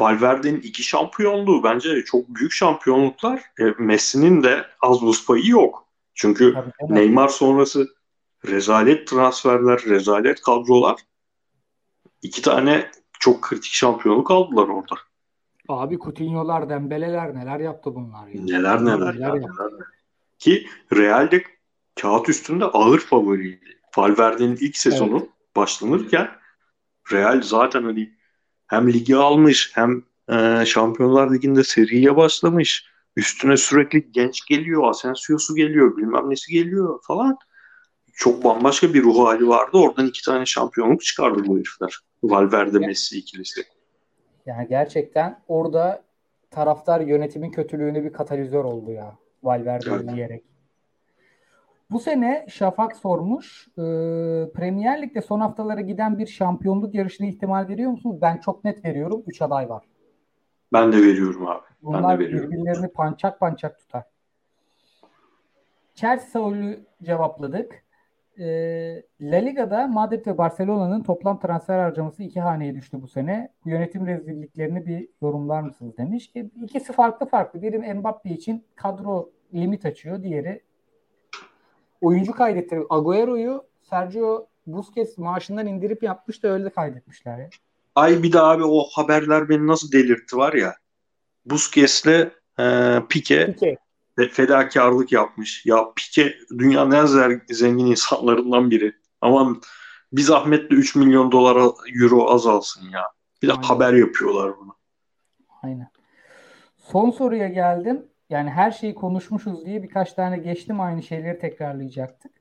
Valverde'nin 0.00 0.60
iki 0.60 0.82
şampiyonluğu 0.82 1.64
bence 1.64 2.04
çok 2.04 2.28
büyük 2.28 2.52
şampiyonluklar. 2.52 3.42
E, 3.60 3.64
Messi'nin 3.78 4.42
de 4.42 4.66
az 4.80 5.02
buz 5.02 5.26
payı 5.26 5.48
yok. 5.48 5.86
Çünkü 6.14 6.52
Tabii, 6.52 6.94
Neymar 6.94 7.28
sonrası 7.28 7.88
rezalet 8.46 9.08
transferler, 9.08 9.82
rezalet 9.84 10.40
kadrolar. 10.40 11.00
İki 12.22 12.42
tane 12.42 12.90
çok 13.20 13.42
kritik 13.42 13.72
şampiyonluk 13.72 14.30
aldılar 14.30 14.68
orada. 14.68 14.94
Abi 15.68 15.98
Coutinho'lar, 15.98 16.68
Dembele'ler 16.68 17.34
neler 17.34 17.60
yaptı 17.60 17.94
bunlar 17.94 18.28
ya. 18.28 18.42
Neler 18.42 18.84
neler, 18.84 19.00
neler, 19.00 19.14
ya, 19.14 19.34
neler. 19.34 19.48
Ki 20.38 20.66
Real'de 20.92 21.44
kağıt 22.00 22.28
üstünde 22.28 22.64
ağır 22.64 22.98
favoriydi. 22.98 23.80
Valverde'nin 23.96 24.56
ilk 24.56 24.76
sezonu 24.76 25.16
evet. 25.16 25.30
başlanırken 25.56 26.30
Real 27.12 27.42
zaten 27.42 27.82
hani 27.82 28.12
hem 28.66 28.92
ligi 28.92 29.16
almış 29.16 29.70
hem 29.74 30.02
e, 30.30 30.64
Şampiyonlar 30.66 31.34
Ligi'nde 31.34 31.64
seriye 31.64 32.16
başlamış. 32.16 32.86
Üstüne 33.16 33.56
sürekli 33.56 34.12
genç 34.12 34.46
geliyor, 34.46 34.88
Asensio'su 34.88 35.54
geliyor, 35.54 35.96
bilmem 35.96 36.30
nesi 36.30 36.52
geliyor 36.52 37.00
falan. 37.02 37.38
Çok 38.14 38.44
bambaşka 38.44 38.94
bir 38.94 39.02
ruh 39.02 39.26
hali 39.26 39.48
vardı. 39.48 39.76
Oradan 39.78 40.06
iki 40.06 40.24
tane 40.24 40.46
şampiyonluk 40.46 41.02
çıkardı 41.02 41.42
bu 41.46 41.56
herifler. 41.56 41.98
Valverde, 42.22 42.78
Messi 42.78 43.18
ikilisi. 43.18 43.64
Yani 44.46 44.68
gerçekten 44.68 45.40
orada 45.48 46.04
taraftar 46.50 47.00
yönetimin 47.00 47.50
kötülüğüne 47.50 48.04
bir 48.04 48.12
katalizör 48.12 48.64
oldu 48.64 48.90
ya. 48.90 49.18
Valverde 49.42 49.90
evet. 49.90 50.14
diyerek. 50.14 50.44
Bu 51.90 52.00
sene 52.00 52.46
Şafak 52.48 52.96
sormuş. 52.96 53.68
E, 53.68 53.82
Premier 54.54 55.02
Lig'de 55.02 55.22
son 55.22 55.40
haftalara 55.40 55.80
giden 55.80 56.18
bir 56.18 56.26
şampiyonluk 56.26 56.94
yarışına 56.94 57.26
ihtimal 57.26 57.68
veriyor 57.68 57.90
musunuz? 57.90 58.16
Ben 58.22 58.36
çok 58.38 58.64
net 58.64 58.84
veriyorum. 58.84 59.22
3 59.26 59.42
aday 59.42 59.68
var. 59.68 59.84
Ben 60.72 60.92
de 60.92 60.96
veriyorum 60.96 61.46
abi. 61.46 61.62
Bunlar 61.82 62.02
ben 62.02 62.20
de 62.20 62.24
veriyorum. 62.24 62.50
birbirlerini 62.50 62.88
pançak 62.88 63.40
pançak 63.40 63.78
tutar. 63.78 64.04
Chelsea 65.94 66.26
Saul'ü 66.26 66.86
cevapladık. 67.02 67.84
e, 68.38 68.44
La 69.20 69.36
Liga'da 69.36 69.86
Madrid 69.86 70.26
ve 70.26 70.38
Barcelona'nın 70.38 71.02
toplam 71.02 71.38
transfer 71.40 71.78
harcaması 71.78 72.22
iki 72.22 72.40
haneye 72.40 72.74
düştü 72.74 73.02
bu 73.02 73.08
sene. 73.08 73.52
Yönetim 73.64 74.06
rezilliklerini 74.06 74.86
bir 74.86 75.08
yorumlar 75.22 75.60
mısınız 75.62 75.96
demiş. 75.98 76.32
E, 76.36 76.40
ikisi 76.40 76.92
farklı 76.92 77.26
farklı. 77.26 77.62
Biri 77.62 77.94
Mbappe 77.94 78.30
için 78.30 78.64
kadro 78.74 79.30
limit 79.54 79.86
açıyor. 79.86 80.22
Diğeri 80.22 80.62
oyuncu 82.00 82.32
kaydettiriyor. 82.32 82.86
Agüero'yu 82.90 83.64
Sergio 83.82 84.46
Busquets 84.66 85.18
maaşından 85.18 85.66
indirip 85.66 86.02
yapmış 86.02 86.42
da 86.42 86.48
öyle 86.48 86.70
kaydetmişler 86.70 87.38
ya. 87.38 87.50
Ay 87.94 88.22
bir 88.22 88.32
de 88.32 88.40
abi 88.40 88.64
o 88.64 88.84
haberler 88.92 89.48
beni 89.48 89.66
nasıl 89.66 89.92
delirtti 89.92 90.36
var 90.36 90.52
ya. 90.52 90.74
Busquets'le 91.46 92.30
e, 92.58 92.96
Pique, 93.08 93.46
Pique 93.46 93.76
fedakarlık 94.32 95.12
yapmış. 95.12 95.66
Ya 95.66 95.92
Pique 95.96 96.34
dünyanın 96.58 96.90
en 96.90 97.40
zengin 97.54 97.86
insanlarından 97.86 98.70
biri. 98.70 98.92
Ama 99.20 99.56
bir 100.12 100.22
zahmetle 100.22 100.76
3 100.76 100.96
milyon 100.96 101.32
dolara 101.32 101.72
euro 102.02 102.30
azalsın 102.30 102.90
ya. 102.90 103.02
Bir 103.42 103.48
de 103.48 103.52
Aynen. 103.52 103.62
haber 103.62 103.92
yapıyorlar 103.92 104.58
bunu. 104.60 104.76
Aynen. 105.62 105.88
Son 106.76 107.10
soruya 107.10 107.48
geldim. 107.48 108.06
Yani 108.30 108.50
her 108.50 108.70
şeyi 108.70 108.94
konuşmuşuz 108.94 109.64
diye 109.64 109.82
birkaç 109.82 110.12
tane 110.12 110.38
geçtim 110.38 110.80
aynı 110.80 111.02
şeyleri 111.02 111.38
tekrarlayacaktık. 111.38 112.32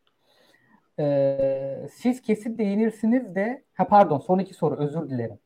Ee, 1.00 1.88
siz 1.94 2.22
kesin 2.22 2.58
değinirsiniz 2.58 3.36
de 3.36 3.64
ha 3.74 3.88
pardon 3.88 4.20
son 4.20 4.40
iki 4.40 4.54
soru 4.54 4.76
özür 4.76 5.10
dilerim. 5.10 5.40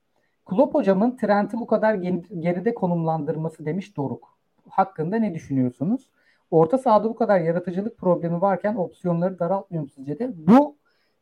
Klopp 0.46 0.76
hocamın 0.76 1.16
Trent'i 1.16 1.58
bu 1.58 1.68
kadar 1.68 1.94
geride 2.40 2.74
konumlandırması 2.74 3.66
demiş 3.66 3.98
Doruk. 3.98 4.38
Hakkında 4.70 5.16
ne 5.16 5.34
düşünüyorsunuz? 5.34 6.10
Orta 6.52 6.78
sahada 6.78 7.10
bu 7.10 7.16
kadar 7.16 7.40
yaratıcılık 7.40 7.98
problemi 7.98 8.42
varken 8.42 8.76
opsiyonları 8.76 9.40
daraltmıyor 9.40 9.84
mu 9.84 9.90
sizce 9.96 10.20
de? 10.20 10.32
Bu 10.36 10.76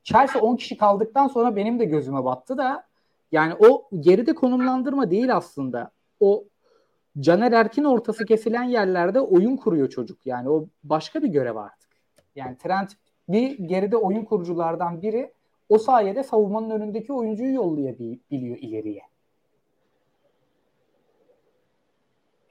Chelsea 0.03 0.41
10 0.41 0.55
kişi 0.55 0.77
kaldıktan 0.77 1.27
sonra 1.27 1.55
benim 1.55 1.79
de 1.79 1.85
gözüme 1.85 2.23
battı 2.23 2.57
da 2.57 2.83
yani 3.31 3.53
o 3.59 3.89
geride 3.99 4.35
konumlandırma 4.35 5.11
değil 5.11 5.35
aslında. 5.35 5.91
O 6.19 6.43
Caner 7.19 7.51
Erkin 7.51 7.83
ortası 7.83 8.25
kesilen 8.25 8.63
yerlerde 8.63 9.21
oyun 9.21 9.57
kuruyor 9.57 9.89
çocuk. 9.89 10.25
Yani 10.25 10.49
o 10.49 10.67
başka 10.83 11.23
bir 11.23 11.27
görev 11.27 11.55
artık. 11.55 11.89
Yani 12.35 12.57
Trent 12.57 12.93
bir 13.29 13.57
geride 13.57 13.97
oyun 13.97 14.25
kuruculardan 14.25 15.01
biri 15.01 15.33
o 15.69 15.77
sayede 15.77 16.23
savunmanın 16.23 16.69
önündeki 16.69 17.13
oyuncuyu 17.13 17.53
yollayabiliyor 17.53 18.57
ileriye. 18.57 19.01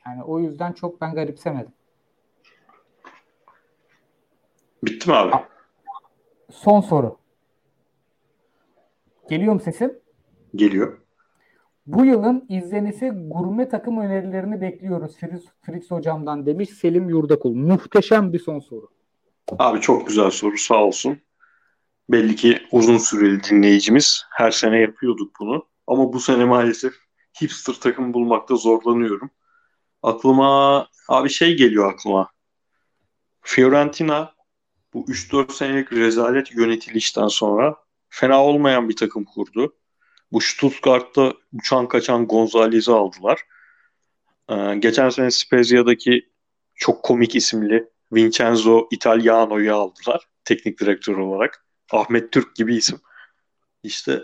Yani 0.06 0.22
o 0.22 0.38
yüzden 0.38 0.72
çok 0.72 1.00
ben 1.00 1.14
garipsemedim. 1.14 1.72
Bitti 4.82 5.10
mi 5.10 5.16
abi? 5.16 5.32
Son 6.50 6.80
soru. 6.80 7.18
Geliyor 9.28 9.54
mu 9.54 9.60
sesim? 9.60 9.98
Geliyor. 10.54 11.05
Bu 11.86 12.04
yılın 12.04 12.46
izlenisi 12.48 13.12
gurme 13.14 13.68
takım 13.68 13.98
önerilerini 13.98 14.60
bekliyoruz 14.60 15.16
Fritz, 15.16 15.44
Fritz 15.62 15.90
hocamdan 15.90 16.46
demiş 16.46 16.70
Selim 16.70 17.08
Yurdakul. 17.08 17.54
Muhteşem 17.54 18.32
bir 18.32 18.38
son 18.38 18.58
soru. 18.58 18.88
Abi 19.58 19.80
çok 19.80 20.06
güzel 20.06 20.30
soru 20.30 20.58
sağ 20.58 20.84
olsun. 20.84 21.18
Belli 22.08 22.36
ki 22.36 22.62
uzun 22.72 22.98
süreli 22.98 23.42
dinleyicimiz. 23.42 24.22
Her 24.30 24.50
sene 24.50 24.78
yapıyorduk 24.78 25.32
bunu. 25.40 25.66
Ama 25.86 26.12
bu 26.12 26.20
sene 26.20 26.44
maalesef 26.44 26.94
hipster 27.42 27.74
takım 27.74 28.14
bulmakta 28.14 28.56
zorlanıyorum. 28.56 29.30
Aklıma 30.02 30.88
abi 31.08 31.30
şey 31.30 31.56
geliyor 31.56 31.92
aklıma. 31.92 32.28
Fiorentina 33.40 34.34
bu 34.94 35.04
3-4 35.04 35.52
senelik 35.52 35.92
rezalet 35.92 36.56
yönetilişten 36.56 37.28
sonra 37.28 37.76
fena 38.08 38.44
olmayan 38.44 38.88
bir 38.88 38.96
takım 38.96 39.24
kurdu. 39.24 39.76
Bu 40.32 40.40
Stuttgart'ta 40.40 41.32
uçan 41.52 41.88
kaçan 41.88 42.26
Gonzalez'i 42.26 42.92
aldılar. 42.92 43.40
Ee, 44.50 44.74
geçen 44.78 45.08
sene 45.08 45.30
Spezia'daki 45.30 46.30
çok 46.74 47.02
komik 47.02 47.36
isimli 47.36 47.90
Vincenzo 48.12 48.88
Italiano'yu 48.90 49.74
aldılar 49.74 50.28
teknik 50.46 50.80
direktör 50.80 51.16
olarak. 51.16 51.66
Ahmet 51.92 52.32
Türk 52.32 52.56
gibi 52.56 52.76
isim. 52.76 53.00
İşte 53.82 54.22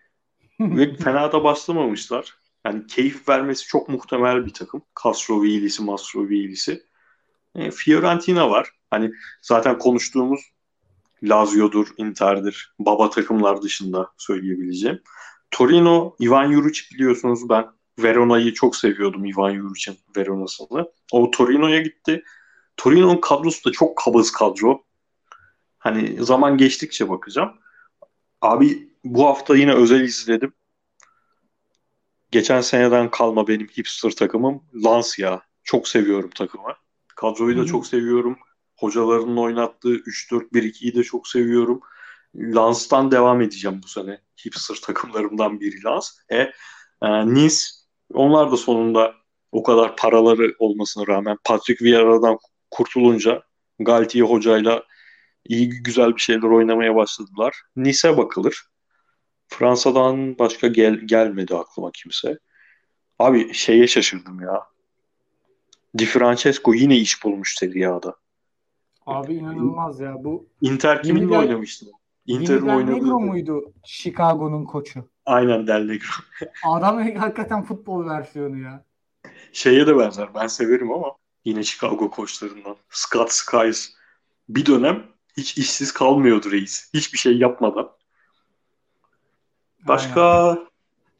ve 0.60 0.96
fena 0.96 1.32
da 1.32 1.44
başlamamışlar. 1.44 2.38
Yani 2.66 2.86
keyif 2.86 3.28
vermesi 3.28 3.66
çok 3.66 3.88
muhtemel 3.88 4.46
bir 4.46 4.52
takım. 4.52 4.82
Castrovilli'si, 5.04 5.82
Mastrovilli'si. 5.82 6.82
E, 7.54 7.70
Fiorentina 7.70 8.50
var. 8.50 8.70
Hani 8.90 9.10
zaten 9.42 9.78
konuştuğumuz 9.78 10.40
Lazio'dur, 11.22 11.88
Inter'dir, 11.96 12.74
baba 12.78 13.10
takımlar 13.10 13.62
dışında 13.62 14.12
söyleyebileceğim. 14.18 15.02
Torino, 15.50 16.16
Ivan 16.20 16.52
Juric 16.52 16.80
biliyorsunuz 16.94 17.48
ben 17.48 17.66
Verona'yı 17.98 18.54
çok 18.54 18.76
seviyordum 18.76 19.24
Ivan 19.24 19.54
Juric'in 19.54 19.98
Verona'sını. 20.16 20.92
O 21.12 21.30
Torino'ya 21.30 21.82
gitti. 21.82 22.24
Torino'nun 22.76 23.20
kadrosu 23.20 23.68
da 23.68 23.72
çok 23.72 23.98
kabız 23.98 24.32
kadro. 24.32 24.82
Hani 25.78 26.24
zaman 26.24 26.56
geçtikçe 26.56 27.08
bakacağım. 27.08 27.52
Abi 28.40 28.88
bu 29.04 29.26
hafta 29.26 29.56
yine 29.56 29.74
özel 29.74 30.00
izledim. 30.00 30.52
Geçen 32.30 32.60
seneden 32.60 33.10
kalma 33.10 33.48
benim 33.48 33.66
hipster 33.66 34.10
takımım 34.10 34.62
Lancia. 34.74 35.40
Çok 35.64 35.88
seviyorum 35.88 36.30
takımı. 36.30 36.74
Kadroyu 37.16 37.56
da 37.56 37.60
Hı-hı. 37.60 37.68
çok 37.68 37.86
seviyorum. 37.86 38.38
Hocalarının 38.76 39.36
oynattığı 39.36 39.94
3-4-1-2'yi 39.94 40.94
de 40.94 41.02
çok 41.02 41.28
seviyorum. 41.28 41.80
Lans'tan 42.36 43.10
devam 43.10 43.40
edeceğim 43.40 43.80
bu 43.82 43.88
sene. 43.88 44.20
Hipster 44.46 44.76
takımlarımdan 44.82 45.60
biri 45.60 45.84
Lans. 45.84 46.10
E, 46.30 46.36
e 47.02 47.26
Nice 47.26 47.56
onlar 48.14 48.52
da 48.52 48.56
sonunda 48.56 49.14
o 49.52 49.62
kadar 49.62 49.96
paraları 49.96 50.54
olmasına 50.58 51.06
rağmen 51.06 51.38
Patrick 51.44 51.84
Vieira'dan 51.84 52.38
kurtulunca 52.70 53.42
Galtier 53.78 54.22
hocayla 54.22 54.82
iyi 55.44 55.68
güzel 55.68 56.16
bir 56.16 56.20
şeyler 56.20 56.48
oynamaya 56.48 56.94
başladılar. 56.94 57.62
Nice 57.76 58.16
bakılır. 58.16 58.62
Fransa'dan 59.48 60.38
başka 60.38 60.66
gel 60.66 60.94
gelmedi 60.94 61.54
aklıma 61.54 61.90
kimse. 61.94 62.38
Abi 63.18 63.54
şeye 63.54 63.86
şaşırdım 63.86 64.40
ya. 64.40 64.62
Di 65.98 66.06
Francesco 66.06 66.74
yine 66.74 66.96
iş 66.96 67.24
bulmuş 67.24 67.54
Serie 67.58 67.86
A'da. 67.86 68.16
Abi 69.06 69.34
inanılmaz 69.34 70.00
ya 70.00 70.24
bu. 70.24 70.48
Inter 70.60 71.02
kiminle 71.02 71.40
Viniler, 71.40 71.60
Inter'in 72.28 72.66
oynadığı. 72.66 72.94
Negro 72.94 73.20
muydu 73.20 73.72
Chicago'nun 73.84 74.64
koçu? 74.64 75.04
Aynen 75.26 75.66
Del 75.66 75.84
Negro. 75.84 76.08
Adam 76.66 77.16
hakikaten 77.16 77.62
futbol 77.62 78.06
versiyonu 78.06 78.58
ya. 78.58 78.84
Şeye 79.52 79.86
de 79.86 79.98
benzer. 79.98 80.34
Ben 80.34 80.46
severim 80.46 80.92
ama 80.92 81.16
yine 81.44 81.62
Chicago 81.62 82.10
koçlarından. 82.10 82.76
Scott 82.90 83.32
Skiles. 83.32 83.92
Bir 84.48 84.66
dönem 84.66 85.04
hiç 85.36 85.58
işsiz 85.58 85.92
kalmıyordu 85.92 86.50
reis. 86.50 86.90
Hiçbir 86.94 87.18
şey 87.18 87.38
yapmadan. 87.38 87.90
Başka 89.86 90.48
Aynen. 90.48 90.66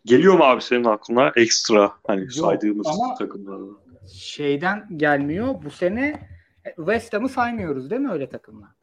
geliyor 0.04 0.34
mu 0.34 0.44
abi 0.44 0.62
senin 0.62 0.84
aklına 0.84 1.32
ekstra 1.36 1.92
hani 2.06 2.20
Yok, 2.20 2.32
saydığımız 2.32 2.86
takımlardan? 3.18 3.78
Şeyden 4.14 4.88
gelmiyor. 4.96 5.54
Bu 5.64 5.70
sene 5.70 6.28
West 6.76 7.12
Ham'ı 7.12 7.28
saymıyoruz 7.28 7.90
değil 7.90 8.00
mi 8.00 8.10
öyle 8.12 8.28
takımlar? 8.28 8.77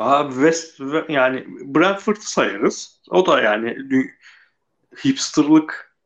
Abi 0.00 0.34
West 0.34 0.80
yani 1.08 1.46
Brentford'u 1.48 2.20
sayarız. 2.20 3.00
O 3.10 3.26
da 3.26 3.42
yani 3.42 3.76
hipsterlık 5.04 5.96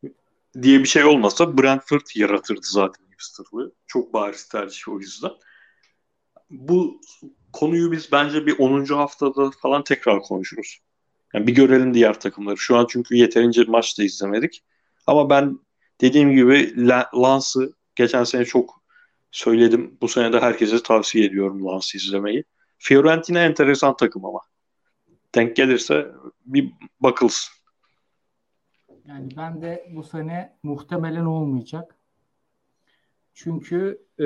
diye 0.62 0.80
bir 0.80 0.88
şey 0.88 1.04
olmasa 1.04 1.58
Brentford 1.58 2.06
yaratırdı 2.14 2.60
zaten 2.62 3.04
hipsterlığı. 3.12 3.72
Çok 3.86 4.12
bariz 4.12 4.48
tercih 4.48 4.88
o 4.88 4.98
yüzden. 4.98 5.30
Bu 6.50 7.00
konuyu 7.52 7.92
biz 7.92 8.12
bence 8.12 8.46
bir 8.46 8.58
10. 8.58 8.84
haftada 8.84 9.50
falan 9.50 9.84
tekrar 9.84 10.20
konuşuruz. 10.20 10.78
Yani 11.34 11.46
bir 11.46 11.54
görelim 11.54 11.94
diğer 11.94 12.20
takımları. 12.20 12.56
Şu 12.58 12.76
an 12.76 12.86
çünkü 12.90 13.16
yeterince 13.16 13.64
maç 13.68 13.98
da 13.98 14.04
izlemedik. 14.04 14.64
Ama 15.06 15.30
ben 15.30 15.58
dediğim 16.00 16.32
gibi 16.36 16.86
Lance'ı 17.14 17.72
geçen 17.94 18.24
sene 18.24 18.44
çok 18.44 18.84
söyledim. 19.30 19.98
Bu 20.00 20.08
sene 20.08 20.32
de 20.32 20.40
herkese 20.40 20.82
tavsiye 20.82 21.24
ediyorum 21.24 21.66
Lance 21.66 21.98
izlemeyi. 21.98 22.44
Fiorentina 22.84 23.40
enteresan 23.40 23.96
takım 23.96 24.24
ama. 24.24 24.40
Denk 25.34 25.56
gelirse 25.56 26.12
bir 26.46 26.72
bakılsın. 27.00 27.54
Yani 29.08 29.28
ben 29.36 29.62
de 29.62 29.88
bu 29.90 30.02
sene 30.02 30.56
muhtemelen 30.62 31.24
olmayacak. 31.24 31.96
Çünkü 33.34 34.06
e, 34.18 34.24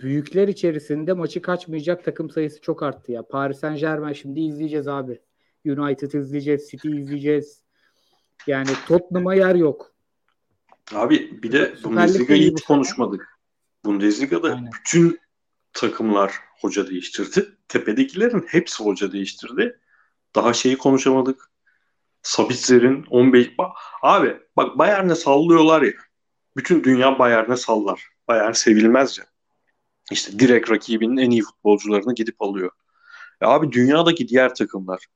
büyükler 0.00 0.48
içerisinde 0.48 1.12
maçı 1.12 1.42
kaçmayacak 1.42 2.04
takım 2.04 2.30
sayısı 2.30 2.60
çok 2.60 2.82
arttı 2.82 3.12
ya. 3.12 3.22
Paris 3.22 3.58
Saint 3.58 3.80
Germain 3.80 4.12
şimdi 4.12 4.40
izleyeceğiz 4.40 4.88
abi. 4.88 5.20
United 5.66 6.12
izleyeceğiz, 6.12 6.70
City 6.70 6.88
izleyeceğiz. 6.88 7.62
Yani 8.46 8.70
Tottenham'a 8.88 9.34
yer 9.34 9.54
yok. 9.54 9.92
Abi 10.94 11.42
bir 11.42 11.52
de 11.52 11.74
Bundesliga'yı 11.84 12.50
hiç 12.50 12.64
konuşmadık. 12.64 13.38
Bundesliga'da 13.84 14.54
Aynen. 14.54 14.70
bütün 14.72 15.18
takımlar 15.72 16.34
hoca 16.60 16.90
değiştirdi. 16.90 17.58
Tepedekilerin 17.68 18.46
hepsi 18.48 18.84
hoca 18.84 19.12
değiştirdi. 19.12 19.80
Daha 20.34 20.52
şeyi 20.52 20.78
konuşamadık. 20.78 21.50
Sabitzer'in 22.22 23.04
15 23.10 23.50
abi 24.02 24.36
bak 24.56 24.78
Bayern'e 24.78 25.14
sallıyorlar 25.14 25.82
ya. 25.82 25.92
Bütün 26.56 26.84
dünya 26.84 27.18
Bayern'e 27.18 27.56
sallar. 27.56 28.08
Bayern 28.28 28.52
sevilmez 28.52 29.18
ya. 29.18 29.24
İşte 30.10 30.38
direkt 30.38 30.70
rakibinin 30.70 31.16
en 31.16 31.30
iyi 31.30 31.42
futbolcularını 31.42 32.14
gidip 32.14 32.42
alıyor. 32.42 32.70
Ya 33.40 33.48
abi 33.48 33.72
dünyadaki 33.72 34.28
diğer 34.28 34.54
takımlar 34.54 35.06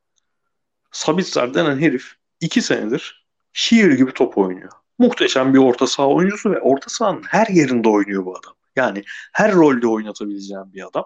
Sabitzer 0.92 1.54
denen 1.54 1.78
herif 1.78 2.14
iki 2.40 2.62
senedir 2.62 3.26
şiir 3.52 3.92
gibi 3.92 4.12
top 4.12 4.38
oynuyor. 4.38 4.72
Muhteşem 4.98 5.54
bir 5.54 5.58
orta 5.58 5.86
saha 5.86 6.08
oyuncusu 6.08 6.50
ve 6.50 6.60
orta 6.60 6.88
sahanın 6.88 7.22
her 7.22 7.46
yerinde 7.46 7.88
oynuyor 7.88 8.24
bu 8.24 8.38
adam. 8.38 8.54
Yani 8.76 9.04
her 9.32 9.54
rolde 9.54 9.86
oynatabileceğim 9.86 10.72
bir 10.72 10.86
adam. 10.88 11.04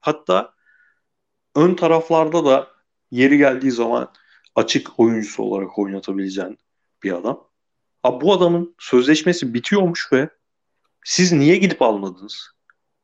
Hatta 0.00 0.54
ön 1.54 1.74
taraflarda 1.74 2.44
da 2.44 2.68
yeri 3.10 3.38
geldiği 3.38 3.70
zaman 3.70 4.12
açık 4.54 5.00
oyuncusu 5.00 5.42
olarak 5.42 5.78
oynatabileceğin 5.78 6.58
bir 7.02 7.12
adam. 7.12 7.48
Abi 8.02 8.20
bu 8.20 8.32
adamın 8.32 8.74
sözleşmesi 8.78 9.54
bitiyormuş 9.54 10.12
ve 10.12 10.30
siz 11.04 11.32
niye 11.32 11.56
gidip 11.56 11.82
almadınız? 11.82 12.50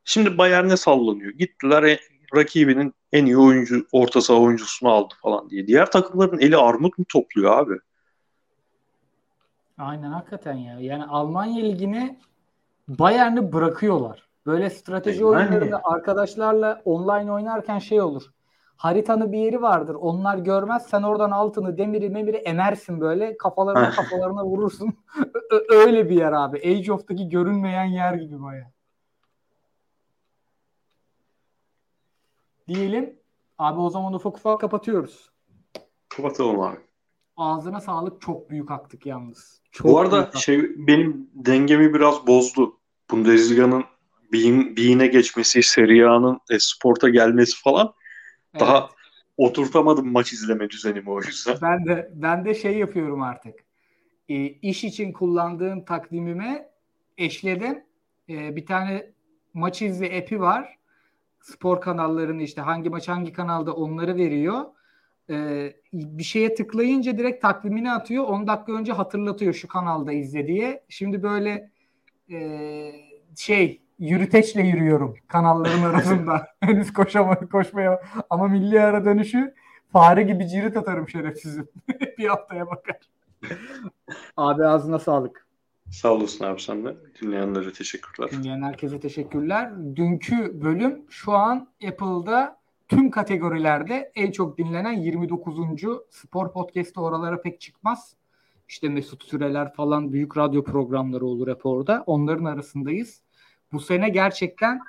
Şimdi 0.04 0.38
Bayern'e 0.38 0.76
sallanıyor. 0.76 1.32
Gittiler 1.32 1.82
e, 1.82 2.00
rakibinin 2.34 2.94
en 3.12 3.26
iyi 3.26 3.38
oyuncu 3.38 3.86
orta 3.92 4.20
saha 4.20 4.38
oyuncusunu 4.38 4.90
aldı 4.90 5.14
falan 5.22 5.50
diye. 5.50 5.66
Diğer 5.66 5.90
takımların 5.90 6.38
eli 6.38 6.56
armut 6.56 6.98
mu 6.98 7.04
topluyor 7.08 7.58
abi? 7.58 7.74
Aynen 9.78 10.10
hakikaten 10.10 10.54
ya. 10.54 10.80
Yani 10.80 11.04
Almanya 11.04 11.64
ligine 11.64 12.20
Bayern'i 12.88 13.52
bırakıyorlar. 13.52 14.28
Böyle 14.46 14.70
strateji 14.70 15.24
oyunlarında 15.24 15.80
arkadaşlarla 15.84 16.82
online 16.84 17.32
oynarken 17.32 17.78
şey 17.78 18.00
olur. 18.00 18.22
Haritanın 18.76 19.32
bir 19.32 19.38
yeri 19.38 19.62
vardır. 19.62 19.94
Onlar 19.94 20.38
görmez. 20.38 20.86
Sen 20.86 21.02
oradan 21.02 21.30
altını, 21.30 21.78
demiri, 21.78 22.10
memiri 22.10 22.36
emersin 22.36 23.00
böyle. 23.00 23.36
Kafalarına 23.36 23.90
kafalarına 23.96 24.44
vurursun. 24.44 24.94
Öyle 25.68 26.08
bir 26.08 26.16
yer 26.16 26.32
abi. 26.32 26.58
Age 26.58 26.92
of'taki 26.92 27.28
görünmeyen 27.28 27.84
yer 27.84 28.14
gibi 28.14 28.42
baya. 28.42 28.72
Diyelim. 32.68 33.18
Abi 33.58 33.80
o 33.80 33.90
zaman 33.90 34.14
ufak 34.14 34.36
ufak 34.36 34.60
kapatıyoruz. 34.60 35.30
Kapatalım 36.08 36.60
abi. 36.60 36.78
Ağzına 37.36 37.80
sağlık. 37.80 38.20
Çok 38.20 38.50
büyük 38.50 38.70
aktık 38.70 39.06
yalnız. 39.06 39.61
Çok 39.72 39.86
Bu 39.86 40.00
arada 40.00 40.30
şey 40.38 40.70
benim 40.76 41.30
dengemi 41.34 41.94
biraz 41.94 42.26
bozdu. 42.26 42.78
Bundesliga'nın 43.10 43.84
Bean'e 44.76 45.06
geçmesi, 45.06 45.62
Serie 45.62 46.04
A'nın 46.04 46.40
Esport'a 46.50 47.08
gelmesi 47.08 47.62
falan 47.62 47.92
evet. 48.54 48.60
daha 48.60 48.90
oturtamadım 49.36 50.12
maç 50.12 50.32
izleme 50.32 50.70
düzenimi 50.70 51.10
o 51.10 51.20
yüzden. 51.20 51.56
Ben 51.62 51.86
de 51.86 52.10
ben 52.14 52.44
de 52.44 52.54
şey 52.54 52.78
yapıyorum 52.78 53.22
artık. 53.22 53.54
E, 54.28 54.34
iş 54.46 54.84
için 54.84 55.12
kullandığım 55.12 55.84
takvimime 55.84 56.70
eşledim. 57.18 57.84
E, 58.28 58.56
bir 58.56 58.66
tane 58.66 59.12
maç 59.54 59.82
izle 59.82 60.18
app'i 60.18 60.40
var. 60.40 60.78
Spor 61.40 61.80
kanallarını 61.80 62.42
işte 62.42 62.60
hangi 62.60 62.90
maç 62.90 63.08
hangi 63.08 63.32
kanalda 63.32 63.72
onları 63.72 64.16
veriyor. 64.16 64.64
E, 65.30 65.68
bir 65.92 66.22
şeye 66.22 66.54
tıklayınca 66.54 67.18
direkt 67.18 67.42
takvimini 67.42 67.92
atıyor. 67.92 68.24
10 68.24 68.46
dakika 68.46 68.72
önce 68.72 68.92
hatırlatıyor 68.92 69.54
şu 69.54 69.68
kanalda 69.68 70.12
izle 70.12 70.46
diye. 70.46 70.84
Şimdi 70.88 71.22
böyle 71.22 71.70
e, 72.30 72.92
şey 73.36 73.82
yürüteçle 73.98 74.62
yürüyorum 74.62 75.14
kanalların 75.28 75.82
arasında. 75.82 76.46
Henüz 76.60 76.92
koşama, 76.92 77.34
koşmaya 77.34 78.02
ama 78.30 78.48
milli 78.48 78.80
ara 78.80 79.04
dönüşü 79.04 79.54
fare 79.92 80.22
gibi 80.22 80.48
cirit 80.48 80.76
atarım 80.76 81.08
şerefsizim. 81.08 81.68
bir 82.18 82.28
haftaya 82.28 82.66
bakar. 82.66 82.96
abi 84.36 84.64
ağzına 84.64 84.98
sağlık. 84.98 85.46
Sağ 85.90 86.12
olasın 86.12 86.44
abi 86.44 86.60
sen 86.60 86.84
de. 86.84 86.96
Dinleyenlere 87.22 87.72
teşekkürler. 87.72 88.30
Dinleyen 88.30 88.62
herkese 88.62 89.00
teşekkürler. 89.00 89.72
Dünkü 89.96 90.62
bölüm 90.62 91.02
şu 91.10 91.32
an 91.32 91.68
Apple'da 91.88 92.61
tüm 92.92 93.10
kategorilerde 93.10 94.12
en 94.14 94.30
çok 94.30 94.58
dinlenen 94.58 94.92
29. 94.92 95.54
spor 96.10 96.52
podcast'ı 96.52 97.00
oralara 97.00 97.42
pek 97.42 97.60
çıkmaz. 97.60 98.16
İşte 98.68 98.88
Mesut 98.88 99.24
Süreler 99.24 99.72
falan 99.72 100.12
büyük 100.12 100.36
radyo 100.36 100.64
programları 100.64 101.26
olur 101.26 101.48
hep 101.48 101.66
orada. 101.66 102.04
Onların 102.06 102.44
arasındayız. 102.44 103.22
Bu 103.72 103.80
sene 103.80 104.08
gerçekten 104.08 104.80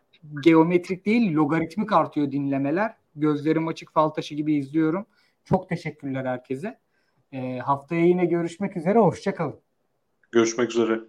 geometrik 0.43 1.05
değil 1.05 1.33
logaritmik 1.33 1.91
artıyor 1.91 2.31
dinlemeler. 2.31 2.95
Gözlerim 3.15 3.67
açık 3.67 3.93
fal 3.93 4.09
taşı 4.09 4.35
gibi 4.35 4.55
izliyorum. 4.55 5.05
Çok 5.45 5.69
teşekkürler 5.69 6.25
herkese. 6.25 6.79
E, 7.31 7.57
haftaya 7.57 8.05
yine 8.05 8.25
görüşmek 8.25 8.77
üzere. 8.77 8.99
Hoşçakalın. 8.99 9.59
Görüşmek 10.31 10.69
üzere. 10.69 10.99